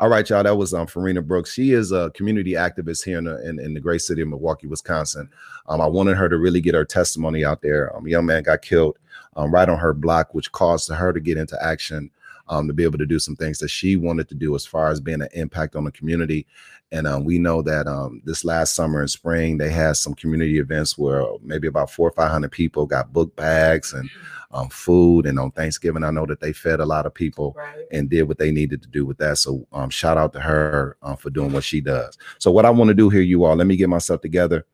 All 0.00 0.08
right, 0.08 0.28
y'all. 0.28 0.42
That 0.42 0.56
was 0.56 0.74
um 0.74 0.86
Farina 0.86 1.22
Brooks. 1.22 1.52
She 1.52 1.72
is 1.72 1.92
a 1.92 2.10
community 2.10 2.52
activist 2.52 3.04
here 3.04 3.18
in 3.18 3.24
the, 3.24 3.48
in, 3.48 3.58
in 3.60 3.74
the 3.74 3.80
great 3.80 4.02
city 4.02 4.22
of 4.22 4.28
Milwaukee, 4.28 4.66
Wisconsin. 4.66 5.30
Um, 5.66 5.80
I 5.80 5.86
wanted 5.86 6.16
her 6.16 6.28
to 6.28 6.36
really 6.36 6.60
get 6.60 6.74
her 6.74 6.84
testimony 6.84 7.44
out 7.44 7.62
there. 7.62 7.94
Um, 7.96 8.06
a 8.06 8.10
young 8.10 8.26
man 8.26 8.42
got 8.42 8.60
killed 8.60 8.98
um, 9.36 9.52
right 9.52 9.68
on 9.68 9.78
her 9.78 9.94
block, 9.94 10.34
which 10.34 10.52
caused 10.52 10.90
her 10.90 11.12
to 11.12 11.20
get 11.20 11.38
into 11.38 11.62
action 11.64 12.10
um, 12.48 12.66
to 12.66 12.72
be 12.72 12.84
able 12.84 12.98
to 12.98 13.06
do 13.06 13.18
some 13.18 13.36
things 13.36 13.58
that 13.58 13.68
she 13.68 13.96
wanted 13.96 14.28
to 14.28 14.34
do 14.34 14.54
as 14.54 14.66
far 14.66 14.90
as 14.90 15.00
being 15.00 15.22
an 15.22 15.28
impact 15.32 15.76
on 15.76 15.84
the 15.84 15.92
community. 15.92 16.46
And 16.92 17.06
um, 17.06 17.24
we 17.24 17.38
know 17.38 17.60
that 17.62 17.86
um, 17.86 18.22
this 18.24 18.44
last 18.44 18.74
summer 18.74 19.00
and 19.00 19.10
spring, 19.10 19.58
they 19.58 19.70
had 19.70 19.96
some 19.96 20.14
community 20.14 20.58
events 20.58 20.96
where 20.96 21.24
maybe 21.42 21.66
about 21.66 21.90
four 21.90 22.08
or 22.08 22.12
500 22.12 22.50
people 22.52 22.86
got 22.86 23.12
book 23.12 23.34
bags 23.34 23.92
and 23.92 24.08
um, 24.52 24.68
food. 24.68 25.26
And 25.26 25.38
on 25.38 25.50
Thanksgiving, 25.50 26.04
I 26.04 26.10
know 26.10 26.26
that 26.26 26.40
they 26.40 26.52
fed 26.52 26.80
a 26.80 26.86
lot 26.86 27.06
of 27.06 27.12
people 27.12 27.56
and 27.90 28.08
did 28.08 28.24
what 28.24 28.38
they 28.38 28.52
needed 28.52 28.80
to 28.82 28.88
do 28.88 29.04
with 29.04 29.18
that. 29.18 29.38
So 29.38 29.66
um, 29.72 29.90
shout 29.90 30.18
out 30.18 30.32
to 30.34 30.40
her 30.40 30.96
uh, 31.02 31.16
for 31.16 31.30
doing 31.30 31.52
what 31.52 31.64
she 31.64 31.80
does. 31.80 32.16
So 32.38 32.50
what 32.52 32.64
I 32.64 32.70
want 32.70 32.88
to 32.88 32.94
do 32.94 33.08
here, 33.08 33.22
you 33.22 33.44
all, 33.44 33.56
let 33.56 33.66
me 33.66 33.76
get 33.76 33.88
myself 33.88 34.20
together. 34.20 34.64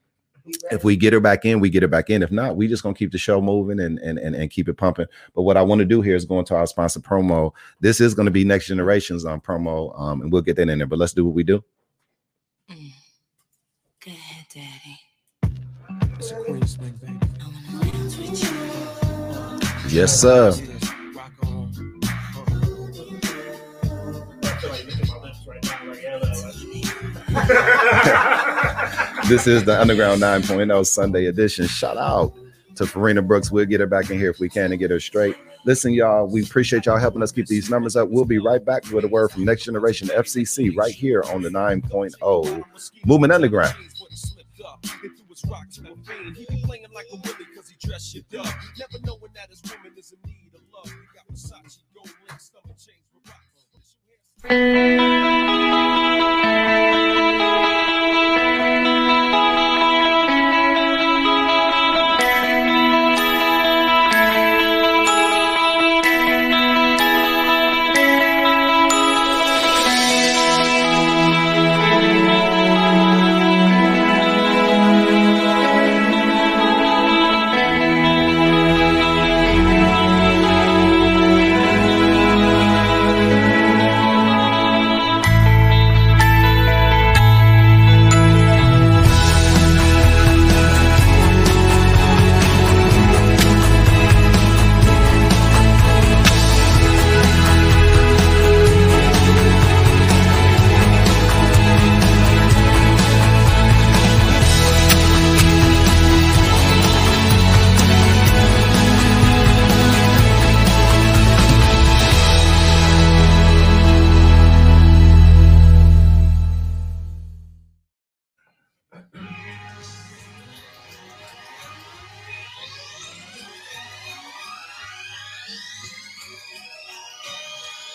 If 0.71 0.85
we 0.85 0.97
get 0.97 1.13
her 1.13 1.21
back 1.21 1.45
in, 1.45 1.61
we 1.61 1.71
get 1.71 1.83
her 1.83 1.89
back 1.89 2.11
in. 2.11 2.23
If 2.23 2.31
not, 2.31 2.57
we 2.57 2.69
just 2.69 2.83
gonna 2.83 2.95
keep 2.95 3.13
the 3.13 3.19
show 3.19 3.41
moving 3.41 3.81
and 3.81 3.99
and 3.99 4.19
and, 4.19 4.35
and 4.35 4.51
keep 4.51 4.69
it 4.69 4.75
pumping. 4.75 5.07
But 5.35 5.43
what 5.43 5.57
I 5.57 5.63
want 5.63 5.81
to 5.81 5.85
do 5.85 6.01
here 6.01 6.15
is 6.17 6.25
go 6.25 6.39
into 6.39 6.55
our 6.55 6.67
sponsor 6.67 7.01
promo. 7.01 7.53
This 7.81 8.01
is 8.01 8.15
gonna 8.15 8.31
be 8.31 8.45
next 8.45 8.67
generations 8.69 9.25
on 9.25 9.41
promo, 9.41 9.99
um, 9.99 10.23
and 10.23 10.33
we'll 10.33 10.43
get 10.43 10.57
that 10.57 10.69
in 10.69 10.79
there. 10.79 10.87
But 10.87 10.99
let's 10.99 11.13
do 11.13 11.25
what 11.25 11.35
we 11.35 11.43
do. 11.43 11.63
Go 12.69 12.75
ahead, 14.07 14.47
Daddy. 14.55 15.01
It's 16.19 16.31
a 16.31 16.35
queen 16.37 16.67
swing, 16.67 16.99
baby. 17.03 17.19
I 17.41 17.47
wanna 17.75 17.93
dance 17.93 18.17
with 18.17 18.43
you. 19.93 19.99
Yes, 20.01 20.21
sir. 20.21 20.53
this 29.29 29.47
is 29.47 29.65
the 29.65 29.79
Underground 29.81 30.21
9.0 30.21 30.87
Sunday 30.87 31.27
edition. 31.27 31.67
Shout 31.67 31.97
out 31.97 32.33
to 32.77 32.87
Farina 32.87 33.23
Brooks. 33.23 33.51
We'll 33.51 33.67
get 33.67 33.81
her 33.81 33.87
back 33.87 34.11
in 34.11 34.19
here 34.19 34.31
if 34.31 34.41
we 34.41 34.49
can 34.49 34.73
and 34.73 34.79
get 34.79 34.91
her 34.91 35.01
straight. 35.01 35.37
Listen, 35.65 35.93
y'all, 35.93 36.27
we 36.27 36.43
appreciate 36.43 36.87
y'all 36.87 36.99
helping 36.99 37.23
us 37.23 37.33
keep 37.33 37.47
these 37.47 37.69
numbers 37.69 37.95
up. 37.97 38.09
We'll 38.09 38.25
be 38.25 38.39
right 38.39 38.65
back 38.65 38.91
with 38.91 39.05
a 39.05 39.09
word 39.09 39.31
from 39.31 39.45
Next 39.45 39.65
Generation 39.65 40.09
FCC 40.09 40.75
right 40.77 40.93
here 40.93 41.23
on 41.25 41.43
the 41.43 41.51
9.0 41.51 42.65
Movement 43.05 43.33
Underground. 43.33 43.75
Never 48.79 48.99
knowing 49.05 49.33
that 49.35 49.51
his 49.51 49.63
woman 49.63 49.93
is 49.99 50.13
in 50.13 50.19
need 50.25 50.53
of 50.55 50.61
love. 50.73 50.87
We 50.87 51.07
got 51.15 51.27
stomach 51.37 51.71
Música 58.11 58.90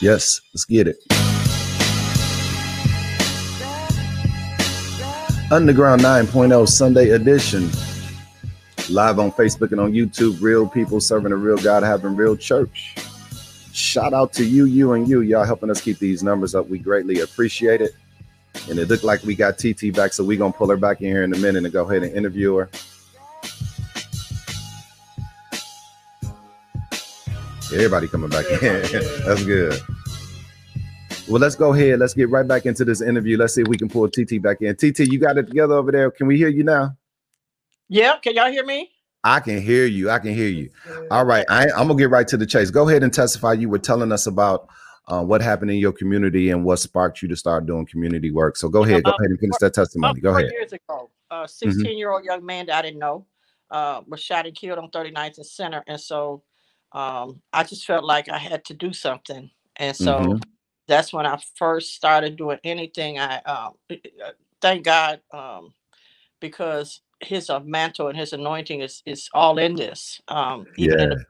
Yes, 0.05 0.39
let's 0.53 0.65
get 0.65 0.87
it. 0.87 0.97
Underground 5.51 6.01
9.0 6.01 6.69
Sunday 6.69 7.09
edition. 7.09 7.71
Live 8.91 9.17
on 9.17 9.31
Facebook 9.31 9.71
and 9.71 9.81
on 9.81 9.93
YouTube. 9.93 10.39
Real 10.43 10.69
people 10.69 11.01
serving 11.01 11.31
a 11.31 11.35
real 11.35 11.57
God, 11.57 11.81
having 11.81 12.15
real 12.15 12.37
church. 12.37 12.93
Shout 13.73 14.13
out 14.13 14.31
to 14.33 14.45
you, 14.45 14.65
you, 14.65 14.93
and 14.93 15.09
you. 15.09 15.21
Y'all 15.21 15.43
helping 15.43 15.71
us 15.71 15.81
keep 15.81 15.97
these 15.97 16.21
numbers 16.21 16.53
up. 16.53 16.69
We 16.69 16.77
greatly 16.77 17.21
appreciate 17.21 17.81
it. 17.81 17.93
And 18.69 18.77
it 18.77 18.87
looked 18.89 19.03
like 19.03 19.23
we 19.23 19.33
got 19.33 19.57
TT 19.57 19.91
back, 19.91 20.13
so 20.13 20.23
we're 20.23 20.37
going 20.37 20.51
to 20.51 20.57
pull 20.57 20.69
her 20.69 20.77
back 20.77 21.01
in 21.01 21.07
here 21.07 21.23
in 21.23 21.33
a 21.33 21.37
minute 21.39 21.63
and 21.63 21.73
go 21.73 21.83
ahead 21.89 22.03
and 22.03 22.15
interview 22.15 22.57
her. 22.57 22.69
Everybody 27.75 28.07
coming 28.07 28.29
back 28.29 28.45
in. 28.49 28.59
That's 29.25 29.43
good. 29.43 29.81
Well, 31.27 31.41
let's 31.41 31.55
go 31.55 31.73
ahead. 31.73 31.99
Let's 31.99 32.13
get 32.13 32.29
right 32.29 32.47
back 32.47 32.65
into 32.65 32.85
this 32.85 33.01
interview. 33.01 33.37
Let's 33.37 33.53
see 33.53 33.61
if 33.63 33.67
we 33.67 33.77
can 33.77 33.89
pull 33.89 34.07
TT 34.07 34.41
back 34.41 34.61
in. 34.61 34.75
TT, 34.75 34.99
you 35.11 35.19
got 35.19 35.37
it 35.37 35.47
together 35.47 35.73
over 35.73 35.91
there. 35.91 36.09
Can 36.09 36.27
we 36.27 36.37
hear 36.37 36.47
you 36.47 36.63
now? 36.63 36.95
Yeah, 37.89 38.17
can 38.17 38.33
y'all 38.35 38.49
hear 38.49 38.65
me? 38.65 38.91
I 39.25 39.41
can 39.41 39.61
hear 39.61 39.87
you. 39.87 40.09
I 40.09 40.19
can 40.19 40.33
hear 40.33 40.47
you. 40.47 40.69
All 41.11 41.25
right. 41.25 41.45
I, 41.49 41.63
I'm 41.71 41.87
gonna 41.87 41.95
get 41.95 42.11
right 42.11 42.27
to 42.27 42.37
the 42.37 42.45
chase. 42.45 42.69
Go 42.69 42.87
ahead 42.87 43.03
and 43.03 43.11
testify. 43.11 43.53
You 43.53 43.67
were 43.69 43.79
telling 43.79 44.11
us 44.11 44.27
about 44.27 44.69
uh, 45.07 45.23
what 45.23 45.41
happened 45.41 45.71
in 45.71 45.77
your 45.77 45.91
community 45.91 46.51
and 46.51 46.63
what 46.63 46.77
sparked 46.77 47.21
you 47.21 47.27
to 47.27 47.35
start 47.35 47.65
doing 47.65 47.85
community 47.87 48.31
work. 48.31 48.55
So 48.55 48.69
go 48.69 48.83
ahead, 48.83 49.03
go 49.03 49.11
ahead 49.11 49.31
and 49.31 49.39
finish 49.39 49.57
that 49.59 49.73
testimony. 49.73 50.21
Go 50.21 50.37
ahead. 50.37 50.51
years 50.51 50.73
ago, 50.73 51.09
a 51.29 51.43
Mhm. 51.43 51.49
16 51.49 51.97
year 51.97 52.11
old 52.11 52.23
young 52.23 52.45
man 52.45 52.67
that 52.67 52.77
I 52.77 52.81
didn't 52.83 52.99
know 52.99 53.25
uh, 53.71 54.01
was 54.07 54.21
shot 54.21 54.45
and 54.45 54.55
killed 54.55 54.79
on 54.79 54.89
39th 54.91 55.37
and 55.37 55.45
Center. 55.45 55.83
And 55.87 55.99
so 55.99 56.43
um, 56.95 57.41
I 57.53 57.65
just 57.65 57.85
felt 57.85 58.05
like 58.05 58.29
I 58.29 58.39
had 58.39 58.65
to 58.67 58.75
do 58.75 58.93
something. 58.93 59.51
And 59.77 59.97
so 59.97 60.19
Mhm. 60.21 60.43
that's 60.87 61.13
when 61.13 61.27
I 61.27 61.37
first 61.57 61.95
started 61.95 62.37
doing 62.37 62.59
anything. 62.65 63.19
I 63.19 63.41
um, 63.43 63.75
uh, 63.91 64.31
thank 64.61 64.85
God 64.85 65.21
um, 65.33 65.73
because 66.41 67.01
his 67.21 67.49
uh, 67.49 67.61
mantle 67.61 68.09
and 68.09 68.17
his 68.17 68.33
anointing 68.33 68.81
is, 68.81 69.03
is 69.05 69.29
all 69.33 69.59
in 69.59 69.75
this. 69.75 70.21
Um, 70.29 70.67
Yeah. 70.77 70.95
the 70.97 71.25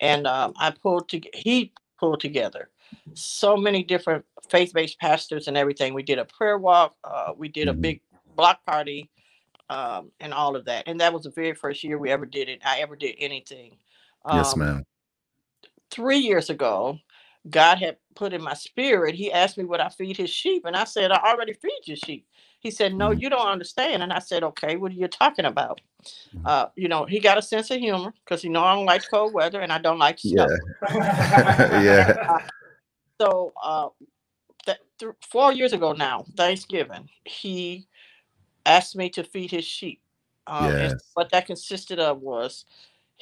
and 0.00 0.26
um, 0.26 0.54
I 0.58 0.70
pulled 0.72 1.08
to 1.10 1.20
he 1.34 1.72
pulled 1.98 2.20
together 2.20 2.70
so 3.14 3.56
many 3.56 3.82
different 3.84 4.24
faith-based 4.50 4.98
pastors 5.00 5.48
and 5.48 5.56
everything. 5.56 5.94
We 5.94 6.02
did 6.02 6.18
a 6.18 6.24
prayer 6.26 6.58
walk, 6.58 6.96
uh, 7.04 7.32
we 7.36 7.48
did 7.48 7.68
a 7.68 7.74
Mhm. 7.74 7.80
big 7.82 8.02
block 8.36 8.64
party, 8.66 9.10
um, 9.70 10.12
and 10.20 10.34
all 10.34 10.56
of 10.56 10.64
that. 10.66 10.88
And 10.88 11.00
that 11.00 11.12
was 11.12 11.24
the 11.24 11.30
very 11.30 11.54
first 11.54 11.84
year 11.84 11.98
we 11.98 12.10
ever 12.10 12.26
did 12.26 12.48
it. 12.48 12.60
I 12.64 12.80
ever 12.80 12.96
did 12.96 13.16
anything. 13.18 13.78
Yes, 14.30 14.54
Um, 14.54 14.60
ma'am. 14.60 14.84
three 15.90 16.18
years 16.18 16.50
ago, 16.50 16.98
God 17.50 17.78
had 17.78 17.96
put 18.14 18.32
in 18.32 18.42
my 18.42 18.54
spirit. 18.54 19.14
He 19.14 19.32
asked 19.32 19.58
me 19.58 19.64
would 19.64 19.80
I 19.80 19.88
feed 19.88 20.16
his 20.16 20.30
sheep, 20.30 20.64
and 20.64 20.76
I 20.76 20.84
said 20.84 21.10
I 21.10 21.16
already 21.30 21.54
feed 21.54 21.80
your 21.86 21.96
sheep. 21.96 22.26
He 22.60 22.70
said, 22.70 22.94
No, 22.94 23.10
you 23.10 23.28
don't 23.28 23.48
understand. 23.48 24.02
And 24.02 24.12
I 24.12 24.20
said, 24.20 24.44
Okay, 24.44 24.76
what 24.76 24.92
are 24.92 24.96
you 24.96 25.08
talking 25.08 25.44
about? 25.46 25.80
Uh, 26.44 26.66
you 26.76 26.88
know, 26.88 27.04
he 27.04 27.20
got 27.20 27.38
a 27.38 27.42
sense 27.42 27.70
of 27.70 27.78
humor 27.78 28.12
because 28.24 28.42
you 28.42 28.50
know 28.50 28.62
I 28.62 28.74
don't 28.74 28.86
like 28.86 29.08
cold 29.10 29.32
weather 29.32 29.60
and 29.60 29.72
I 29.72 29.78
don't 29.78 29.98
like 29.98 30.18
snow. 30.18 30.48
Yeah. 30.92 31.82
yeah. 31.82 32.38
So 33.20 33.52
uh, 33.62 33.88
that 34.66 34.78
th- 34.98 35.12
four 35.30 35.52
years 35.52 35.72
ago 35.72 35.92
now, 35.92 36.24
Thanksgiving, 36.36 37.08
he 37.24 37.86
asked 38.66 38.96
me 38.96 39.10
to 39.10 39.22
feed 39.22 39.52
his 39.52 39.64
sheep. 39.64 40.00
Um, 40.48 40.72
Yes. 40.72 40.94
what 41.14 41.30
that 41.30 41.46
consisted 41.46 42.00
of 42.00 42.20
was 42.20 42.64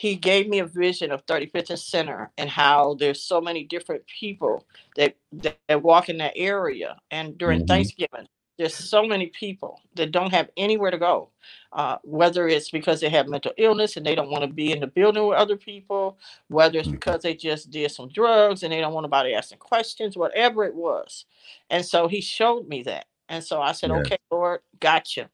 he 0.00 0.16
gave 0.16 0.48
me 0.48 0.60
a 0.60 0.66
vision 0.66 1.12
of 1.12 1.26
35th 1.26 1.70
and 1.70 1.80
Center 1.80 2.32
and 2.38 2.50
how 2.50 2.94
there's 2.96 3.22
so 3.22 3.40
many 3.40 3.64
different 3.64 4.04
people 4.08 4.66
that, 4.96 5.16
that, 5.32 5.58
that 5.68 5.84
walk 5.84 6.10
in 6.10 6.18
that 6.18 6.34
area. 6.36 6.98
And 7.12 7.38
during 7.38 7.62
Mhm. 7.62 7.68
Thanksgiving, 7.68 8.28
there's 8.58 8.74
so 8.76 9.04
many 9.06 9.28
people 9.28 9.80
that 9.96 10.12
don't 10.12 10.32
have 10.32 10.50
anywhere 10.58 10.92
to 10.92 10.98
go, 10.98 11.30
uh, 11.72 11.98
whether 12.04 12.48
it's 12.48 12.70
because 12.70 13.00
they 13.00 13.10
have 13.10 13.28
mental 13.28 13.52
illness 13.58 13.98
and 13.98 14.06
they 14.06 14.16
don't 14.16 14.30
want 14.30 14.44
to 14.44 14.48
be 14.48 14.72
in 14.72 14.80
the 14.80 14.88
building 14.88 15.26
with 15.28 15.38
other 15.38 15.58
people, 15.58 16.18
whether 16.48 16.78
it's 16.80 16.88
because 16.90 17.22
they 17.22 17.34
just 17.36 17.70
did 17.70 17.90
some 17.92 18.08
drugs 18.10 18.64
and 18.64 18.72
they 18.72 18.80
don't 18.80 18.94
want 18.94 19.04
nobody 19.04 19.34
asking 19.34 19.58
questions, 19.60 20.16
whatever 20.16 20.64
it 20.64 20.76
was. 20.76 21.26
And 21.70 21.86
so 21.86 22.08
he 22.08 22.22
showed 22.22 22.68
me 22.68 22.84
that. 22.84 23.06
And 23.30 23.44
so 23.44 23.62
I 23.62 23.72
said, 23.72 23.90
Yes. 23.90 24.00
okay, 24.00 24.18
Lord, 24.30 24.62
gotcha. 24.80 25.30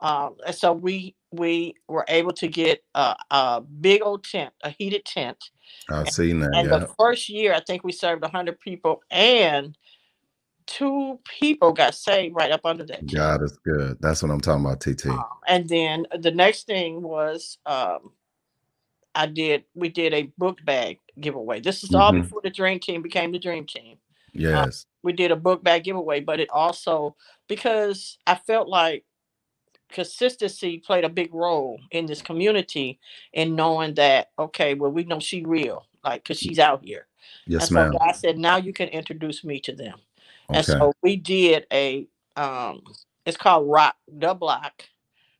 Um, 0.00 0.36
and 0.46 0.54
so 0.54 0.72
we 0.72 1.14
we 1.32 1.74
were 1.88 2.04
able 2.08 2.32
to 2.32 2.48
get 2.48 2.82
a, 2.94 3.14
a 3.30 3.60
big 3.60 4.02
old 4.02 4.24
tent, 4.24 4.52
a 4.62 4.70
heated 4.70 5.04
tent. 5.04 5.36
I've 5.90 6.08
seen 6.10 6.40
that. 6.40 6.54
And 6.54 6.68
Yeah. 6.68 6.78
the 6.78 6.86
first 6.98 7.28
year, 7.28 7.52
I 7.52 7.60
think 7.60 7.84
we 7.84 7.92
served 7.92 8.22
100 8.22 8.60
people, 8.60 9.02
and 9.10 9.76
two 10.66 11.18
people 11.40 11.72
got 11.72 11.94
saved 11.94 12.34
right 12.36 12.50
up 12.52 12.64
under 12.64 12.84
that 12.84 13.00
tent. 13.00 13.12
God 13.12 13.42
is 13.42 13.58
good. 13.64 13.96
That's 14.00 14.22
what 14.22 14.30
I'm 14.30 14.40
talking 14.40 14.64
about, 14.64 14.80
TT. 14.80 15.06
And 15.46 15.68
then 15.68 16.06
the 16.18 16.30
next 16.30 16.66
thing 16.66 17.02
was 17.02 17.58
um, 17.66 18.12
I 19.14 19.26
did 19.26 19.64
we 19.74 19.88
did 19.88 20.14
a 20.14 20.24
book 20.38 20.64
bag 20.64 21.00
giveaway. 21.20 21.60
This 21.60 21.82
is 21.82 21.94
all 21.94 22.12
Mhm. 22.12 22.22
before 22.22 22.40
the 22.42 22.50
Dream 22.50 22.78
Team 22.78 23.02
became 23.02 23.32
the 23.32 23.38
Dream 23.38 23.66
Team. 23.66 23.98
Yes. 24.32 24.86
We 25.02 25.12
did 25.12 25.30
a 25.30 25.36
book 25.36 25.64
bag 25.64 25.84
giveaway, 25.84 26.20
but 26.20 26.38
it 26.40 26.50
also 26.50 27.16
because 27.48 28.18
I 28.26 28.34
felt 28.36 28.68
like 28.68 29.04
consistency 29.90 30.78
played 30.78 31.04
a 31.04 31.08
big 31.08 31.34
role 31.34 31.80
in 31.92 32.06
this 32.06 32.22
community 32.22 32.98
in 33.32 33.56
knowing 33.56 33.94
that 33.94 34.30
okay, 34.38 34.74
well 34.74 34.90
we 34.92 35.04
know 35.04 35.20
she 35.20 35.44
real, 35.44 35.86
like 36.04 36.22
because 36.24 36.38
she's 36.38 36.58
out 36.58 36.84
here. 36.84 37.06
Yes, 37.46 37.62
and 37.62 37.70
so 37.70 37.74
ma'am. 37.74 37.92
God 37.92 38.12
said, 38.12 38.38
now 38.38 38.56
you 38.56 38.72
can 38.72 38.88
introduce 38.88 39.44
me 39.44 39.60
to 39.60 39.74
them. 39.74 39.98
And 40.52 40.64
Okay. 40.68 40.78
so 40.78 40.92
we 41.02 41.16
did 41.16 41.66
a 41.72 42.06
um 42.36 42.82
it's 43.26 43.36
called 43.36 43.68
Rock 43.68 43.96
the 44.08 44.34
Block 44.34 44.84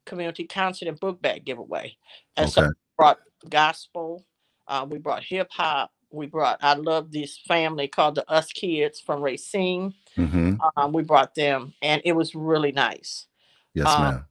Community 0.07 0.45
Concert 0.45 0.89
and 0.89 1.01
Book 1.01 1.21
Bag 1.23 1.45
Giveaway. 1.45 1.97
And 2.37 2.49
so 2.49 2.63
Okay. 2.63 2.69
we 2.69 2.75
brought 2.99 3.19
gospel, 3.49 4.27
uh, 4.69 4.87
we 4.89 4.99
brought 4.99 5.25
hip 5.25 5.49
hop, 5.53 5.93
we 6.11 6.27
brought 6.27 6.59
I 6.63 6.75
love 6.75 7.13
this 7.13 7.39
family 7.39 7.89
called 7.89 8.17
the 8.17 8.31
Us 8.31 8.53
Kids 8.53 9.01
from 9.01 9.23
Racine. 9.23 9.95
hmm 10.17 10.55
Um, 10.77 10.93
we 10.93 11.03
brought 11.03 11.35
them 11.35 11.75
and 11.83 12.03
it 12.05 12.13
was 12.13 12.35
really 12.35 12.73
nice. 12.73 13.27
Yes, 13.75 13.87
Um, 13.87 14.03
ma'am. 14.03 14.25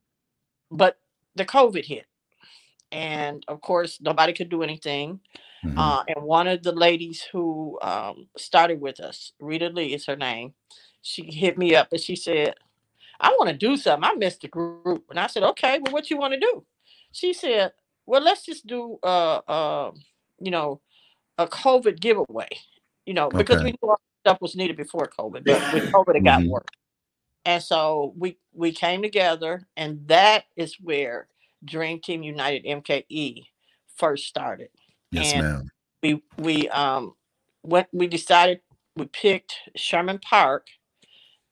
But 0.72 0.98
the 1.36 1.46
COVID 1.46 1.86
hit. 1.86 2.06
And 2.92 3.44
of 3.48 3.62
course, 3.62 4.00
nobody 4.02 4.34
could 4.34 4.50
do 4.50 4.64
anything. 4.64 5.20
Mhm. 5.64 5.74
Uh, 5.78 6.04
and 6.08 6.24
one 6.24 6.48
of 6.48 6.64
the 6.64 6.72
ladies 6.72 7.22
who 7.24 7.78
um, 7.82 8.28
started 8.38 8.80
with 8.80 9.00
us, 9.00 9.34
Rita 9.40 9.70
Lee 9.70 9.94
is 9.94 10.06
her 10.06 10.16
name, 10.16 10.54
she 11.02 11.24
hit 11.24 11.58
me 11.58 11.76
up 11.76 11.90
and 11.92 12.02
she 12.02 12.16
said, 12.16 12.56
I 13.20 13.30
want 13.40 13.50
to 13.50 13.56
do 13.58 13.76
something. 13.78 14.10
I 14.10 14.14
missed 14.16 14.42
the 14.42 14.48
group. 14.48 15.06
And 15.10 15.20
I 15.20 15.28
said, 15.28 15.44
okay, 15.44 15.80
well, 15.80 15.92
what 15.94 16.10
you 16.10 16.18
want 16.18 16.34
to 16.34 16.40
do? 16.40 16.66
She 17.12 17.34
said, 17.34 17.74
well, 18.06 18.22
let's 18.22 18.46
just 18.46 18.68
do, 18.68 19.00
uh, 19.04 19.42
uh, 19.48 19.92
you 20.40 20.52
know, 20.52 20.82
a 21.38 21.48
COVID 21.48 22.00
giveaway, 22.00 22.48
you 23.06 23.14
know, 23.14 23.30
because 23.30 23.64
we 23.64 23.72
knew 23.72 23.90
all 23.90 24.00
the 24.24 24.30
stuff 24.30 24.42
was 24.42 24.56
needed 24.56 24.78
before 24.78 25.10
COVID, 25.18 25.44
but 25.46 25.74
with 25.74 25.92
COVID, 25.94 26.16
it 26.16 26.24
got 26.24 26.42
Mhm. 26.42 26.50
worse. 26.50 26.66
And 27.48 27.64
so 27.64 28.14
we 28.18 28.38
we 28.52 28.74
came 28.74 29.02
together, 29.02 29.66
and 29.78 30.06
that 30.10 30.44
is 30.58 30.76
where 30.82 31.30
Dream 31.64 32.02
Team 32.02 32.22
United 32.22 32.66
MKE 32.66 33.46
first 33.96 34.28
started. 34.28 34.68
Yes, 35.12 35.32
and 35.32 35.44
ma'am. 35.44 35.70
we 36.04 36.24
we 36.38 36.70
um 36.70 37.14
went 37.64 37.88
we 37.94 38.08
decided 38.08 38.60
we 38.98 39.06
picked 39.06 39.56
Sherman 39.78 40.20
Park 40.20 40.68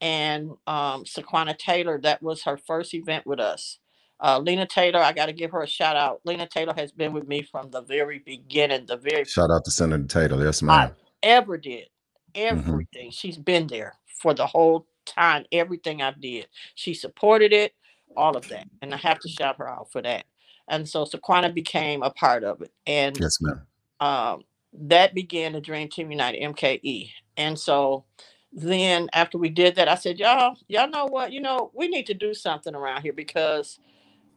and 0.01 0.49
um 0.67 1.05
Sequana 1.05 1.57
Taylor. 1.57 1.97
That 2.01 2.21
was 2.21 2.43
her 2.43 2.57
first 2.57 2.93
event 2.93 3.25
with 3.25 3.39
us. 3.39 3.79
Uh, 4.19 4.39
Lena 4.39 4.65
Taylor, 4.65 4.99
I 4.99 5.13
got 5.13 5.27
to 5.27 5.33
give 5.33 5.51
her 5.51 5.61
a 5.61 5.67
shout 5.67 5.95
out. 5.95 6.19
Lena 6.25 6.47
Taylor 6.47 6.73
has 6.75 6.91
been 6.91 7.13
with 7.13 7.27
me 7.27 7.41
from 7.41 7.69
the 7.69 7.81
very 7.81 8.19
beginning, 8.19 8.85
the 8.85 8.97
very 8.97 9.23
Shout 9.23 9.51
out 9.51 9.63
to 9.63 9.71
Senator 9.71 10.03
Taylor. 10.07 10.43
Yes, 10.43 10.61
ma'am. 10.61 10.91
I 10.91 10.91
ever 11.23 11.57
did. 11.57 11.87
Mm-hmm. 12.33 12.69
Everything. 12.69 13.11
She's 13.11 13.37
been 13.37 13.67
there 13.67 13.93
for 14.21 14.33
the 14.33 14.45
whole 14.45 14.87
time. 15.05 15.45
Everything 15.51 16.01
I 16.01 16.11
did. 16.11 16.47
She 16.75 16.93
supported 16.93 17.53
it, 17.53 17.73
all 18.15 18.35
of 18.35 18.47
that. 18.49 18.67
And 18.81 18.93
I 18.93 18.97
have 18.97 19.19
to 19.19 19.29
shout 19.29 19.57
her 19.57 19.67
out 19.69 19.91
for 19.91 20.01
that. 20.01 20.25
And 20.67 20.87
so 20.87 21.05
Sequana 21.05 21.53
became 21.53 22.01
a 22.03 22.09
part 22.09 22.43
of 22.43 22.61
it. 22.61 22.71
And 22.87 23.19
Yes, 23.19 23.37
ma'am. 23.41 23.61
um, 23.99 24.43
that 24.73 25.13
began 25.13 25.53
the 25.53 25.61
Dream 25.61 25.89
Team 25.89 26.11
United 26.11 26.41
MKE. 26.41 27.11
And 27.37 27.57
so 27.57 28.05
then 28.51 29.09
after 29.13 29.37
we 29.37 29.49
did 29.49 29.75
that, 29.75 29.87
I 29.87 29.95
said, 29.95 30.17
y'all, 30.19 30.57
y'all 30.67 30.89
know 30.89 31.05
what? 31.05 31.31
You 31.31 31.41
know, 31.41 31.71
we 31.73 31.87
need 31.87 32.05
to 32.07 32.13
do 32.13 32.33
something 32.33 32.73
around 32.73 33.01
here 33.03 33.13
because 33.13 33.79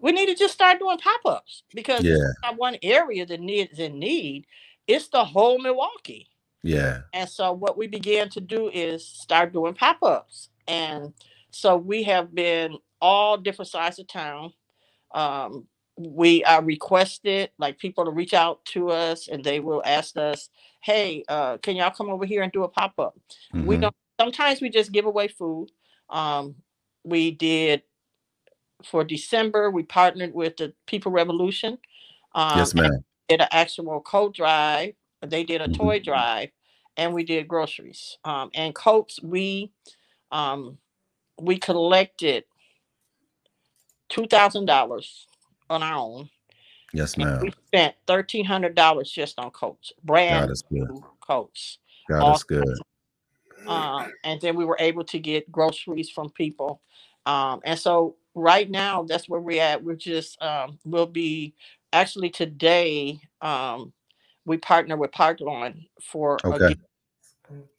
we 0.01 0.13
need 0.13 0.27
to 0.27 0.35
just 0.35 0.55
start 0.55 0.79
doing 0.79 0.99
pop-ups 0.99 1.65
because 1.75 2.05
Yeah. 2.05 2.17
not 2.43 2.57
one 2.57 2.77
area 2.83 3.27
that 3.27 3.41
needs 3.41 3.79
in 3.79 3.99
need. 3.99 4.47
It's 4.87 5.09
the 5.09 5.25
whole 5.25 5.59
Milwaukee. 5.59 6.29
Yeah. 6.63 7.01
And 7.13 7.29
so 7.29 7.53
what 7.53 7.77
we 7.79 7.87
began 7.87 8.29
to 8.31 8.41
do 8.41 8.69
is 8.73 9.07
start 9.07 9.53
doing 9.53 9.75
pop-ups. 9.75 10.51
And 10.69 11.13
so 11.51 11.77
we 11.77 12.03
have 12.05 12.35
been 12.35 12.77
all 13.01 13.37
different 13.37 13.71
sides 13.71 13.99
of 13.99 14.07
town. 14.07 14.53
Um, 15.13 15.67
we 15.97 16.45
are 16.45 16.63
requested 16.63 17.51
like 17.59 17.79
people 17.79 18.05
to 18.05 18.11
reach 18.13 18.35
out 18.35 18.65
to 18.67 18.91
us 18.91 19.27
and 19.29 19.43
they 19.43 19.59
will 19.59 19.83
ask 19.85 20.17
us, 20.17 20.51
hey, 20.81 21.25
uh, 21.29 21.57
can 21.59 21.75
y'all 21.75 21.91
come 21.91 22.11
over 22.11 22.25
here 22.25 22.43
and 22.43 22.53
do 22.53 22.63
a 22.63 22.69
pop-up? 22.69 23.19
We 23.53 23.77
Mhm. 23.77 23.81
don't 23.81 23.95
sometimes 24.21 24.61
we 24.61 24.69
just 24.69 24.93
give 24.93 25.07
away 25.07 25.29
food. 25.29 25.71
Um, 26.11 26.55
we 27.05 27.31
did 27.33 27.83
for 28.85 29.03
December, 29.05 29.71
we 29.71 29.83
partnered 29.83 30.35
with 30.35 30.57
the 30.57 30.73
People 30.87 31.11
Revolution. 31.11 31.79
Um, 32.35 32.59
Yes, 32.59 32.75
ma'am. 32.75 33.05
did 33.29 33.41
an 33.41 33.49
actual 33.51 34.01
coat 34.01 34.35
drive. 34.35 34.95
They 35.23 35.43
did 35.45 35.61
a 35.61 35.69
Mhm. 35.69 35.75
toy 35.75 35.99
drive, 36.01 36.51
and 36.97 37.13
we 37.13 37.25
did 37.25 37.49
groceries. 37.49 38.19
Um, 38.25 38.51
and 38.55 38.75
coats, 38.75 39.21
we 39.23 39.73
um, 40.33 40.79
we 41.41 41.59
collected 41.59 42.45
two 44.09 44.27
thousand 44.27 44.67
dollars 44.67 45.27
on 45.71 45.83
our 45.83 45.97
own. 45.97 46.31
Yes, 46.93 47.17
ma'am. 47.19 47.47
We 47.47 47.53
spent 47.69 47.97
thirteen 48.07 48.47
hundred 48.47 48.75
dollars 48.77 49.11
just 49.11 49.39
on 49.39 49.51
coats, 49.53 49.93
brand 50.05 50.47
God 50.47 50.51
is 50.51 50.63
good. 50.73 50.89
new 50.89 51.05
coats. 51.27 51.79
God 52.09 52.29
all 52.29 52.31
is 52.31 52.43
good. 52.45 52.79
um, 53.67 54.13
and 54.25 54.41
then 54.43 54.57
we 54.57 54.67
were 54.67 54.79
able 54.81 55.05
to 55.07 55.21
get 55.21 55.53
groceries 55.53 56.11
from 56.11 56.31
people. 56.31 56.83
Um, 57.27 57.63
and 57.65 57.81
so 57.81 58.17
right 58.37 58.71
now, 58.71 59.05
that's 59.05 59.29
where 59.31 59.41
we're 59.41 59.63
at. 59.63 59.85
We're 59.85 59.97
just 59.97 60.43
um, 60.43 60.79
we'll 60.87 61.07
be 61.07 61.55
actually 61.95 62.31
today. 62.31 63.21
Um, 63.43 63.95
we 64.47 64.59
partner 64.59 64.99
with 64.99 65.13
Parkland 65.13 65.87
for 66.03 66.45
Okay. 66.45 66.77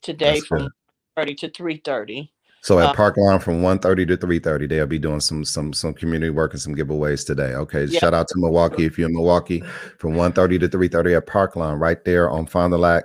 today 0.02 0.40
That's 0.40 0.46
from. 0.46 0.70
30 1.16 1.34
to 1.36 1.50
3:30. 1.50 2.30
So 2.62 2.78
at 2.78 2.90
Uh, 2.90 2.94
Parkline 2.94 3.42
from 3.42 3.62
1:30 3.62 4.06
to 4.06 4.16
3:30, 4.16 4.66
they'll 4.66 4.86
be 4.86 4.98
doing 4.98 5.20
some 5.20 5.44
some 5.44 5.72
some 5.72 5.94
community 5.94 6.30
work 6.30 6.52
and 6.52 6.60
some 6.60 6.74
giveaways 6.74 7.26
today. 7.26 7.54
Okay. 7.54 7.84
Yeah. 7.84 8.00
Shout 8.00 8.14
out 8.14 8.28
to 8.28 8.38
Milwaukee 8.38 8.84
if 8.84 8.98
you're 8.98 9.08
in 9.08 9.14
Milwaukee 9.14 9.62
from 9.98 10.14
1:30 10.14 10.58
to 10.60 10.68
3:30 10.68 11.14
at 11.16 11.26
Parkline, 11.26 11.80
right 11.80 12.04
there 12.04 12.30
on 12.30 12.46
Fond 12.46 12.72
du 12.72 12.78
Lac 12.78 13.04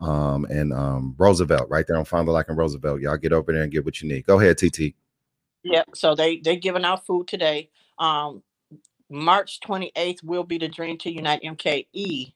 um 0.00 0.44
and 0.46 0.72
um 0.72 1.14
Roosevelt, 1.18 1.68
right 1.70 1.86
there 1.86 1.96
on 1.96 2.04
Fond 2.04 2.26
du 2.26 2.32
Lac 2.32 2.48
and 2.48 2.58
Roosevelt. 2.58 3.00
Y'all 3.00 3.16
get 3.16 3.32
over 3.32 3.52
there 3.52 3.62
and 3.62 3.72
get 3.72 3.84
what 3.84 4.00
you 4.02 4.08
need. 4.08 4.26
Go 4.26 4.38
ahead, 4.38 4.58
TT. 4.58 4.94
Yeah, 5.62 5.84
so 5.94 6.14
they 6.14 6.38
they're 6.38 6.56
giving 6.56 6.84
out 6.84 7.06
food 7.06 7.26
today. 7.26 7.70
Um, 7.98 8.42
March 9.10 9.60
28th 9.60 10.22
will 10.22 10.44
be 10.44 10.56
the 10.58 10.68
Dream 10.68 10.96
to 10.98 11.10
Unite 11.10 11.42
MKE 11.42 12.32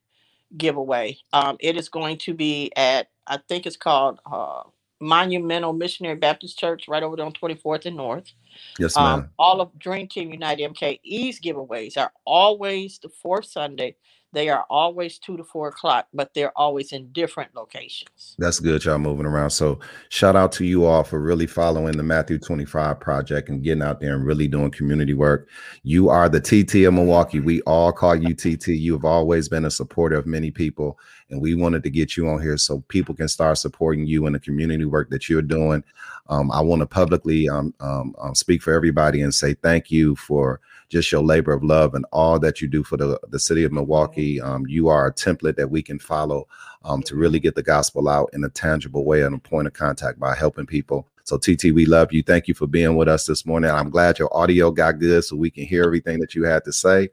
giveaway. 0.56 1.16
Um, 1.32 1.56
it 1.60 1.76
is 1.76 1.88
going 1.88 2.18
to 2.18 2.34
be 2.34 2.72
at 2.76 3.08
I 3.26 3.38
think 3.48 3.66
it's 3.66 3.76
called 3.76 4.20
uh, 4.30 4.64
Monumental 5.00 5.72
Missionary 5.72 6.16
Baptist 6.16 6.58
Church, 6.58 6.88
right 6.88 7.02
over 7.02 7.16
there 7.16 7.26
on 7.26 7.32
24th 7.32 7.86
and 7.86 7.96
North. 7.96 8.32
Yes, 8.78 8.96
Um, 8.96 9.20
ma'am. 9.20 9.30
all 9.38 9.60
of 9.60 9.76
Dream 9.78 10.08
Team 10.08 10.30
United 10.32 10.72
MKE's 10.74 11.40
giveaways 11.40 11.96
are 11.96 12.12
always 12.24 12.98
the 13.00 13.08
fourth 13.08 13.46
Sunday. 13.46 13.96
They 14.34 14.48
are 14.48 14.66
always 14.68 15.18
two 15.18 15.36
to 15.36 15.44
four 15.44 15.68
o'clock, 15.68 16.08
but 16.12 16.34
they're 16.34 16.56
always 16.58 16.92
in 16.92 17.12
different 17.12 17.54
locations. 17.54 18.34
That's 18.38 18.58
good, 18.58 18.84
y'all 18.84 18.98
moving 18.98 19.26
around. 19.26 19.50
So 19.50 19.78
shout 20.08 20.34
out 20.34 20.50
to 20.52 20.66
you 20.66 20.84
all 20.84 21.04
for 21.04 21.20
really 21.20 21.46
following 21.46 21.96
the 21.96 22.02
Matthew 22.02 22.38
25 22.40 22.98
project 22.98 23.48
and 23.48 23.62
getting 23.62 23.82
out 23.82 24.00
there 24.00 24.14
and 24.14 24.26
really 24.26 24.48
doing 24.48 24.72
community 24.72 25.14
work. 25.14 25.48
You 25.84 26.08
are 26.08 26.28
the 26.28 26.40
TT 26.40 26.86
of 26.86 26.94
Milwaukee. 26.94 27.38
We 27.38 27.62
all 27.62 27.92
call 27.92 28.16
you 28.16 28.34
TT. 28.34 28.68
You 28.68 28.94
have 28.94 29.04
always 29.04 29.48
been 29.48 29.66
a 29.66 29.70
supporter 29.70 30.16
of 30.16 30.26
many 30.26 30.50
people, 30.50 30.98
and 31.30 31.40
we 31.40 31.54
wanted 31.54 31.84
to 31.84 31.90
get 31.90 32.16
you 32.16 32.28
on 32.28 32.42
here 32.42 32.56
so 32.56 32.80
people 32.88 33.14
can 33.14 33.28
start 33.28 33.58
supporting 33.58 34.04
you 34.04 34.26
in 34.26 34.32
the 34.32 34.40
community 34.40 34.84
work 34.84 35.10
that 35.10 35.28
you're 35.28 35.42
doing. 35.42 35.84
Um, 36.28 36.50
I 36.50 36.60
want 36.60 36.80
to 36.80 36.86
publicly 36.86 37.48
um, 37.48 37.72
um, 37.78 38.16
um, 38.20 38.34
speak 38.34 38.62
for 38.62 38.72
everybody 38.72 39.22
and 39.22 39.32
say 39.32 39.54
thank 39.54 39.92
you 39.92 40.16
for 40.16 40.60
just 40.88 41.10
your 41.10 41.22
labor 41.22 41.52
of 41.52 41.64
love 41.64 41.94
and 41.94 42.04
all 42.12 42.38
that 42.38 42.60
you 42.60 42.68
do 42.68 42.82
for 42.82 42.96
the, 42.96 43.18
the 43.28 43.38
city 43.38 43.64
of 43.64 43.72
Milwaukee. 43.72 44.40
Um, 44.40 44.66
you 44.66 44.88
are 44.88 45.06
a 45.06 45.12
template 45.12 45.56
that 45.56 45.70
we 45.70 45.82
can 45.82 45.98
follow 45.98 46.46
um, 46.84 47.02
to 47.02 47.16
really 47.16 47.40
get 47.40 47.54
the 47.54 47.62
gospel 47.62 48.08
out 48.08 48.30
in 48.32 48.44
a 48.44 48.48
tangible 48.48 49.04
way 49.04 49.22
and 49.22 49.34
a 49.34 49.38
point 49.38 49.66
of 49.66 49.72
contact 49.72 50.18
by 50.18 50.34
helping 50.34 50.66
people. 50.66 51.06
So, 51.24 51.38
TT, 51.38 51.72
we 51.72 51.86
love 51.86 52.12
you. 52.12 52.22
Thank 52.22 52.48
you 52.48 52.54
for 52.54 52.66
being 52.66 52.96
with 52.96 53.08
us 53.08 53.26
this 53.26 53.46
morning. 53.46 53.70
I'm 53.70 53.88
glad 53.88 54.18
your 54.18 54.34
audio 54.36 54.70
got 54.70 54.98
good 54.98 55.24
so 55.24 55.36
we 55.36 55.50
can 55.50 55.64
hear 55.64 55.82
everything 55.82 56.20
that 56.20 56.34
you 56.34 56.44
had 56.44 56.64
to 56.64 56.72
say. 56.72 57.08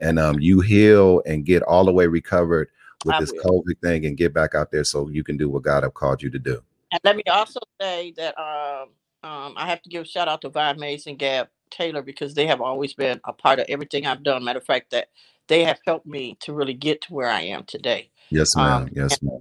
And 0.00 0.18
um, 0.18 0.38
you 0.38 0.60
heal 0.60 1.22
and 1.24 1.46
get 1.46 1.62
all 1.62 1.84
the 1.84 1.92
way 1.92 2.06
recovered 2.06 2.68
with 3.06 3.14
I 3.14 3.20
this 3.20 3.32
will. 3.32 3.62
COVID 3.64 3.80
thing 3.80 4.04
and 4.04 4.18
get 4.18 4.34
back 4.34 4.54
out 4.54 4.70
there 4.70 4.84
so 4.84 5.08
you 5.08 5.24
can 5.24 5.38
do 5.38 5.48
what 5.48 5.62
God 5.62 5.82
have 5.82 5.94
called 5.94 6.22
you 6.22 6.30
to 6.30 6.38
do. 6.38 6.62
And 6.92 7.00
let 7.04 7.16
me 7.16 7.22
also 7.26 7.60
say 7.80 8.12
that 8.18 8.38
um, 8.38 8.88
um, 9.28 9.54
I 9.56 9.66
have 9.66 9.82
to 9.82 9.88
give 9.88 10.02
a 10.02 10.06
shout 10.06 10.28
out 10.28 10.42
to 10.42 10.50
Vine 10.50 10.78
Mays 10.78 11.06
and 11.06 11.18
Gab 11.18 11.48
Taylor 11.74 12.02
because 12.02 12.34
they 12.34 12.46
have 12.48 12.62
always 12.62 12.94
been 12.94 13.20
a 13.26 13.34
part 13.34 13.60
of 13.60 13.66
everything 13.68 14.06
I've 14.06 14.24
done. 14.24 14.44
Matter 14.44 14.60
of 14.60 14.66
fact, 14.66 14.92
that 14.92 15.08
they 15.48 15.64
have 15.64 15.80
helped 15.86 16.06
me 16.06 16.38
to 16.42 16.54
really 16.54 16.74
get 16.74 17.02
to 17.02 17.14
where 17.14 17.30
I 17.30 17.42
am 17.42 17.64
today. 17.64 18.10
Yes, 18.30 18.56
Um, 18.56 18.86
ma'am. 18.86 18.90
Yes, 18.94 19.22
ma'am. 19.22 19.40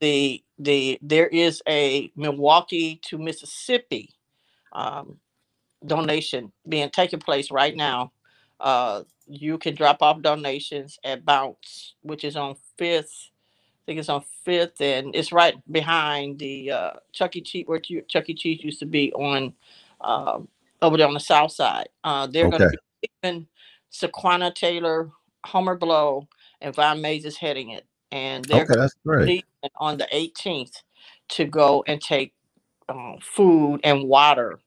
the 0.00 0.44
the 0.58 0.98
there 1.02 1.28
is 1.28 1.62
a 1.68 2.12
Milwaukee 2.16 3.00
to 3.06 3.18
Mississippi 3.18 4.14
um, 4.72 5.18
donation 5.86 6.52
being 6.68 6.90
taken 6.90 7.20
place 7.20 7.50
right 7.50 7.76
now. 7.76 8.12
Uh, 8.60 9.04
you 9.26 9.58
can 9.58 9.74
drop 9.74 10.02
off 10.02 10.22
donations 10.22 10.98
at 11.04 11.24
Bounce, 11.24 11.94
which 12.02 12.24
is 12.24 12.36
on 12.36 12.56
Fifth. 12.78 13.30
I 13.72 13.82
think 13.86 14.00
it's 14.00 14.08
on 14.10 14.24
Fifth, 14.44 14.80
and 14.80 15.14
it's 15.16 15.32
right 15.32 15.54
behind 15.72 16.38
the 16.38 16.70
uh, 16.72 16.90
Chuck 17.12 17.36
E. 17.36 17.42
Cheese, 17.42 17.64
where 17.66 17.80
Chu- 17.80 18.02
Chuck 18.08 18.28
E. 18.30 18.34
Cheese 18.34 18.64
used 18.64 18.80
to 18.80 18.86
be 18.86 19.12
on 19.14 19.54
um, 20.02 20.48
over 20.82 20.96
there 20.96 21.06
on 21.08 21.14
the 21.14 21.20
south 21.20 21.52
side. 21.52 21.88
Uh, 22.04 22.26
they're 22.26 22.48
going 22.48 22.60
to 22.62 22.70
be 23.02 23.08
even 23.22 23.46
Sequana 23.92 24.54
Taylor, 24.54 25.10
Homer 25.46 25.76
Blow, 25.76 26.28
and 26.60 26.74
Von 26.74 27.00
Mays 27.00 27.24
is 27.24 27.36
heading 27.36 27.70
it, 27.70 27.86
and 28.12 28.44
they're 28.44 28.62
Okay, 28.64 28.76
that's 28.76 28.94
great. 29.04 29.44
on 29.76 29.98
the 29.98 30.08
18th 30.12 30.82
to 31.30 31.44
go 31.44 31.84
and 31.86 32.00
take 32.00 32.32
um, 32.88 33.18
food 33.22 33.80
and 33.84 34.04
water 34.04 34.58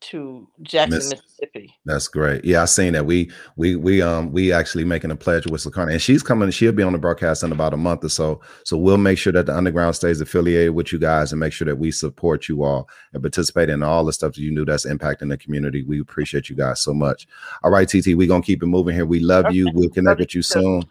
to 0.00 0.46
Jackson, 0.62 0.98
Miss- 0.98 1.10
Mississippi. 1.10 1.74
That's 1.84 2.08
great. 2.08 2.44
Yeah, 2.44 2.62
I 2.62 2.64
seen 2.66 2.92
that. 2.92 3.06
We 3.06 3.30
we 3.56 3.76
we 3.76 4.02
um 4.02 4.32
we 4.32 4.52
actually 4.52 4.84
making 4.84 5.10
a 5.10 5.16
pledge 5.16 5.46
with 5.46 5.62
Sequana, 5.62 5.92
and 5.92 6.02
she's 6.02 6.22
coming. 6.22 6.50
She'll 6.50 6.72
be 6.72 6.82
on 6.82 6.92
the 6.92 6.98
broadcast 6.98 7.42
in 7.42 7.52
about 7.52 7.74
a 7.74 7.76
month 7.76 8.04
or 8.04 8.08
so. 8.08 8.40
So 8.64 8.76
we'll 8.76 8.96
make 8.96 9.18
sure 9.18 9.32
that 9.32 9.46
the 9.46 9.56
underground 9.56 9.96
stays 9.96 10.20
affiliated 10.20 10.74
with 10.74 10.92
you 10.92 10.98
guys, 10.98 11.32
and 11.32 11.40
make 11.40 11.52
sure 11.52 11.66
that 11.66 11.76
we 11.76 11.90
support 11.90 12.48
you 12.48 12.62
all 12.62 12.88
and 13.12 13.22
participate 13.22 13.70
in 13.70 13.82
all 13.82 14.04
the 14.04 14.12
stuff 14.12 14.34
that 14.34 14.40
you 14.40 14.54
do 14.54 14.64
that's 14.64 14.86
impacting 14.86 15.28
the 15.28 15.38
community. 15.38 15.82
We 15.82 16.00
appreciate 16.00 16.48
you 16.48 16.56
guys 16.56 16.80
so 16.80 16.94
much. 16.94 17.26
All 17.62 17.70
right, 17.70 17.88
TT, 17.88 18.14
we're 18.14 18.28
gonna 18.28 18.42
keep 18.42 18.62
it 18.62 18.66
moving 18.66 18.94
here. 18.94 19.06
We 19.06 19.20
love 19.20 19.52
you. 19.52 19.70
We'll 19.72 19.90
connect 19.90 20.20
with 20.20 20.34
you 20.34 20.42
soon. 20.42 20.84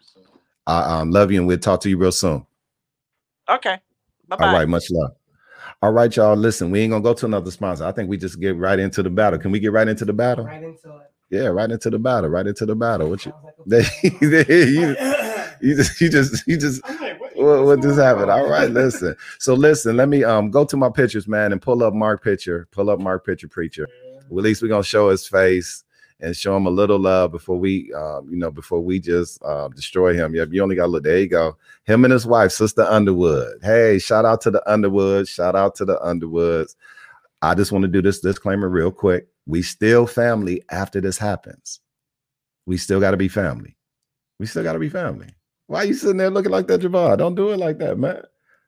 I 0.66 1.00
um, 1.00 1.10
love 1.10 1.32
you, 1.32 1.38
and 1.38 1.48
we'll 1.48 1.58
talk 1.58 1.80
to 1.82 1.88
you 1.88 1.96
real 1.96 2.12
soon. 2.12 2.46
Okay. 3.48 3.78
Bye 4.28 4.36
bye. 4.36 4.46
All 4.46 4.52
right, 4.52 4.68
much 4.68 4.90
love. 4.90 5.12
All 5.80 5.92
right, 5.92 6.14
y'all. 6.14 6.34
Listen, 6.34 6.70
we 6.70 6.80
ain't 6.80 6.90
gonna 6.90 7.04
go 7.04 7.14
to 7.14 7.26
another 7.26 7.52
sponsor. 7.52 7.84
I 7.84 7.92
think 7.92 8.10
we 8.10 8.16
just 8.16 8.40
get 8.40 8.56
right 8.56 8.78
into 8.78 9.00
the 9.00 9.10
battle. 9.10 9.38
Can 9.38 9.52
we 9.52 9.60
get 9.60 9.70
right 9.70 9.86
into 9.86 10.04
the 10.04 10.12
battle? 10.12 10.44
Right 10.44 10.62
into 10.64 10.88
it. 10.88 11.12
Yeah, 11.30 11.46
right 11.46 11.70
into 11.70 11.88
the 11.88 12.00
battle. 12.00 12.30
Right 12.30 12.46
into 12.48 12.66
the 12.66 12.74
battle. 12.74 13.10
What 13.10 13.24
you? 13.24 13.32
you, 13.68 14.96
you 15.60 15.76
just, 15.76 16.00
you 16.00 16.08
just, 16.08 16.48
you 16.48 16.56
just. 16.56 16.82
What, 17.36 17.64
what 17.64 17.80
just 17.80 17.96
happened? 17.96 18.28
All 18.28 18.48
right, 18.48 18.68
listen. 18.68 19.14
So 19.38 19.54
listen, 19.54 19.96
let 19.96 20.08
me 20.08 20.24
um 20.24 20.50
go 20.50 20.64
to 20.64 20.76
my 20.76 20.90
pictures, 20.90 21.28
man, 21.28 21.52
and 21.52 21.62
pull 21.62 21.84
up 21.84 21.94
Mark 21.94 22.24
picture. 22.24 22.66
Pull 22.72 22.90
up 22.90 22.98
Mark 22.98 23.24
picture, 23.24 23.46
preacher. 23.46 23.86
Well, 24.28 24.40
at 24.40 24.44
least 24.44 24.62
we're 24.62 24.68
gonna 24.68 24.82
show 24.82 25.10
his 25.10 25.28
face 25.28 25.84
and 26.20 26.36
show 26.36 26.56
him 26.56 26.66
a 26.66 26.70
little 26.70 26.98
love 26.98 27.30
before 27.30 27.58
we, 27.58 27.92
um, 27.94 28.28
you 28.30 28.36
know, 28.36 28.50
before 28.50 28.80
we 28.80 28.98
just 28.98 29.42
uh, 29.44 29.68
destroy 29.68 30.14
him. 30.14 30.34
Yep, 30.34 30.48
you 30.52 30.62
only 30.62 30.76
got 30.76 30.86
to 30.86 30.88
look. 30.88 31.04
There 31.04 31.18
you 31.18 31.28
go. 31.28 31.56
Him 31.84 32.04
and 32.04 32.12
his 32.12 32.26
wife, 32.26 32.52
Sister 32.52 32.82
Underwood. 32.82 33.58
Hey, 33.62 33.98
shout 33.98 34.24
out 34.24 34.40
to 34.42 34.50
the 34.50 34.68
Underwoods. 34.70 35.28
Shout 35.28 35.54
out 35.54 35.74
to 35.76 35.84
the 35.84 36.00
Underwoods. 36.02 36.76
I 37.40 37.54
just 37.54 37.70
want 37.70 37.82
to 37.82 37.88
do 37.88 38.02
this 38.02 38.20
disclaimer 38.20 38.68
real 38.68 38.90
quick. 38.90 39.28
We 39.46 39.62
still 39.62 40.06
family 40.06 40.62
after 40.70 41.00
this 41.00 41.18
happens. 41.18 41.80
We 42.66 42.76
still 42.76 43.00
got 43.00 43.12
to 43.12 43.16
be 43.16 43.28
family. 43.28 43.76
We 44.38 44.46
still 44.46 44.64
got 44.64 44.74
to 44.74 44.78
be 44.78 44.88
family. 44.88 45.28
Why 45.68 45.84
you 45.84 45.94
sitting 45.94 46.16
there 46.16 46.30
looking 46.30 46.50
like 46.50 46.66
that, 46.66 46.80
Javon? 46.80 47.18
Don't 47.18 47.34
do 47.34 47.50
it 47.50 47.58
like 47.58 47.78
that, 47.78 47.98
man. 47.98 48.22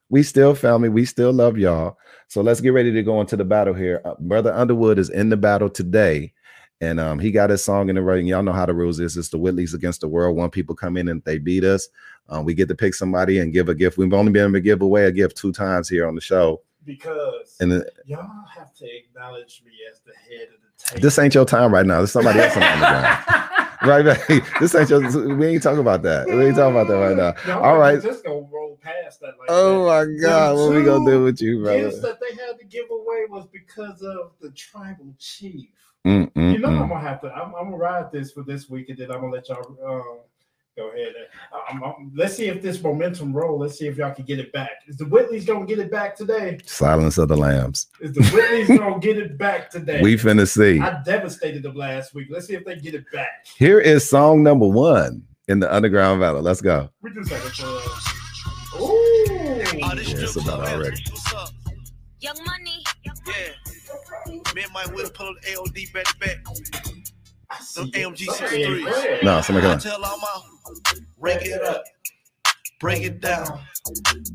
We 0.09 0.23
still 0.23 0.55
family. 0.55 0.89
We 0.89 1.05
still 1.05 1.33
love 1.33 1.59
y'all. 1.59 1.97
So 2.29 2.43
let's 2.43 2.61
get 2.61 2.73
ready 2.73 2.93
to 2.93 3.03
go 3.03 3.21
into 3.21 3.37
the 3.37 3.45
battle 3.45 3.75
here. 3.75 4.01
Uh, 4.05 4.15
Brother 4.19 4.53
Underwood 4.53 4.99
is 4.99 5.11
in 5.11 5.31
the 5.31 5.37
battle 5.37 5.71
today. 5.71 6.33
And 6.83 6.99
um, 6.99 7.19
he 7.19 7.31
got 7.31 7.51
his 7.51 7.63
song 7.63 7.89
in 7.91 7.95
the 7.97 8.03
writing. 8.03 8.27
Y'all 8.27 8.43
know 8.43 8.53
how 8.53 8.65
the 8.67 8.73
rules 8.75 9.01
is. 9.01 9.17
It's 9.17 9.29
the 9.29 9.39
Whitleys 9.39 9.75
against 9.75 10.01
the 10.01 10.09
world. 10.09 10.37
One 10.37 10.49
people 10.51 10.75
come 10.75 10.97
in 10.97 11.09
and 11.09 11.23
they 11.25 11.39
beat 11.39 11.63
us. 11.65 11.89
Um, 12.31 12.45
we 12.45 12.55
get 12.55 12.69
to 12.69 12.75
pick 12.75 12.95
somebody 12.95 13.39
and 13.39 13.53
give 13.53 13.69
a 13.69 13.75
gift. 13.75 13.99
We've 13.99 14.13
only 14.15 14.33
been 14.33 14.45
able 14.45 14.53
to 14.55 14.61
give 14.61 14.81
away 14.81 15.05
a 15.05 15.13
gift 15.13 15.37
two 15.37 15.53
times 15.53 15.89
here 15.89 16.09
on 16.09 16.15
the 16.15 16.21
show. 16.23 16.63
Because 16.87 17.57
And 17.61 17.71
then- 17.71 17.85
y'all 18.07 18.27
have 18.57 18.73
to 18.77 18.87
acknowledge 18.97 19.63
me 19.67 19.73
as 19.93 20.01
the 20.01 20.13
head 20.15 20.49
of 20.49 20.61
the 20.63 20.85
table. 20.85 21.03
This 21.03 21.19
ain't 21.19 21.35
your 21.35 21.45
time 21.45 21.73
right 21.75 21.85
now. 21.85 21.99
There's 21.99 22.13
somebody 22.13 22.41
else 22.41 22.55
on 22.57 22.61
the 22.61 22.87
ground. 22.87 23.25
Right 23.83 24.05
back. 24.05 24.29
This 24.61 24.75
ain't 24.75 24.91
your 24.91 25.01
we 25.37 25.47
ain't 25.47 25.63
talking 25.63 25.79
about 25.79 26.03
that. 26.03 26.27
We 26.27 26.45
ain't 26.45 26.55
talking 26.55 26.77
about 26.79 26.87
that 26.89 26.97
right 26.99 27.17
now. 27.17 27.33
Y'all 27.47 27.65
All 27.65 27.79
right. 27.79 27.99
just 28.03 28.23
gonna 28.23 28.47
roll 28.53 28.79
past 28.83 29.21
that. 29.21 29.39
Like 29.39 29.49
Oh 29.49 29.87
that. 29.87 30.07
my 30.07 30.21
God. 30.21 30.51
Them 30.51 30.59
What 30.59 30.77
we 30.77 30.85
gonna 30.85 31.11
do 31.11 31.25
with 31.25 31.41
you, 31.41 31.65
Gifts 31.65 31.99
brother? 32.01 32.09
that 32.15 32.19
they 32.21 32.37
had 32.37 32.59
to 32.59 32.67
give 32.67 32.91
away 32.91 33.25
was 33.31 33.47
because 33.51 34.03
of 34.03 34.33
the 34.43 34.51
tribal 34.51 35.15
chief. 35.19 35.71
Mm, 36.07 36.33
mm, 36.33 36.53
you 36.53 36.59
know 36.59 36.69
mm. 36.69 36.81
I'm 36.81 36.89
gonna 36.89 37.01
have 37.01 37.21
to. 37.23 37.29
I'm, 37.29 37.55
I'm 37.55 37.65
gonna 37.65 37.77
ride 37.77 38.11
this 38.11 38.33
for 38.33 38.43
this 38.43 38.71
week, 38.71 38.89
and 38.89 38.99
then 38.99 39.11
I'm 39.11 39.21
gonna 39.21 39.33
let 39.33 39.49
y'all 39.49 39.77
um, 39.85 40.19
go 40.77 40.89
ahead. 40.89 41.13
And, 41.73 41.83
um, 41.83 41.83
um, 41.83 42.13
let's 42.15 42.37
see 42.37 42.47
if 42.47 42.63
this 42.63 42.83
momentum 42.83 43.35
roll. 43.35 43.59
Let's 43.59 43.79
see 43.79 43.87
if 43.87 43.99
y'all 43.99 44.15
can 44.15 44.25
get 44.25 44.39
it 44.39 44.51
back. 44.53 44.71
Is 44.89 44.97
the 44.97 45.05
Whitleys 45.05 45.47
gonna 45.47 45.67
get 45.67 45.79
it 45.79 45.91
back 45.91 46.17
today? 46.17 46.59
Silence 46.65 47.19
of 47.19 47.29
the 47.29 47.37
lambs. 47.37 47.89
Is 48.01 48.13
the 48.13 48.21
Whitleys 48.21 48.79
gonna 48.79 48.99
get 48.99 49.19
it 49.19 49.37
back 49.37 49.71
today? 49.71 50.01
We 50.01 50.15
finna 50.15 50.49
see. 50.49 50.81
I 50.81 51.03
devastated 51.03 51.63
them 51.63 51.75
last 51.75 52.15
week. 52.15 52.29
Let's 52.31 52.47
see 52.47 52.55
if 52.55 52.65
they 52.65 52.77
get 52.77 52.95
it 52.95 53.05
back. 53.13 53.47
Here 53.57 53.79
is 53.79 54.09
song 54.09 54.43
number 54.43 54.67
one 54.67 55.23
in 55.49 55.61
the 55.61 55.73
underground 55.73 56.21
battle. 56.21 56.41
Let's 56.41 56.63
go. 56.63 56.89
We 57.03 57.13
just 57.13 57.31
like 57.31 57.43
it. 57.45 57.61
Ooh. 58.81 59.21
Yeah, 59.77 59.95
it's 59.95 60.37
about 60.37 60.61
already. 60.67 61.03
Young 62.21 62.37
money. 62.45 62.85
Yeah. 63.05 63.33
Me 64.27 64.63
and 64.63 64.73
Mike 64.73 64.95
Will 64.95 65.09
pull 65.11 65.29
up 65.29 65.37
the 65.43 65.49
AOD 65.49 65.93
back 65.93 66.05
to 66.05 66.19
back. 66.19 66.45
Them 67.75 67.91
AMG 67.91 68.27
63s. 68.27 69.23
No, 69.23 69.41
somebody 69.41 69.65
come 69.65 69.71
I 69.71 69.75
on. 69.75 69.81
tell 69.81 70.05
all 70.05 70.19
my 70.19 70.95
rank 71.19 71.43
it 71.43 71.63
up, 71.63 71.83
break 72.79 73.03
it 73.03 73.21
down, 73.21 73.61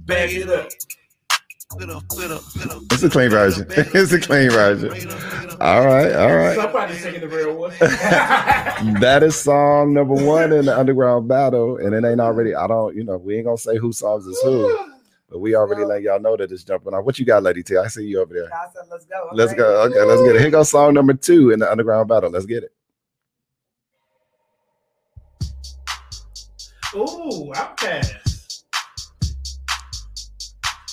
bag 0.05 0.33
it 0.33 0.49
up. 0.49 0.69
It's 1.77 3.03
a 3.03 3.09
clean 3.09 3.29
version. 3.29 3.65
it's 3.69 4.11
a 4.13 4.19
clean 4.19 4.49
version. 4.49 4.91
All 5.59 5.85
right, 5.85 6.13
all 6.13 6.35
right. 6.35 6.55
Somebody's 6.55 7.01
taking 7.01 7.21
the 7.21 7.27
real 7.27 7.55
one. 7.57 7.71
That 9.01 9.23
is 9.23 9.35
song 9.35 9.93
number 9.93 10.13
one 10.13 10.51
in 10.53 10.65
the 10.65 10.77
underground 10.77 11.27
battle, 11.27 11.77
and 11.77 11.93
it 11.95 12.07
ain't 12.07 12.19
already. 12.19 12.53
I 12.53 12.67
don't, 12.67 12.95
you 12.95 13.03
know, 13.03 13.17
we 13.17 13.37
ain't 13.37 13.45
gonna 13.45 13.57
say 13.57 13.77
who 13.77 13.91
songs 13.91 14.25
is 14.25 14.39
who, 14.43 14.77
But 15.35 15.41
we 15.41 15.53
already 15.53 15.83
let 15.83 16.01
y'all 16.01 16.17
know 16.17 16.37
that 16.37 16.49
it's 16.49 16.63
jumping 16.63 16.93
off. 16.93 17.03
What 17.03 17.19
you 17.19 17.25
got, 17.25 17.43
Lady 17.43 17.61
T? 17.61 17.75
I 17.75 17.87
see 17.89 18.05
you 18.05 18.21
over 18.21 18.33
there. 18.33 18.45
I 18.45 18.71
said, 18.73 18.83
let's 18.89 19.03
go. 19.03 19.29
Let's 19.33 19.53
go. 19.53 19.81
Okay, 19.81 20.01
let's 20.01 20.21
get 20.21 20.37
it. 20.37 20.41
Here 20.41 20.49
goes 20.49 20.69
song 20.69 20.93
number 20.93 21.13
two 21.13 21.51
in 21.51 21.59
the 21.59 21.69
underground 21.69 22.07
battle. 22.07 22.29
Let's 22.29 22.45
get 22.45 22.63
it. 22.63 22.71
Ooh, 26.95 27.51
Outkast. 27.53 28.24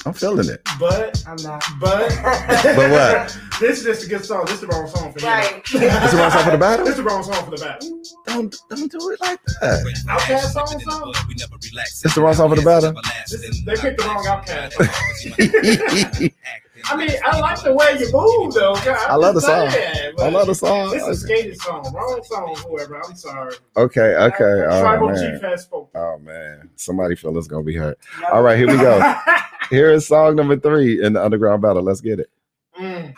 I'm 0.04 0.12
feeling 0.12 0.48
it. 0.48 0.60
But 0.80 1.22
I'm 1.26 1.36
not. 1.42 1.62
But 1.80 2.08
But 2.22 2.90
what? 2.90 3.38
this 3.60 3.78
is 3.78 3.84
just 3.84 4.06
a 4.06 4.08
good 4.08 4.24
song. 4.24 4.44
This 4.46 4.54
is 4.54 4.60
the 4.62 4.66
wrong 4.66 4.88
song 4.88 5.12
for 5.12 5.18
me. 5.20 5.26
Right. 5.26 5.62
This 5.72 5.82
is 5.82 6.10
the 6.12 6.16
wrong 6.18 6.30
song 6.30 6.44
for 6.44 6.50
the 6.50 6.58
battle? 6.58 6.84
This 6.84 6.92
is 6.92 6.96
the 6.96 7.02
wrong 7.04 7.22
song 7.22 7.44
for 7.44 7.50
the 7.50 7.56
battle. 7.62 8.02
Don't 8.26 8.56
don't 8.68 8.90
do 8.90 9.10
it 9.10 9.20
like 9.20 9.40
that. 9.60 9.84
Outkast 10.08 10.52
song 10.52 10.80
song. 10.80 11.12
It's 12.04 12.14
the 12.14 12.20
wrong 12.20 12.34
song 12.34 12.50
for 12.50 12.56
the 12.56 12.62
battle. 12.62 12.92
This 13.28 13.42
is, 13.44 13.64
they 13.64 13.76
picked 13.76 14.00
the 14.00 14.06
wrong 14.06 14.24
Outkast. 14.24 14.74
Song. 16.84 17.00
I 17.00 17.06
mean, 17.06 17.16
I 17.24 17.40
like 17.40 17.62
the 17.62 17.74
way 17.74 17.98
you 17.98 18.12
move 18.12 18.54
though. 18.54 18.74
God, 18.74 19.10
I 19.10 19.16
love 19.16 19.34
the 19.34 19.40
song. 19.40 19.70
saying, 19.70 20.14
I 20.18 20.28
love 20.28 20.46
the 20.46 20.54
song. 20.54 20.90
This 20.90 21.02
is 21.02 21.09
a 21.09 21.26
skated 21.26 21.60
song. 21.60 21.92
Wrong 21.94 22.20
song, 22.24 22.56
whoever. 22.68 23.02
I'm 23.02 23.14
sorry. 23.16 23.54
Okay, 23.76 24.14
okay. 24.14 24.64
Oh 24.68 24.80
Tribal 24.80 25.09
man. 25.09 25.32
Chief 25.32 25.42
has 25.42 25.62
spoken. 25.62 26.00
Oh 26.00 26.18
man. 26.18 26.70
Somebody 26.76 27.16
feel 27.16 27.36
it's 27.38 27.48
gonna 27.48 27.62
be 27.62 27.76
hurt. 27.76 27.98
All 28.32 28.42
right, 28.42 28.59
here 28.59 28.68
we 28.68 28.76
go. 28.76 29.14
Here 29.70 29.90
is 29.90 30.06
song 30.06 30.36
number 30.36 30.59
three 30.59 31.02
in 31.02 31.14
the 31.14 31.24
underground 31.24 31.62
battle. 31.62 31.82
Let's 31.82 32.02
get 32.02 32.20
it. 32.20 32.28
Mm. 32.78 33.14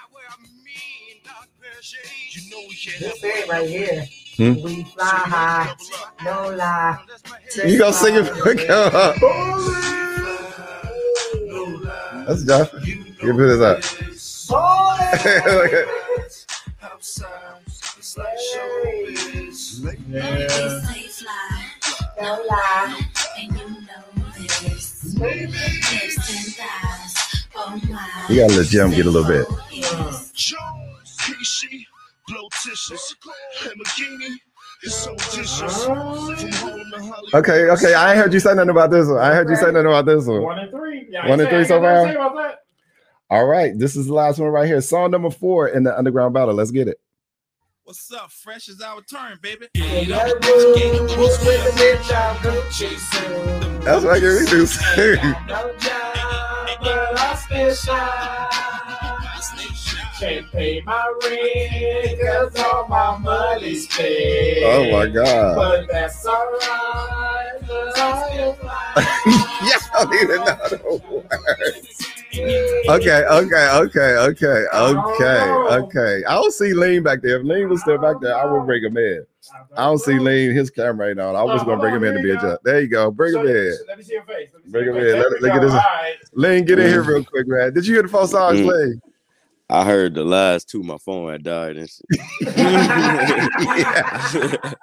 This 2.85 3.25
it 3.25 3.49
right 3.49 3.69
here. 3.69 4.07
Hmm? 4.37 4.63
We 4.63 4.85
fly 4.85 5.05
high, 5.05 5.75
no 6.23 6.55
lie. 6.55 6.99
You 7.67 7.79
gonna 7.79 7.93
sing 7.93 8.15
it? 8.17 8.27
Come 8.67 9.31
on. 12.29 13.04
Let's 13.25 13.33
go. 13.33 13.33
Give 13.33 13.63
up. 13.63 13.81
No 22.21 22.43
lie. 22.49 23.01
You 28.29 28.41
gotta 28.41 28.55
let 28.57 28.67
Jim 28.67 28.91
get 28.91 29.07
a 29.07 29.11
little 29.11 29.27
bit. 29.27 29.47
Okay, 37.35 37.71
okay. 37.71 37.95
I 37.95 38.17
heard 38.17 38.33
you 38.33 38.41
say 38.41 38.55
nothing 38.55 38.71
about 38.71 38.91
this 38.91 39.09
one. 39.09 39.19
I 39.19 39.35
heard 39.35 39.49
you 39.49 39.57
say 39.57 39.67
nothing 39.67 39.87
about 39.87 40.07
this 40.07 40.27
one. 40.27 40.43
One 40.43 40.59
and 40.59 40.71
three. 40.71 41.07
Yeah, 41.09 41.29
One 41.29 41.41
and 41.41 41.49
three 41.49 41.65
so 41.65 41.81
far? 41.81 42.59
Say 43.35 43.43
about 43.43 43.43
that. 43.43 43.43
All 43.43 43.45
right, 43.47 43.79
this 43.79 43.97
is 43.97 44.07
the 44.07 44.15
last 44.15 44.39
one 44.39 44.49
right 44.49 44.67
here. 44.67 44.81
Song 44.81 45.11
number 45.11 45.31
four 45.31 45.69
in 45.69 45.83
the 45.85 45.95
underground 45.97 46.33
battle. 46.35 46.55
Let's 46.55 46.71
get 46.71 46.89
it. 46.89 46.99
What's 47.85 48.11
up? 48.13 48.31
Fresh 48.31 48.69
is 48.69 48.81
our 48.81 49.03
turn, 49.03 49.39
baby. 49.43 49.67
That's 49.75 50.09
what 54.05 54.15
I 54.15 54.21
get 54.21 54.53
me. 54.53 54.67
Can't 60.21 60.47
pay 60.53 60.81
my 60.87 61.13
rent 61.25 62.21
cause 62.21 62.57
all 62.65 62.87
my 62.89 63.19
money's 63.19 63.87
paid. 63.89 64.63
Oh 64.65 64.91
my 64.93 65.09
God. 65.09 65.57
But 65.57 65.89
that's 65.91 66.25
alright. 66.25 67.61
'cause 67.67 67.95
I 67.97 68.29
am 68.33 68.55
yes, 69.67 69.91
I 69.93 70.05
don't 70.05 70.15
even 70.15 70.37
know 70.37 70.45
the 70.69 70.79
words. 71.11 72.14
Okay, 72.39 73.25
okay, 73.25 73.69
okay, 73.73 74.17
okay, 74.17 74.65
okay, 74.75 75.41
okay. 75.75 76.25
I 76.27 76.35
don't 76.35 76.53
see 76.53 76.75
Lean 76.75 77.03
back 77.03 77.23
there. 77.23 77.39
If 77.39 77.45
Lean 77.45 77.69
was 77.69 77.81
still 77.83 77.99
back 77.99 78.17
there, 78.21 78.37
I 78.37 78.45
would 78.45 78.67
bring 78.67 78.83
him 78.85 78.97
in. 78.97 79.25
I 79.77 79.85
don't 79.85 79.99
see 79.99 80.19
Lean. 80.19 80.53
His 80.53 80.71
camera 80.71 81.11
ain't 81.11 81.21
on. 81.21 81.37
I 81.37 81.43
was 81.43 81.63
gonna 81.63 81.79
bring 81.81 81.95
him 81.95 82.05
in 82.05 82.15
to 82.15 82.23
be 82.23 82.31
a 82.31 82.37
judge. 82.37 82.59
There 82.65 82.81
you 82.81 82.89
go. 82.89 83.11
Bring 83.11 83.35
him 83.35 83.47
in. 83.47 83.77
Let 83.89 83.99
me 83.99 84.05
see 84.05 84.15
your 84.15 84.23
face. 84.25 84.49
Let 84.53 84.65
me 84.65 84.67
see 84.67 84.71
Bring 84.71 84.89
him 84.89 84.97
in. 84.97 85.19
Let, 85.19 85.43
look 85.43 85.53
at 85.53 85.61
this. 85.61 85.73
All 85.73 85.77
right. 85.79 86.15
Lean, 86.33 86.65
get 86.65 86.79
in 86.79 86.89
here 86.89 87.03
real 87.03 87.25
quick, 87.25 87.47
man. 87.47 87.73
Did 87.73 87.87
you 87.87 87.95
hear 87.95 88.03
the 88.03 88.09
four 88.09 88.27
songs, 88.27 88.61
Mm. 88.61 88.67
Lean? 88.67 89.03
I 89.71 89.83
heard 89.85 90.15
the 90.15 90.25
last 90.25 90.69
two. 90.69 90.83
My 90.83 90.99
phone 90.99 91.33
had 91.33 91.43
died 91.43 91.79
and 91.79 91.89
shit. 91.89 92.21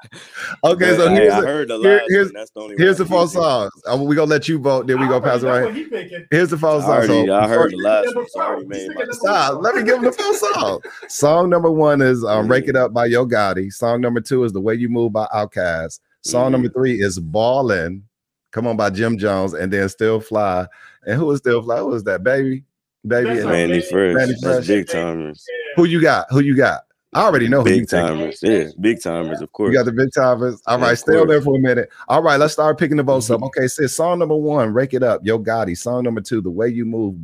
Okay, 0.63 0.91
But, 0.91 0.97
so 0.97 1.09
here's 1.09 1.33
I 1.33 1.41
the, 1.41 1.47
heard 1.47 1.67
the 1.69 1.79
here- 1.79 1.97
last 1.97 2.05
here's, 2.09 2.27
one. 2.27 2.33
That's 2.33 2.51
the 2.51 2.59
only 2.61 2.75
here's 2.77 2.97
the 2.97 3.05
one 3.05 3.13
I 3.13 3.15
four 3.15 3.25
keep 3.27 3.33
songs. 3.33 3.71
Uh, 3.89 3.97
we 4.03 4.15
gonna 4.15 4.29
let 4.29 4.47
you 4.47 4.59
vote. 4.59 4.87
Then 4.87 4.99
we 4.99 5.07
gonna 5.07 5.21
pass 5.21 5.43
it 5.43 5.47
right. 5.47 5.65
what 5.65 5.75
he. 5.75 5.87
Here's 6.29 6.49
the 6.49 6.57
four 6.57 6.69
I 6.69 6.81
songs. 6.81 7.09
already, 7.09 7.27
So 7.27 7.33
I 7.35 7.47
heard 7.47 7.71
the 7.71 7.77
last 7.77 8.15
one. 8.15 8.27
So 8.29 8.41
I 8.41 8.45
already 8.45 8.67
made 8.67 8.89
my 8.95 9.05
Stop. 9.11 9.61
Let 9.61 9.75
me 9.75 9.83
give 9.83 9.97
him 9.97 10.03
the 10.03 10.11
false 10.11 10.39
song. 10.39 10.81
Song 11.07 11.49
number 11.49 11.71
one 11.71 12.01
is 12.01 12.23
um, 12.23 12.47
"Rake 12.47 12.67
It 12.67 12.75
Up" 12.75 12.93
by 12.93 13.05
Yo 13.07 13.25
Gotti. 13.25 13.71
Song 13.71 14.01
number 14.01 14.21
two 14.21 14.43
is 14.43 14.51
"The 14.51 14.61
Way 14.61 14.75
You 14.75 14.89
Move" 14.89 15.13
by 15.13 15.25
Outkast. 15.33 15.99
Song 16.21 16.51
number 16.51 16.69
three 16.69 17.01
is 17.01 17.19
"Ballin'." 17.19 18.03
Come 18.51 18.67
on 18.67 18.75
by 18.77 18.89
Jim 18.89 19.17
Jones, 19.17 19.53
and 19.53 19.71
then 19.71 19.87
"Still 19.89 20.19
Fly." 20.19 20.67
And 21.05 21.17
who 21.17 21.31
is 21.31 21.39
"Still 21.39 21.63
Fly"? 21.63 21.77
Who 21.77 21.93
is 21.95 22.03
that? 22.03 22.23
Baby, 22.23 22.63
baby, 23.07 23.29
and 23.39 23.49
Mannie 23.49 23.81
Fresh. 23.81 24.15
Mannie 24.15 24.33
That's 24.41 24.67
Big 24.67 24.87
Tymers. 24.87 25.43
Who 25.75 25.85
you 25.85 26.01
got? 26.01 26.27
Who 26.29 26.39
you 26.41 26.55
got? 26.55 26.81
I 27.13 27.23
already 27.23 27.49
know 27.49 27.59
who 27.59 27.65
Big 27.65 27.89
take. 27.89 27.99
timers. 27.99 28.39
Yeah, 28.41 28.67
Big 28.79 28.99
Tymers, 28.99 29.41
of 29.41 29.51
course. 29.51 29.71
You 29.71 29.77
got 29.77 29.83
the 29.85 29.91
Big 29.91 30.09
Tymers. 30.15 30.61
All 30.65 30.79
Yeah, 30.79 30.85
right, 30.85 30.91
of 30.93 30.99
stay 30.99 31.17
on 31.19 31.27
there 31.27 31.41
for 31.41 31.55
a 31.57 31.59
minute. 31.59 31.89
All 32.07 32.23
right, 32.23 32.39
let's 32.39 32.53
start 32.53 32.77
picking 32.79 32.95
the 32.95 33.03
votes 33.03 33.29
up. 33.29 33.43
Okay, 33.43 33.67
sis, 33.67 33.93
song 33.93 34.19
number 34.19 34.35
one, 34.37 34.73
Rake 34.73 34.93
It 34.93 35.03
Up, 35.03 35.19
Yo 35.23 35.37
Gotti. 35.37 35.77
Song 35.77 36.03
number 36.03 36.21
two, 36.21 36.39
The 36.39 36.49
Way 36.49 36.69
You 36.69 36.85
Move 36.85 37.15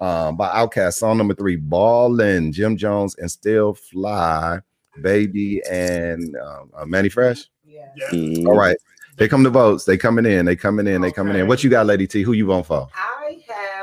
um, 0.00 0.36
by 0.36 0.48
Outkast. 0.50 0.94
Song 0.94 1.18
number 1.18 1.34
three, 1.34 1.56
Ballin', 1.56 2.52
Jim 2.52 2.76
Jones, 2.76 3.16
and 3.18 3.28
Still 3.28 3.74
Fly, 3.74 4.60
Baby, 5.02 5.60
and 5.68 6.36
um, 6.36 6.70
uh, 6.76 6.86
Mannie 6.86 7.08
Fresh. 7.08 7.46
Mhm. 8.12 8.46
All 8.46 8.56
right, 8.56 8.76
they 9.16 9.26
come 9.26 9.42
the 9.42 9.50
votes. 9.50 9.84
They 9.86 9.96
coming 9.96 10.24
in. 10.24 10.46
They 10.46 10.54
coming 10.54 10.86
in. 10.86 11.00
They 11.00 11.10
coming 11.10 11.34
in. 11.36 11.48
What 11.48 11.64
you 11.64 11.70
got, 11.70 11.86
Lady 11.86 12.06
T? 12.06 12.22
Who 12.22 12.32
you 12.32 12.46
voting 12.46 12.62
for? 12.64 12.86
I 12.94 13.25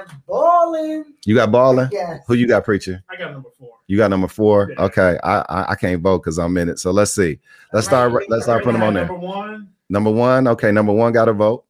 have 0.09 0.25
balling. 0.25 1.05
You 1.25 1.35
got 1.35 1.51
Ballin'? 1.51 1.89
Yes. 1.91 2.21
Who 2.27 2.33
you 2.35 2.47
got, 2.47 2.63
Preacher? 2.65 3.03
I 3.09 3.15
got 3.17 3.31
number 3.31 3.49
four. 3.57 3.77
You 3.87 3.97
got 3.97 4.09
number 4.09 4.27
four. 4.27 4.71
Okay, 4.77 5.17
I 5.23 5.39
I, 5.49 5.71
I 5.71 5.75
can't 5.75 6.01
vote 6.01 6.19
because 6.19 6.37
I'm 6.39 6.55
in 6.57 6.69
it. 6.69 6.79
So 6.79 6.91
let's 6.91 7.13
see. 7.13 7.39
Let's 7.73 7.87
start. 7.87 8.13
Let's 8.29 8.43
start 8.43 8.63
putting 8.63 8.79
them 8.79 8.87
on 8.87 8.93
there. 8.93 9.05
Number 9.07 9.25
one. 9.27 9.69
Number 9.89 10.11
one. 10.11 10.47
Okay, 10.47 10.71
number 10.71 10.93
one 10.93 11.11
got 11.13 11.27
a 11.27 11.33
vote. 11.33 11.65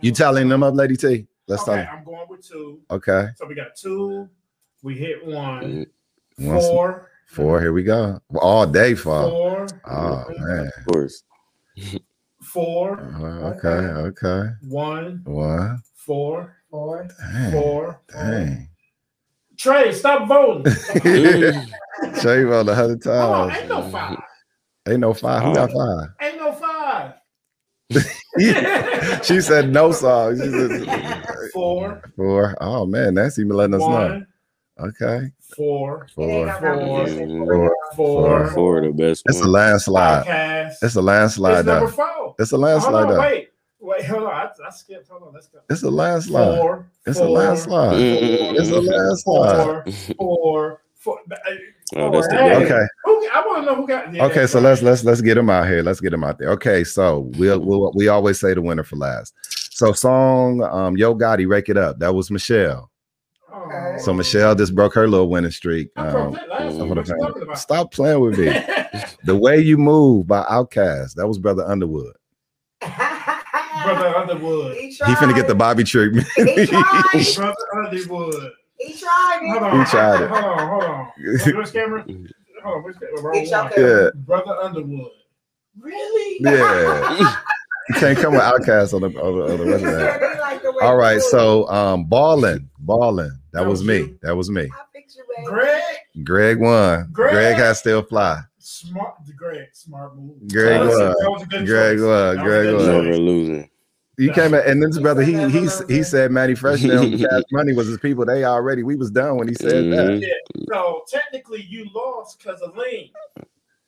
You 0.00 0.12
telling 0.12 0.48
them 0.48 0.62
up, 0.62 0.74
Lady 0.74 0.96
T? 0.96 1.26
Let's 1.46 1.62
Okay, 1.68 1.84
talk. 1.84 1.94
I'm 1.98 2.04
going 2.04 2.28
with 2.28 2.46
two. 2.46 2.80
Okay. 2.90 3.28
So 3.36 3.46
we 3.46 3.54
got 3.54 3.74
two. 3.76 4.28
We 4.82 4.94
hit 4.96 5.24
one. 5.26 5.86
Once- 6.38 6.66
Four. 6.66 7.10
Four. 7.26 7.60
Here 7.60 7.72
we 7.72 7.82
go. 7.82 8.20
All 8.40 8.66
day 8.66 8.94
for. 8.94 9.28
Four. 9.28 9.66
Oh 9.88 10.24
man. 10.38 10.70
Of 10.78 10.86
course. 10.92 11.22
Four. 12.42 12.98
Uh, 13.00 13.50
Okay. 13.50 13.68
Okay. 13.68 14.50
One. 14.68 15.20
One. 15.24 15.82
Four. 15.94 16.56
Four. 16.70 17.08
Dang. 17.32 17.52
Four. 17.52 18.00
Dang. 18.12 18.68
Trey, 19.58 19.92
stop 19.92 20.26
voting. 20.28 20.72
Shave 22.22 22.50
on 22.50 22.68
a 22.68 22.74
hundred 22.74 23.04
Hold 23.04 23.16
on, 23.18 23.48
times. 23.50 23.58
ain't 23.60 23.68
no 23.68 23.82
five. 23.90 24.18
Ain't 24.88 25.00
no 25.00 25.14
five. 25.14 25.42
Who 25.42 25.54
got 25.54 25.70
five? 25.72 26.08
Ain't 26.22 26.36
no 26.38 26.52
five. 26.52 27.14
she 29.24 29.40
said 29.40 29.70
no 29.72 29.92
song. 29.92 30.36
She 30.40 30.48
said 30.48 31.26
Four. 31.52 32.00
four. 32.16 32.56
Oh 32.60 32.86
man, 32.86 33.14
that's 33.14 33.38
even 33.38 33.56
letting 33.56 33.74
us 33.74 33.80
know. 33.80 34.22
Okay. 34.78 35.30
Four. 35.56 36.06
Four. 36.14 36.52
Four. 36.60 37.06
Four. 37.08 37.76
Four. 37.96 38.50
Four 38.52 38.80
the 38.82 38.92
best. 38.92 39.24
It's 39.26 39.38
a 39.38 39.42
one. 39.42 39.52
landslide. 39.52 40.26
Podcast. 40.26 40.74
It's 40.82 40.94
a 40.94 41.02
landslide. 41.02 41.58
It's 41.58 41.66
number 41.66 41.86
though. 41.86 41.92
four. 41.92 42.34
It's 42.38 42.52
a 42.52 42.56
Hold 42.56 42.64
landslide. 42.64 43.10
on, 43.10 43.18
wait. 43.18 43.48
Wait, 43.80 44.04
hold 44.04 44.24
on. 44.24 44.30
I, 44.30 44.50
I 44.66 44.70
skipped. 44.70 45.08
Hold 45.08 45.22
on. 45.24 45.34
Let's 45.34 45.48
go. 45.48 45.60
It's 45.70 45.82
a 45.82 45.90
landslide. 45.90 46.58
Four. 46.60 46.86
It's 47.06 47.18
a 47.18 47.24
four, 47.24 47.30
landslide. 47.38 47.98
It's 48.00 48.70
a 48.70 48.80
landslide. 48.80 49.84
Four. 49.84 49.92
Four. 50.16 50.82
Four. 50.96 51.18
Oh, 51.96 52.10
the 52.10 52.20
Hey, 52.30 52.48
best. 52.50 52.62
Okay. 52.62 52.86
Who, 53.04 53.28
I 53.32 53.42
want 53.46 53.62
to 53.62 53.66
know 53.66 53.74
who 53.74 53.86
got. 53.86 54.14
Yeah, 54.14 54.26
Okay, 54.26 54.46
so 54.46 54.60
let's 54.60 54.82
let's 54.82 55.02
let's 55.02 55.22
get 55.22 55.34
them 55.36 55.48
out 55.48 55.66
here. 55.66 55.82
Let's 55.82 56.00
get 56.00 56.10
them 56.10 56.22
out 56.24 56.38
there. 56.38 56.50
Okay, 56.50 56.84
so 56.84 57.30
we'll, 57.36 57.58
we'll 57.60 57.92
we 57.94 58.08
always 58.08 58.38
say 58.38 58.52
the 58.54 58.60
winner 58.62 58.84
for 58.84 58.96
last. 58.96 59.34
So 59.74 59.92
song 59.92 60.62
um 60.62 60.96
Yo 60.98 61.14
Gotti, 61.14 61.48
rake 61.48 61.68
it 61.70 61.78
up. 61.78 61.98
That 61.98 62.14
was 62.14 62.30
Michelle. 62.30 62.90
Okay. 63.52 63.96
So 63.98 64.12
Michelle 64.12 64.54
just 64.54 64.74
broke 64.74 64.94
her 64.94 65.08
little 65.08 65.28
winning 65.28 65.50
streak. 65.50 65.88
Um, 65.96 66.32
last 66.32 66.52
I'm 66.52 66.88
week. 66.90 67.04
gonna 67.06 67.16
What 67.18 67.36
you 67.48 67.56
stop 67.56 67.92
playing 67.92 68.20
with 68.20 68.38
me. 68.38 68.46
the 69.24 69.34
way 69.36 69.58
you 69.58 69.78
move 69.78 70.26
by 70.26 70.42
Outkast. 70.44 71.14
That 71.14 71.26
was 71.26 71.38
Brother 71.38 71.64
Underwood. 71.64 72.14
Brother 73.94 74.16
Underwood. 74.16 74.76
He 74.76 74.88
He 74.88 74.94
finna 75.14 75.34
get 75.34 75.46
the 75.48 75.54
Bobby 75.54 75.84
treatment. 75.84 76.26
Brother 76.36 77.54
Underwood. 77.84 78.52
He 78.78 78.94
tried 78.94 79.38
Hold 79.42 79.56
it. 79.56 79.62
on. 79.62 79.78
He 79.78 79.84
tried 79.90 80.20
it. 80.22 80.28
Hold 80.30 80.44
on. 80.44 80.68
Hold 80.68 80.84
on. 80.84 81.06
Which 81.56 81.72
camera? 81.72 82.02
Hold 82.62 82.76
on. 82.76 82.82
Which 82.84 82.96
camera? 82.98 83.22
Wrong 83.22 83.36
It's 83.36 83.50
your 83.50 83.62
one. 83.62 83.72
camera. 83.72 84.12
Brother 84.14 84.52
Underwood. 84.62 85.10
Really? 85.80 86.36
yeah. 86.40 87.18
You 87.88 87.94
can't 87.96 88.18
come 88.18 88.32
with 88.34 88.42
Outkasts 88.42 88.92
on 88.94 89.00
the 89.02 89.08
on 89.08 89.12
the, 89.38 89.52
on 89.52 89.58
the 89.58 89.64
rest 89.66 89.84
of 89.84 89.92
that. 89.92 90.76
All 90.82 90.96
right, 90.96 91.20
so 91.20 91.68
um, 91.68 92.04
balling, 92.04 92.68
balling. 92.78 93.30
That 93.52 93.66
was 93.66 93.82
me. 93.84 94.14
That 94.22 94.36
was 94.36 94.50
me. 94.50 94.68
Greg, 95.44 95.82
Greg 96.24 96.60
won. 96.60 97.08
Greg. 97.12 97.32
Greg 97.32 97.56
has 97.56 97.78
still 97.78 98.02
fly. 98.02 98.40
smart. 98.58 99.14
The 99.26 99.32
Greg, 99.32 99.68
smart 99.72 100.16
move. 100.16 100.36
Greg 100.48 100.80
That 100.80 100.88
won. 100.88 100.98
that 100.98 101.30
was 101.30 101.42
a 101.42 101.46
good 101.46 101.66
Greg 101.66 101.98
choice. 101.98 102.06
won. 102.06 102.36
That 102.36 102.36
was 102.36 102.38
a 102.38 102.44
Greg 102.44 102.74
won. 102.74 103.04
Never 103.04 103.16
losing. 103.18 103.69
You 104.20 104.32
came 104.32 104.52
at, 104.52 104.66
and 104.66 104.82
this 104.82 104.98
brother, 104.98 105.22
he 105.22 105.32
he 105.48 105.66
he 105.88 106.02
said 106.02 106.30
Mannie 106.30 106.54
Fresh 106.54 106.84
and 106.84 107.18
Cash 107.18 107.42
Money 107.52 107.72
was 107.72 107.86
his 107.88 107.96
people. 107.96 108.26
They 108.26 108.44
already 108.44 108.82
we 108.82 108.94
was 108.96 109.10
done 109.10 109.38
when 109.38 109.48
he 109.48 109.54
said 109.54 109.86
Mm-hmm. 109.86 110.20
that. 110.20 110.20
Yeah. 110.20 110.74
So 110.74 111.04
technically, 111.08 111.62
you 111.68 111.88
lost 111.94 112.38
because 112.38 112.60
of 112.60 112.76
lean. 112.76 113.10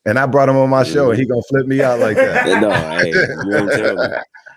And 0.06 0.18
I 0.18 0.24
brought 0.24 0.48
him 0.48 0.56
on 0.56 0.70
my 0.70 0.84
show, 0.84 1.10
and 1.10 1.20
he 1.20 1.26
gonna 1.26 1.42
flip 1.42 1.66
me 1.66 1.82
out 1.82 2.00
like 2.00 2.16
that. 2.16 2.46
No, 2.62 2.70
hey, 2.70 3.12
you 3.44 3.56
ain't 3.56 3.72
tell 3.72 3.96
me. 3.96 4.08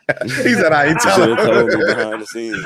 he 0.43 0.53
said 0.53 0.71
I 0.71 0.85
ain't 0.85 1.03
You 1.03 1.11
telling 1.11 1.37
told 1.37 1.73
me 1.73 1.79
him. 1.79 1.87
behind 1.87 2.21
the 2.21 2.25
scenes. 2.25 2.65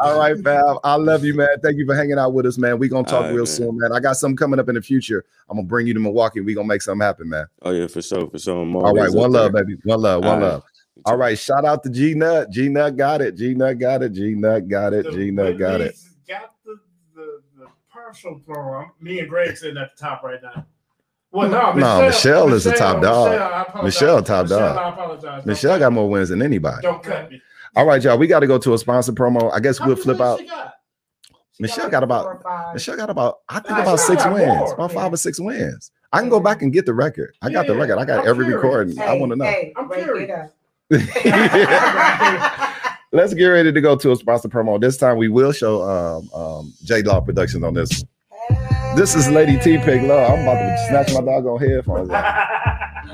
All 0.00 0.18
right, 0.18 0.36
Val. 0.38 0.80
I 0.82 0.96
love 0.96 1.24
you, 1.24 1.34
man. 1.34 1.48
Thank 1.62 1.76
you 1.78 1.86
for 1.86 1.94
hanging 1.94 2.18
out 2.18 2.32
with 2.32 2.44
us, 2.46 2.58
man. 2.58 2.78
We 2.78 2.88
gonna 2.88 3.04
talk 3.04 3.14
All 3.14 3.22
right, 3.22 3.28
real 3.30 3.44
man. 3.44 3.46
soon, 3.46 3.78
man. 3.78 3.92
I 3.92 4.00
got 4.00 4.16
something 4.16 4.36
coming 4.36 4.58
up 4.58 4.68
in 4.68 4.74
the 4.74 4.82
future. 4.82 5.24
I'm 5.48 5.56
gonna 5.58 5.68
bring 5.68 5.86
you 5.86 5.94
to 5.94 6.00
Milwaukee. 6.00 6.40
We 6.40 6.54
gonna 6.54 6.66
make 6.66 6.82
something 6.82 7.04
happen, 7.04 7.28
man. 7.28 7.46
Oh 7.62 7.70
yeah, 7.70 7.86
for 7.86 8.02
sure, 8.02 8.28
for 8.28 8.38
sure. 8.38 8.62
I'm 8.62 8.74
All 8.74 8.82
right, 8.82 8.98
always 8.98 9.14
one 9.14 9.30
love, 9.30 9.52
there. 9.52 9.64
baby. 9.64 9.78
One 9.84 10.00
love, 10.02 10.24
one 10.24 10.34
All 10.34 10.40
right. 10.40 10.62
Love. 10.96 11.02
All 11.06 11.16
right, 11.16 11.38
shout 11.38 11.64
out 11.64 11.82
to 11.84 11.90
G 11.90 12.14
Nut. 12.14 12.50
G 12.50 12.68
Nut 12.68 12.96
got 12.96 13.20
it. 13.20 13.36
G 13.36 13.54
Nut 13.54 13.78
got 13.78 14.02
it. 14.02 14.12
G 14.12 14.34
Nut 14.34 14.68
got 14.68 14.92
it. 14.92 15.10
G 15.12 15.30
Nut 15.30 15.58
got 15.58 15.80
it. 15.80 15.96
Got 16.28 16.54
the, 16.64 16.78
the, 17.14 17.40
the 17.58 17.66
partial 17.92 18.40
throw. 18.46 18.86
Me 19.00 19.18
and 19.20 19.28
Greg 19.28 19.56
sitting 19.56 19.76
at 19.76 19.90
the 19.96 20.00
top 20.00 20.22
right 20.22 20.40
now. 20.42 20.66
Well, 21.32 21.48
no, 21.48 21.72
No, 21.72 22.06
Michelle 22.06 22.52
is 22.54 22.62
the 22.62 22.72
top 22.72 22.98
Michelle, 23.00 23.12
I 23.26 23.28
dog. 23.40 23.66
apologize. 23.68 23.84
Michelle, 23.84 24.22
top 24.22 24.42
Michelle, 24.44 24.58
I 24.68 24.74
dog. 24.74 24.92
apologize. 24.94 25.46
Michelle 25.46 25.78
got 25.80 25.92
more 25.92 26.08
wins 26.08 26.28
than 26.28 26.42
anybody. 26.42 26.82
Don't 26.82 27.02
cut 27.02 27.30
me. 27.30 27.42
All 27.74 27.86
right, 27.86 28.00
y'all. 28.00 28.16
We 28.16 28.28
got 28.28 28.40
to 28.40 28.46
go 28.46 28.56
to 28.58 28.74
a 28.74 28.78
sponsor 28.78 29.10
promo. 29.12 29.52
I 29.52 29.58
guess 29.58 29.78
How 29.78 29.88
we'll 29.88 29.96
flip 29.96 30.20
out. 30.20 30.40
got? 30.46 30.74
Michelle 31.60 31.88
got 31.88 32.02
about 32.04 32.42
Michelle 32.72 32.96
got 32.96 33.10
about 33.10 33.38
I 33.48 33.54
think 33.60 33.70
Nah, 33.70 33.82
about 33.82 34.00
six 34.00 34.24
wins, 34.26 34.46
more. 34.46 34.74
about 34.74 34.92
five 34.92 35.12
or 35.12 35.16
six 35.16 35.38
wins. 35.40 35.90
I 36.12 36.20
can 36.20 36.28
go 36.28 36.38
back 36.40 36.62
and 36.62 36.72
get 36.72 36.86
the 36.86 36.94
record. 36.94 37.36
I 37.42 37.50
got 37.50 37.66
the 37.66 37.74
record. 37.74 37.98
I 37.98 38.04
got 38.04 38.20
I'm 38.20 38.28
every 38.28 38.44
curious. 38.46 38.62
recording. 38.62 39.00
I 39.00 39.14
want 39.14 39.30
to 39.32 39.36
know. 39.36 39.44
Hey, 39.44 39.72
I'm 39.76 39.88
wake 39.88 40.04
curious. 40.04 40.50
Let's 40.90 41.06
get 43.32 43.46
ready 43.46 43.72
to 43.72 43.80
go 43.80 43.96
to 43.96 44.12
a 44.12 44.16
sponsor 44.16 44.48
promo. 44.48 44.78
This 44.78 44.98
time 44.98 45.16
we 45.16 45.28
will 45.28 45.52
show 45.52 45.82
um, 45.82 46.28
um, 46.34 46.74
J 46.84 47.00
Law 47.02 47.20
Productions 47.20 47.64
on 47.64 47.72
this. 47.72 48.02
one. 48.02 48.08
This 48.96 49.14
is 49.14 49.30
Lady 49.30 49.58
T 49.58 49.78
Pig 49.78 50.02
Law. 50.02 50.26
I'm 50.26 50.42
about 50.42 50.60
to 50.60 50.86
snatch 50.88 51.14
my 51.14 51.22
doggone 51.22 51.58
headphones 51.58 52.10
off. 52.10 52.48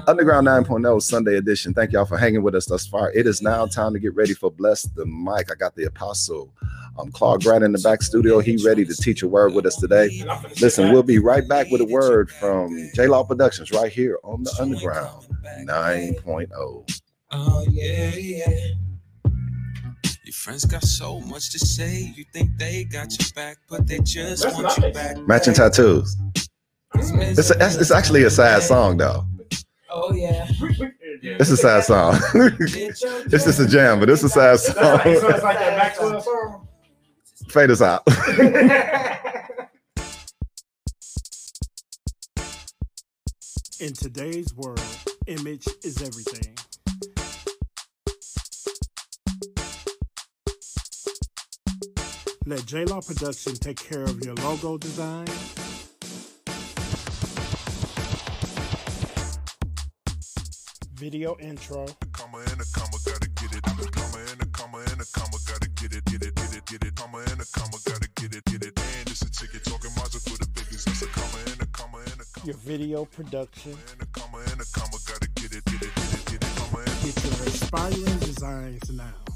Underground 0.08 0.48
9.0 0.48 1.00
Sunday 1.00 1.36
edition. 1.36 1.72
Thank 1.72 1.92
y'all 1.92 2.04
for 2.04 2.18
hanging 2.18 2.42
with 2.42 2.54
us 2.56 2.66
thus 2.66 2.86
far. 2.86 3.12
It 3.12 3.26
is 3.26 3.40
now 3.40 3.66
time 3.66 3.92
to 3.92 4.00
get 4.00 4.14
ready 4.16 4.34
for 4.34 4.50
Bless 4.50 4.82
the 4.82 5.06
Mic. 5.06 5.52
I 5.52 5.54
got 5.54 5.76
the 5.76 5.84
apostle, 5.84 6.52
um, 6.98 7.12
Claude 7.12 7.44
Grant 7.44 7.62
in 7.62 7.72
the 7.72 7.78
back 7.78 8.02
studio. 8.02 8.40
He 8.40 8.56
ready 8.64 8.84
to 8.84 8.94
teach 8.94 9.22
a 9.22 9.28
word 9.28 9.54
with 9.54 9.66
us 9.66 9.76
today. 9.76 10.24
Listen, 10.60 10.90
we'll 10.92 11.02
be 11.02 11.18
right 11.18 11.46
back 11.46 11.68
with 11.70 11.82
a 11.82 11.86
word 11.86 12.30
from 12.32 12.90
J 12.94 13.06
Law 13.06 13.22
Productions 13.22 13.70
right 13.70 13.92
here 13.92 14.18
on 14.24 14.42
the 14.42 14.54
Underground 14.60 15.26
9.0. 15.66 17.00
Oh 17.32 17.64
yeah, 17.68 18.10
yeah. 18.16 18.50
Your 20.24 20.32
friends 20.32 20.64
got 20.64 20.82
so 20.82 21.20
much 21.20 21.50
to 21.52 21.58
say. 21.58 22.12
You 22.16 22.24
think 22.32 22.50
they 22.58 22.84
got 22.84 23.10
your 23.18 23.28
back, 23.34 23.58
but 23.68 23.86
they 23.86 23.98
just 24.00 24.42
That's 24.42 24.56
want 24.56 24.76
you 24.78 24.92
back. 24.92 25.16
Matching 25.28 25.54
tattoos. 25.54 26.16
It's, 26.94 27.50
a, 27.50 27.56
it's, 27.64 27.76
it's 27.76 27.90
actually 27.90 28.24
a 28.24 28.30
sad 28.30 28.62
song 28.62 28.96
though. 28.96 29.24
Oh 29.90 30.12
yeah. 30.12 30.48
It's 31.22 31.50
a 31.50 31.56
sad 31.56 31.84
song. 31.84 32.18
it's 32.34 33.02
just 33.30 33.60
a 33.60 33.68
jam, 33.68 34.00
but 34.00 34.08
it's 34.08 34.22
a 34.22 34.28
sad 34.30 34.58
That's 34.58 34.74
like, 34.74 35.18
so 35.18 35.28
it's 35.28 35.42
like 35.42 35.58
that 35.58 35.76
Maxwell 35.76 36.20
song. 36.22 36.66
Fade 37.48 37.70
us 37.70 37.82
out. 37.82 38.02
In 43.80 43.92
today's 43.92 44.54
world, 44.54 44.80
image 45.26 45.68
is 45.84 46.00
everything. 46.00 46.56
Let 52.50 52.66
J 52.66 52.84
Law 52.84 53.00
Production 53.00 53.54
take 53.54 53.78
care 53.78 54.02
of 54.02 54.24
your 54.24 54.34
logo 54.34 54.76
design. 54.76 55.28
Video 60.94 61.36
intro. 61.38 61.86
comma 62.10 62.38
and 62.50 62.60
a 62.60 62.66
comma, 62.74 62.98
gotta 63.06 63.30
get 63.38 63.54
it. 63.54 63.62
Comma 63.62 64.18
and 64.32 64.42
a 64.42 64.46
comma 64.46 64.78
and 64.78 65.00
a 65.00 65.06
comma, 65.14 65.38
gotta 65.46 65.68
get 65.78 65.94
it, 65.94 66.04
get 66.06 66.22
it, 66.24 66.34
get 66.34 66.56
it, 66.56 66.66
get 66.66 66.82
it. 66.82 66.94
Comma 66.96 67.18
and 67.18 67.40
a 67.40 67.46
comma, 67.54 67.78
gotta 67.86 68.08
get 68.16 68.34
it, 68.34 68.44
get 68.46 68.64
it. 68.64 68.80
And 68.98 69.08
it's 69.08 69.22
a 69.22 69.30
ticket 69.30 69.62
talking 69.62 69.92
Mazda 69.94 70.18
for 70.18 70.36
the 70.42 70.50
biggest. 70.50 70.86
That's 70.86 71.02
a 71.02 71.06
comma 71.06 71.38
and 71.52 71.62
a 71.62 71.66
comma 71.66 71.98
and 71.98 72.20
a 72.20 72.24
comma 72.34 72.46
Your 72.46 72.56
video 72.56 73.04
production. 73.04 73.78
and 73.92 74.02
a 74.02 74.06
comma 74.06 74.38
and 74.50 74.60
a 74.60 74.66
comma, 74.74 74.98
gotta 75.06 75.30
get 75.36 75.54
it, 75.54 75.64
get 75.66 75.82
it, 75.86 75.94
get 75.94 76.14
it, 76.18 76.24
get 76.26 76.42
it. 76.42 76.56
Comma 76.58 76.82
and 76.82 76.98
Get 77.06 77.14
your 77.22 77.46
inspiring 77.46 78.18
designs 78.18 78.90
now. 78.90 79.29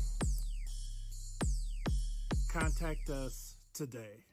Contact 2.85 3.09
us 3.09 3.57
today. 3.73 4.25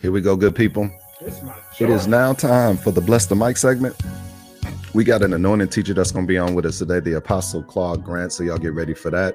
Here 0.00 0.10
we 0.10 0.22
go, 0.22 0.34
good 0.34 0.56
people. 0.56 0.90
It 1.78 1.90
is 1.90 2.06
now 2.06 2.32
time 2.32 2.78
for 2.78 2.90
the 2.90 3.02
Bless 3.02 3.26
the 3.26 3.36
Mic 3.36 3.58
segment. 3.58 3.96
We 4.94 5.04
got 5.04 5.20
an 5.20 5.34
anointed 5.34 5.70
teacher 5.70 5.92
that's 5.92 6.10
going 6.10 6.24
to 6.24 6.28
be 6.28 6.38
on 6.38 6.54
with 6.54 6.64
us 6.64 6.78
today, 6.78 7.00
the 7.00 7.18
Apostle 7.18 7.62
Claude 7.62 8.02
Grant. 8.02 8.32
So 8.32 8.44
y'all 8.44 8.56
get 8.56 8.72
ready 8.72 8.94
for 8.94 9.10
that. 9.10 9.34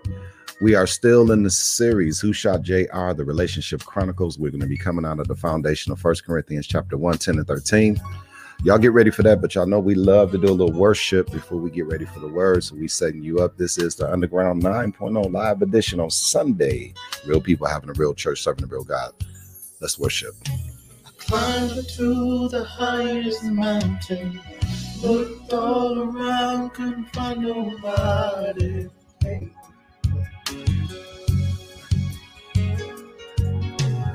We 0.59 0.73
are 0.73 0.87
still 0.87 1.31
in 1.31 1.43
the 1.43 1.51
series, 1.51 2.19
Who 2.19 2.33
Shot 2.33 2.63
JR, 2.63 3.13
the 3.13 3.23
Relationship 3.23 3.81
Chronicles. 3.81 4.39
We're 4.39 4.49
going 4.49 4.61
to 4.61 4.67
be 4.67 4.77
coming 4.77 5.05
out 5.05 5.19
of 5.19 5.27
the 5.27 5.35
foundation 5.35 5.91
of 5.91 5.99
First 5.99 6.25
Corinthians 6.25 6.65
chapter 6.65 6.97
1, 6.97 7.19
10, 7.19 7.37
and 7.37 7.45
13. 7.45 8.01
Y'all 8.61 8.77
get 8.77 8.91
ready 8.91 9.09
for 9.09 9.23
that, 9.23 9.39
but 9.39 9.55
y'all 9.55 9.65
know 9.65 9.79
we 9.79 9.95
love 9.95 10.31
to 10.31 10.37
do 10.37 10.47
a 10.47 10.51
little 10.51 10.77
worship 10.77 11.31
before 11.31 11.57
we 11.57 11.71
get 11.71 11.87
ready 11.87 12.03
for 12.03 12.19
the 12.19 12.27
word. 12.27 12.61
So 12.61 12.75
we 12.75 12.89
setting 12.89 13.23
you 13.23 13.39
up. 13.39 13.55
This 13.55 13.77
is 13.77 13.95
the 13.95 14.11
Underground 14.11 14.61
9.0 14.61 15.31
live 15.31 15.61
edition 15.61 16.01
on 16.01 16.09
Sunday. 16.09 16.93
Real 17.25 17.39
people 17.39 17.67
having 17.67 17.89
a 17.89 17.93
real 17.93 18.13
church, 18.13 18.41
serving 18.41 18.65
a 18.65 18.67
real 18.67 18.83
God. 18.83 19.13
Let's 19.79 19.97
worship. 19.97 20.35
Climbed 21.19 21.87
to 21.95 22.49
the 22.49 22.65
highest 22.65 23.45
mountain. 23.45 24.41
Looked 25.01 25.53
all 25.53 25.97
around, 25.97 26.71
couldn't 26.71 27.05
find 27.13 27.39
nobody. 27.39 28.89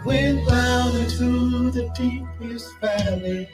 Went 0.04 0.46
down 0.46 0.96
into 0.96 1.70
the 1.70 1.90
deepest 1.96 2.78
valley. 2.78 3.48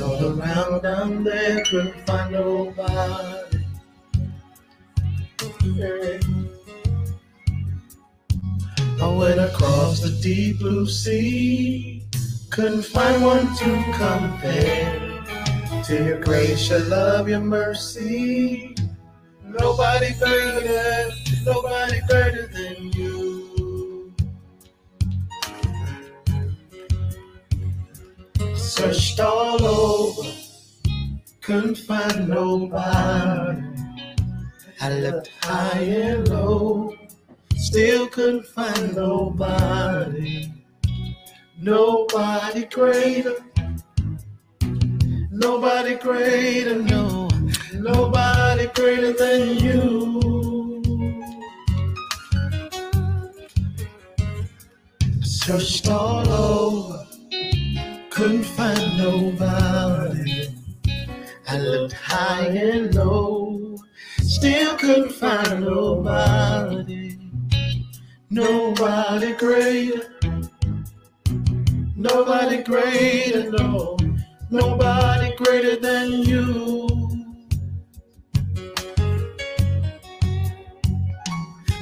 All 0.00 0.40
around 0.40 0.82
down 0.82 1.24
there, 1.24 1.62
couldn't 1.64 2.06
find 2.06 2.32
nobody. 2.32 3.66
Yeah. 5.64 6.18
I 9.00 9.06
went 9.14 9.40
across 9.40 10.00
the 10.00 10.18
deep 10.22 10.58
blue 10.58 10.86
sea. 10.86 12.04
Couldn't 12.50 12.82
find 12.82 13.24
one 13.24 13.54
to 13.56 13.84
compare 13.96 15.08
to 15.84 16.04
your 16.04 16.20
grace, 16.20 16.68
your 16.70 16.80
love, 16.80 17.28
your 17.28 17.40
mercy. 17.40 18.74
Nobody 19.44 20.14
greater, 20.18 21.10
nobody 21.44 22.00
greater 22.08 22.46
than 22.48 22.92
you. 22.92 23.17
Searched 28.78 29.18
all 29.18 29.60
over, 29.64 30.30
couldn't 31.40 31.78
find 31.78 32.28
nobody. 32.28 33.60
I 34.80 35.00
looked 35.00 35.32
high 35.42 35.80
and 35.80 36.28
low, 36.28 36.94
still 37.56 38.06
couldn't 38.06 38.46
find 38.46 38.94
nobody. 38.94 40.52
Nobody 41.60 42.66
greater. 42.66 43.34
Nobody 45.32 45.96
greater, 45.96 46.80
no. 46.80 47.28
Nobody 47.74 48.68
greater 48.76 49.12
than 49.12 49.58
you. 49.58 49.82
Searched 55.20 55.88
all 55.88 56.28
over, 56.28 57.07
couldn't 58.18 58.42
find 58.42 58.98
nobody. 58.98 60.48
I 61.46 61.58
looked 61.58 61.92
high 61.92 62.46
and 62.46 62.92
low, 62.92 63.76
still 64.22 64.76
couldn't 64.76 65.12
find 65.12 65.60
nobody. 65.60 67.16
Nobody 68.28 69.34
greater. 69.34 70.02
Nobody 71.94 72.64
greater, 72.64 73.52
no. 73.52 73.96
Nobody 74.50 75.36
greater 75.36 75.76
than 75.76 76.10
you. 76.10 76.88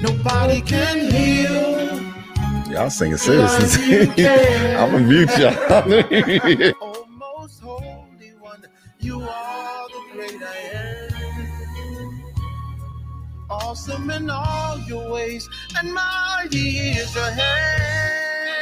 Nobody 0.02 0.60
can 0.60 1.10
heal. 1.10 2.05
Y'all 2.76 2.90
singing 2.90 3.16
seriously. 3.16 4.02
I'm 4.76 4.90
gonna 4.90 5.06
mute 5.06 5.30
y'all. 5.38 5.54
Oh, 6.82 7.06
most 7.08 7.60
holy 7.62 8.34
one, 8.38 8.66
you 9.00 9.22
are 9.22 9.88
the 9.88 10.02
great 10.12 10.42
I 10.42 10.58
am. 10.74 12.22
Awesome 13.48 14.10
in 14.10 14.28
all 14.28 14.78
your 14.80 15.10
ways, 15.10 15.48
and 15.78 15.90
mighty 15.90 16.76
is 16.76 17.14
your 17.14 17.30
hand. 17.30 18.58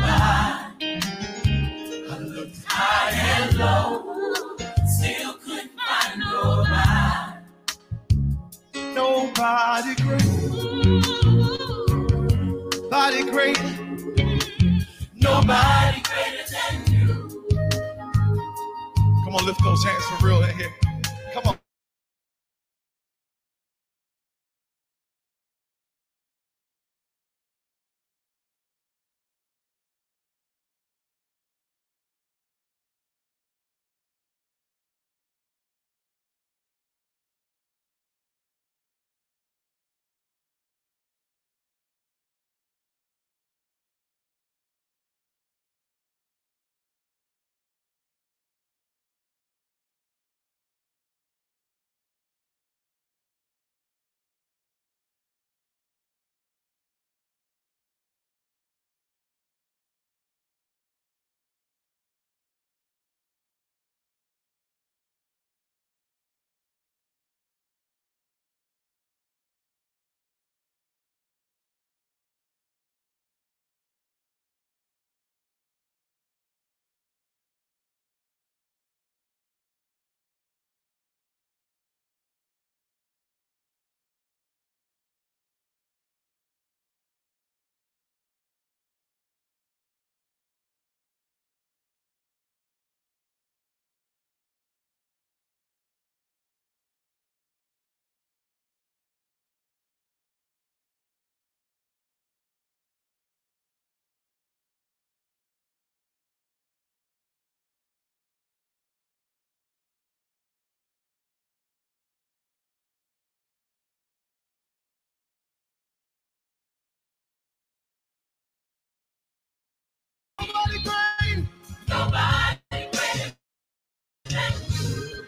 Lift 19.49 19.63
those 19.63 19.83
hands 19.83 20.05
for 20.05 20.27
real 20.27 20.43
in 20.43 20.55
here. 20.55 20.78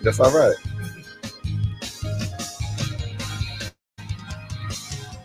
That's 0.03 0.19
all 0.19 0.31
right. 0.31 0.55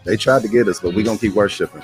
They 0.04 0.16
tried 0.16 0.42
to 0.42 0.48
get 0.48 0.68
us, 0.68 0.80
but 0.80 0.94
we're 0.94 1.04
gonna 1.04 1.18
keep 1.18 1.34
worshiping. 1.34 1.82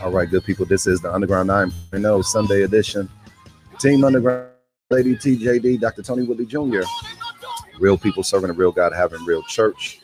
All 0.00 0.12
right, 0.12 0.30
good 0.30 0.44
people. 0.44 0.66
This 0.66 0.86
is 0.86 1.00
the 1.00 1.12
Underground 1.12 1.48
9.0 1.48 2.24
Sunday 2.24 2.62
edition. 2.62 3.08
Team 3.78 4.04
Underground, 4.04 4.48
Lady 4.90 5.14
TJD, 5.16 5.80
Dr. 5.80 6.02
Tony 6.02 6.24
Woodley 6.24 6.46
Jr. 6.46 6.82
Real 7.78 7.96
people 7.96 8.22
serving 8.22 8.50
a 8.50 8.52
real 8.52 8.72
God, 8.72 8.92
having 8.92 9.24
real 9.24 9.42
church. 9.44 10.00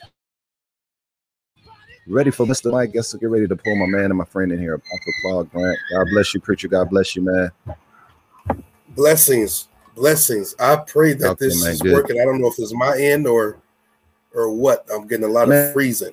Ready 2.06 2.30
for 2.30 2.46
Mr. 2.46 2.70
Mike? 2.70 2.92
Guess 2.92 3.14
I'll 3.14 3.20
get 3.20 3.30
ready 3.30 3.48
to 3.48 3.56
pull 3.56 3.74
my 3.76 3.86
man 3.86 4.06
and 4.06 4.16
my 4.16 4.26
friend 4.26 4.52
in 4.52 4.58
here, 4.60 4.74
Apostle 4.74 5.12
Claude 5.22 5.50
Grant. 5.50 5.78
God 5.90 6.06
bless 6.12 6.34
you, 6.34 6.40
preacher. 6.40 6.68
God 6.68 6.90
bless 6.90 7.16
you, 7.16 7.22
man. 7.22 7.50
Blessings, 8.90 9.68
blessings. 9.96 10.54
I 10.60 10.76
pray 10.76 11.14
that 11.14 11.30
Okay, 11.30 11.46
this 11.46 11.64
man, 11.64 11.72
is 11.72 11.82
good. 11.82 11.94
working. 11.94 12.20
I 12.20 12.24
don't 12.24 12.40
know 12.40 12.48
if 12.48 12.58
it's 12.58 12.74
my 12.74 12.96
end 12.98 13.26
or 13.26 13.58
or 14.34 14.50
what. 14.50 14.86
I'm 14.92 15.06
getting 15.08 15.24
a 15.24 15.28
lot 15.28 15.48
Man. 15.48 15.68
of 15.68 15.72
freezing. 15.72 16.12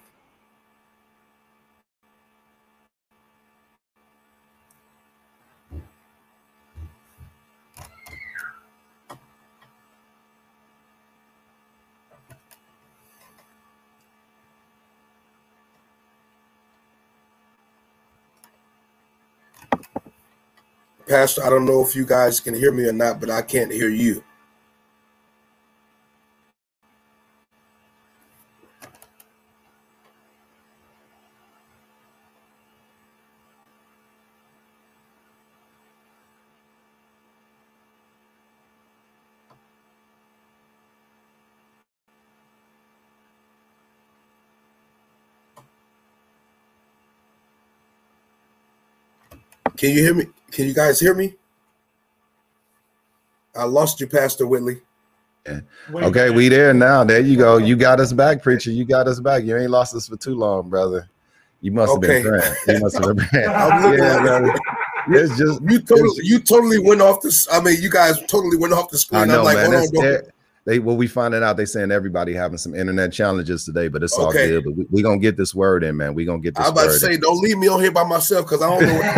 Pastor, 21.12 21.44
I 21.46 21.52
don't 21.52 21.66
know 21.66 21.84
if 21.86 21.96
you 21.96 22.06
guys 22.06 22.40
can 22.40 22.56
hear 22.56 22.72
me 22.72 22.86
or 22.88 22.94
not, 22.94 23.20
but 23.20 23.30
I 23.32 23.44
can't 23.44 23.74
hear 23.74 23.90
you. 23.90 24.24
Can 49.78 49.92
you 49.92 50.04
hear 50.04 50.16
me? 50.16 50.28
Can 50.52 50.68
you 50.68 50.74
guys 50.74 51.00
hear 51.00 51.14
me? 51.14 51.36
I 53.56 53.64
lost 53.64 54.00
you, 54.00 54.08
Pastor 54.08 54.48
Whitley. 54.48 54.82
Okay, 55.92 56.30
we 56.30 56.48
there 56.50 56.74
now. 56.74 57.04
There 57.04 57.20
you 57.20 57.36
go. 57.36 57.58
You 57.58 57.76
got 57.76 58.00
us 58.00 58.14
back, 58.14 58.44
preacher. 58.44 58.70
You 58.72 58.86
got 58.86 59.08
us 59.08 59.20
back. 59.20 59.44
You 59.44 59.58
ain't 59.58 59.72
lost 59.72 59.96
us 59.96 60.08
for 60.08 60.16
too 60.16 60.36
long, 60.36 60.70
brother. 60.70 61.10
You 61.62 61.72
must 61.72 61.90
have 61.94 61.98
Okay. 61.98 62.22
been 62.22 62.32
praying. 62.40 62.56
You 62.68 62.80
must 62.80 62.96
have 62.98 63.16
been 63.16 63.26
praying. 63.28 63.46
Yeah, 63.50 64.18
at 64.18 64.22
brother. 64.22 64.60
It's 65.10 65.36
just 65.38 65.62
You 65.64 65.80
totally, 65.82 66.10
you 66.24 66.40
totally 66.40 66.78
went 66.80 67.02
off 67.02 67.22
the. 67.22 67.48
I 67.52 67.60
mean, 67.60 67.82
you 67.82 67.90
guys 67.90 68.20
totally 68.28 68.58
went 68.58 68.72
off 68.74 68.90
the 68.92 68.98
screen. 69.00 69.22
I 69.22 69.26
know, 69.26 69.40
I'm 69.40 69.46
like, 69.46 69.56
man. 69.58 69.72
hold 69.72 69.76
on, 69.76 69.94
don't- 69.94 70.32
they 70.66 70.80
what 70.80 70.98
we 70.98 71.08
finding 71.08 71.44
out 71.44 71.58
they 71.58 71.66
saying 71.66 71.92
everybody 71.92 72.34
having 72.34 72.58
some 72.58 72.76
internet 72.76 73.12
challenges 73.12 73.66
today, 73.66 73.88
but 73.88 74.04
it's 74.04 74.18
all 74.18 74.32
good. 74.32 74.64
But 74.64 74.76
we, 74.76 74.86
we 74.92 75.02
gonna 75.02 75.18
get 75.18 75.36
this 75.36 75.56
word 75.56 75.84
in, 75.84 75.98
man. 75.98 76.14
We 76.14 76.24
gonna 76.26 76.40
get 76.40 76.56
this 76.56 76.66
I'm 76.66 76.74
about 76.74 76.84
to 76.84 77.00
say, 77.00 77.16
in. 77.16 77.20
don't 77.20 77.42
leave 77.42 77.58
me 77.58 77.68
on 77.68 77.82
here 77.82 77.92
by 77.92 78.04
myself 78.04 78.46
because 78.46 78.62
I 78.62 78.70
don't 78.70 78.88
know 78.88 78.94
what 78.96 79.16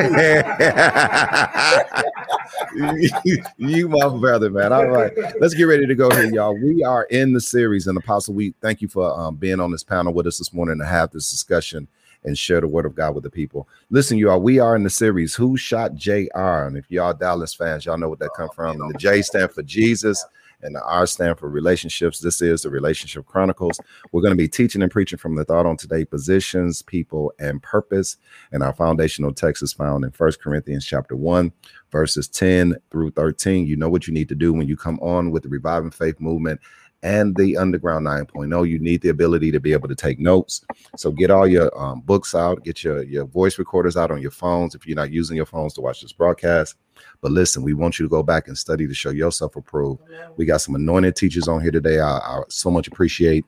do. 2.77 3.53
you 3.57 3.89
my 3.89 4.07
brother, 4.09 4.49
man. 4.49 4.71
All 4.71 4.87
right, 4.87 5.11
let's 5.41 5.53
get 5.53 5.65
ready 5.65 5.85
to 5.85 5.95
go 5.95 6.09
here, 6.11 6.33
y'all. 6.33 6.57
We 6.57 6.83
are 6.83 7.03
in 7.05 7.33
the 7.33 7.41
series, 7.41 7.87
and 7.87 7.97
Apostle, 7.97 8.33
we 8.35 8.53
thank 8.61 8.81
you 8.81 8.87
for 8.87 9.13
um, 9.19 9.35
being 9.35 9.59
on 9.59 9.71
this 9.71 9.83
panel 9.83 10.13
with 10.13 10.27
us 10.27 10.37
this 10.37 10.53
morning 10.53 10.77
to 10.79 10.85
have 10.85 11.11
this 11.11 11.29
discussion 11.29 11.87
and 12.23 12.37
share 12.37 12.61
the 12.61 12.67
word 12.67 12.85
of 12.85 12.95
God 12.95 13.15
with 13.15 13.23
the 13.23 13.29
people. 13.29 13.67
Listen, 13.89 14.17
y'all, 14.17 14.41
we 14.41 14.59
are 14.59 14.77
in 14.77 14.83
the 14.83 14.89
series 14.89 15.35
Who 15.35 15.57
Shot 15.57 15.95
J.R. 15.95 16.67
And 16.67 16.77
if 16.77 16.89
y'all 16.89 17.13
Dallas 17.13 17.53
fans, 17.53 17.85
y'all 17.85 17.97
know 17.97 18.07
what 18.07 18.19
that 18.19 18.31
come 18.35 18.49
from. 18.55 18.81
And 18.81 18.93
the 18.93 18.97
J 18.97 19.21
stand 19.21 19.51
for 19.51 19.61
Jesus, 19.61 20.23
and 20.63 20.75
the 20.75 20.83
R 20.83 21.05
stand 21.05 21.37
for 21.37 21.49
relationships. 21.49 22.19
This 22.19 22.41
is 22.41 22.63
the 22.63 22.69
Relationship 22.69 23.25
Chronicles. 23.25 23.79
We're 24.11 24.21
going 24.21 24.31
to 24.31 24.37
be 24.37 24.47
teaching 24.47 24.81
and 24.81 24.91
preaching 24.91 25.19
from 25.19 25.35
the 25.35 25.45
thought 25.45 25.65
on 25.65 25.77
today 25.77 26.05
positions, 26.05 26.81
people, 26.81 27.33
and 27.39 27.61
purpose. 27.61 28.17
And 28.51 28.63
our 28.63 28.73
foundational 28.73 29.33
text 29.33 29.61
is 29.61 29.73
found 29.73 30.03
in 30.03 30.11
First 30.11 30.41
Corinthians 30.41 30.85
chapter 30.85 31.15
1, 31.15 31.51
verses 31.91 32.27
10 32.27 32.75
through 32.89 33.11
13. 33.11 33.67
You 33.67 33.75
know 33.75 33.89
what 33.89 34.07
you 34.07 34.13
need 34.13 34.29
to 34.29 34.35
do 34.35 34.53
when 34.53 34.67
you 34.67 34.75
come 34.75 34.99
on 34.99 35.31
with 35.31 35.43
the 35.43 35.49
Reviving 35.49 35.91
Faith 35.91 36.19
movement 36.19 36.59
and 37.03 37.35
the 37.35 37.57
Underground 37.57 38.07
9.0. 38.07 38.67
You 38.67 38.79
need 38.79 39.01
the 39.01 39.09
ability 39.09 39.51
to 39.51 39.59
be 39.59 39.73
able 39.73 39.89
to 39.89 39.95
take 39.95 40.19
notes. 40.19 40.65
So 40.95 41.11
get 41.11 41.29
all 41.29 41.45
your 41.45 41.77
um, 41.77 42.01
books 42.01 42.33
out, 42.33 42.63
get 42.63 42.83
your, 42.83 43.03
your 43.03 43.25
voice 43.25 43.59
recorders 43.59 43.97
out 43.97 44.09
on 44.09 44.21
your 44.21 44.31
phones 44.31 44.73
if 44.73 44.87
you're 44.87 44.95
not 44.95 45.11
using 45.11 45.35
your 45.37 45.45
phones 45.45 45.73
to 45.73 45.81
watch 45.81 46.01
this 46.01 46.13
broadcast. 46.13 46.75
But 47.21 47.31
listen, 47.31 47.61
we 47.61 47.73
want 47.73 47.99
you 47.99 48.05
to 48.05 48.09
go 48.09 48.23
back 48.23 48.47
and 48.47 48.57
study 48.57 48.87
to 48.87 48.93
show 48.93 49.09
yourself 49.09 49.55
approved. 49.55 50.01
We 50.37 50.45
got 50.45 50.61
some 50.61 50.75
anointed 50.75 51.15
teachers 51.15 51.47
on 51.47 51.61
here 51.61 51.71
today. 51.71 51.99
I, 51.99 52.17
I 52.17 52.41
so 52.47 52.71
much 52.71 52.87
appreciate 52.87 53.45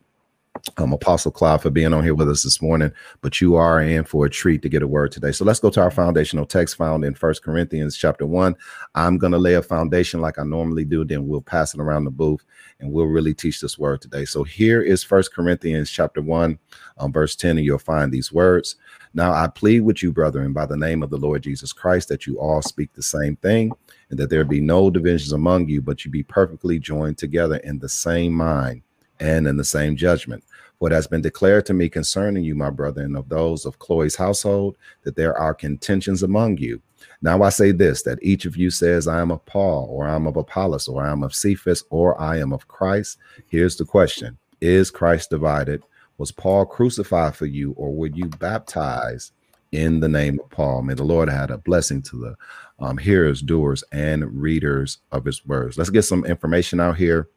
um, 0.77 0.93
Apostle 0.93 1.31
Claude 1.31 1.61
for 1.61 1.69
being 1.69 1.93
on 1.93 2.03
here 2.03 2.15
with 2.15 2.29
us 2.29 2.43
this 2.43 2.61
morning. 2.61 2.91
But 3.21 3.41
you 3.41 3.55
are 3.55 3.81
in 3.81 4.03
for 4.03 4.25
a 4.25 4.29
treat 4.29 4.61
to 4.63 4.69
get 4.69 4.81
a 4.81 4.87
word 4.87 5.11
today. 5.11 5.31
So 5.31 5.45
let's 5.45 5.59
go 5.59 5.69
to 5.71 5.81
our 5.81 5.91
foundational 5.91 6.45
text 6.45 6.77
found 6.77 7.03
in 7.03 7.15
First 7.15 7.43
Corinthians 7.43 7.97
chapter 7.97 8.25
one. 8.25 8.55
I'm 8.95 9.17
going 9.17 9.31
to 9.31 9.37
lay 9.37 9.55
a 9.55 9.61
foundation 9.61 10.21
like 10.21 10.39
I 10.39 10.43
normally 10.43 10.85
do. 10.85 11.05
Then 11.05 11.27
we'll 11.27 11.41
pass 11.41 11.73
it 11.73 11.79
around 11.79 12.05
the 12.05 12.11
booth 12.11 12.43
and 12.79 12.91
we'll 12.91 13.05
really 13.05 13.33
teach 13.33 13.61
this 13.61 13.77
word 13.79 14.01
today. 14.01 14.25
So 14.25 14.43
here 14.43 14.81
is 14.81 15.03
First 15.03 15.33
Corinthians 15.33 15.89
chapter 15.89 16.21
one, 16.21 16.59
um, 16.97 17.11
verse 17.11 17.35
10, 17.35 17.57
and 17.57 17.65
you'll 17.65 17.77
find 17.77 18.11
these 18.11 18.31
words. 18.31 18.75
Now 19.13 19.31
I 19.31 19.47
plead 19.47 19.81
with 19.81 20.03
you, 20.03 20.11
brethren, 20.11 20.51
by 20.51 20.65
the 20.65 20.75
name 20.75 21.01
of 21.01 21.09
the 21.09 21.17
Lord 21.17 21.43
Jesus 21.43 21.71
Christ, 21.71 22.09
that 22.09 22.27
you 22.27 22.37
all 22.37 22.61
speak 22.61 22.91
the 22.93 23.03
same 23.03 23.37
thing, 23.37 23.71
and 24.09 24.19
that 24.19 24.29
there 24.29 24.43
be 24.43 24.59
no 24.59 24.89
divisions 24.89 25.31
among 25.31 25.69
you, 25.69 25.81
but 25.81 26.03
you 26.03 26.11
be 26.11 26.23
perfectly 26.23 26.79
joined 26.79 27.17
together 27.17 27.57
in 27.57 27.79
the 27.79 27.89
same 27.89 28.33
mind 28.33 28.81
and 29.19 29.47
in 29.47 29.57
the 29.57 29.65
same 29.65 29.95
judgment. 29.95 30.43
What 30.79 30.91
has 30.91 31.07
been 31.07 31.21
declared 31.21 31.65
to 31.67 31.73
me 31.73 31.87
concerning 31.87 32.43
you, 32.43 32.53
my 32.53 32.69
brother, 32.69 33.01
and 33.01 33.15
of 33.15 33.29
those 33.29 33.65
of 33.65 33.79
Chloe's 33.79 34.15
household, 34.15 34.77
that 35.03 35.15
there 35.15 35.37
are 35.37 35.53
contentions 35.53 36.21
among 36.21 36.57
you. 36.57 36.81
Now 37.21 37.41
I 37.43 37.49
say 37.49 37.71
this 37.71 38.03
that 38.03 38.19
each 38.21 38.45
of 38.45 38.57
you 38.57 38.69
says, 38.69 39.07
I 39.07 39.21
am 39.21 39.31
of 39.31 39.45
Paul, 39.45 39.87
or 39.89 40.07
I'm 40.07 40.27
of 40.27 40.35
Apollos, 40.35 40.87
or 40.87 41.05
I'm 41.05 41.23
of 41.23 41.33
Cephas, 41.33 41.83
or 41.89 42.19
I 42.19 42.39
am 42.39 42.51
of 42.51 42.67
Christ. 42.67 43.17
Here's 43.47 43.77
the 43.77 43.85
question 43.85 44.37
Is 44.61 44.91
Christ 44.91 45.29
divided? 45.29 45.83
Was 46.17 46.31
Paul 46.31 46.65
crucified 46.65 47.35
for 47.35 47.45
you, 47.45 47.71
or 47.73 47.93
were 47.93 48.07
you 48.07 48.25
baptized 48.25 49.33
in 49.71 49.99
the 49.99 50.09
name 50.09 50.39
of 50.39 50.49
Paul? 50.49 50.81
May 50.81 50.93
the 50.93 51.03
Lord 51.03 51.29
add 51.29 51.51
a 51.51 51.57
blessing 51.57 52.01
to 52.03 52.17
the 52.17 52.35
um, 52.79 52.97
hearers, 52.97 53.41
doers, 53.41 53.83
and 53.91 54.41
readers 54.41 54.99
of 55.11 55.25
his 55.25 55.45
words. 55.45 55.77
Let's 55.77 55.89
get 55.89 56.03
some 56.03 56.25
information 56.25 56.79
out 56.79 56.97
here 56.97 57.29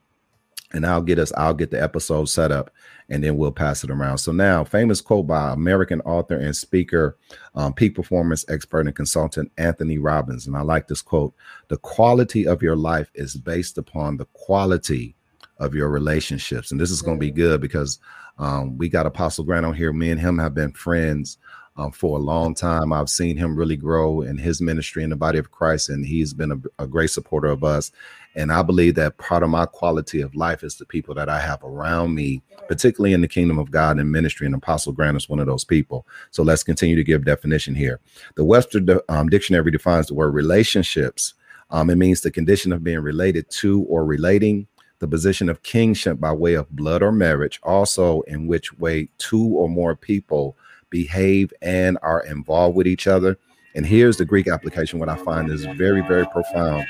and 0.73 0.85
I'll 0.85 1.03
get 1.03 1.19
us, 1.19 1.32
I'll 1.36 1.55
get 1.55 1.70
the 1.70 1.82
episode 1.82 2.27
set 2.27 2.53
up 2.53 2.70
and 3.09 3.24
then 3.24 3.36
we'll 3.36 3.53
pass 3.53 3.85
it 3.85 3.90
around. 3.90 4.19
So 4.19 4.32
now, 4.32 4.65
famous 4.65 5.01
quote 5.01 5.27
by 5.27 5.53
American 5.53 6.01
author 6.03 6.36
and 6.36 6.55
speaker, 6.55 7.16
um, 7.55 7.73
peak 7.73 7.95
performance 7.95 8.45
expert 8.49 8.86
and 8.86 8.95
consultant 8.95 9.51
Anthony 9.57 9.99
Robbins. 9.99 10.47
And 10.47 10.57
I 10.57 10.61
like 10.61 10.89
this 10.89 11.03
quote 11.03 11.35
The 11.69 11.78
quality 11.78 12.47
of 12.47 12.62
your 12.62 12.77
life 12.77 13.11
is 13.15 13.36
based 13.36 13.78
upon 13.78 14.16
the 14.16 14.27
quality 14.35 15.15
of 15.59 15.74
your 15.74 15.89
relationships. 15.89 16.70
And 16.70 16.81
this 16.81 16.90
is 16.90 17.03
going 17.03 17.16
to 17.16 17.27
be 17.27 17.31
good 17.31 17.61
because 17.61 17.99
um, 18.39 18.77
we 18.78 18.89
got 18.89 19.07
Apostle 19.07 19.45
Grant 19.45 19.66
on 19.66 19.74
here. 19.74 19.93
Me 19.93 20.11
and 20.11 20.20
him 20.20 20.39
have 20.39 20.55
been 20.55 20.73
friends 20.73 21.39
um, 21.78 21.92
for 21.92 22.18
a 22.18 22.20
long 22.20 22.55
time. 22.55 22.92
I've 22.92 23.09
seen 23.09 23.36
him 23.36 23.56
really 23.56 23.76
grow 23.76 24.20
in 24.20 24.36
his 24.36 24.60
ministry 24.60 25.05
in 25.05 25.10
the 25.10 25.16
body 25.16 25.38
of 25.38 25.52
Christ, 25.52 25.88
and 25.88 26.05
he's 26.05 26.34
been 26.34 26.50
a, 26.50 26.82
a 26.82 26.86
great 26.86 27.10
supporter 27.10 27.48
of 27.48 27.62
us. 27.64 27.92
And 28.34 28.52
I 28.52 28.62
believe 28.62 28.96
that 28.96 29.16
part 29.18 29.42
of 29.42 29.50
my 29.50 29.64
quality 29.66 30.20
of 30.20 30.34
life 30.34 30.62
is 30.62 30.76
the 30.76 30.84
people 30.84 31.14
that 31.14 31.28
I 31.28 31.40
have 31.40 31.62
around 31.62 32.14
me, 32.14 32.42
particularly 32.66 33.14
in 33.14 33.20
the 33.20 33.28
kingdom 33.28 33.59
of 33.59 33.70
God 33.70 33.98
and 33.98 34.12
ministry. 34.12 34.44
And 34.44 34.55
Apostle 34.55 34.92
Grant 34.92 35.16
is 35.16 35.28
one 35.28 35.38
of 35.38 35.46
those 35.46 35.64
people. 35.64 36.06
So 36.30 36.42
let's 36.42 36.62
continue 36.62 36.96
to 36.96 37.05
give 37.05 37.24
definition 37.24 37.74
here. 37.74 38.00
The 38.34 38.44
Webster 38.44 38.80
um, 39.09 39.28
Dictionary 39.28 39.70
defines 39.70 40.09
the 40.09 40.14
word 40.14 40.34
relationships. 40.34 41.34
Um, 41.70 41.90
it 41.90 41.96
means 41.96 42.20
the 42.20 42.30
condition 42.30 42.72
of 42.72 42.84
being 42.84 43.00
related 43.00 43.50
to 43.50 43.82
or 43.84 44.05
relating, 44.05 44.66
the 44.98 45.09
position 45.09 45.48
of 45.48 45.62
kingship 45.62 46.18
by 46.18 46.32
way 46.32 46.55
of 46.55 46.70
blood 46.70 47.02
or 47.02 47.12
marriage, 47.12 47.60
also 47.62 48.22
in 48.22 48.46
which 48.46 48.76
way 48.78 49.09
two 49.18 49.46
or 49.46 49.68
more 49.68 49.94
people 49.94 50.56
behave 50.90 51.52
and 51.62 51.98
are 52.02 52.24
involved 52.24 52.77
with 52.77 52.86
each 52.86 53.06
other. 53.06 53.39
And 53.74 53.86
here's 53.86 54.16
the 54.16 54.24
Greek 54.24 54.48
application, 54.48 54.98
what 54.98 55.09
I 55.09 55.16
find 55.16 55.51
is 55.51 55.65
very, 55.77 56.01
very 56.02 56.27
profound 56.27 56.86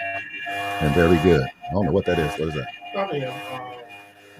and 0.48 0.94
very 0.94 1.18
good. 1.18 1.42
I 1.42 1.72
don't 1.72 1.86
know 1.86 1.92
what 1.92 2.06
that 2.06 2.18
is. 2.18 2.38
What 2.38 2.48
is 2.48 2.54
that? 2.54 2.68
A 2.94 3.30
uh, 3.30 3.74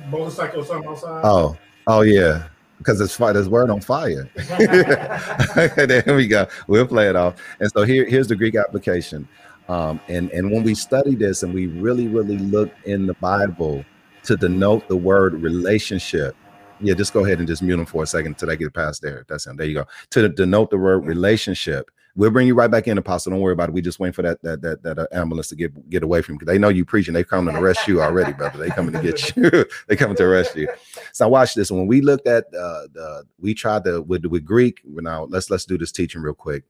motorcycle 0.08 0.64
something 0.64 0.88
outside. 0.88 1.22
Oh, 1.24 1.56
oh 1.86 2.00
yeah. 2.02 2.48
Because 2.78 3.00
it's 3.00 3.14
fire, 3.14 3.32
there's 3.32 3.48
word 3.48 3.70
on 3.70 3.80
fire. 3.80 4.30
there 4.58 6.04
we 6.06 6.28
go. 6.28 6.46
We'll 6.68 6.86
play 6.86 7.08
it 7.08 7.16
off. 7.16 7.34
And 7.58 7.70
so 7.72 7.82
here, 7.82 8.08
here's 8.08 8.28
the 8.28 8.36
Greek 8.36 8.54
application. 8.54 9.28
Um, 9.68 10.00
and, 10.08 10.30
and 10.30 10.50
when 10.50 10.62
we 10.62 10.74
study 10.74 11.14
this 11.14 11.42
and 11.42 11.52
we 11.52 11.66
really, 11.66 12.06
really 12.06 12.38
look 12.38 12.70
in 12.84 13.06
the 13.06 13.14
Bible 13.14 13.84
to 14.24 14.36
denote 14.36 14.88
the 14.88 14.96
word 14.96 15.34
relationship, 15.34 16.36
yeah, 16.80 16.94
just 16.94 17.12
go 17.12 17.24
ahead 17.24 17.38
and 17.38 17.48
just 17.48 17.62
mute 17.62 17.76
them 17.76 17.86
for 17.86 18.02
a 18.02 18.06
second 18.06 18.32
until 18.32 18.50
I 18.50 18.56
get 18.56 18.74
past 18.74 19.02
there. 19.02 19.24
That's 19.28 19.46
him. 19.46 19.56
There 19.56 19.66
you 19.66 19.74
go. 19.74 19.86
To 20.10 20.28
denote 20.28 20.70
the 20.70 20.78
word 20.78 21.06
relationship, 21.06 21.90
we'll 22.16 22.30
bring 22.30 22.46
you 22.46 22.54
right 22.54 22.70
back 22.70 22.88
in, 22.88 22.98
Apostle. 22.98 23.30
Don't 23.30 23.40
worry 23.40 23.52
about 23.52 23.70
it. 23.70 23.72
We 23.72 23.80
just 23.80 24.00
waiting 24.00 24.12
for 24.12 24.22
that 24.22 24.42
that 24.42 24.60
that, 24.62 24.82
that 24.82 24.98
uh, 24.98 25.06
ambulance 25.12 25.48
to 25.48 25.56
get 25.56 25.88
get 25.88 26.02
away 26.02 26.20
from 26.20 26.34
you 26.34 26.38
because 26.40 26.52
they 26.52 26.58
know 26.58 26.68
you 26.68 26.84
preaching. 26.84 27.14
They 27.14 27.24
coming 27.24 27.54
to 27.54 27.60
arrest 27.60 27.88
you 27.88 28.02
already, 28.02 28.32
brother. 28.32 28.58
They 28.58 28.68
coming 28.68 28.92
to 28.92 29.00
get 29.00 29.36
you. 29.36 29.64
they 29.88 29.96
coming 29.96 30.16
to 30.16 30.24
arrest 30.24 30.56
you. 30.56 30.68
So 31.12 31.28
watch 31.28 31.54
this. 31.54 31.70
When 31.70 31.86
we 31.86 32.00
looked 32.00 32.26
at 32.26 32.46
uh, 32.48 32.88
the, 32.92 33.24
we 33.38 33.54
tried 33.54 33.84
to 33.84 34.02
with 34.02 34.26
with 34.26 34.44
Greek. 34.44 34.82
Now 34.84 35.24
let's 35.24 35.50
let's 35.50 35.64
do 35.64 35.78
this 35.78 35.92
teaching 35.92 36.20
real 36.20 36.34
quick. 36.34 36.64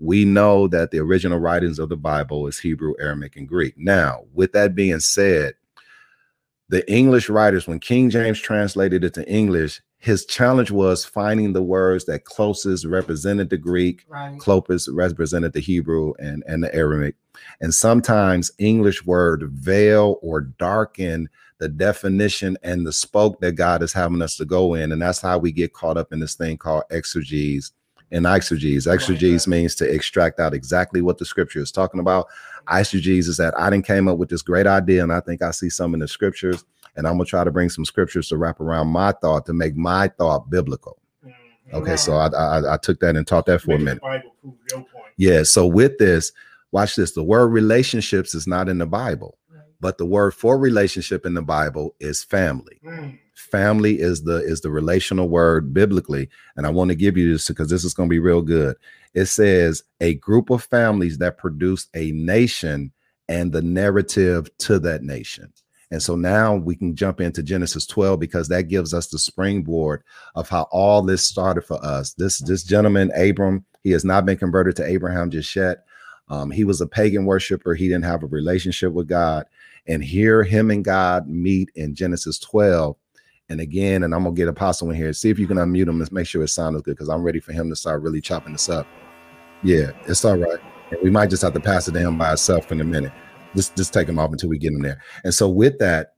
We 0.00 0.24
know 0.24 0.66
that 0.68 0.90
the 0.90 0.98
original 0.98 1.38
writings 1.38 1.78
of 1.78 1.88
the 1.88 1.96
Bible 1.96 2.46
is 2.48 2.58
Hebrew, 2.58 2.94
Aramaic, 2.98 3.36
and 3.36 3.46
Greek. 3.48 3.74
Now, 3.78 4.24
with 4.34 4.52
that 4.52 4.74
being 4.74 4.98
said, 4.98 5.54
the 6.68 6.90
English 6.90 7.28
writers, 7.28 7.66
when 7.66 7.78
King 7.80 8.10
James 8.10 8.40
translated 8.40 9.04
it 9.04 9.14
to 9.14 9.28
English, 9.28 9.80
his 9.98 10.26
challenge 10.26 10.70
was 10.70 11.04
finding 11.04 11.52
the 11.52 11.62
words 11.62 12.04
that 12.04 12.24
closest 12.24 12.84
represented 12.84 13.48
the 13.50 13.56
Greek, 13.56 14.04
Right. 14.08 14.38
closest 14.38 14.88
represented 14.90 15.52
the 15.54 15.60
Hebrew 15.60 16.12
and, 16.18 16.42
and 16.46 16.62
the 16.62 16.74
Aramaic. 16.74 17.14
And 17.60 17.72
sometimes 17.74 18.50
English 18.58 19.04
word 19.06 19.48
veil 19.50 20.18
or 20.22 20.42
darken 20.42 21.28
the 21.58 21.68
definition 21.68 22.58
and 22.62 22.86
the 22.86 22.92
spoke 22.92 23.40
that 23.40 23.52
God 23.52 23.82
is 23.82 23.92
having 23.92 24.20
us 24.20 24.36
to 24.36 24.44
go 24.44 24.74
in. 24.74 24.92
And 24.92 25.00
that's 25.00 25.20
how 25.20 25.38
we 25.38 25.52
get 25.52 25.72
caught 25.72 25.96
up 25.96 26.12
in 26.12 26.20
this 26.20 26.34
thing 26.34 26.58
called 26.58 26.84
exegesis 26.90 27.72
and 28.12 28.26
eisegesis. 28.26 28.92
Exegesis 28.92 29.46
means 29.46 29.74
to 29.76 29.90
extract 29.90 30.38
out 30.38 30.52
exactly 30.52 31.00
what 31.00 31.18
the 31.18 31.24
scripture 31.24 31.60
is 31.60 31.72
talking 31.72 32.00
about. 32.00 32.26
Eisegesis 32.66 33.28
is 33.28 33.36
that 33.36 33.58
I 33.58 33.70
didn't 33.70 33.86
came 33.86 34.08
up 34.08 34.18
with 34.18 34.28
this 34.28 34.42
great 34.42 34.66
idea, 34.66 35.02
and 35.02 35.12
I 35.12 35.20
think 35.20 35.42
I 35.42 35.50
see 35.50 35.70
some 35.70 35.94
in 35.94 36.00
the 36.00 36.08
scriptures, 36.08 36.64
and 36.96 37.06
I'm 37.06 37.14
gonna 37.14 37.24
try 37.24 37.44
to 37.44 37.50
bring 37.50 37.68
some 37.68 37.84
scriptures 37.84 38.28
to 38.28 38.36
wrap 38.36 38.60
around 38.60 38.88
my 38.88 39.12
thought 39.12 39.46
to 39.46 39.52
make 39.52 39.76
my 39.76 40.08
thought 40.08 40.50
biblical. 40.50 40.98
Mm-hmm. 41.24 41.76
Okay, 41.76 41.96
so 41.96 42.14
I, 42.14 42.28
I 42.28 42.74
I 42.74 42.76
took 42.76 43.00
that 43.00 43.16
and 43.16 43.26
taught 43.26 43.46
that 43.46 43.60
for 43.60 43.72
a 43.72 43.78
minute. 43.78 44.02
Bible 44.02 44.34
prove 44.40 44.54
your 44.70 44.80
point. 44.80 45.12
Yeah. 45.16 45.42
So 45.42 45.66
with 45.66 45.98
this, 45.98 46.32
watch 46.72 46.96
this. 46.96 47.12
The 47.12 47.22
word 47.22 47.48
relationships 47.48 48.34
is 48.34 48.46
not 48.46 48.68
in 48.68 48.78
the 48.78 48.86
Bible, 48.86 49.38
but 49.80 49.98
the 49.98 50.06
word 50.06 50.32
for 50.32 50.58
relationship 50.58 51.26
in 51.26 51.34
the 51.34 51.42
Bible 51.42 51.94
is 52.00 52.24
family. 52.24 52.80
Mm. 52.84 53.18
Family 53.34 54.00
is 54.00 54.22
the 54.22 54.36
is 54.36 54.60
the 54.60 54.70
relational 54.70 55.28
word 55.28 55.74
biblically, 55.74 56.28
and 56.56 56.66
I 56.66 56.70
want 56.70 56.88
to 56.88 56.94
give 56.94 57.16
you 57.16 57.32
this 57.32 57.48
because 57.48 57.68
this 57.68 57.84
is 57.84 57.94
going 57.94 58.08
to 58.08 58.14
be 58.14 58.18
real 58.18 58.42
good. 58.42 58.76
It 59.14 59.26
says 59.26 59.82
a 60.00 60.14
group 60.14 60.50
of 60.50 60.64
families 60.64 61.18
that 61.18 61.38
produce 61.38 61.88
a 61.94 62.10
nation 62.12 62.92
and 63.28 63.52
the 63.52 63.62
narrative 63.62 64.48
to 64.58 64.78
that 64.80 65.02
nation. 65.02 65.52
And 65.90 66.02
so 66.02 66.16
now 66.16 66.56
we 66.56 66.74
can 66.74 66.96
jump 66.96 67.20
into 67.20 67.42
Genesis 67.42 67.86
12 67.86 68.18
because 68.18 68.48
that 68.48 68.68
gives 68.68 68.92
us 68.92 69.08
the 69.08 69.18
springboard 69.18 70.02
of 70.34 70.48
how 70.48 70.62
all 70.72 71.02
this 71.02 71.26
started 71.26 71.62
for 71.62 71.82
us. 71.84 72.14
This 72.14 72.38
this 72.38 72.64
gentleman 72.64 73.12
Abram, 73.14 73.64
he 73.82 73.92
has 73.92 74.04
not 74.04 74.26
been 74.26 74.36
converted 74.36 74.74
to 74.76 74.84
Abraham 74.84 75.30
just 75.30 75.54
yet. 75.54 75.84
Um, 76.28 76.50
he 76.50 76.64
was 76.64 76.80
a 76.80 76.86
pagan 76.86 77.26
worshiper. 77.26 77.74
He 77.74 77.86
didn't 77.86 78.06
have 78.06 78.22
a 78.22 78.26
relationship 78.26 78.92
with 78.92 79.08
God. 79.08 79.46
And 79.86 80.02
here, 80.02 80.42
him 80.42 80.70
and 80.70 80.84
God 80.84 81.28
meet 81.28 81.70
in 81.74 81.94
Genesis 81.94 82.38
12. 82.38 82.96
And 83.50 83.60
again, 83.60 84.02
and 84.02 84.14
I'm 84.14 84.24
gonna 84.24 84.34
get 84.34 84.48
Apostle 84.48 84.90
in 84.90 84.96
here. 84.96 85.12
See 85.12 85.30
if 85.30 85.38
you 85.38 85.46
can 85.46 85.58
unmute 85.58 85.86
him 85.86 86.00
and 86.00 86.12
make 86.12 86.26
sure 86.26 86.42
it 86.42 86.48
sounds 86.48 86.80
good 86.82 86.96
because 86.96 87.10
I'm 87.10 87.22
ready 87.22 87.40
for 87.40 87.52
him 87.52 87.68
to 87.68 87.76
start 87.76 88.02
really 88.02 88.22
chopping 88.22 88.52
this 88.52 88.70
up. 88.70 88.86
Yeah, 89.64 89.92
it's 90.06 90.24
all 90.26 90.36
right. 90.36 90.60
We 91.02 91.08
might 91.08 91.30
just 91.30 91.42
have 91.42 91.54
to 91.54 91.60
pass 91.60 91.88
it 91.88 91.92
to 91.92 91.98
him 91.98 92.18
by 92.18 92.34
itself 92.34 92.70
in 92.70 92.82
a 92.82 92.84
minute. 92.84 93.12
Just 93.56 93.74
just 93.76 93.94
take 93.94 94.06
him 94.06 94.18
off 94.18 94.30
until 94.30 94.50
we 94.50 94.58
get 94.58 94.72
him 94.72 94.82
there. 94.82 95.02
And 95.24 95.32
so 95.32 95.48
with 95.48 95.78
that, 95.78 96.14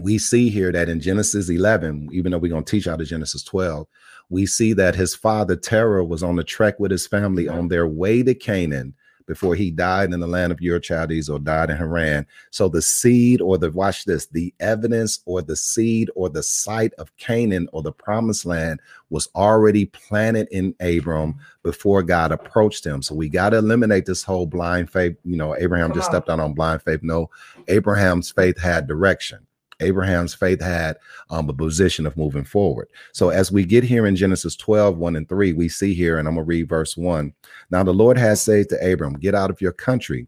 we 0.00 0.16
see 0.16 0.48
here 0.48 0.70
that 0.70 0.88
in 0.88 1.00
Genesis 1.00 1.48
11, 1.48 2.10
even 2.12 2.30
though 2.30 2.38
we're 2.38 2.52
going 2.52 2.64
to 2.64 2.70
teach 2.70 2.86
out 2.86 3.00
of 3.00 3.08
Genesis 3.08 3.42
12, 3.42 3.86
we 4.30 4.46
see 4.46 4.72
that 4.74 4.94
his 4.94 5.14
father 5.14 5.56
Terah 5.56 6.04
was 6.04 6.22
on 6.22 6.36
the 6.36 6.44
trek 6.44 6.78
with 6.78 6.92
his 6.92 7.06
family 7.06 7.48
on 7.48 7.66
their 7.66 7.88
way 7.88 8.22
to 8.22 8.34
Canaan 8.34 8.94
before 9.26 9.54
he 9.54 9.70
died 9.70 10.12
in 10.12 10.20
the 10.20 10.26
land 10.26 10.52
of 10.52 10.60
Ur 10.62 10.80
Chaldees 10.80 11.28
or 11.28 11.38
died 11.38 11.70
in 11.70 11.76
Haran. 11.76 12.26
So 12.50 12.68
the 12.68 12.82
seed 12.82 13.40
or 13.40 13.58
the 13.58 13.70
watch 13.70 14.04
this, 14.04 14.26
the 14.26 14.52
evidence 14.60 15.20
or 15.26 15.42
the 15.42 15.56
seed 15.56 16.10
or 16.14 16.28
the 16.28 16.42
site 16.42 16.92
of 16.94 17.16
Canaan 17.16 17.68
or 17.72 17.82
the 17.82 17.92
promised 17.92 18.46
land 18.46 18.80
was 19.10 19.28
already 19.34 19.86
planted 19.86 20.48
in 20.50 20.74
Abram 20.80 21.36
before 21.62 22.02
God 22.02 22.32
approached 22.32 22.84
him. 22.84 23.02
So 23.02 23.14
we 23.14 23.28
got 23.28 23.50
to 23.50 23.58
eliminate 23.58 24.06
this 24.06 24.22
whole 24.22 24.46
blind 24.46 24.90
faith. 24.90 25.16
You 25.24 25.36
know, 25.36 25.56
Abraham 25.56 25.88
Come 25.90 25.98
just 25.98 26.08
on. 26.08 26.12
stepped 26.12 26.30
out 26.30 26.40
on 26.40 26.54
blind 26.54 26.82
faith. 26.82 27.00
No, 27.02 27.30
Abraham's 27.68 28.30
faith 28.30 28.58
had 28.58 28.86
direction. 28.86 29.46
Abraham's 29.82 30.34
faith 30.34 30.60
had 30.60 30.96
um, 31.30 31.48
a 31.48 31.52
position 31.52 32.06
of 32.06 32.16
moving 32.16 32.44
forward. 32.44 32.88
So 33.12 33.30
as 33.30 33.52
we 33.52 33.64
get 33.64 33.84
here 33.84 34.06
in 34.06 34.16
Genesis 34.16 34.56
12, 34.56 34.96
1 34.96 35.16
and 35.16 35.28
3, 35.28 35.52
we 35.52 35.68
see 35.68 35.94
here, 35.94 36.18
and 36.18 36.26
I'm 36.26 36.34
going 36.34 36.44
to 36.44 36.48
read 36.48 36.68
verse 36.68 36.96
1. 36.96 37.32
Now 37.70 37.82
the 37.82 37.92
Lord 37.92 38.16
has 38.18 38.42
said 38.42 38.68
to 38.70 38.92
Abram, 38.92 39.14
Get 39.14 39.34
out 39.34 39.50
of 39.50 39.60
your 39.60 39.72
country, 39.72 40.26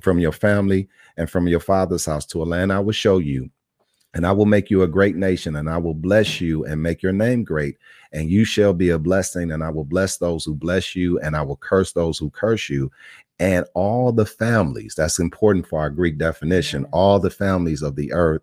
from 0.00 0.18
your 0.18 0.32
family, 0.32 0.88
and 1.16 1.30
from 1.30 1.48
your 1.48 1.60
father's 1.60 2.06
house 2.06 2.26
to 2.26 2.42
a 2.42 2.44
land 2.44 2.72
I 2.72 2.80
will 2.80 2.92
show 2.92 3.18
you. 3.18 3.50
And 4.14 4.26
I 4.26 4.32
will 4.32 4.46
make 4.46 4.70
you 4.70 4.82
a 4.82 4.88
great 4.88 5.14
nation, 5.14 5.56
and 5.56 5.68
I 5.68 5.76
will 5.76 5.94
bless 5.94 6.40
you 6.40 6.64
and 6.64 6.82
make 6.82 7.02
your 7.02 7.12
name 7.12 7.44
great. 7.44 7.76
And 8.12 8.30
you 8.30 8.44
shall 8.44 8.72
be 8.72 8.90
a 8.90 8.98
blessing, 8.98 9.52
and 9.52 9.62
I 9.62 9.68
will 9.68 9.84
bless 9.84 10.16
those 10.16 10.44
who 10.44 10.54
bless 10.54 10.96
you, 10.96 11.18
and 11.20 11.36
I 11.36 11.42
will 11.42 11.56
curse 11.56 11.92
those 11.92 12.16
who 12.16 12.30
curse 12.30 12.70
you. 12.70 12.90
And 13.38 13.66
all 13.74 14.12
the 14.12 14.24
families, 14.24 14.94
that's 14.96 15.18
important 15.18 15.66
for 15.66 15.80
our 15.80 15.90
Greek 15.90 16.16
definition, 16.16 16.86
all 16.92 17.18
the 17.18 17.30
families 17.30 17.82
of 17.82 17.94
the 17.94 18.10
earth 18.12 18.42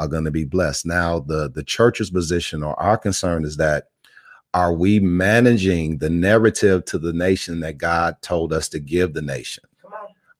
are 0.00 0.08
going 0.08 0.24
to 0.24 0.30
be 0.30 0.44
blessed. 0.44 0.86
Now, 0.86 1.20
the 1.20 1.48
the 1.50 1.62
church's 1.62 2.10
position 2.10 2.64
or 2.64 2.78
our 2.80 2.98
concern 2.98 3.44
is 3.44 3.56
that 3.58 3.84
are 4.52 4.72
we 4.72 4.98
managing 4.98 5.98
the 5.98 6.10
narrative 6.10 6.84
to 6.86 6.98
the 6.98 7.12
nation 7.12 7.60
that 7.60 7.78
God 7.78 8.16
told 8.22 8.52
us 8.52 8.68
to 8.70 8.80
give 8.80 9.14
the 9.14 9.22
nation? 9.22 9.62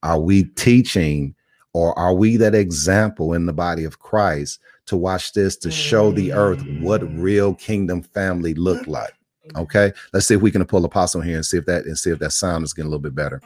Are 0.03 0.19
we 0.19 0.45
teaching 0.45 1.35
or 1.75 1.97
are 1.97 2.15
we 2.15 2.37
that 2.39 2.55
example 2.55 3.35
in 3.35 3.47
the 3.47 3.53
body 3.53 3.85
of 3.85 4.01
Christ 4.01 4.59
to 4.87 4.97
watch 4.97 5.35
this 5.35 5.57
to 5.59 5.71
show 5.71 6.11
the 6.11 6.33
earth 6.33 6.65
what 6.81 7.03
mm. 7.03 7.23
real 7.23 7.55
kingdom 7.55 8.03
family 8.03 8.55
look 8.55 8.87
mm. 8.87 8.89
like? 8.89 9.15
Okay, 9.57 9.93
let's 10.13 10.27
see 10.27 10.35
if 10.35 10.41
we 10.41 10.51
can 10.51 10.65
pull 10.65 10.85
apostle 10.85 11.21
here 11.21 11.37
and 11.37 11.47
see 11.47 11.59
if 11.59 11.67
that 11.67 11.85
and 11.85 11.99
see 11.99 12.11
if 12.11 12.19
that 12.21 12.33
sound 12.33 12.65
is 12.65 12.73
getting 12.73 12.87
a 12.87 12.91
little 12.91 13.03
bit 13.03 13.15
better. 13.15 13.41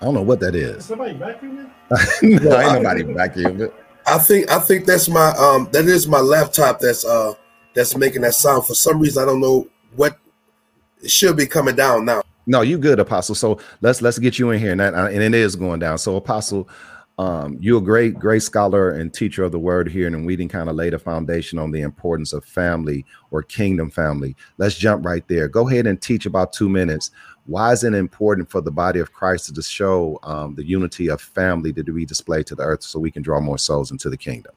I 0.00 0.04
don't 0.04 0.14
know 0.14 0.22
what 0.22 0.40
that 0.40 0.54
is. 0.54 0.84
Somebody 0.84 1.14
vacuuming? 1.14 1.70
no, 2.22 2.60
ain't 2.60 2.82
nobody. 2.82 3.02
But 3.04 3.81
I 4.06 4.18
think 4.18 4.50
I 4.50 4.58
think 4.58 4.86
that's 4.86 5.08
my 5.08 5.30
um 5.30 5.68
that 5.72 5.84
is 5.86 6.08
my 6.08 6.20
laptop 6.20 6.80
that's 6.80 7.04
uh 7.04 7.34
that's 7.74 7.96
making 7.96 8.22
that 8.22 8.34
sound. 8.34 8.66
For 8.66 8.74
some 8.74 8.98
reason, 8.98 9.22
I 9.22 9.26
don't 9.26 9.40
know 9.40 9.68
what 9.96 10.18
it 11.02 11.10
should 11.10 11.36
be 11.36 11.46
coming 11.46 11.76
down 11.76 12.04
now. 12.04 12.22
No, 12.46 12.62
you 12.62 12.78
good, 12.78 12.98
Apostle. 12.98 13.34
So 13.34 13.58
let's 13.80 14.02
let's 14.02 14.18
get 14.18 14.38
you 14.38 14.50
in 14.50 14.58
here, 14.58 14.72
and 14.72 14.80
that, 14.80 14.94
and 14.94 15.22
it 15.22 15.34
is 15.34 15.54
going 15.54 15.78
down. 15.78 15.98
So, 15.98 16.16
Apostle, 16.16 16.68
um, 17.18 17.56
you're 17.60 17.78
a 17.78 17.82
great 17.82 18.18
great 18.18 18.42
scholar 18.42 18.90
and 18.90 19.14
teacher 19.14 19.44
of 19.44 19.52
the 19.52 19.58
word 19.58 19.88
here, 19.88 20.08
and 20.08 20.26
we 20.26 20.34
didn't 20.34 20.50
kind 20.50 20.68
of 20.68 20.74
lay 20.74 20.90
the 20.90 20.98
foundation 20.98 21.58
on 21.58 21.70
the 21.70 21.82
importance 21.82 22.32
of 22.32 22.44
family 22.44 23.04
or 23.30 23.42
kingdom 23.42 23.90
family. 23.90 24.34
Let's 24.58 24.74
jump 24.74 25.04
right 25.04 25.26
there. 25.28 25.46
Go 25.46 25.68
ahead 25.68 25.86
and 25.86 26.00
teach 26.00 26.26
about 26.26 26.52
two 26.52 26.68
minutes. 26.68 27.12
Why 27.46 27.72
is 27.72 27.82
it 27.82 27.94
important 27.94 28.50
for 28.50 28.60
the 28.60 28.70
body 28.70 29.00
of 29.00 29.12
Christ 29.12 29.54
to 29.54 29.62
show 29.62 30.18
um, 30.22 30.54
the 30.54 30.64
unity 30.64 31.08
of 31.08 31.20
family 31.20 31.72
that 31.72 31.88
we 31.88 32.04
display 32.04 32.42
to 32.44 32.54
the 32.54 32.62
earth, 32.62 32.82
so 32.82 32.98
we 32.98 33.10
can 33.10 33.22
draw 33.22 33.40
more 33.40 33.58
souls 33.58 33.90
into 33.90 34.08
the 34.08 34.16
kingdom? 34.16 34.52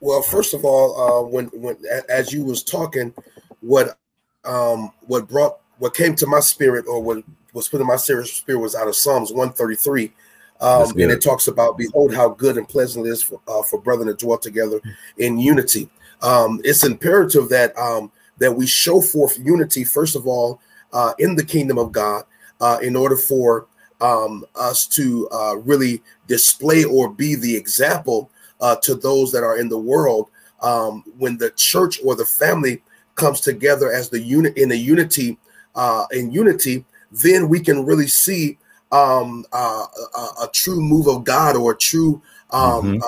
Well, 0.00 0.22
first 0.22 0.54
of 0.54 0.64
all, 0.64 1.00
uh, 1.00 1.28
when 1.28 1.46
when 1.46 1.76
as 2.08 2.32
you 2.32 2.44
was 2.44 2.62
talking, 2.62 3.14
what 3.60 3.98
um 4.44 4.92
what 5.06 5.28
brought 5.28 5.58
what 5.78 5.94
came 5.94 6.14
to 6.16 6.26
my 6.26 6.40
spirit 6.40 6.84
or 6.86 7.02
what 7.02 7.24
was 7.52 7.68
put 7.68 7.80
in 7.80 7.86
my 7.86 7.96
spirit 7.96 8.26
spirit 8.28 8.58
was 8.58 8.74
out 8.74 8.88
of 8.88 8.96
Psalms 8.96 9.30
133. 9.30 10.12
Um, 10.60 10.90
and 10.90 11.10
it 11.10 11.20
talks 11.20 11.48
about, 11.48 11.76
behold, 11.76 12.14
how 12.14 12.28
good 12.28 12.56
and 12.56 12.68
pleasant 12.68 13.06
it 13.06 13.10
is 13.10 13.22
for, 13.22 13.40
uh, 13.48 13.62
for 13.62 13.80
brethren 13.80 14.08
to 14.08 14.14
dwell 14.14 14.38
together 14.38 14.80
in 15.18 15.36
unity. 15.36 15.90
Um, 16.22 16.60
it's 16.64 16.84
imperative 16.84 17.48
that 17.48 17.76
um, 17.76 18.10
that 18.38 18.52
we 18.52 18.66
show 18.66 19.00
forth 19.00 19.38
unity, 19.38 19.84
first 19.84 20.16
of 20.16 20.26
all, 20.26 20.60
uh, 20.94 21.12
in 21.18 21.36
the 21.36 21.44
kingdom 21.44 21.76
of 21.76 21.92
God, 21.92 22.24
uh, 22.60 22.78
in 22.82 22.96
order 22.96 23.16
for 23.16 23.66
um, 24.00 24.44
us 24.54 24.86
to 24.86 25.28
uh, 25.30 25.56
really 25.56 26.02
display 26.26 26.84
or 26.84 27.10
be 27.10 27.34
the 27.34 27.54
example 27.54 28.30
uh, 28.60 28.76
to 28.76 28.94
those 28.94 29.30
that 29.32 29.44
are 29.44 29.58
in 29.58 29.68
the 29.68 29.78
world. 29.78 30.30
Um, 30.62 31.04
when 31.18 31.36
the 31.36 31.50
church 31.50 32.00
or 32.02 32.14
the 32.14 32.24
family 32.24 32.82
comes 33.16 33.40
together 33.40 33.92
as 33.92 34.08
the 34.08 34.20
unit 34.20 34.56
in 34.56 34.72
a 34.72 34.76
unity, 34.76 35.36
uh, 35.74 36.06
in 36.12 36.32
unity, 36.32 36.84
then 37.12 37.48
we 37.48 37.60
can 37.60 37.84
really 37.84 38.06
see 38.06 38.56
um, 38.90 39.44
uh, 39.52 39.86
a, 40.16 40.44
a 40.44 40.48
true 40.52 40.80
move 40.80 41.08
of 41.08 41.24
God 41.24 41.56
or 41.56 41.72
a 41.72 41.76
true 41.76 42.22
um, 42.50 43.02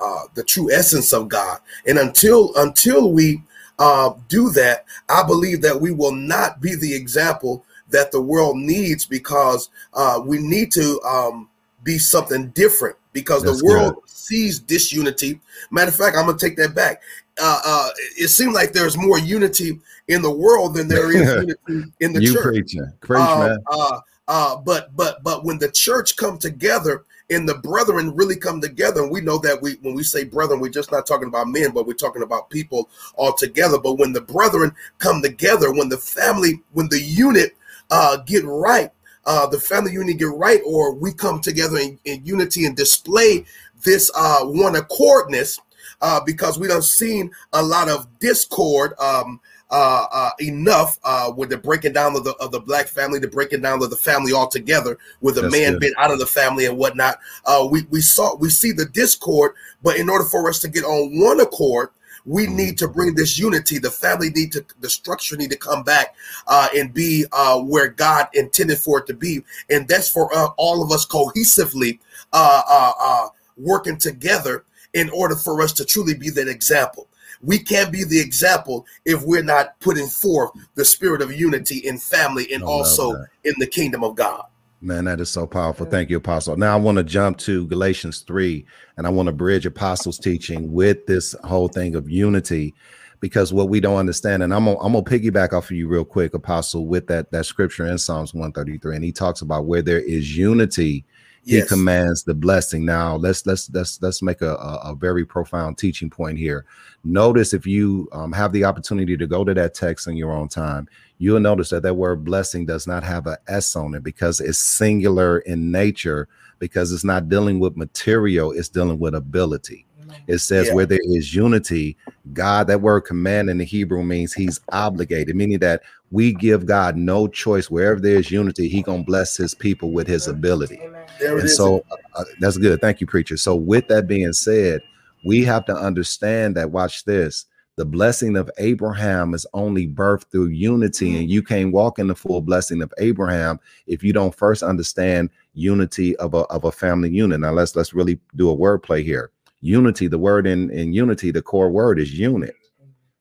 uh, 0.00 0.22
the 0.34 0.42
true 0.42 0.72
essence 0.72 1.12
of 1.12 1.28
God. 1.28 1.60
And 1.86 1.98
until 1.98 2.56
until 2.56 3.12
we 3.12 3.42
uh, 3.80 4.12
do 4.28 4.50
that, 4.50 4.84
I 5.08 5.24
believe 5.26 5.62
that 5.62 5.80
we 5.80 5.90
will 5.90 6.12
not 6.12 6.60
be 6.60 6.76
the 6.76 6.94
example 6.94 7.64
that 7.88 8.12
the 8.12 8.20
world 8.20 8.56
needs 8.56 9.04
because 9.06 9.70
uh, 9.94 10.20
we 10.24 10.38
need 10.38 10.70
to 10.72 11.00
um, 11.02 11.48
be 11.82 11.98
something 11.98 12.50
different 12.50 12.96
because 13.12 13.42
That's 13.42 13.58
the 13.58 13.64
world 13.64 14.02
sees 14.06 14.60
disunity. 14.60 15.40
Matter 15.70 15.88
of 15.88 15.96
fact, 15.96 16.16
I'm 16.16 16.26
gonna 16.26 16.38
take 16.38 16.56
that 16.58 16.74
back. 16.74 17.02
Uh, 17.40 17.60
uh, 17.64 17.88
it 18.18 18.28
seems 18.28 18.54
like 18.54 18.72
there's 18.72 18.96
more 18.96 19.18
unity 19.18 19.80
in 20.08 20.22
the 20.22 20.30
world 20.30 20.74
than 20.74 20.86
there 20.86 21.10
is 21.10 21.32
unity 21.70 21.90
in 22.00 22.12
the 22.12 22.20
you 22.20 22.34
church. 22.34 22.44
preaching, 22.44 22.92
preach, 23.00 23.20
Uh, 23.20 23.38
man. 23.38 23.58
uh, 23.66 24.00
uh, 24.28 24.56
but 24.56 24.94
but 24.94 25.22
but 25.24 25.44
when 25.44 25.58
the 25.58 25.70
church 25.70 26.16
come 26.16 26.38
together 26.38 27.04
and 27.30 27.48
the 27.48 27.54
brethren 27.54 28.14
really 28.14 28.36
come 28.36 28.60
together, 28.60 29.02
and 29.02 29.10
we 29.10 29.20
know 29.20 29.38
that 29.38 29.62
we 29.62 29.74
when 29.82 29.94
we 29.94 30.02
say 30.02 30.24
brethren, 30.24 30.60
we're 30.60 30.68
just 30.68 30.92
not 30.92 31.06
talking 31.06 31.28
about 31.28 31.48
men, 31.48 31.70
but 31.70 31.86
we're 31.86 31.94
talking 31.94 32.22
about 32.22 32.50
people 32.50 32.90
all 33.14 33.32
together. 33.32 33.78
But 33.78 33.94
when 33.94 34.12
the 34.12 34.20
brethren 34.20 34.74
come 34.98 35.22
together, 35.22 35.72
when 35.72 35.88
the 35.88 35.96
family, 35.98 36.62
when 36.72 36.88
the 36.88 37.00
unit 37.00 37.56
uh, 37.90 38.18
get 38.18 38.44
right, 38.44 38.90
uh, 39.24 39.46
the 39.46 39.60
family 39.60 39.92
unit 39.92 40.18
get 40.18 40.24
right, 40.34 40.60
or 40.66 40.94
we 40.94 41.12
come 41.12 41.40
together 41.40 41.78
in, 41.78 41.98
in 42.04 42.24
unity 42.26 42.66
and 42.66 42.76
display 42.76 43.44
this 43.84 44.10
uh, 44.14 44.44
one 44.44 44.76
accordness, 44.76 45.58
uh, 46.00 46.20
because 46.24 46.58
we 46.58 46.68
done 46.68 46.82
seen 46.82 47.30
a 47.52 47.62
lot 47.62 47.88
of 47.88 48.06
discord. 48.18 48.92
Um, 48.98 49.40
uh, 49.70 50.06
uh, 50.12 50.30
enough 50.40 50.98
uh, 51.04 51.32
with 51.34 51.50
the 51.50 51.56
breaking 51.58 51.92
down 51.92 52.16
of 52.16 52.24
the 52.24 52.34
of 52.36 52.50
the 52.52 52.60
black 52.60 52.86
family, 52.88 53.18
the 53.18 53.28
breaking 53.28 53.62
down 53.62 53.82
of 53.82 53.90
the 53.90 53.96
family 53.96 54.32
altogether, 54.32 54.98
with 55.20 55.36
That's 55.36 55.52
man 55.52 55.72
good. 55.72 55.80
being 55.80 55.94
out 55.98 56.10
of 56.10 56.18
the 56.18 56.26
family 56.26 56.66
and 56.66 56.76
whatnot. 56.76 57.18
Uh, 57.44 57.66
we 57.70 57.82
we 57.90 58.00
saw 58.00 58.36
we 58.36 58.50
see 58.50 58.72
the 58.72 58.86
discord, 58.86 59.54
but 59.82 59.96
in 59.96 60.08
order 60.08 60.24
for 60.24 60.48
us 60.48 60.58
to 60.60 60.68
get 60.68 60.84
on 60.84 61.20
one 61.20 61.40
accord, 61.40 61.90
we 62.24 62.46
need 62.46 62.78
to 62.78 62.88
bring 62.88 63.14
this 63.14 63.38
unity. 63.38 63.78
The 63.78 63.90
family 63.90 64.30
need 64.30 64.52
to 64.52 64.64
the 64.80 64.90
structure 64.90 65.36
need 65.36 65.50
to 65.50 65.58
come 65.58 65.82
back 65.82 66.14
uh, 66.46 66.68
and 66.76 66.92
be 66.92 67.24
uh, 67.32 67.60
where 67.60 67.88
God 67.88 68.28
intended 68.34 68.78
for 68.78 68.98
it 68.98 69.06
to 69.06 69.14
be, 69.14 69.42
and 69.68 69.86
that's 69.86 70.08
for 70.08 70.34
uh, 70.34 70.48
all 70.56 70.82
of 70.82 70.90
us 70.90 71.06
cohesively 71.06 71.98
uh, 72.32 72.62
uh, 72.68 72.92
uh, 73.00 73.28
working 73.56 73.98
together 73.98 74.64
in 74.94 75.08
order 75.10 75.36
for 75.36 75.62
us 75.62 75.72
to 75.74 75.84
truly 75.84 76.14
be 76.14 76.30
that 76.30 76.48
example. 76.48 77.08
We 77.42 77.58
can't 77.58 77.90
be 77.90 78.04
the 78.04 78.20
example 78.20 78.86
if 79.04 79.22
we're 79.22 79.42
not 79.42 79.78
putting 79.80 80.08
forth 80.08 80.50
the 80.74 80.84
spirit 80.84 81.22
of 81.22 81.32
unity 81.32 81.78
in 81.78 81.98
family 81.98 82.52
and 82.52 82.62
also 82.62 83.12
that. 83.12 83.28
in 83.44 83.54
the 83.58 83.66
kingdom 83.66 84.04
of 84.04 84.14
God. 84.14 84.44
Man, 84.82 85.04
that 85.04 85.20
is 85.20 85.28
so 85.28 85.46
powerful. 85.46 85.84
Thank 85.84 86.08
you, 86.08 86.16
Apostle. 86.16 86.56
Now 86.56 86.74
I 86.74 86.80
want 86.80 86.96
to 86.96 87.04
jump 87.04 87.36
to 87.38 87.66
Galatians 87.66 88.20
3 88.20 88.64
and 88.96 89.06
I 89.06 89.10
want 89.10 89.26
to 89.26 89.32
bridge 89.32 89.66
Apostles' 89.66 90.18
teaching 90.18 90.72
with 90.72 91.06
this 91.06 91.34
whole 91.44 91.68
thing 91.68 91.94
of 91.94 92.08
unity 92.08 92.74
because 93.20 93.52
what 93.52 93.68
we 93.68 93.80
don't 93.80 93.98
understand, 93.98 94.42
and 94.42 94.52
I'm 94.52 94.64
gonna, 94.64 94.78
I'm 94.78 94.92
gonna 94.92 95.04
piggyback 95.04 95.52
off 95.52 95.66
of 95.66 95.76
you 95.76 95.86
real 95.86 96.04
quick, 96.04 96.34
Apostle, 96.34 96.86
with 96.86 97.06
that 97.08 97.30
that 97.30 97.46
scripture 97.46 97.86
in 97.86 97.98
Psalms 97.98 98.32
133, 98.34 98.96
and 98.96 99.04
he 99.04 99.12
talks 99.12 99.42
about 99.42 99.66
where 99.66 99.82
there 99.82 100.00
is 100.00 100.36
unity, 100.36 101.04
he 101.44 101.62
commands 101.62 102.24
the 102.24 102.34
blessing. 102.34 102.84
Now 102.84 103.16
let's 103.16 103.46
let's 103.46 103.70
let's 103.70 104.00
let's 104.02 104.22
make 104.22 104.42
a, 104.42 104.54
a, 104.56 104.90
a 104.90 104.94
very 104.94 105.24
profound 105.24 105.78
teaching 105.78 106.10
point 106.10 106.38
here. 106.38 106.64
Notice 107.02 107.54
if 107.54 107.66
you 107.66 108.08
um, 108.12 108.32
have 108.32 108.52
the 108.52 108.64
opportunity 108.64 109.16
to 109.16 109.26
go 109.26 109.44
to 109.44 109.54
that 109.54 109.74
text 109.74 110.06
in 110.06 110.16
your 110.16 110.32
own 110.32 110.48
time, 110.48 110.88
you'll 111.18 111.40
notice 111.40 111.70
that 111.70 111.82
that 111.82 111.94
word 111.94 112.24
blessing 112.24 112.66
does 112.66 112.86
not 112.86 113.02
have 113.02 113.26
a 113.26 113.38
s 113.48 113.74
on 113.74 113.94
it 113.94 114.02
because 114.02 114.40
it's 114.40 114.58
singular 114.58 115.38
in 115.40 115.70
nature 115.70 116.28
because 116.58 116.92
it's 116.92 117.04
not 117.04 117.28
dealing 117.28 117.58
with 117.58 117.76
material, 117.76 118.52
it's 118.52 118.68
dealing 118.68 118.98
with 118.98 119.14
ability. 119.14 119.86
It 120.26 120.38
says 120.38 120.68
Yeah. 120.68 120.74
where 120.74 120.86
there 120.86 121.00
is 121.04 121.34
unity, 121.34 121.96
God, 122.32 122.66
that 122.68 122.82
word 122.82 123.02
command 123.02 123.50
in 123.50 123.58
the 123.58 123.64
Hebrew 123.64 124.02
means 124.04 124.32
he's 124.32 124.60
obligated, 124.72 125.34
meaning 125.34 125.58
that 125.58 125.82
we 126.10 126.32
give 126.32 126.66
God 126.66 126.96
no 126.96 127.26
choice. 127.26 127.70
Wherever 127.70 128.00
there's 128.00 128.30
unity, 128.30 128.68
he 128.68 128.82
gonna 128.82 129.02
bless 129.04 129.36
his 129.36 129.54
people 129.54 129.92
with 129.92 130.06
his 130.06 130.26
ability. 130.28 130.80
And 131.20 131.50
so 131.50 131.84
uh, 132.16 132.24
that's 132.40 132.56
good. 132.58 132.80
Thank 132.80 133.00
you, 133.00 133.06
preacher. 133.06 133.36
So 133.36 133.54
with 133.54 133.88
that 133.88 134.06
being 134.06 134.32
said, 134.32 134.80
we 135.24 135.44
have 135.44 135.64
to 135.66 135.74
understand 135.74 136.56
that 136.56 136.70
watch 136.70 137.04
this. 137.04 137.46
The 137.76 137.84
blessing 137.84 138.36
of 138.36 138.50
Abraham 138.58 139.32
is 139.32 139.46
only 139.54 139.86
birthed 139.86 140.30
through 140.30 140.48
unity, 140.48 141.16
and 141.18 141.30
you 141.30 141.42
can't 141.42 141.72
walk 141.72 141.98
in 141.98 142.08
the 142.08 142.14
full 142.14 142.40
blessing 142.42 142.82
of 142.82 142.92
Abraham 142.98 143.58
if 143.86 144.02
you 144.02 144.12
don't 144.12 144.34
first 144.34 144.62
understand 144.62 145.30
unity 145.54 146.14
of 146.16 146.34
a, 146.34 146.40
of 146.48 146.64
a 146.64 146.72
family 146.72 147.08
unit. 147.10 147.40
Now 147.40 147.52
let's 147.52 147.74
let's 147.76 147.94
really 147.94 148.18
do 148.36 148.50
a 148.50 148.54
word 148.54 148.82
play 148.82 149.02
here. 149.02 149.30
Unity, 149.60 150.06
the 150.06 150.18
word 150.18 150.46
in 150.46 150.70
in 150.70 150.92
unity, 150.92 151.30
the 151.30 151.42
core 151.42 151.70
word 151.70 151.98
is 151.98 152.18
unit. 152.18 152.54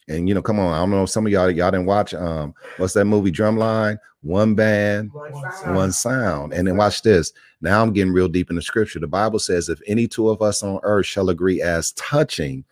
And 0.08 0.28
you 0.28 0.34
know, 0.34 0.42
come 0.42 0.60
on, 0.60 0.74
I 0.74 0.80
don't 0.80 0.92
know 0.92 1.06
some 1.06 1.26
of 1.26 1.32
y'all 1.32 1.52
y'all 1.52 1.72
didn't 1.72 1.86
watch 1.86 2.14
um 2.14 2.54
what's 2.78 2.94
that 2.94 3.06
movie 3.06 3.32
Drumline? 3.32 3.98
One 4.22 4.54
band, 4.54 5.12
one 5.14 5.92
sound. 5.94 6.54
And 6.54 6.68
then 6.68 6.76
watch 6.76 7.02
this. 7.04 7.32
Now 7.62 7.82
I'm 7.82 7.92
getting 7.92 8.14
real 8.14 8.28
deep 8.30 8.50
in 8.50 8.56
the 8.56 8.62
scripture. 8.62 9.00
The 9.00 9.08
Bible 9.08 9.40
says, 9.40 9.68
if 9.68 9.82
any 9.86 10.08
two 10.08 10.30
of 10.30 10.42
us 10.42 10.64
on 10.64 10.80
earth 10.84 11.06
shall 11.06 11.30
agree 11.30 11.62
as 11.62 11.92
touching, 11.94 12.64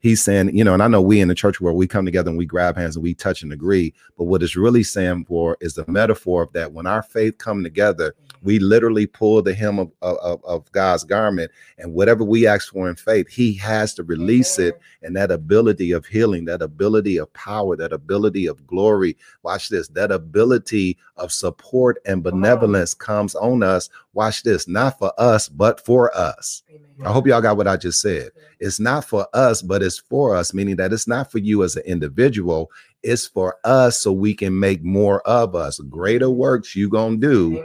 he's 0.00 0.22
saying, 0.22 0.56
you 0.56 0.62
know, 0.62 0.74
and 0.74 0.82
I 0.82 0.88
know 0.88 1.02
we 1.02 1.20
in 1.20 1.28
the 1.28 1.34
church 1.34 1.60
where 1.60 1.72
we 1.72 1.86
come 1.88 2.04
together 2.04 2.30
and 2.30 2.38
we 2.38 2.46
grab 2.46 2.76
hands 2.76 2.96
and 2.96 3.02
we 3.02 3.14
touch 3.14 3.42
and 3.42 3.52
agree. 3.52 3.92
But 4.16 4.24
what 4.24 4.42
it's 4.42 4.56
really 4.56 4.84
saying 4.84 5.24
for 5.26 5.56
is 5.60 5.74
the 5.74 5.84
metaphor 5.88 6.42
of 6.42 6.52
that 6.52 6.72
when 6.72 6.86
our 6.86 7.02
faith 7.02 7.38
come 7.38 7.64
together, 7.64 8.14
we 8.42 8.60
literally 8.60 9.06
pull 9.06 9.42
the 9.42 9.54
hem 9.54 9.80
of, 9.80 9.90
of, 10.02 10.44
of 10.44 10.70
God's 10.70 11.02
garment, 11.02 11.50
and 11.78 11.94
whatever 11.94 12.22
we 12.22 12.46
ask 12.46 12.72
for 12.72 12.88
in 12.88 12.94
faith, 12.94 13.28
He 13.28 13.54
has 13.54 13.94
to 13.94 14.04
release 14.04 14.58
it. 14.58 14.80
And 15.02 15.16
that 15.16 15.32
ability 15.32 15.90
of 15.90 16.06
healing, 16.06 16.44
that 16.44 16.62
ability 16.62 17.16
of 17.16 17.32
power, 17.32 17.76
that 17.76 17.92
ability 17.92 18.46
of 18.46 18.64
glory. 18.66 19.16
Watch 19.42 19.68
this, 19.68 19.88
that 19.88 20.12
ability 20.12 20.95
of 21.16 21.32
support 21.32 21.98
and 22.06 22.22
benevolence 22.22 22.94
comes 22.94 23.34
on 23.34 23.62
us. 23.62 23.88
Watch 24.12 24.42
this, 24.42 24.68
not 24.68 24.98
for 24.98 25.12
us, 25.18 25.48
but 25.48 25.84
for 25.84 26.16
us. 26.16 26.62
I 27.04 27.12
hope 27.12 27.26
y'all 27.26 27.40
got 27.40 27.56
what 27.56 27.68
I 27.68 27.76
just 27.76 28.00
said. 28.00 28.30
It's 28.60 28.80
not 28.80 29.04
for 29.04 29.26
us, 29.34 29.62
but 29.62 29.82
it's 29.82 29.98
for 29.98 30.34
us, 30.34 30.54
meaning 30.54 30.76
that 30.76 30.92
it's 30.92 31.08
not 31.08 31.30
for 31.30 31.38
you 31.38 31.62
as 31.62 31.76
an 31.76 31.82
individual. 31.84 32.70
It's 33.02 33.26
for 33.26 33.56
us 33.64 33.98
so 33.98 34.12
we 34.12 34.34
can 34.34 34.58
make 34.58 34.82
more 34.82 35.20
of 35.22 35.54
us. 35.54 35.78
Greater 35.80 36.30
works 36.30 36.74
you 36.74 36.88
gonna 36.88 37.16
do. 37.16 37.64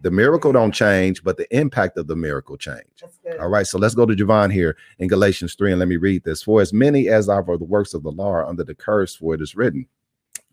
The 0.00 0.10
miracle 0.10 0.50
don't 0.50 0.72
change, 0.72 1.22
but 1.22 1.36
the 1.36 1.56
impact 1.56 1.96
of 1.96 2.08
the 2.08 2.16
miracle 2.16 2.56
change. 2.56 3.04
All 3.40 3.48
right, 3.48 3.66
so 3.66 3.78
let's 3.78 3.94
go 3.94 4.04
to 4.04 4.16
Javon 4.16 4.52
here 4.52 4.76
in 4.98 5.06
Galatians 5.06 5.54
3 5.54 5.70
and 5.72 5.78
let 5.78 5.86
me 5.86 5.96
read 5.96 6.24
this. 6.24 6.42
For 6.42 6.60
as 6.60 6.72
many 6.72 7.08
as 7.08 7.28
are 7.28 7.42
the 7.44 7.64
works 7.64 7.94
of 7.94 8.02
the 8.02 8.10
law 8.10 8.32
are 8.32 8.44
under 8.46 8.64
the 8.64 8.74
curse, 8.74 9.14
for 9.14 9.34
it 9.34 9.40
is 9.40 9.54
written, 9.54 9.86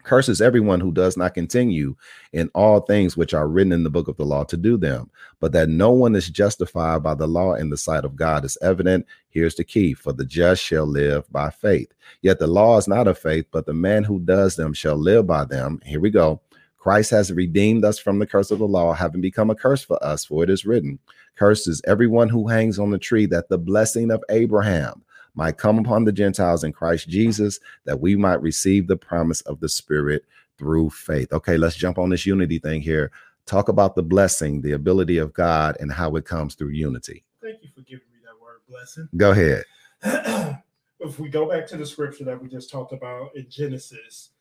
Curses 0.03 0.41
everyone 0.41 0.79
who 0.79 0.91
does 0.91 1.17
not 1.17 1.33
continue 1.33 1.95
in 2.31 2.49
all 2.55 2.79
things 2.79 3.17
which 3.17 3.33
are 3.33 3.47
written 3.47 3.73
in 3.73 3.83
the 3.83 3.89
book 3.89 4.07
of 4.07 4.17
the 4.17 4.25
law 4.25 4.43
to 4.45 4.57
do 4.57 4.77
them, 4.77 5.09
but 5.39 5.51
that 5.51 5.69
no 5.69 5.91
one 5.91 6.15
is 6.15 6.29
justified 6.29 7.03
by 7.03 7.13
the 7.13 7.27
law 7.27 7.53
in 7.53 7.69
the 7.69 7.77
sight 7.77 8.05
of 8.05 8.15
God 8.15 8.45
is 8.45 8.57
evident. 8.61 9.05
Here's 9.29 9.55
the 9.55 9.63
key 9.63 9.93
for 9.93 10.13
the 10.13 10.25
just 10.25 10.63
shall 10.63 10.85
live 10.85 11.29
by 11.31 11.49
faith. 11.49 11.93
Yet 12.21 12.39
the 12.39 12.47
law 12.47 12.77
is 12.77 12.87
not 12.87 13.07
of 13.07 13.19
faith, 13.19 13.45
but 13.51 13.65
the 13.65 13.73
man 13.73 14.03
who 14.03 14.19
does 14.19 14.55
them 14.55 14.73
shall 14.73 14.95
live 14.95 15.27
by 15.27 15.45
them. 15.45 15.81
Here 15.85 15.99
we 15.99 16.09
go. 16.09 16.41
Christ 16.77 17.11
has 17.11 17.33
redeemed 17.33 17.83
us 17.83 17.99
from 17.99 18.19
the 18.19 18.25
curse 18.25 18.51
of 18.51 18.59
the 18.59 18.67
law, 18.67 18.93
having 18.93 19.19
become 19.19 19.49
a 19.49 19.55
curse 19.55 19.83
for 19.83 20.01
us, 20.03 20.23
for 20.23 20.43
it 20.43 20.49
is 20.49 20.65
written, 20.65 20.97
Curses 21.35 21.81
everyone 21.85 22.29
who 22.29 22.47
hangs 22.47 22.79
on 22.79 22.89
the 22.89 22.97
tree, 22.97 23.25
that 23.27 23.49
the 23.49 23.57
blessing 23.57 24.11
of 24.11 24.23
Abraham 24.29 25.03
might 25.39 25.57
come 25.57 25.79
upon 25.79 26.03
the 26.03 26.11
Gentiles 26.11 26.65
in 26.65 26.73
Christ 26.73 27.07
Jesus, 27.07 27.61
that 27.85 28.01
we 28.01 28.17
might 28.17 28.41
receive 28.41 28.87
the 28.87 28.97
promise 28.97 29.39
of 29.41 29.61
the 29.61 29.69
Spirit 29.69 30.25
through 30.57 30.89
faith. 30.89 31.31
Okay, 31.31 31.55
let's 31.55 31.77
jump 31.77 31.97
on 31.97 32.09
this 32.09 32.25
unity 32.25 32.59
thing 32.59 32.81
here. 32.81 33.09
Talk 33.45 33.69
about 33.69 33.95
the 33.95 34.03
blessing, 34.03 34.59
the 34.59 34.73
ability 34.73 35.17
of 35.17 35.31
God, 35.31 35.77
and 35.79 35.93
how 35.93 36.17
it 36.17 36.25
comes 36.25 36.55
through 36.55 36.71
unity. 36.71 37.23
Thank 37.41 37.63
you 37.63 37.69
for 37.73 37.79
giving 37.83 38.07
me 38.11 38.19
that 38.25 38.33
word 38.41 38.59
blessing. 38.67 39.07
Go 39.15 39.31
ahead. 39.31 39.63
if 40.99 41.17
we 41.19 41.29
go 41.29 41.49
back 41.49 41.65
to 41.67 41.77
the 41.77 41.85
scripture 41.85 42.25
that 42.25 42.41
we 42.41 42.49
just 42.49 42.69
talked 42.69 42.91
about 42.91 43.33
in 43.33 43.49
Genesis, 43.49 44.31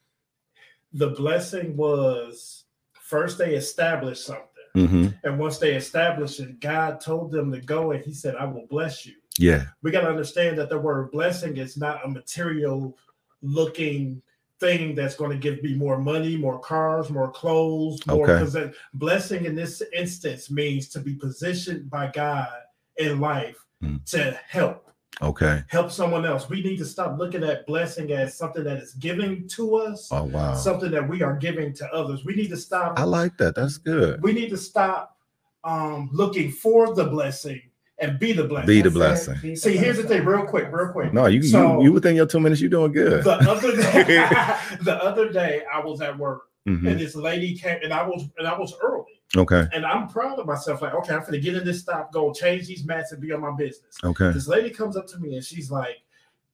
the 0.93 1.11
blessing 1.11 1.77
was 1.77 2.65
first 3.01 3.39
they 3.39 3.55
established 3.55 4.27
something. 4.27 4.45
Mhm. 4.75 5.15
And 5.23 5.39
once 5.39 5.59
they 5.59 5.77
established 5.77 6.41
it, 6.41 6.59
God 6.59 7.01
told 7.01 7.31
them 7.31 7.53
to 7.53 7.61
go 7.61 7.93
and 7.93 8.05
he 8.05 8.12
said, 8.12 8.35
I 8.35 8.47
will 8.47 8.66
bless 8.66 9.07
you. 9.07 9.15
Yeah. 9.39 9.65
We 9.82 9.90
got 9.90 10.02
to 10.02 10.09
understand 10.09 10.59
that 10.59 10.69
the 10.69 10.78
word 10.78 11.10
blessing 11.10 11.56
is 11.56 11.77
not 11.77 12.05
a 12.05 12.09
material 12.09 12.97
looking 13.43 14.20
thing 14.60 14.94
that's 14.94 15.15
going 15.15 15.31
to 15.31 15.36
give 15.39 15.62
me 15.62 15.74
more 15.74 15.98
money, 15.98 16.36
more 16.36 16.59
cars, 16.59 17.10
more 17.10 17.31
clothes, 17.31 18.05
more 18.06 18.28
Okay. 18.28 18.44
possess- 18.44 18.74
blessing 18.94 19.44
in 19.44 19.55
this 19.55 19.82
instance 19.97 20.51
means 20.51 20.89
to 20.89 20.98
be 21.01 21.15
positioned 21.15 21.89
by 21.89 22.10
God 22.12 22.48
in 22.97 23.20
life 23.20 23.65
Mm. 23.85 24.05
to 24.06 24.32
help 24.48 24.90
Okay. 25.23 25.62
help 25.69 25.93
someone 25.93 26.27
else. 26.27 26.48
We 26.48 26.60
need 26.62 26.78
to 26.78 26.85
stop 26.85 27.16
looking 27.16 27.44
at 27.44 27.65
blessing 27.69 28.10
as 28.12 28.36
something 28.36 28.65
that 28.65 28.78
is 28.78 28.94
giving 28.94 29.47
to 29.51 29.77
us, 29.77 30.09
Oh, 30.10 30.24
wow. 30.24 30.55
something 30.55 30.90
that 30.90 31.09
we 31.09 31.23
are 31.23 31.36
giving 31.36 31.73
to 31.74 31.86
others. 31.94 32.24
We 32.24 32.35
need 32.35 32.48
to 32.51 32.56
stop. 32.56 32.98
I 32.98 33.05
like 33.05 33.39
that. 33.39 33.55
That's 33.55 33.78
good. 33.78 34.20
we 34.23 34.32
need 34.32 34.51
to 34.51 34.56
stop 34.56 35.16
um, 35.65 36.09
looking 36.12 36.51
for 36.51 36.94
the 36.94 37.05
blessing 37.05 37.60
and 38.01 38.19
be 38.19 38.33
the 38.33 38.45
blessing. 38.45 38.66
Be 38.66 38.81
the 38.83 38.91
blessing. 38.91 39.57
See, 39.57 39.77
here's 39.77 39.97
the 39.97 40.05
thing, 40.05 40.25
real 40.25 40.45
quick, 40.47 40.69
real 40.73 40.89
quick. 40.93 41.12
No, 41.12 41.27
you 41.27 41.43
So, 41.43 41.79
you, 41.79 41.85
you 41.85 41.93
within 41.93 42.15
your 42.16 42.27
two 42.27 42.41
minutes, 42.41 42.61
you're 42.61 42.70
doing 42.70 42.93
good. 42.93 43.25
the 43.25 43.33
other 43.51 43.77
day, 43.77 44.05
the 44.83 44.99
other 45.03 45.31
day, 45.31 45.62
I 45.73 45.81
was 45.81 46.01
at 46.01 46.16
work 46.19 46.43
Mhm. 46.66 46.91
and 46.91 47.01
this 47.01 47.15
lady 47.16 47.55
came, 47.57 47.79
and 47.83 47.95
I 47.95 48.07
was 48.07 48.29
and 48.37 48.47
I 48.47 48.59
was 48.59 48.75
early. 48.83 49.20
Okay. 49.37 49.66
And 49.73 49.87
I'm 49.87 50.07
proud 50.09 50.39
of 50.39 50.47
myself. 50.47 50.83
Like, 50.83 50.93
okay, 50.95 51.15
I'm 51.15 51.25
gonna 51.25 51.39
get 51.39 51.55
in 51.55 51.65
this 51.65 51.81
stop, 51.81 52.12
go 52.12 52.33
change 52.33 52.66
these 52.66 52.85
mats, 52.85 53.12
and 53.12 53.20
be 53.23 53.33
on 53.33 53.41
my 53.41 53.53
business. 53.57 53.97
Okay. 54.05 54.33
This 54.33 54.49
lady 54.49 54.69
comes 54.70 54.97
up 54.97 55.07
to 55.09 55.19
me 55.19 55.35
and 55.37 55.45
she's 55.45 55.70
like, 55.70 55.97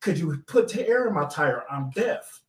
"Could 0.01 0.19
you 0.19 0.37
put 0.47 0.69
t- 0.69 0.87
air 0.87 1.09
in 1.09 1.15
my 1.15 1.27
tire? 1.27 1.65
I'm 1.71 1.91
deaf." 1.91 2.43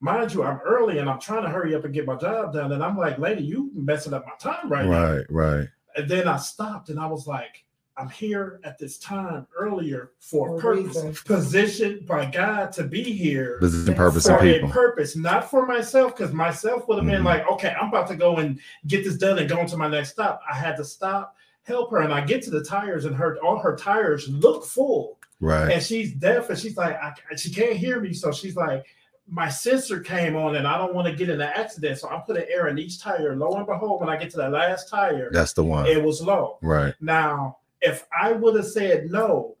Mind 0.00 0.34
you, 0.34 0.42
I'm 0.42 0.58
early 0.66 0.98
and 0.98 1.08
I'm 1.08 1.20
trying 1.20 1.44
to 1.44 1.48
hurry 1.48 1.74
up 1.74 1.84
and 1.84 1.94
get 1.94 2.04
my 2.06 2.16
job 2.16 2.52
done. 2.52 2.72
And 2.72 2.82
I'm 2.82 2.96
like, 2.98 3.18
"Lady, 3.18 3.42
you 3.44 3.70
messing 3.74 4.12
up 4.12 4.26
my 4.26 4.32
time 4.38 4.68
right, 4.70 4.84
now." 4.84 5.14
Right, 5.14 5.26
right. 5.30 5.68
And 5.96 6.08
then 6.10 6.26
I 6.28 6.36
stopped 6.38 6.88
and 6.90 6.98
I 6.98 7.06
was 7.06 7.26
like, 7.26 7.64
"I'm 7.96 8.08
here 8.08 8.60
at 8.64 8.78
this 8.78 8.98
time 8.98 9.46
earlier 9.58 10.12
for 10.18 10.56
a 10.56 10.60
purpose, 10.60 10.96
reason. 10.96 11.14
positioned 11.24 12.06
by 12.06 12.26
God 12.30 12.72
to 12.72 12.84
be 12.84 13.02
here." 13.02 13.58
Position, 13.58 13.94
purpose, 13.94 14.26
for 14.26 14.36
and 14.38 14.64
a 14.64 14.68
purpose, 14.72 15.16
not 15.16 15.50
for 15.50 15.66
myself, 15.66 16.16
because 16.16 16.32
myself 16.32 16.88
would 16.88 16.98
have 16.98 17.06
been 17.06 17.22
Mhm. 17.22 17.26
like, 17.26 17.46
okay, 17.52 17.74
I'm 17.80 17.88
about 17.88 18.08
to 18.08 18.16
go 18.16 18.36
and 18.36 18.58
get 18.86 19.04
this 19.04 19.16
done 19.16 19.38
and 19.38 19.48
go 19.48 19.58
on 19.60 19.66
to 19.66 19.76
my 19.76 19.88
next 19.88 20.10
stop. 20.10 20.40
I 20.50 20.54
had 20.54 20.76
to 20.78 20.84
stop, 20.84 21.36
help 21.64 21.90
her, 21.90 21.98
and 21.98 22.12
I 22.12 22.22
get 22.22 22.42
to 22.44 22.50
the 22.50 22.64
tires, 22.64 23.04
and 23.04 23.14
her 23.16 23.36
all 23.42 23.58
her 23.58 23.76
tires 23.76 24.28
look 24.28 24.64
full, 24.64 25.18
Right. 25.40 25.70
and 25.72 25.82
she's 25.82 26.12
deaf, 26.14 26.50
and 26.50 26.58
she's 26.58 26.76
like, 26.76 26.96
I, 26.96 27.12
she 27.36 27.50
can't 27.52 27.76
hear 27.76 28.00
me, 28.00 28.12
so 28.14 28.32
she's 28.32 28.56
like. 28.56 28.84
My 29.28 29.48
sensor 29.48 30.00
came 30.00 30.34
on, 30.34 30.56
and 30.56 30.66
I 30.66 30.76
don't 30.76 30.94
want 30.94 31.06
to 31.06 31.14
get 31.14 31.30
in 31.30 31.40
an 31.40 31.48
accident, 31.54 31.96
so 31.96 32.08
I'm 32.08 32.22
putting 32.22 32.42
air 32.50 32.66
in 32.66 32.76
each 32.76 33.00
tire. 33.00 33.36
Lo 33.36 33.52
and 33.54 33.64
behold, 33.64 34.00
when 34.00 34.10
I 34.10 34.16
get 34.16 34.30
to 34.30 34.36
the 34.36 34.48
last 34.50 34.90
tire, 34.90 35.30
That's 35.32 35.52
the 35.52 35.62
one. 35.62 35.86
it 35.86 36.02
was 36.02 36.20
low. 36.20 36.58
Right. 36.60 36.92
Now, 37.00 37.58
if 37.82 38.06
I 38.18 38.32
would 38.32 38.54
have 38.56 38.66
said 38.66 39.10
no, 39.10 39.56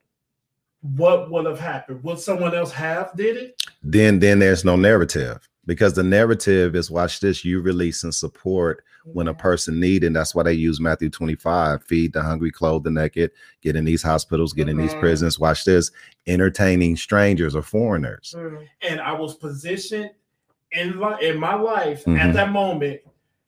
what 0.80 1.30
would 1.30 1.46
have 1.46 1.60
happened? 1.60 2.02
Would 2.02 2.18
someone 2.18 2.54
else 2.54 2.72
have 2.72 3.14
did 3.16 3.36
it? 3.36 3.62
Then 3.82 4.18
then 4.18 4.38
there's 4.38 4.64
no 4.64 4.76
narrative 4.76 5.48
because 5.66 5.94
the 5.94 6.02
narrative 6.02 6.74
is 6.74 6.90
watch 6.90 7.20
this, 7.20 7.44
you 7.44 7.60
release 7.60 8.02
and 8.04 8.14
support 8.14 8.82
when 9.04 9.28
a 9.28 9.34
person 9.34 9.78
need, 9.80 10.04
and 10.04 10.14
that's 10.14 10.34
why 10.34 10.42
they 10.44 10.52
use 10.52 10.80
Matthew 10.80 11.10
25, 11.10 11.82
feed 11.84 12.12
the 12.12 12.22
hungry, 12.22 12.50
clothe 12.52 12.84
the 12.84 12.90
naked, 12.90 13.32
get 13.60 13.74
in 13.76 13.84
these 13.84 14.02
hospitals, 14.02 14.52
get 14.52 14.68
in 14.68 14.76
these 14.76 14.94
Mhm. 14.94 15.00
prisons. 15.00 15.38
Watch 15.40 15.64
this, 15.64 15.90
entertaining 16.28 16.96
strangers 16.96 17.54
or 17.56 17.62
foreigners. 17.62 18.34
and 18.82 19.00
I 19.00 19.12
was 19.12 19.34
positioned 19.34 20.10
in 20.72 20.98
li- 21.00 21.28
in 21.28 21.38
my 21.38 21.54
life 21.54 22.04
Mhm. 22.04 22.18
at 22.18 22.32
that 22.34 22.50
moment 22.52 23.00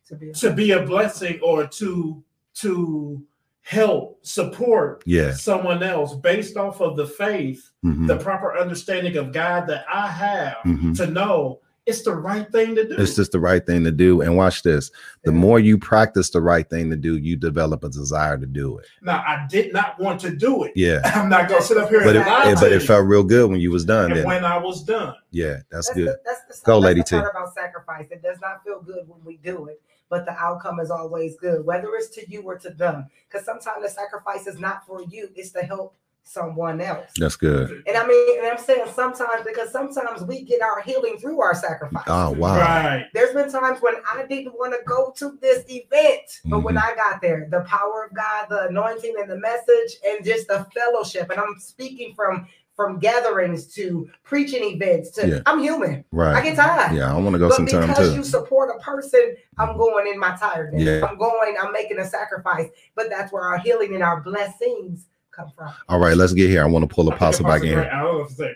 to 0.08 0.14
be 0.16 0.32
to 0.32 0.52
be, 0.52 0.72
a 0.72 0.84
blessing 0.84 1.40
or 1.40 1.66
to 1.68 2.22
to 2.54 3.22
help 3.64 4.18
support 4.22 5.02
Yeah. 5.06 5.32
someone 5.32 5.82
else 5.82 6.14
based 6.14 6.56
off 6.58 6.80
of 6.82 6.96
the 6.96 7.06
faith, 7.06 7.70
Mhm. 7.84 8.06
the 8.06 8.16
proper 8.18 8.54
understanding 8.56 9.16
of 9.16 9.32
God 9.32 9.66
that 9.68 9.86
I 9.92 10.06
have 10.08 10.56
Mhm. 10.66 10.94
to 10.98 11.06
know 11.06 11.60
it's 11.86 12.02
the 12.02 12.14
right 12.14 12.50
thing 12.50 12.74
to 12.74 12.86
do. 12.88 12.94
It's 12.96 13.16
just 13.16 13.32
the 13.32 13.40
right 13.40 13.64
thing 13.66 13.84
to 13.84 13.90
do. 13.90 14.20
And 14.22 14.36
watch 14.36 14.62
this. 14.62 14.90
The 15.24 15.32
more 15.32 15.58
you 15.58 15.76
practice 15.78 16.28
the 16.30 16.40
right 16.42 16.68
thing 16.68 16.88
to 16.90 16.96
do, 16.96 17.16
you 17.18 17.36
develop 17.36 17.84
a 17.84 17.88
desire 17.90 18.36
to 18.38 18.46
do 18.46 18.78
it. 18.78 18.86
now, 19.02 19.18
I 19.26 19.46
did 19.50 19.72
not 19.72 19.98
want 20.00 20.20
to 20.22 20.30
do 20.30 20.64
it. 20.64 20.72
Yeah. 20.76 21.00
I'm 21.14 21.28
not 21.30 21.48
gonna 21.48 21.60
sit 21.62 21.76
up 21.78 21.88
here 21.90 22.00
But 22.04 22.16
and 22.16 22.26
it, 22.26 22.52
it- 22.52 22.60
but 22.60 22.72
it 22.72 22.80
felt 22.82 23.06
real 23.06 23.24
good 23.24 23.50
when 23.50 23.60
you 23.60 23.70
was 23.70 23.84
done. 23.86 24.06
and 24.12 24.16
Then 24.20 24.26
when 24.26 24.44
I 24.46 24.56
was 24.58 24.82
done. 24.82 25.14
yeah, 25.30 25.58
that's 25.70 25.88
That's 25.88 25.94
good. 25.94 26.06
the- 26.08 26.18
that's 26.24 26.60
the- 26.60 26.64
Go, 26.66 26.74
that's 26.80 26.84
Lady 26.84 27.00
the 27.00 27.04
T. 27.04 27.16
about 27.16 27.54
sacrifice. 27.54 28.06
It 28.10 28.22
does 28.22 28.38
not 28.42 28.62
feel 28.64 28.80
good 28.80 29.04
when 29.06 29.20
we 29.24 29.38
do 29.44 29.66
it, 29.66 29.80
but 30.14 30.24
the 30.24 30.32
outcome 30.40 30.78
is 30.78 30.92
always 30.92 31.36
good, 31.36 31.66
whether 31.66 31.88
it's 31.96 32.06
to 32.10 32.30
you 32.30 32.42
or 32.42 32.56
to 32.56 32.70
them. 32.70 33.06
Because 33.28 33.44
sometimes 33.44 33.82
the 33.82 33.90
sacrifice 33.90 34.46
is 34.46 34.60
not 34.60 34.86
for 34.86 35.02
you; 35.02 35.28
it's 35.34 35.50
to 35.50 35.62
help 35.62 35.96
someone 36.22 36.80
else. 36.80 37.10
That's 37.18 37.34
good. 37.34 37.82
And 37.88 37.96
I 37.96 38.06
mean, 38.06 38.38
and 38.38 38.46
I'm 38.46 38.58
saying 38.58 38.86
sometimes 38.94 39.44
because 39.44 39.72
sometimes 39.72 40.22
we 40.22 40.42
get 40.42 40.62
our 40.62 40.80
healing 40.82 41.18
through 41.18 41.42
our 41.42 41.52
sacrifice. 41.52 42.04
Oh 42.06 42.30
wow. 42.30 42.60
Right. 42.60 43.06
There's 43.12 43.34
been 43.34 43.50
times 43.50 43.82
when 43.82 43.94
I 44.08 44.24
didn't 44.24 44.54
want 44.54 44.72
to 44.72 44.84
go 44.86 45.12
to 45.16 45.36
this 45.42 45.64
event, 45.68 46.40
but 46.44 46.60
when 46.62 46.76
Mhm. 46.76 46.84
I 46.84 46.94
got 46.94 47.20
there, 47.20 47.48
the 47.50 47.62
power 47.62 48.04
of 48.04 48.14
God, 48.14 48.46
the 48.48 48.68
anointing 48.68 49.16
and 49.18 49.28
the 49.28 49.38
message, 49.38 49.98
and 50.06 50.24
just 50.24 50.46
the 50.46 50.64
fellowship. 50.72 51.28
And 51.30 51.40
I'm 51.40 51.58
speaking 51.58 52.14
from 52.14 52.46
from 52.76 52.98
gatherings 52.98 53.72
to 53.74 54.08
preaching 54.24 54.64
events 54.64 55.10
to 55.12 55.28
Yeah. 55.28 55.40
I'm 55.46 55.60
human. 55.60 56.04
Right. 56.10 56.34
I 56.34 56.42
get 56.42 56.56
tired. 56.56 56.96
Yeah, 56.96 57.14
I 57.14 57.18
want 57.18 57.34
to 57.34 57.38
go 57.38 57.48
But 57.48 57.56
sometime 57.56 57.88
because 57.88 58.10
too. 58.10 58.16
you 58.16 58.24
support 58.24 58.70
a 58.74 58.80
person, 58.82 59.36
I'm 59.58 59.76
going 59.76 60.08
in 60.12 60.18
my 60.18 60.34
tiredness. 60.36 60.82
Yeah. 60.82 61.06
I'm 61.06 61.16
going, 61.16 61.54
I'm 61.60 61.72
making 61.72 61.98
a 61.98 62.04
sacrifice. 62.04 62.68
But 62.96 63.10
that's 63.10 63.32
where 63.32 63.42
our 63.44 63.58
healing 63.58 63.94
and 63.94 64.02
our 64.02 64.20
blessings 64.20 65.06
come 65.30 65.50
from. 65.56 65.72
All 65.88 65.98
right, 66.00 66.16
let's 66.16 66.32
get 66.32 66.50
here. 66.50 66.62
I 66.62 66.66
want 66.66 66.88
to 66.88 66.92
pull 66.92 67.08
Apostle 67.08 67.44
back 67.44 67.62
in 67.62 67.68
here. 67.68 67.90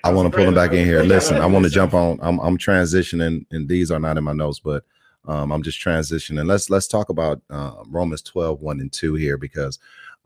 I 0.04 0.10
want 0.12 0.30
to 0.30 0.36
pull 0.36 0.46
him 0.46 0.54
back 0.54 0.72
in 0.72 0.84
here. 0.84 1.02
Listen, 1.02 1.36
I 1.36 1.46
want 1.46 1.64
to 1.64 1.70
jump 1.70 1.94
on. 1.94 2.18
I'm 2.22 2.38
I'm 2.40 2.58
transitioning, 2.58 3.46
and 3.50 3.68
these 3.68 3.90
are 3.90 3.98
not 3.98 4.16
in 4.16 4.24
my 4.24 4.32
notes, 4.32 4.60
but 4.60 4.84
um, 5.26 5.50
I'm 5.52 5.62
just 5.62 5.80
transitioning. 5.84 6.46
Let's 6.46 6.70
let's 6.70 6.86
talk 6.86 7.08
about 7.08 7.40
uh, 7.50 7.72
Romans 7.88 8.22
12, 8.22 8.60
1 8.60 8.80
and 8.80 8.92
2 8.92 9.14
here 9.14 9.36
because 9.36 9.78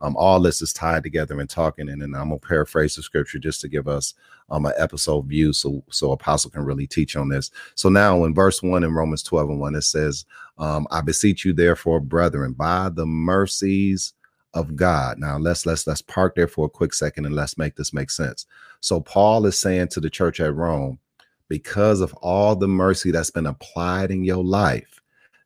um, 0.03 0.17
all 0.17 0.41
this 0.41 0.61
is 0.61 0.73
tied 0.73 1.03
together 1.03 1.41
and 1.41 1.49
talking. 1.49 1.89
And 1.89 2.03
then 2.03 2.15
I'm 2.15 2.29
gonna 2.29 2.39
paraphrase 2.39 2.97
the 2.97 3.03
scripture 3.03 3.39
just 3.39 3.61
to 3.63 3.69
give 3.69 3.89
us 3.89 4.15
um 4.51 4.67
an 4.67 4.73
episode 4.77 5.23
view 5.27 5.53
so 5.53 5.83
so 5.91 6.13
apostle 6.13 6.51
can 6.51 6.65
really 6.65 6.87
teach 6.87 7.17
on 7.17 7.29
this. 7.29 7.51
So 7.75 7.89
now 7.89 8.25
in 8.25 8.35
verse 8.35 8.63
1 8.63 8.85
in 8.85 8.93
Romans 8.93 9.23
12 9.23 9.51
and 9.51 9.61
1, 9.61 9.75
it 9.77 9.83
says, 9.83 10.27
um, 10.59 10.87
I 10.91 11.01
beseech 11.01 11.45
you, 11.45 11.53
therefore, 11.53 12.01
brethren, 12.01 12.53
by 12.53 12.91
the 12.91 13.07
mercies 13.07 14.13
of 14.55 14.77
God. 14.77 15.19
Now 15.19 15.39
let's 15.39 15.65
let's 15.65 15.87
let's 15.87 16.03
park 16.03 16.35
there 16.35 16.49
for 16.49 16.67
a 16.67 16.71
quick 16.71 16.93
second 16.93 17.25
and 17.25 17.35
let's 17.35 17.57
make 17.57 17.77
this 17.77 17.93
make 17.93 18.11
sense. 18.11 18.47
So 18.81 19.01
Paul 19.01 19.47
is 19.47 19.59
saying 19.59 19.89
to 19.89 20.01
the 20.01 20.11
church 20.11 20.41
at 20.41 20.55
Rome, 20.55 20.99
because 21.49 22.01
of 22.01 22.15
all 22.15 22.57
the 22.57 22.69
mercy 22.69 23.11
that's 23.11 23.31
been 23.31 23.47
applied 23.47 24.11
in 24.11 24.25
your 24.25 24.43
life, 24.45 25.02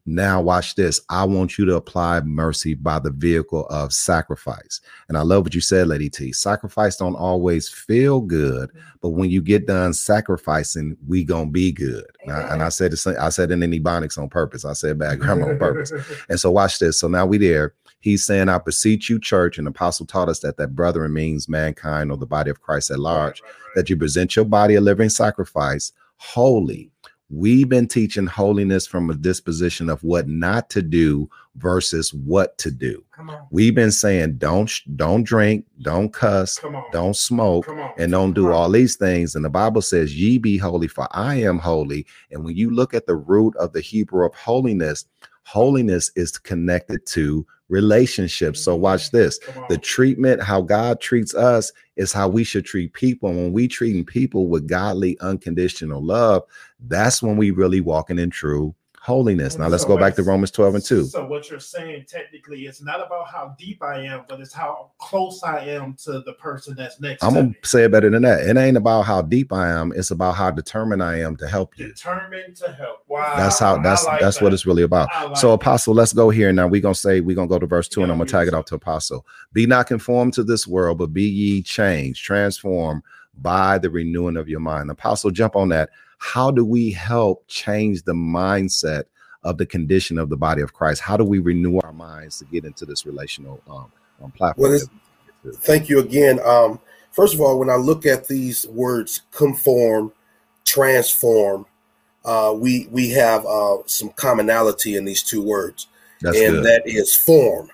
now 0.06 0.40
watch 0.40 0.76
this. 0.76 1.00
I 1.10 1.24
want 1.24 1.58
you 1.58 1.64
to 1.66 1.74
apply 1.74 2.20
mercy 2.20 2.74
by 2.74 3.00
the 3.00 3.10
vehicle 3.10 3.66
of 3.66 3.92
sacrifice. 3.92 4.80
And 5.08 5.18
I 5.18 5.22
love 5.22 5.44
what 5.44 5.54
you 5.54 5.60
said, 5.60 5.88
Lady 5.88 6.08
T. 6.08 6.32
Sacrifice 6.32 6.96
don't 6.96 7.16
always 7.16 7.68
feel 7.68 8.20
good, 8.20 8.70
but 9.00 9.10
when 9.10 9.30
you 9.30 9.42
get 9.42 9.66
done 9.66 9.92
sacrificing, 9.92 10.96
we 11.06 11.24
gonna 11.24 11.50
be 11.50 11.72
good. 11.72 12.06
And 12.24 12.62
I 12.62 12.68
said 12.68 12.92
the 12.92 13.16
I 13.20 13.30
said 13.30 13.50
it 13.50 13.62
in 13.62 13.70
Ebonics 13.70 14.16
on 14.16 14.28
purpose. 14.28 14.64
I 14.64 14.74
said 14.74 14.98
bad 14.98 15.18
grammar 15.18 15.50
on 15.52 15.58
purpose. 15.58 15.92
And 16.28 16.38
so 16.40 16.50
watch 16.50 16.78
this. 16.78 16.98
So 16.98 17.08
now 17.08 17.26
we 17.26 17.38
there. 17.38 17.74
He's 18.00 18.24
saying, 18.24 18.48
I 18.48 18.58
beseech 18.58 19.10
you, 19.10 19.18
church, 19.18 19.58
and 19.58 19.66
the 19.66 19.70
apostle 19.70 20.06
taught 20.06 20.28
us 20.28 20.40
that 20.40 20.56
that 20.58 20.74
brethren 20.74 21.12
means 21.12 21.48
mankind 21.48 22.10
or 22.10 22.16
the 22.16 22.26
body 22.26 22.50
of 22.50 22.60
Christ 22.60 22.90
at 22.90 23.00
large, 23.00 23.42
that 23.74 23.90
you 23.90 23.96
present 23.96 24.36
your 24.36 24.44
body 24.44 24.76
a 24.76 24.80
living 24.80 25.08
sacrifice, 25.08 25.92
holy. 26.16 26.90
We've 27.28 27.68
been 27.68 27.88
teaching 27.88 28.26
holiness 28.26 28.86
from 28.86 29.10
a 29.10 29.14
disposition 29.14 29.90
of 29.90 30.02
what 30.04 30.28
not 30.28 30.70
to 30.70 30.82
do 30.82 31.28
versus 31.56 32.14
what 32.14 32.56
to 32.58 32.70
do. 32.70 33.02
We've 33.50 33.74
been 33.74 33.90
saying 33.90 34.36
don't 34.38 34.70
don't 34.96 35.24
drink, 35.24 35.64
don't 35.82 36.12
cuss, 36.12 36.60
don't 36.92 37.16
smoke, 37.16 37.66
and 37.98 38.12
don't 38.12 38.32
do 38.32 38.52
all 38.52 38.70
these 38.70 38.94
things. 38.96 39.34
And 39.34 39.44
the 39.44 39.50
Bible 39.50 39.82
says, 39.82 40.14
"Ye 40.14 40.38
be 40.38 40.56
holy, 40.56 40.86
for 40.86 41.08
I 41.10 41.36
am 41.36 41.58
holy." 41.58 42.06
And 42.30 42.44
when 42.44 42.56
you 42.56 42.70
look 42.70 42.94
at 42.94 43.06
the 43.06 43.16
root 43.16 43.56
of 43.56 43.72
the 43.72 43.80
Hebrew 43.80 44.24
of 44.24 44.34
holiness, 44.34 45.04
holiness 45.46 46.10
is 46.16 46.38
connected 46.38 47.06
to 47.06 47.46
relationships. 47.68 48.60
So 48.60 48.74
watch 48.74 49.08
mm-hmm. 49.08 49.16
this. 49.16 49.38
The 49.68 49.78
treatment, 49.78 50.42
how 50.42 50.60
God 50.60 51.00
treats 51.00 51.34
us, 51.34 51.72
is 51.96 52.12
how 52.12 52.28
we 52.28 52.44
should 52.44 52.64
treat 52.64 52.92
people. 52.92 53.28
And 53.28 53.38
when 53.38 53.52
we 53.52 53.68
treating 53.68 54.04
people 54.04 54.48
with 54.48 54.68
godly, 54.68 55.18
unconditional 55.20 56.04
love, 56.04 56.42
that's 56.88 57.22
when 57.22 57.36
we 57.36 57.52
really 57.52 57.80
walking 57.80 58.18
in 58.18 58.30
true 58.30 58.74
holiness. 59.06 59.56
Now 59.56 59.68
let's 59.68 59.84
So 59.84 59.88
go 59.88 59.96
back 59.96 60.16
to 60.16 60.24
Romans 60.24 60.50
12 60.50 60.74
and 60.74 60.84
2. 60.84 61.04
So 61.04 61.24
what 61.26 61.48
you're 61.48 61.60
saying 61.60 62.06
technically 62.08 62.66
it's 62.66 62.82
not 62.82 63.00
about 63.00 63.28
how 63.28 63.54
deep 63.56 63.80
I 63.80 64.00
am, 64.00 64.24
but 64.28 64.40
it's 64.40 64.52
how 64.52 64.90
close 64.98 65.44
I 65.44 65.60
am 65.60 65.94
to 66.02 66.22
the 66.22 66.32
person 66.32 66.74
that's 66.74 67.00
next 67.00 67.22
I'm 67.22 67.34
gonna 67.34 67.54
say 67.62 67.84
it 67.84 67.92
better 67.92 68.10
than 68.10 68.22
that. 68.22 68.40
It 68.44 68.56
ain't 68.56 68.76
about 68.76 69.02
how 69.02 69.22
deep 69.22 69.52
I 69.52 69.70
am, 69.70 69.92
it's 69.94 70.10
about 70.10 70.34
how 70.34 70.50
determined 70.50 71.04
I 71.04 71.20
am 71.20 71.36
to 71.36 71.46
help 71.46 71.78
you. 71.78 71.86
Determined 71.86 72.56
to 72.56 72.72
help. 72.72 73.04
Wow. 73.06 73.36
That's 73.36 73.60
how 73.60 73.78
that's 73.78 74.04
like 74.04 74.20
that's 74.20 74.38
that. 74.38 74.44
what 74.44 74.52
it's 74.52 74.66
really 74.66 74.82
about. 74.82 75.08
Like 75.14 75.36
so 75.36 75.48
that. 75.48 75.54
apostle, 75.54 75.94
let's 75.94 76.12
go 76.12 76.28
here 76.28 76.52
now. 76.52 76.66
We're 76.66 76.80
gonna 76.80 76.94
say 76.96 77.20
we're 77.20 77.36
gonna 77.36 77.46
go 77.46 77.60
to 77.60 77.66
verse 77.66 77.86
two, 77.86 78.02
and 78.02 78.10
I'm 78.10 78.18
gonna 78.18 78.28
tag 78.28 78.48
it 78.48 78.54
off 78.54 78.64
to 78.66 78.74
apostle. 78.74 79.24
Be 79.52 79.66
not 79.66 79.86
conformed 79.86 80.34
to 80.34 80.42
this 80.42 80.66
world, 80.66 80.98
but 80.98 81.12
be 81.12 81.22
ye 81.22 81.62
changed, 81.62 82.24
transformed 82.24 83.02
by 83.40 83.78
the 83.78 83.88
renewing 83.88 84.36
of 84.36 84.48
your 84.48 84.60
mind. 84.60 84.90
Apostle, 84.90 85.30
jump 85.30 85.54
on 85.54 85.68
that. 85.68 85.90
How 86.18 86.50
do 86.50 86.64
we 86.64 86.90
help 86.90 87.46
change 87.48 88.02
the 88.02 88.12
mindset 88.12 89.04
of 89.42 89.58
the 89.58 89.66
condition 89.66 90.18
of 90.18 90.28
the 90.28 90.36
body 90.36 90.62
of 90.62 90.72
Christ? 90.72 91.00
How 91.00 91.16
do 91.16 91.24
we 91.24 91.38
renew 91.38 91.78
our 91.78 91.92
minds 91.92 92.38
to 92.38 92.44
get 92.46 92.64
into 92.64 92.84
this 92.84 93.06
relational 93.06 93.60
um, 93.68 93.92
um, 94.22 94.30
platform? 94.32 94.72
Well, 94.72 94.80
thank 95.58 95.88
you 95.88 96.00
again. 96.00 96.40
Um, 96.44 96.80
first 97.12 97.34
of 97.34 97.40
all, 97.40 97.58
when 97.58 97.70
I 97.70 97.76
look 97.76 98.06
at 98.06 98.26
these 98.26 98.66
words, 98.68 99.22
conform, 99.30 100.12
transform, 100.64 101.66
uh, 102.24 102.52
we 102.56 102.88
we 102.90 103.10
have 103.10 103.46
uh, 103.46 103.78
some 103.86 104.10
commonality 104.10 104.96
in 104.96 105.04
these 105.04 105.22
two 105.22 105.42
words, 105.42 105.86
That's 106.20 106.36
and 106.36 106.56
good. 106.56 106.64
that 106.64 106.82
is 106.84 107.14
form. 107.14 107.70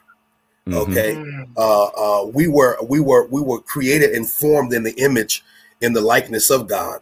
Mhm. 0.69 0.75
Okay, 0.75 1.47
uh, 1.57 1.85
uh, 1.87 2.27
we 2.27 2.49
were 2.49 2.77
we 2.85 3.01
were 3.01 3.27
we 3.29 3.41
were 3.41 3.61
created 3.61 4.11
and 4.11 4.29
formed 4.29 4.75
in 4.75 4.83
the 4.83 4.93
image, 4.93 5.43
in 5.81 5.95
the 5.95 6.03
likeness 6.03 6.51
of 6.51 6.69
God. 6.69 7.01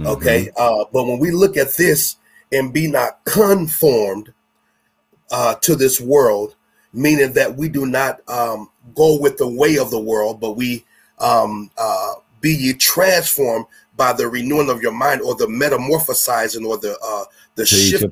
Okay, 0.00 0.50
uh, 0.56 0.84
but 0.92 1.04
when 1.04 1.18
we 1.18 1.30
look 1.30 1.56
at 1.56 1.76
this 1.76 2.16
and 2.52 2.72
be 2.72 2.88
not 2.88 3.24
conformed 3.24 4.32
uh, 5.30 5.54
to 5.56 5.76
this 5.76 6.00
world, 6.00 6.56
meaning 6.92 7.32
that 7.32 7.56
we 7.56 7.68
do 7.68 7.86
not 7.86 8.20
um, 8.28 8.70
go 8.94 9.18
with 9.20 9.36
the 9.38 9.48
way 9.48 9.76
of 9.78 9.90
the 9.90 10.00
world, 10.00 10.40
but 10.40 10.52
we 10.52 10.84
um, 11.18 11.70
uh, 11.78 12.14
be 12.40 12.54
ye 12.54 12.72
transformed 12.74 13.66
by 13.96 14.12
the 14.12 14.28
renewing 14.28 14.68
of 14.68 14.82
your 14.82 14.92
mind, 14.92 15.20
or 15.22 15.34
the 15.34 15.46
metamorphosizing, 15.46 16.66
or 16.66 16.76
the 16.78 16.98
uh, 17.02 17.24
the 17.54 17.64
shift 17.64 18.04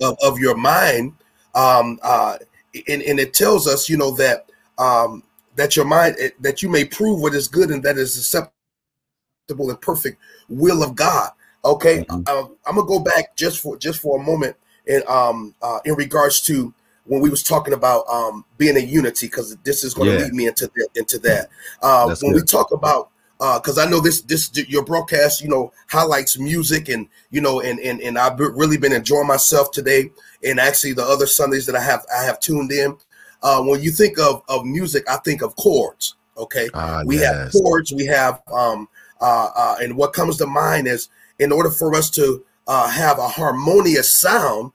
of, 0.00 0.16
of 0.22 0.38
your 0.38 0.56
mind. 0.56 1.12
Um, 1.54 1.98
uh, 2.02 2.38
and, 2.86 3.02
and 3.02 3.18
it 3.18 3.34
tells 3.34 3.66
us, 3.66 3.88
you 3.88 3.96
know, 3.96 4.12
that 4.12 4.48
um, 4.78 5.24
that 5.56 5.76
your 5.76 5.84
mind 5.84 6.16
that 6.40 6.62
you 6.62 6.68
may 6.68 6.84
prove 6.84 7.20
what 7.20 7.34
is 7.34 7.48
good 7.48 7.70
and 7.70 7.82
that 7.82 7.98
is 7.98 8.16
acceptable 8.16 9.70
and 9.70 9.80
perfect 9.80 10.18
will 10.48 10.82
of 10.82 10.94
God. 10.94 11.30
Okay, 11.64 12.04
uh, 12.08 12.44
I'm 12.66 12.76
gonna 12.76 12.86
go 12.86 13.00
back 13.00 13.36
just 13.36 13.60
for 13.60 13.76
just 13.76 14.00
for 14.00 14.20
a 14.20 14.22
moment, 14.22 14.56
in 14.86 15.02
um, 15.08 15.54
uh, 15.60 15.80
in 15.84 15.94
regards 15.94 16.40
to 16.42 16.72
when 17.04 17.20
we 17.20 17.30
was 17.30 17.42
talking 17.42 17.74
about 17.74 18.06
um, 18.08 18.44
being 18.58 18.76
in 18.76 18.88
unity, 18.88 19.26
because 19.26 19.56
this 19.64 19.82
is 19.82 19.94
going 19.94 20.08
to 20.08 20.14
Yeah. 20.14 20.24
lead 20.24 20.34
me 20.34 20.46
into 20.46 20.66
that, 20.76 20.88
into 20.94 21.18
that. 21.20 21.48
Uh, 21.82 22.08
That's 22.08 22.22
when 22.22 22.34
we 22.34 22.42
talk 22.42 22.70
about 22.72 23.10
because 23.38 23.78
I 23.78 23.86
know 23.88 24.00
this 24.00 24.20
this 24.22 24.50
your 24.68 24.84
broadcast, 24.84 25.42
you 25.42 25.48
know, 25.48 25.72
highlights 25.88 26.38
music 26.38 26.88
and 26.88 27.08
you 27.30 27.40
know, 27.40 27.60
and 27.60 27.78
and 27.80 28.00
and 28.00 28.18
I've 28.18 28.38
really 28.38 28.78
been 28.78 28.92
enjoying 28.92 29.26
myself 29.26 29.70
today, 29.70 30.10
and 30.44 30.58
actually 30.60 30.92
the 30.92 31.04
other 31.04 31.26
Sundays 31.26 31.66
that 31.66 31.76
I 31.76 31.80
have 31.82 32.04
I 32.16 32.24
have 32.24 32.40
tuned 32.40 32.72
in. 32.72 32.96
Uh, 33.42 33.62
when 33.62 33.80
you 33.82 33.90
think 33.90 34.18
of 34.18 34.42
of 34.48 34.64
music, 34.64 35.08
I 35.08 35.16
think 35.18 35.42
of 35.42 35.54
chords. 35.56 36.14
Okay, 36.36 36.68
Ah, 36.74 37.02
we 37.04 37.16
have 37.16 37.50
chords, 37.52 37.92
we 37.92 38.06
have 38.06 38.42
um 38.52 38.88
uh, 39.20 39.50
uh 39.54 39.76
and 39.80 39.96
what 39.96 40.12
comes 40.12 40.36
to 40.38 40.46
mind 40.46 40.86
is 40.86 41.08
in 41.38 41.52
order 41.52 41.70
for 41.70 41.94
us 41.94 42.10
to 42.10 42.44
uh 42.66 42.88
have 42.88 43.18
a 43.18 43.28
harmonious 43.28 44.14
sound, 44.14 44.72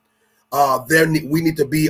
uh 0.52 0.80
there 0.88 1.08
ne- 1.08 1.28
we 1.28 1.42
need 1.42 1.58
to 1.58 1.66
be 1.66 1.90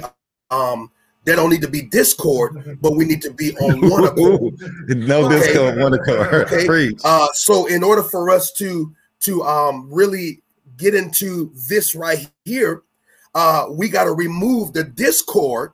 um 0.51 0.89
there 1.25 1.35
don't 1.35 1.49
need 1.49 1.61
to 1.61 1.69
be 1.69 1.81
discord, 1.81 2.77
but 2.81 2.95
we 2.95 3.05
need 3.05 3.21
to 3.21 3.31
be 3.31 3.55
on 3.57 3.89
one 3.89 4.03
accord. 4.05 4.55
no 4.89 5.25
Okay. 5.25 5.39
discord, 5.39 5.77
one 5.77 5.93
accord. 5.93 6.51
Okay. 6.51 6.91
Uh, 7.03 7.27
so 7.33 7.65
in 7.67 7.83
order 7.83 8.03
for 8.03 8.29
us 8.29 8.51
to 8.53 8.93
to 9.21 9.41
um, 9.43 9.87
really 9.91 10.41
get 10.77 10.93
into 10.93 11.51
this 11.69 11.95
right 11.95 12.29
here, 12.43 12.83
uh, 13.35 13.67
we 13.69 13.87
got 13.87 14.03
to 14.03 14.11
remove 14.11 14.73
the 14.73 14.83
discord. 14.83 15.71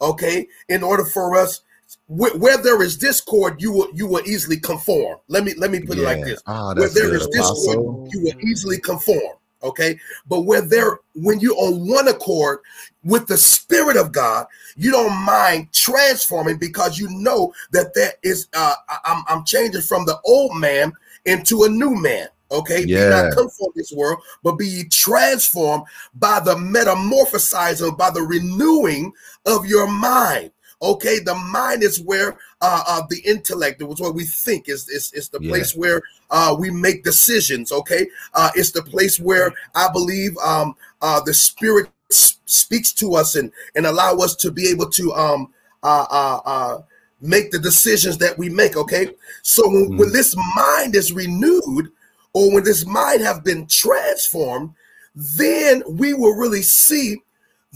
Okay, 0.00 0.46
in 0.68 0.82
order 0.82 1.04
for 1.04 1.36
us 1.36 1.62
where, 2.08 2.34
where 2.36 2.56
there 2.56 2.82
is 2.82 2.96
discord, 2.96 3.60
you 3.60 3.70
will 3.70 3.88
you 3.94 4.06
will 4.06 4.26
easily 4.26 4.58
conform. 4.58 5.18
Let 5.28 5.44
me 5.44 5.54
let 5.56 5.70
me 5.70 5.80
put 5.80 5.98
it 5.98 6.02
like 6.02 6.24
this: 6.24 6.42
Ah, 6.46 6.74
where 6.74 6.88
there 6.88 7.14
is 7.14 7.28
discord, 7.28 7.78
Apostle. 7.78 8.08
you 8.12 8.22
will 8.22 8.32
easily 8.42 8.80
conform. 8.80 9.36
Okay, 9.62 9.98
but 10.26 10.42
where 10.42 10.62
there 10.62 11.00
when 11.14 11.40
you're 11.40 11.56
on 11.56 11.86
one 11.86 12.08
accord 12.08 12.60
with 13.04 13.26
the 13.26 13.36
Spirit 13.36 13.96
of 13.96 14.12
God, 14.12 14.46
you 14.76 14.90
don't 14.90 15.16
mind 15.22 15.72
transforming 15.72 16.58
because 16.58 16.98
you 16.98 17.08
know 17.10 17.52
that 17.72 17.92
there 17.94 18.12
is 18.22 18.48
uh, 18.54 18.74
I'm 19.04 19.22
I'm 19.28 19.44
changing 19.44 19.82
from 19.82 20.06
the 20.06 20.18
old 20.24 20.56
man 20.56 20.92
into 21.26 21.64
a 21.64 21.68
new 21.68 21.94
man. 21.94 22.28
Okay, 22.50 22.86
be 22.86 22.92
Yeah. 22.92 23.10
not 23.10 23.32
conformed 23.32 23.74
this 23.76 23.92
world, 23.92 24.20
but 24.42 24.52
be 24.52 24.84
transformed 24.90 25.84
by 26.14 26.40
the 26.40 26.54
metamorphosizing, 26.54 27.98
by 27.98 28.08
the 28.08 28.22
renewing 28.22 29.12
of 29.44 29.66
your 29.66 29.86
mind. 29.86 30.52
Okay, 30.80 31.18
the 31.18 31.34
mind 31.34 31.82
is 31.82 32.00
where 32.00 32.38
uh, 32.60 32.82
uh 32.86 33.02
the 33.10 33.20
intellect, 33.20 33.82
it's 33.82 34.00
what 34.00 34.14
we 34.14 34.24
think 34.24 34.68
is 34.68 34.88
is, 34.88 35.12
is 35.12 35.28
the 35.28 35.40
Yeah. 35.40 35.50
place 35.50 35.74
where 35.74 36.02
uh 36.30 36.54
we 36.58 36.70
make 36.70 37.02
decisions. 37.02 37.72
Okay, 37.72 38.06
uh 38.34 38.50
it's 38.54 38.70
the 38.70 38.82
place 38.82 39.18
where 39.18 39.52
I 39.74 39.88
believe 39.92 40.36
um 40.38 40.76
uh 41.02 41.20
the 41.20 41.34
spirit 41.34 41.88
s- 42.10 42.38
speaks 42.46 42.92
to 42.94 43.14
us 43.14 43.34
and 43.34 43.50
and 43.74 43.86
allow 43.86 44.14
us 44.18 44.36
to 44.36 44.52
be 44.52 44.68
able 44.68 44.88
to 44.90 45.12
um 45.14 45.52
uh 45.82 46.06
uh 46.10 46.40
uh 46.44 46.78
make 47.20 47.50
the 47.50 47.58
decisions 47.58 48.16
that 48.18 48.38
we 48.38 48.48
make. 48.48 48.76
Okay, 48.76 49.08
so 49.42 49.68
when, 49.68 49.96
when 49.96 50.12
this 50.12 50.36
mind 50.54 50.94
is 50.94 51.12
renewed, 51.12 51.90
or 52.34 52.54
when 52.54 52.62
this 52.62 52.86
mind 52.86 53.20
have 53.22 53.42
been 53.42 53.66
transformed, 53.66 54.72
then 55.16 55.82
we 55.88 56.14
will 56.14 56.34
really 56.34 56.62
see 56.62 57.16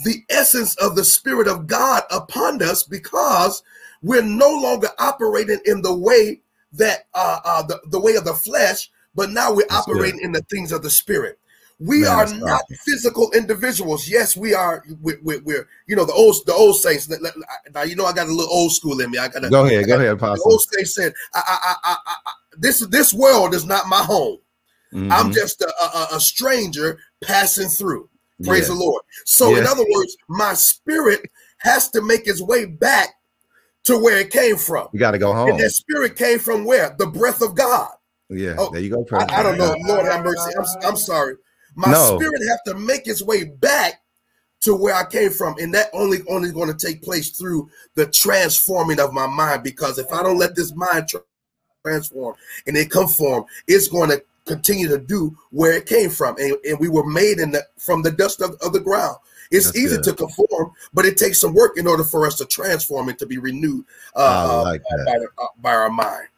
the 0.04 0.24
essence 0.30 0.74
of 0.76 0.96
the 0.96 1.04
Spirit 1.04 1.48
of 1.48 1.66
God 1.66 2.02
upon 2.10 2.62
us 2.62 2.82
because 2.82 3.62
we're 4.02 4.22
no 4.22 4.48
longer 4.48 4.88
operating 4.98 5.60
in 5.64 5.82
the 5.82 5.94
way 5.94 6.40
that 6.72 7.06
uh, 7.14 7.40
uh 7.44 7.62
the, 7.62 7.80
the 7.90 8.00
way 8.00 8.16
of 8.16 8.24
the 8.24 8.34
flesh, 8.34 8.90
but 9.14 9.30
now 9.30 9.52
we're 9.52 9.66
That's 9.68 9.86
good. 9.86 9.96
operating 9.96 10.20
in 10.22 10.32
the 10.32 10.42
things 10.50 10.72
of 10.72 10.82
the 10.82 10.90
spirit. 10.90 11.38
We 11.78 12.02
Man, 12.02 12.10
are 12.10 12.34
not 12.34 12.62
physical 12.84 13.32
individuals. 13.32 14.08
Yes, 14.08 14.36
we 14.36 14.54
are. 14.54 14.84
We're, 15.00 15.18
we're, 15.22 15.42
we're 15.42 15.68
you 15.86 15.96
know 15.96 16.04
the 16.04 16.12
old 16.12 16.36
the 16.46 16.54
old 16.54 16.76
saints. 16.76 17.08
Now 17.74 17.82
you 17.82 17.96
know 17.96 18.06
I 18.06 18.12
got 18.12 18.28
a 18.28 18.32
little 18.32 18.52
old 18.52 18.72
school 18.72 19.00
in 19.00 19.10
me. 19.10 19.18
I 19.18 19.28
got 19.28 19.40
to 19.40 19.50
Go 19.50 19.66
ahead, 19.66 19.88
go 19.88 19.96
ahead, 19.96 20.18
Pastor. 20.18 20.36
The 20.36 20.50
old 20.50 20.60
saints 20.60 20.94
said, 20.94 21.12
I, 21.34 21.42
I, 21.46 21.74
I, 21.82 21.96
I, 22.06 22.32
"This 22.56 22.80
this 22.86 23.12
world 23.12 23.52
is 23.54 23.64
not 23.64 23.88
my 23.88 24.02
home. 24.02 24.38
I'm 24.92 25.30
Mhm. 25.30 25.34
just 25.34 25.60
a, 25.60 25.72
a, 25.82 26.08
a 26.16 26.20
stranger 26.20 26.98
passing 27.24 27.68
through." 27.68 28.08
Praise 28.44 28.69
Yeah. 28.69 28.74
the 28.74 28.81
Lord. 28.81 29.02
So, 29.24 29.56
in 29.56 29.66
other 29.66 29.85
words, 29.90 30.16
my 30.28 30.55
spirit 30.55 31.31
has 31.59 31.89
to 31.90 32.02
make 32.02 32.27
its 32.27 32.40
way 32.43 32.64
back 32.64 33.09
to 33.85 33.98
where 33.98 34.19
it 34.19 34.31
came 34.31 34.56
from. 34.56 34.89
You 34.93 34.98
got 34.98 35.12
to 35.12 35.19
go 35.19 35.32
And 35.32 35.39
home. 35.51 35.59
that 35.59 35.70
spirit 35.70 36.16
came 36.16 36.39
from 36.39 36.64
where? 36.64 36.94
The 36.98 37.06
breath 37.06 37.43
of 37.43 37.55
God. 37.55 37.90
Yeah, 38.28 38.56
Oh, 38.59 38.70
there 38.70 38.81
you 38.81 38.90
go. 38.90 39.06
I, 39.12 39.40
I 39.40 39.43
don't 39.43 39.59
know. 39.59 39.74
Lord 39.85 40.06
have 40.06 40.24
mercy. 40.24 40.51
I'm, 40.56 40.89
I'm 40.89 40.97
sorry. 40.97 41.36
My 41.74 41.90
No. 41.93 42.16
spirit 42.16 42.40
have 42.48 42.62
to 42.66 42.74
make 42.74 43.06
its 43.06 43.23
way 43.23 43.44
back 43.44 44.01
to 44.62 44.74
where 44.74 44.94
I 44.94 45.05
came 45.05 45.31
from, 45.31 45.56
and 45.59 45.74
that 45.74 45.89
only 45.93 46.19
only 46.28 46.52
going 46.52 46.73
to 46.73 46.86
take 46.86 47.02
place 47.02 47.31
through 47.31 47.69
the 47.94 48.06
transforming 48.06 49.01
of 49.01 49.12
my 49.12 49.27
mind. 49.27 49.62
Because 49.64 49.98
if 49.98 50.10
I 50.12 50.23
don't 50.23 50.39
let 50.39 50.55
this 50.55 50.74
mind 50.74 51.09
tra- 51.09 51.20
transform 51.85 52.36
and 52.66 52.77
it 52.77 52.90
conform, 52.90 53.44
it's 53.66 53.89
going 53.89 54.10
to 54.10 54.23
continue 54.47 54.89
to 54.89 54.98
do 54.98 55.36
where 55.51 55.73
it 55.73 55.86
came 55.86 56.10
from, 56.10 56.36
and, 56.39 56.56
and 56.64 56.78
we 56.78 56.89
were 56.89 57.06
made 57.06 57.39
in 57.39 57.51
the 57.51 57.64
from 57.78 58.02
the 58.02 58.10
dust 58.10 58.40
of, 58.40 58.56
of 58.62 58.73
the 58.73 58.81
ground. 58.81 59.16
It's 59.51 59.66
That's 59.66 59.78
easy 59.78 59.97
good. 59.97 60.05
to 60.05 60.12
conform, 60.14 60.73
but 60.94 61.05
it 61.05 61.19
takes 61.19 61.40
some 61.40 61.52
work 61.55 61.77
in 61.77 61.86
order 61.86 62.05
for 62.05 62.27
us 62.27 62.36
to 62.39 62.47
transform 62.47 63.10
and 63.10 63.19
to 63.19 63.27
be 63.27 63.39
renewed 63.39 63.85
uh, 64.16 64.20
I 64.20 64.55
uh, 64.55 64.62
like 64.62 64.82
that. 64.82 65.05
by, 65.36 65.43
uh, 65.43 65.47
by 65.60 65.73
our 65.73 65.90
mind. 65.90 66.28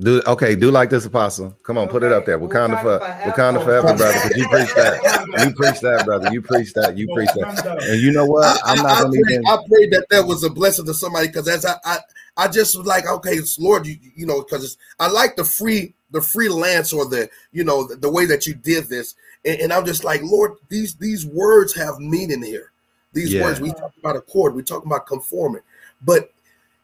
Do 0.00 0.22
okay. 0.28 0.54
Do 0.54 0.70
like 0.70 0.90
this, 0.90 1.04
Apostle. 1.06 1.56
Come 1.64 1.76
on, 1.76 1.88
put 1.88 2.04
it 2.04 2.12
up 2.12 2.24
there. 2.24 2.38
What 2.38 2.52
kind 2.52 2.72
of 2.72 2.78
Wakanda 2.78 3.26
for 3.26 3.30
Wakanda 3.30 3.64
forever, 3.64 3.96
brother. 3.96 4.12
Because 4.12 4.36
you 4.36 4.48
preach 4.48 4.74
that. 4.74 5.18
You 5.44 5.54
preach 5.54 5.80
that, 5.80 6.04
brother. 6.04 6.32
You 6.32 6.40
preach 6.40 6.72
that. 6.74 6.96
You 6.96 7.12
preach 7.12 7.28
that. 7.34 7.82
And 7.82 8.00
you 8.00 8.12
know 8.12 8.24
what? 8.24 8.60
I'm 8.64 8.78
not 8.78 8.98
I, 8.98 9.02
gonna 9.02 9.10
pray, 9.10 9.34
even. 9.34 9.46
I 9.46 9.56
pray 9.68 9.88
that 9.88 10.06
that 10.10 10.26
was 10.26 10.44
a 10.44 10.50
blessing 10.50 10.86
to 10.86 10.94
somebody 10.94 11.26
because 11.26 11.48
as 11.48 11.66
I, 11.66 11.74
I 11.84 11.98
I 12.36 12.48
just 12.48 12.78
was 12.78 12.86
like, 12.86 13.06
okay, 13.06 13.32
it's 13.32 13.58
Lord, 13.58 13.86
you 13.86 13.96
you 14.14 14.24
know, 14.24 14.40
because 14.42 14.64
it's 14.64 14.76
I 15.00 15.08
like 15.08 15.34
the 15.34 15.44
free 15.44 15.94
the 16.10 16.20
freelance 16.20 16.92
or 16.92 17.04
the 17.06 17.28
you 17.52 17.64
know 17.64 17.86
the, 17.86 17.96
the 17.96 18.10
way 18.10 18.24
that 18.26 18.46
you 18.46 18.54
did 18.54 18.88
this, 18.88 19.14
and, 19.44 19.60
and 19.60 19.72
I'm 19.72 19.84
just 19.86 20.04
like, 20.04 20.22
Lord, 20.22 20.52
these 20.68 20.94
these 20.96 21.26
words 21.26 21.74
have 21.74 21.98
meaning 21.98 22.42
here. 22.42 22.72
These 23.12 23.34
Yeah. 23.34 23.42
words 23.44 23.60
we 23.60 23.70
talk 23.72 23.92
about 23.98 24.16
accord, 24.16 24.54
we 24.54 24.62
talk 24.62 24.84
about 24.84 25.06
conforming, 25.06 25.62
but 26.04 26.32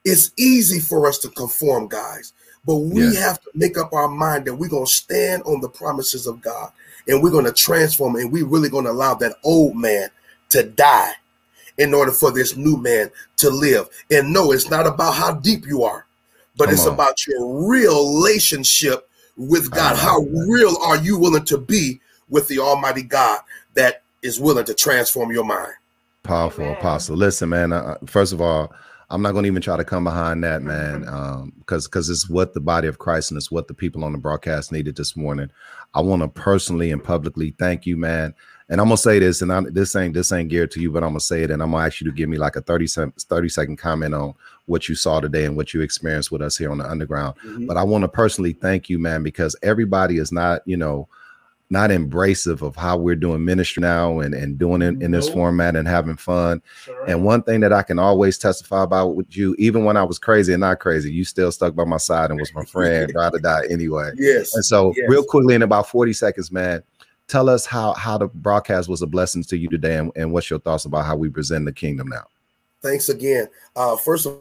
it's 0.04 0.32
easy 0.36 0.80
for 0.80 1.06
us 1.06 1.18
to 1.18 1.28
conform, 1.30 1.88
guys. 1.88 2.32
But 2.66 2.76
we 2.76 3.14
Yeah. 3.14 3.20
have 3.20 3.40
to 3.42 3.50
make 3.54 3.76
up 3.78 3.92
our 3.92 4.08
mind 4.08 4.46
that 4.46 4.54
we're 4.54 4.68
gonna 4.68 4.86
stand 4.86 5.42
on 5.44 5.60
the 5.60 5.68
promises 5.68 6.26
of 6.26 6.40
God 6.42 6.72
and 7.08 7.22
we're 7.22 7.30
gonna 7.30 7.52
transform, 7.52 8.16
and 8.16 8.32
we're 8.32 8.46
really 8.46 8.70
gonna 8.70 8.90
allow 8.90 9.14
that 9.14 9.36
old 9.44 9.76
man 9.76 10.08
to 10.50 10.62
die 10.62 11.12
in 11.78 11.92
order 11.92 12.12
for 12.12 12.30
this 12.30 12.56
new 12.56 12.76
man 12.76 13.10
to 13.36 13.50
live. 13.50 13.88
And 14.10 14.32
no, 14.32 14.52
it's 14.52 14.70
not 14.70 14.86
about 14.86 15.14
how 15.14 15.32
deep 15.34 15.66
you 15.66 15.82
are, 15.82 16.06
but 16.56 16.66
Come 16.66 16.74
it's 16.74 16.86
on. 16.86 16.94
about 16.94 17.26
your 17.26 17.68
relationship 17.68 19.08
with 19.36 19.70
God. 19.70 19.96
How 19.96 20.20
real 20.20 20.76
are 20.82 20.96
you 20.96 21.18
willing 21.18 21.44
to 21.46 21.58
be 21.58 22.00
with 22.28 22.48
the 22.48 22.58
Almighty 22.58 23.02
God 23.02 23.40
that 23.74 24.02
is 24.22 24.40
willing 24.40 24.64
to 24.64 24.74
transform 24.74 25.32
your 25.32 25.44
mind? 25.44 25.72
Powerful 26.22 26.72
apostle. 26.72 27.16
Listen, 27.16 27.50
man. 27.50 27.72
Uh, 27.72 27.96
first 28.06 28.32
of 28.32 28.40
all, 28.40 28.72
I'm 29.10 29.22
not 29.22 29.32
going 29.32 29.44
to 29.44 29.48
even 29.48 29.62
try 29.62 29.76
to 29.76 29.84
come 29.84 30.04
behind 30.04 30.42
that, 30.44 30.62
man, 30.62 31.06
um, 31.06 31.52
because 31.58 31.86
because 31.86 32.08
it's 32.08 32.28
what 32.28 32.54
the 32.54 32.60
body 32.60 32.88
of 32.88 32.98
Christ 32.98 33.30
and 33.30 33.38
it's 33.38 33.50
what 33.50 33.68
the 33.68 33.74
people 33.74 34.02
on 34.02 34.12
the 34.12 34.18
broadcast 34.18 34.72
needed 34.72 34.96
this 34.96 35.16
morning. 35.16 35.50
I 35.94 36.00
want 36.00 36.22
to 36.22 36.28
personally 36.28 36.90
and 36.90 37.04
publicly 37.04 37.54
thank 37.58 37.86
you, 37.86 37.96
man. 37.96 38.34
And 38.70 38.80
I'm 38.80 38.86
gonna 38.86 38.96
say 38.96 39.18
this, 39.18 39.42
and 39.42 39.52
I'm, 39.52 39.72
this 39.74 39.94
ain't 39.94 40.14
this 40.14 40.32
ain't 40.32 40.48
geared 40.48 40.70
to 40.72 40.80
you, 40.80 40.90
but 40.90 41.04
I'm 41.04 41.10
gonna 41.10 41.20
say 41.20 41.42
it, 41.42 41.50
and 41.50 41.62
I'm 41.62 41.72
gonna 41.72 41.84
ask 41.84 42.00
you 42.00 42.10
to 42.10 42.16
give 42.16 42.30
me 42.30 42.38
like 42.38 42.56
a 42.56 42.62
30 42.62 42.86
second 42.86 43.12
30 43.16 43.48
second 43.50 43.76
comment 43.76 44.14
on 44.14 44.34
what 44.66 44.88
you 44.88 44.94
saw 44.94 45.20
today 45.20 45.44
and 45.44 45.56
what 45.56 45.74
you 45.74 45.80
experienced 45.82 46.32
with 46.32 46.40
us 46.42 46.56
here 46.56 46.70
on 46.70 46.78
the 46.78 46.88
underground. 46.88 47.34
Mhm. 47.46 47.66
But 47.66 47.76
I 47.76 47.82
want 47.82 48.02
to 48.02 48.08
personally 48.08 48.52
thank 48.54 48.88
you, 48.88 48.98
man, 48.98 49.22
because 49.22 49.54
everybody 49.62 50.18
is 50.18 50.32
not, 50.32 50.62
you 50.64 50.76
know, 50.76 51.08
not 51.70 51.90
embracive 51.90 52.62
of 52.62 52.76
how 52.76 52.96
we're 52.96 53.16
doing 53.16 53.44
ministry 53.44 53.80
now 53.80 54.20
and, 54.20 54.34
and 54.34 54.58
doing 54.58 54.82
it 54.82 55.02
in 55.02 55.10
this 55.10 55.28
format 55.28 55.74
and 55.74 55.88
having 55.88 56.16
fun. 56.16 56.62
And 57.08 57.24
one 57.24 57.42
thing 57.42 57.60
that 57.60 57.72
I 57.72 57.82
can 57.82 57.98
always 57.98 58.38
testify 58.38 58.84
about 58.84 59.16
with 59.16 59.34
you, 59.36 59.56
even 59.58 59.84
when 59.84 59.96
I 59.96 60.02
was 60.02 60.18
crazy 60.18 60.52
and 60.52 60.60
not 60.60 60.78
crazy, 60.78 61.10
you 61.12 61.24
still 61.24 61.50
stuck 61.50 61.74
by 61.74 61.84
my 61.84 61.96
side 61.96 62.30
and 62.30 62.38
was 62.38 62.54
my 62.54 62.64
friend, 62.64 63.10
ride 63.14 63.34
or 63.34 63.38
die 63.38 63.62
anyway. 63.70 64.12
Yes. 64.16 64.54
And 64.54 64.64
so, 64.64 64.92
Yes. 64.96 65.08
real 65.08 65.24
quickly, 65.24 65.54
in 65.54 65.62
about 65.62 65.88
40 65.88 66.12
seconds, 66.12 66.52
man, 66.52 66.82
tell 67.28 67.48
us 67.48 67.64
how 67.64 67.94
how 67.94 68.18
the 68.18 68.28
broadcast 68.28 68.88
was 68.88 69.00
a 69.02 69.06
blessing 69.06 69.42
to 69.44 69.56
you 69.56 69.68
today 69.68 69.96
and, 69.96 70.12
and 70.16 70.32
what's 70.32 70.50
your 70.50 70.58
thoughts 70.60 70.84
about 70.84 71.06
how 71.06 71.16
we 71.16 71.30
present 71.30 71.64
the 71.64 71.72
kingdom 71.72 72.08
now. 72.08 72.24
Thanks 72.82 73.08
again. 73.08 73.48
Uh, 73.74 73.96
first 73.96 74.26
of 74.26 74.38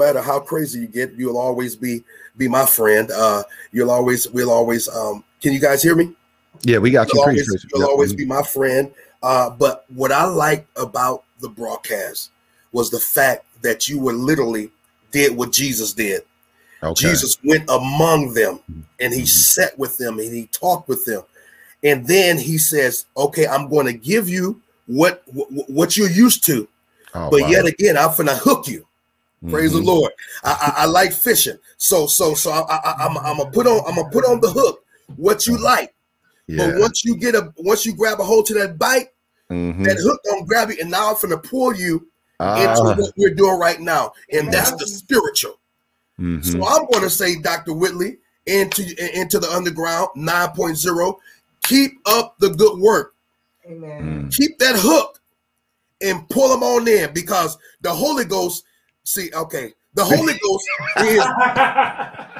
matter 0.00 0.20
how 0.20 0.40
crazy 0.40 0.80
you 0.80 0.88
get, 0.88 1.12
you'll 1.12 1.38
always 1.38 1.76
be 1.76 2.02
be 2.36 2.48
my 2.48 2.66
friend. 2.66 3.10
Uh, 3.10 3.42
you'll 3.72 3.90
always 3.90 4.28
we'll 4.30 4.50
always 4.50 4.88
um 4.88 5.22
can 5.40 5.52
you 5.52 5.60
guys 5.60 5.82
hear 5.82 5.94
me? 5.94 6.14
Yeah, 6.62 6.78
we 6.78 6.90
got 6.90 7.08
you. 7.08 7.14
You'll 7.14 7.24
Preach, 7.24 7.46
always, 7.46 7.48
preach. 7.48 7.72
you'll 7.72 7.80
Yep. 7.82 7.90
always 7.90 8.12
be 8.12 8.24
my 8.24 8.42
friend. 8.42 8.90
Uh, 9.22 9.50
but 9.50 9.84
what 9.94 10.10
I 10.12 10.24
liked 10.24 10.68
about 10.76 11.24
the 11.40 11.48
broadcast 11.48 12.30
was 12.72 12.90
the 12.90 12.98
fact 13.00 13.44
that 13.62 13.88
you 13.88 13.98
were 14.00 14.12
literally 14.12 14.70
did 15.10 15.36
what 15.36 15.52
Jesus 15.52 15.92
did. 15.92 16.22
Okay. 16.82 16.94
Jesus 16.94 17.36
went 17.44 17.68
among 17.68 18.32
them 18.34 18.60
and 19.00 19.12
he 19.12 19.26
sat 19.26 19.78
with 19.78 19.96
them 19.98 20.18
and 20.18 20.32
he 20.32 20.46
talked 20.46 20.88
with 20.88 21.04
them. 21.04 21.22
And 21.82 22.06
then 22.06 22.38
he 22.38 22.58
says, 22.58 23.06
"Okay, 23.16 23.46
I'm 23.46 23.68
going 23.68 23.86
to 23.86 23.92
give 23.92 24.28
you 24.28 24.60
what 24.86 25.22
what, 25.26 25.48
what 25.68 25.96
you're 25.96 26.10
used 26.10 26.44
to, 26.46 26.68
Oh, 27.14 27.30
but 27.30 27.40
wow. 27.40 27.50
yet 27.50 27.66
again, 27.66 27.96
I'm 27.96 28.14
going 28.16 28.28
to 28.28 28.36
hook 28.36 28.68
you." 28.68 28.86
Praise 29.48 29.72
the 29.72 29.78
Mhm. 29.80 29.86
Lord. 29.86 30.12
I, 30.44 30.74
I, 30.76 30.82
I 30.82 30.86
like 30.86 31.12
fishing, 31.12 31.56
so 31.78 32.06
so 32.06 32.34
so 32.34 32.50
I, 32.50 32.60
I, 32.60 32.94
I'm 33.06 33.16
I'm 33.18 33.38
gonna 33.38 33.50
put 33.50 33.66
on 33.66 33.80
I'm 33.86 33.94
gonna 33.96 34.10
put 34.10 34.24
on 34.26 34.40
the 34.40 34.50
hook 34.50 34.84
what 35.16 35.46
you 35.46 35.56
like. 35.56 35.94
Yeah. 36.46 36.72
But 36.72 36.80
once 36.80 37.04
you 37.04 37.16
get 37.16 37.34
a 37.34 37.50
once 37.56 37.86
you 37.86 37.94
grab 37.94 38.20
a 38.20 38.24
hold 38.24 38.44
to 38.46 38.54
that 38.54 38.78
bite, 38.78 39.08
Mhm. 39.50 39.82
that 39.84 39.96
hook 39.96 40.20
gonna 40.28 40.44
grab 40.44 40.70
you, 40.70 40.76
and 40.80 40.90
now 40.90 41.08
I'm 41.10 41.16
gonna 41.22 41.38
pull 41.38 41.74
you 41.74 42.06
Ah. 42.38 42.60
into 42.60 43.00
what 43.02 43.14
we're 43.16 43.34
doing 43.34 43.58
right 43.58 43.80
now, 43.80 44.12
and 44.30 44.52
that's 44.52 44.72
the 44.72 44.86
spiritual. 44.86 45.58
Mhm. 46.20 46.44
So 46.44 46.66
I'm 46.66 46.84
going 46.90 47.02
to 47.02 47.10
say, 47.10 47.36
Dr. 47.36 47.72
Whitley, 47.72 48.18
into 48.46 48.82
into 49.18 49.38
the 49.38 49.50
underground 49.50 50.08
9.0, 50.16 51.18
keep 51.62 51.92
up 52.06 52.36
the 52.40 52.50
good 52.50 52.78
work. 52.78 53.14
Amen. 53.66 54.28
Keep 54.30 54.58
that 54.58 54.76
hook 54.76 55.20
and 56.02 56.28
pull 56.28 56.48
them 56.48 56.62
on 56.62 56.86
in 56.88 57.12
because 57.14 57.56
the 57.80 57.90
Holy 57.94 58.24
Ghost. 58.26 58.64
See, 59.04 59.30
okay, 59.34 59.72
the 59.94 60.04
Holy 60.04 60.34
Ghost 60.42 60.68
is 60.98 61.24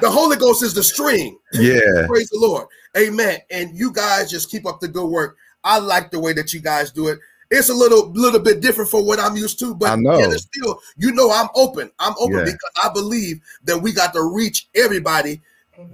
the 0.01 0.09
Holy 0.09 0.37
Ghost 0.37 0.63
is 0.63 0.73
the 0.73 0.83
string. 0.83 1.37
Yeah. 1.53 2.07
Praise 2.07 2.29
the 2.29 2.39
Lord. 2.39 2.67
Amen. 2.97 3.39
And 3.49 3.75
you 3.77 3.91
guys 3.91 4.29
just 4.29 4.49
keep 4.49 4.65
up 4.65 4.79
the 4.79 4.87
good 4.87 5.07
work. 5.07 5.37
I 5.63 5.79
like 5.79 6.11
the 6.11 6.19
way 6.19 6.33
that 6.33 6.53
you 6.53 6.59
guys 6.59 6.91
do 6.91 7.07
it. 7.09 7.19
it's 7.49 7.69
a 7.69 7.73
little 7.73 8.09
little 8.11 8.39
bit 8.39 8.61
different 8.61 8.89
from 8.89 9.05
what 9.05 9.19
I'm 9.19 9.35
used 9.35 9.59
to, 9.59 9.75
but 9.75 9.89
I 9.89 9.95
know. 9.95 10.17
it's 10.19 10.43
still, 10.43 10.79
you 10.97 11.11
know, 11.11 11.31
I'm 11.31 11.49
open. 11.55 11.91
I'm 11.99 12.13
open 12.19 12.37
Yeah. 12.37 12.43
because 12.45 12.71
I 12.81 12.89
believe 12.93 13.41
that 13.65 13.77
we 13.77 13.91
got 13.91 14.13
to 14.13 14.23
reach 14.23 14.67
everybody 14.73 15.41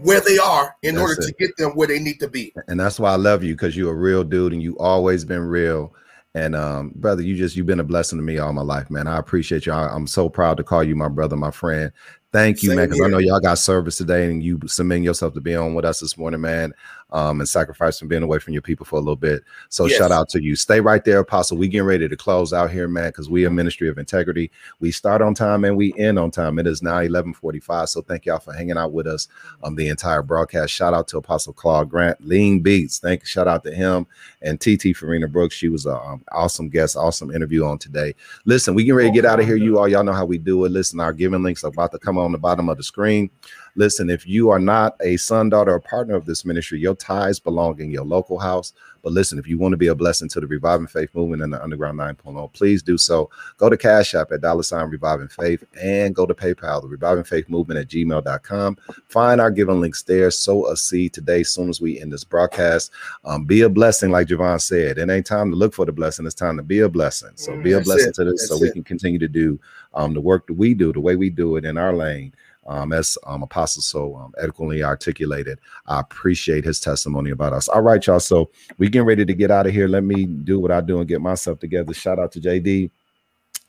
where 0.01 0.19
they 0.21 0.37
are 0.37 0.75
in 0.83 0.95
That's 0.95 1.09
order 1.09 1.21
to 1.27 1.33
get 1.39 1.55
them 1.57 1.71
where 1.71 1.87
they 1.87 1.99
need 1.99 2.19
to 2.19 2.27
be. 2.27 2.53
and 2.67 2.79
that's 2.79 2.99
why 2.99 3.11
I 3.11 3.15
love 3.15 3.43
you 3.43 3.55
because 3.55 3.75
you're 3.75 3.91
a 3.93 3.95
real 3.95 4.23
dude 4.23 4.53
and 4.53 4.61
you 4.61 4.77
always 4.77 5.23
been 5.25 5.41
real. 5.41 5.93
And 6.37 6.55
um, 6.55 6.91
brother, 6.93 7.23
you 7.23 7.35
just 7.35 7.55
you've 7.55 7.65
been 7.65 7.79
a 7.79 7.83
blessing 7.83 8.19
to 8.19 8.23
me 8.23 8.37
all 8.37 8.53
my 8.53 8.61
life, 8.61 8.91
man. 8.91 9.07
I 9.07 9.17
appreciate 9.17 9.65
you. 9.65 9.73
I, 9.73 9.87
I'm 9.87 10.05
so 10.05 10.29
proud 10.29 10.57
to 10.57 10.63
call 10.63 10.83
you 10.83 10.95
my 10.95 11.07
brother, 11.07 11.35
my 11.35 11.49
friend. 11.49 11.91
Thank 12.31 12.61
you, 12.61 12.69
Same 12.69 12.77
man, 12.77 12.89
because 12.89 13.01
I 13.03 13.07
know 13.07 13.17
y'all 13.17 13.39
got 13.39 13.57
service 13.57 13.97
today 13.97 14.29
and 14.29 14.43
you 14.43 14.59
submitting 14.67 15.03
yourself 15.03 15.33
to 15.33 15.41
be 15.41 15.55
on 15.55 15.73
with 15.73 15.83
us 15.83 15.99
this 15.99 16.15
morning, 16.15 16.41
man. 16.41 16.73
Um, 17.11 17.39
and 17.39 17.47
sacrifice 17.47 17.97
from 17.97 18.09
being 18.09 18.21
away 18.23 18.37
from 18.37 18.51
your 18.51 18.61
people 18.61 18.85
for 18.85 18.97
a 18.97 18.99
little 18.99 19.15
bit. 19.15 19.43
So 19.69 19.85
Yes. 19.85 19.97
shout 19.97 20.11
out 20.11 20.27
to 20.29 20.43
you. 20.43 20.57
Stay 20.57 20.81
right 20.81 21.05
there, 21.05 21.19
Apostle. 21.19 21.57
We 21.57 21.69
getting 21.69 21.87
ready 21.87 22.09
to 22.09 22.17
close 22.17 22.51
out 22.51 22.69
here, 22.69 22.89
man, 22.89 23.09
because 23.09 23.29
we 23.29 23.45
a 23.45 23.49
ministry 23.49 23.87
of 23.87 23.97
integrity. 23.97 24.51
We 24.81 24.91
start 24.91 25.21
on 25.21 25.33
time 25.33 25.63
and 25.63 25.77
we 25.77 25.93
end 25.97 26.19
on 26.19 26.31
time. 26.31 26.59
It 26.59 26.67
is 26.67 26.81
now 26.83 26.95
1145. 26.95 27.87
So 27.89 28.01
thank 28.01 28.25
y'all 28.25 28.39
for 28.39 28.51
hanging 28.51 28.77
out 28.77 28.91
with 28.91 29.07
us 29.07 29.29
um 29.63 29.75
the 29.75 29.87
entire 29.87 30.21
broadcast. 30.21 30.73
Shout 30.73 30.93
out 30.93 31.07
to 31.09 31.17
Apostle 31.17 31.53
Claude 31.53 31.89
Grant, 31.89 32.19
Lean 32.25 32.59
Beats. 32.59 32.99
Thank 32.99 33.21
you. 33.21 33.25
shout 33.27 33.47
out 33.47 33.63
to 33.63 33.71
him 33.73 34.05
and 34.41 34.59
TT 34.59 34.95
Farina 34.95 35.27
Brooks. 35.27 35.55
She 35.55 35.69
was 35.69 35.85
an 35.85 35.93
um, 35.93 36.23
awesome 36.31 36.69
guest, 36.69 36.97
awesome 36.97 37.31
interview 37.31 37.63
on 37.65 37.77
today. 37.77 38.15
Listen, 38.45 38.75
we 38.75 38.83
getting 38.83 38.95
ready 38.97 39.09
to 39.09 39.13
get 39.15 39.25
out 39.25 39.39
of 39.39 39.45
here. 39.45 39.55
You 39.55 39.79
all, 39.79 39.87
y'all 39.87 40.03
know 40.03 40.13
how 40.13 40.25
we 40.25 40.37
do 40.37 40.65
it. 40.65 40.71
Listen, 40.71 40.99
our 40.99 41.13
giving 41.13 41.43
links 41.43 41.63
are 41.63 41.67
about 41.67 41.91
to 41.93 41.99
come 41.99 42.17
on 42.17 42.31
the 42.31 42.37
bottom 42.37 42.69
of 42.69 42.77
the 42.77 42.83
screen. 42.83 43.29
Listen, 43.77 44.09
if 44.09 44.25
you 44.27 44.49
are 44.49 44.57
not 44.59 44.95
a 45.01 45.17
son, 45.17 45.49
daughter, 45.49 45.71
or 45.71 45.79
partner 45.79 46.15
of 46.15 46.25
this 46.25 46.43
ministry, 46.43 46.79
your 46.79 46.95
ties 46.95 47.39
belong 47.39 47.79
in 47.79 47.91
your 47.91 48.03
local 48.03 48.39
house. 48.39 48.73
But 49.03 49.13
listen, 49.13 49.37
if 49.37 49.47
you 49.47 49.59
want 49.59 49.71
to 49.73 49.77
be 49.77 49.87
a 49.87 49.95
blessing 49.95 50.27
to 50.29 50.39
the 50.41 50.47
Reviving 50.47 50.87
Faith 50.87 51.13
movement 51.13 51.43
and 51.43 51.53
the 51.53 51.63
Underground 51.63 51.99
9.0, 51.99 52.51
please 52.53 52.81
do 52.81 52.97
so. 52.97 53.29
Go 53.57 53.69
to 53.69 53.77
Cash 53.77 54.15
App 54.15 54.31
at 54.31 54.41
dollar 54.41 54.63
sign 54.63 54.89
Reviving 54.89 55.27
Faith 55.27 55.63
and 55.79 56.15
go 56.15 56.25
to 56.25 56.33
PayPal, 56.33 56.81
the 56.81 56.87
Reviving 56.87 57.23
Faith 57.23 57.47
Movement 57.49 57.79
at 57.79 57.87
gmail.com. 57.87 58.77
Find 59.07 59.39
our 59.39 59.51
giving 59.51 59.79
links 59.79 60.01
there. 60.01 60.31
Sow 60.31 60.67
a 60.71 60.75
seed 60.75 61.13
today, 61.13 61.43
soon 61.43 61.69
as 61.69 61.79
we 61.79 62.01
end 62.01 62.11
this 62.11 62.23
broadcast. 62.23 62.91
Um, 63.25 63.45
be 63.45 63.61
a 63.61 63.69
blessing, 63.69 64.09
like 64.09 64.27
Javon 64.27 64.59
said. 64.59 64.97
It 64.97 65.07
ain't 65.09 65.27
time 65.27 65.51
to 65.51 65.55
look 65.55 65.75
for 65.75 65.85
the 65.85 65.91
blessing, 65.91 66.25
it's 66.25 66.33
time 66.35 66.57
to 66.57 66.63
be 66.63 66.79
a 66.79 66.89
blessing. 66.89 67.31
So 67.35 67.55
be 67.61 67.73
a 67.73 67.75
That's 67.75 67.87
blessing 67.87 68.09
it. 68.09 68.15
to 68.15 68.23
this 68.25 68.47
so 68.47 68.55
That's 68.55 68.61
we 68.63 68.69
it. 68.69 68.73
can 68.73 68.83
continue 68.83 69.19
to 69.19 69.27
do 69.27 69.59
um, 69.93 70.15
the 70.15 70.21
work 70.21 70.47
that 70.47 70.53
we 70.53 70.73
do, 70.73 70.91
the 70.91 70.99
way 70.99 71.15
we 71.15 71.29
do 71.29 71.55
it 71.57 71.65
in 71.65 71.77
our 71.77 71.93
lane. 71.93 72.33
Um, 72.67 72.91
as 72.93 73.17
um, 73.25 73.43
Apostle 73.43 73.81
so 73.81 74.15
um, 74.17 74.33
eloquently 74.39 74.83
articulated, 74.83 75.59
I 75.87 76.01
appreciate 76.01 76.65
his 76.65 76.79
testimony 76.79 77.31
about 77.31 77.53
us. 77.53 77.67
All 77.69 77.81
right, 77.81 78.05
y'all. 78.05 78.19
So 78.19 78.51
we 78.77 78.89
getting 78.89 79.07
ready 79.07 79.25
to 79.25 79.33
get 79.33 79.51
out 79.51 79.67
of 79.67 79.73
here. 79.73 79.87
Let 79.87 80.03
me 80.03 80.25
do 80.25 80.59
what 80.59 80.71
I 80.71 80.81
do 80.81 80.99
and 80.99 81.07
get 81.07 81.21
myself 81.21 81.59
together. 81.59 81.93
Shout 81.93 82.19
out 82.19 82.31
to 82.33 82.41
JD. 82.41 82.91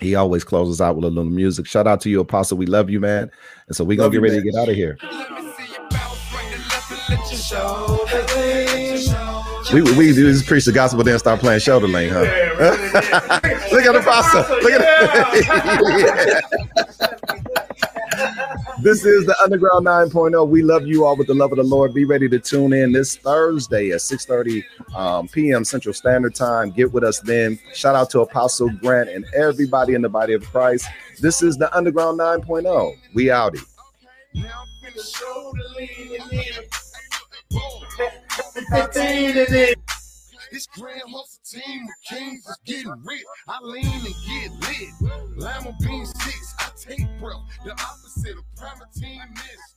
He 0.01 0.15
always 0.15 0.45
closes 0.45 0.81
out 0.81 0.97
with 0.97 1.05
a 1.05 1.09
little 1.09 1.25
music. 1.31 1.67
Shout 1.67 1.87
out 1.87 2.01
to 2.03 2.11
you, 2.11 2.21
Apostle. 2.21 2.59
We 2.59 2.67
love 2.67 2.91
you, 2.91 3.01
man. 3.01 3.31
And 3.69 3.77
so 3.77 3.85
we're 3.85 3.97
gonna 3.97 4.07
Love 4.07 4.13
get 4.13 4.23
ready 4.23 4.37
man. 4.37 4.45
to 4.45 4.51
get 4.53 4.61
out 4.61 4.69
of 4.69 4.75
here. 4.77 4.99
We 9.73 9.83
we 9.83 10.13
do 10.15 10.33
just 10.33 10.47
preach 10.47 10.65
the 10.65 10.73
gospel, 10.73 11.05
then 11.05 11.19
start 11.19 11.41
playing 11.41 11.61
shoulder 11.61 11.89
lane, 11.89 12.11
huh? 12.13 12.21
Look 13.73 13.85
at 13.85 13.93
the 13.93 14.01
pasta. 14.05 14.47
Look 14.63 14.73
at 14.73 14.81
This 18.81 19.05
is 19.05 19.27
the 19.27 19.35
Underground 19.43 19.87
9.0. 19.87 20.49
We 20.49 20.63
love 20.63 20.87
you 20.87 21.05
all 21.05 21.17
with 21.17 21.27
the 21.27 21.35
love 21.35 21.51
of 21.51 21.59
the 21.59 21.65
Lord. 21.65 21.93
Be 21.93 22.05
ready 22.05 22.29
to 22.29 22.39
tune 22.39 22.73
in 22.73 22.93
this 22.93 23.17
Thursday 23.17 23.91
at 23.91 23.99
6:30 23.99 24.63
um, 24.95 25.27
p.m. 25.27 25.65
Central 25.65 25.93
Standard 25.93 26.37
Time. 26.37 26.71
Get 26.71 26.93
with 26.93 27.03
us 27.03 27.19
then. 27.19 27.59
Shout 27.75 27.97
out 27.97 28.09
to 28.11 28.21
Apostle 28.21 28.71
Grant 28.71 29.11
and 29.11 29.25
everybody 29.35 29.95
in 29.95 30.03
the 30.03 30.09
body 30.09 30.33
of 30.33 30.45
Christ. 30.45 30.87
This 31.21 31.43
is 31.43 31.57
the 31.57 31.77
Underground 31.77 32.21
9.0. 32.21 32.95
We 33.15 33.25
outie. 33.27 33.65
This 40.51 40.67
grand 40.67 41.03
hustle 41.07 41.41
team 41.45 41.87
with 41.87 41.95
kings 42.09 42.47
is 42.47 42.59
getting 42.65 42.91
rich. 43.05 43.23
I 43.49 43.59
lean 43.63 43.85
and 43.85 44.15
get 44.27 44.51
lit. 44.69 45.13
Lima 45.37 45.77
bean 45.81 46.07
six, 46.07 46.55
I 46.59 46.71
take 46.79 47.07
breath. 47.21 47.37
The 47.65 47.73
opposite 47.73 48.39
of 48.39 48.45
primatine 48.57 49.31
miss. 49.35 49.45
I 49.45 49.68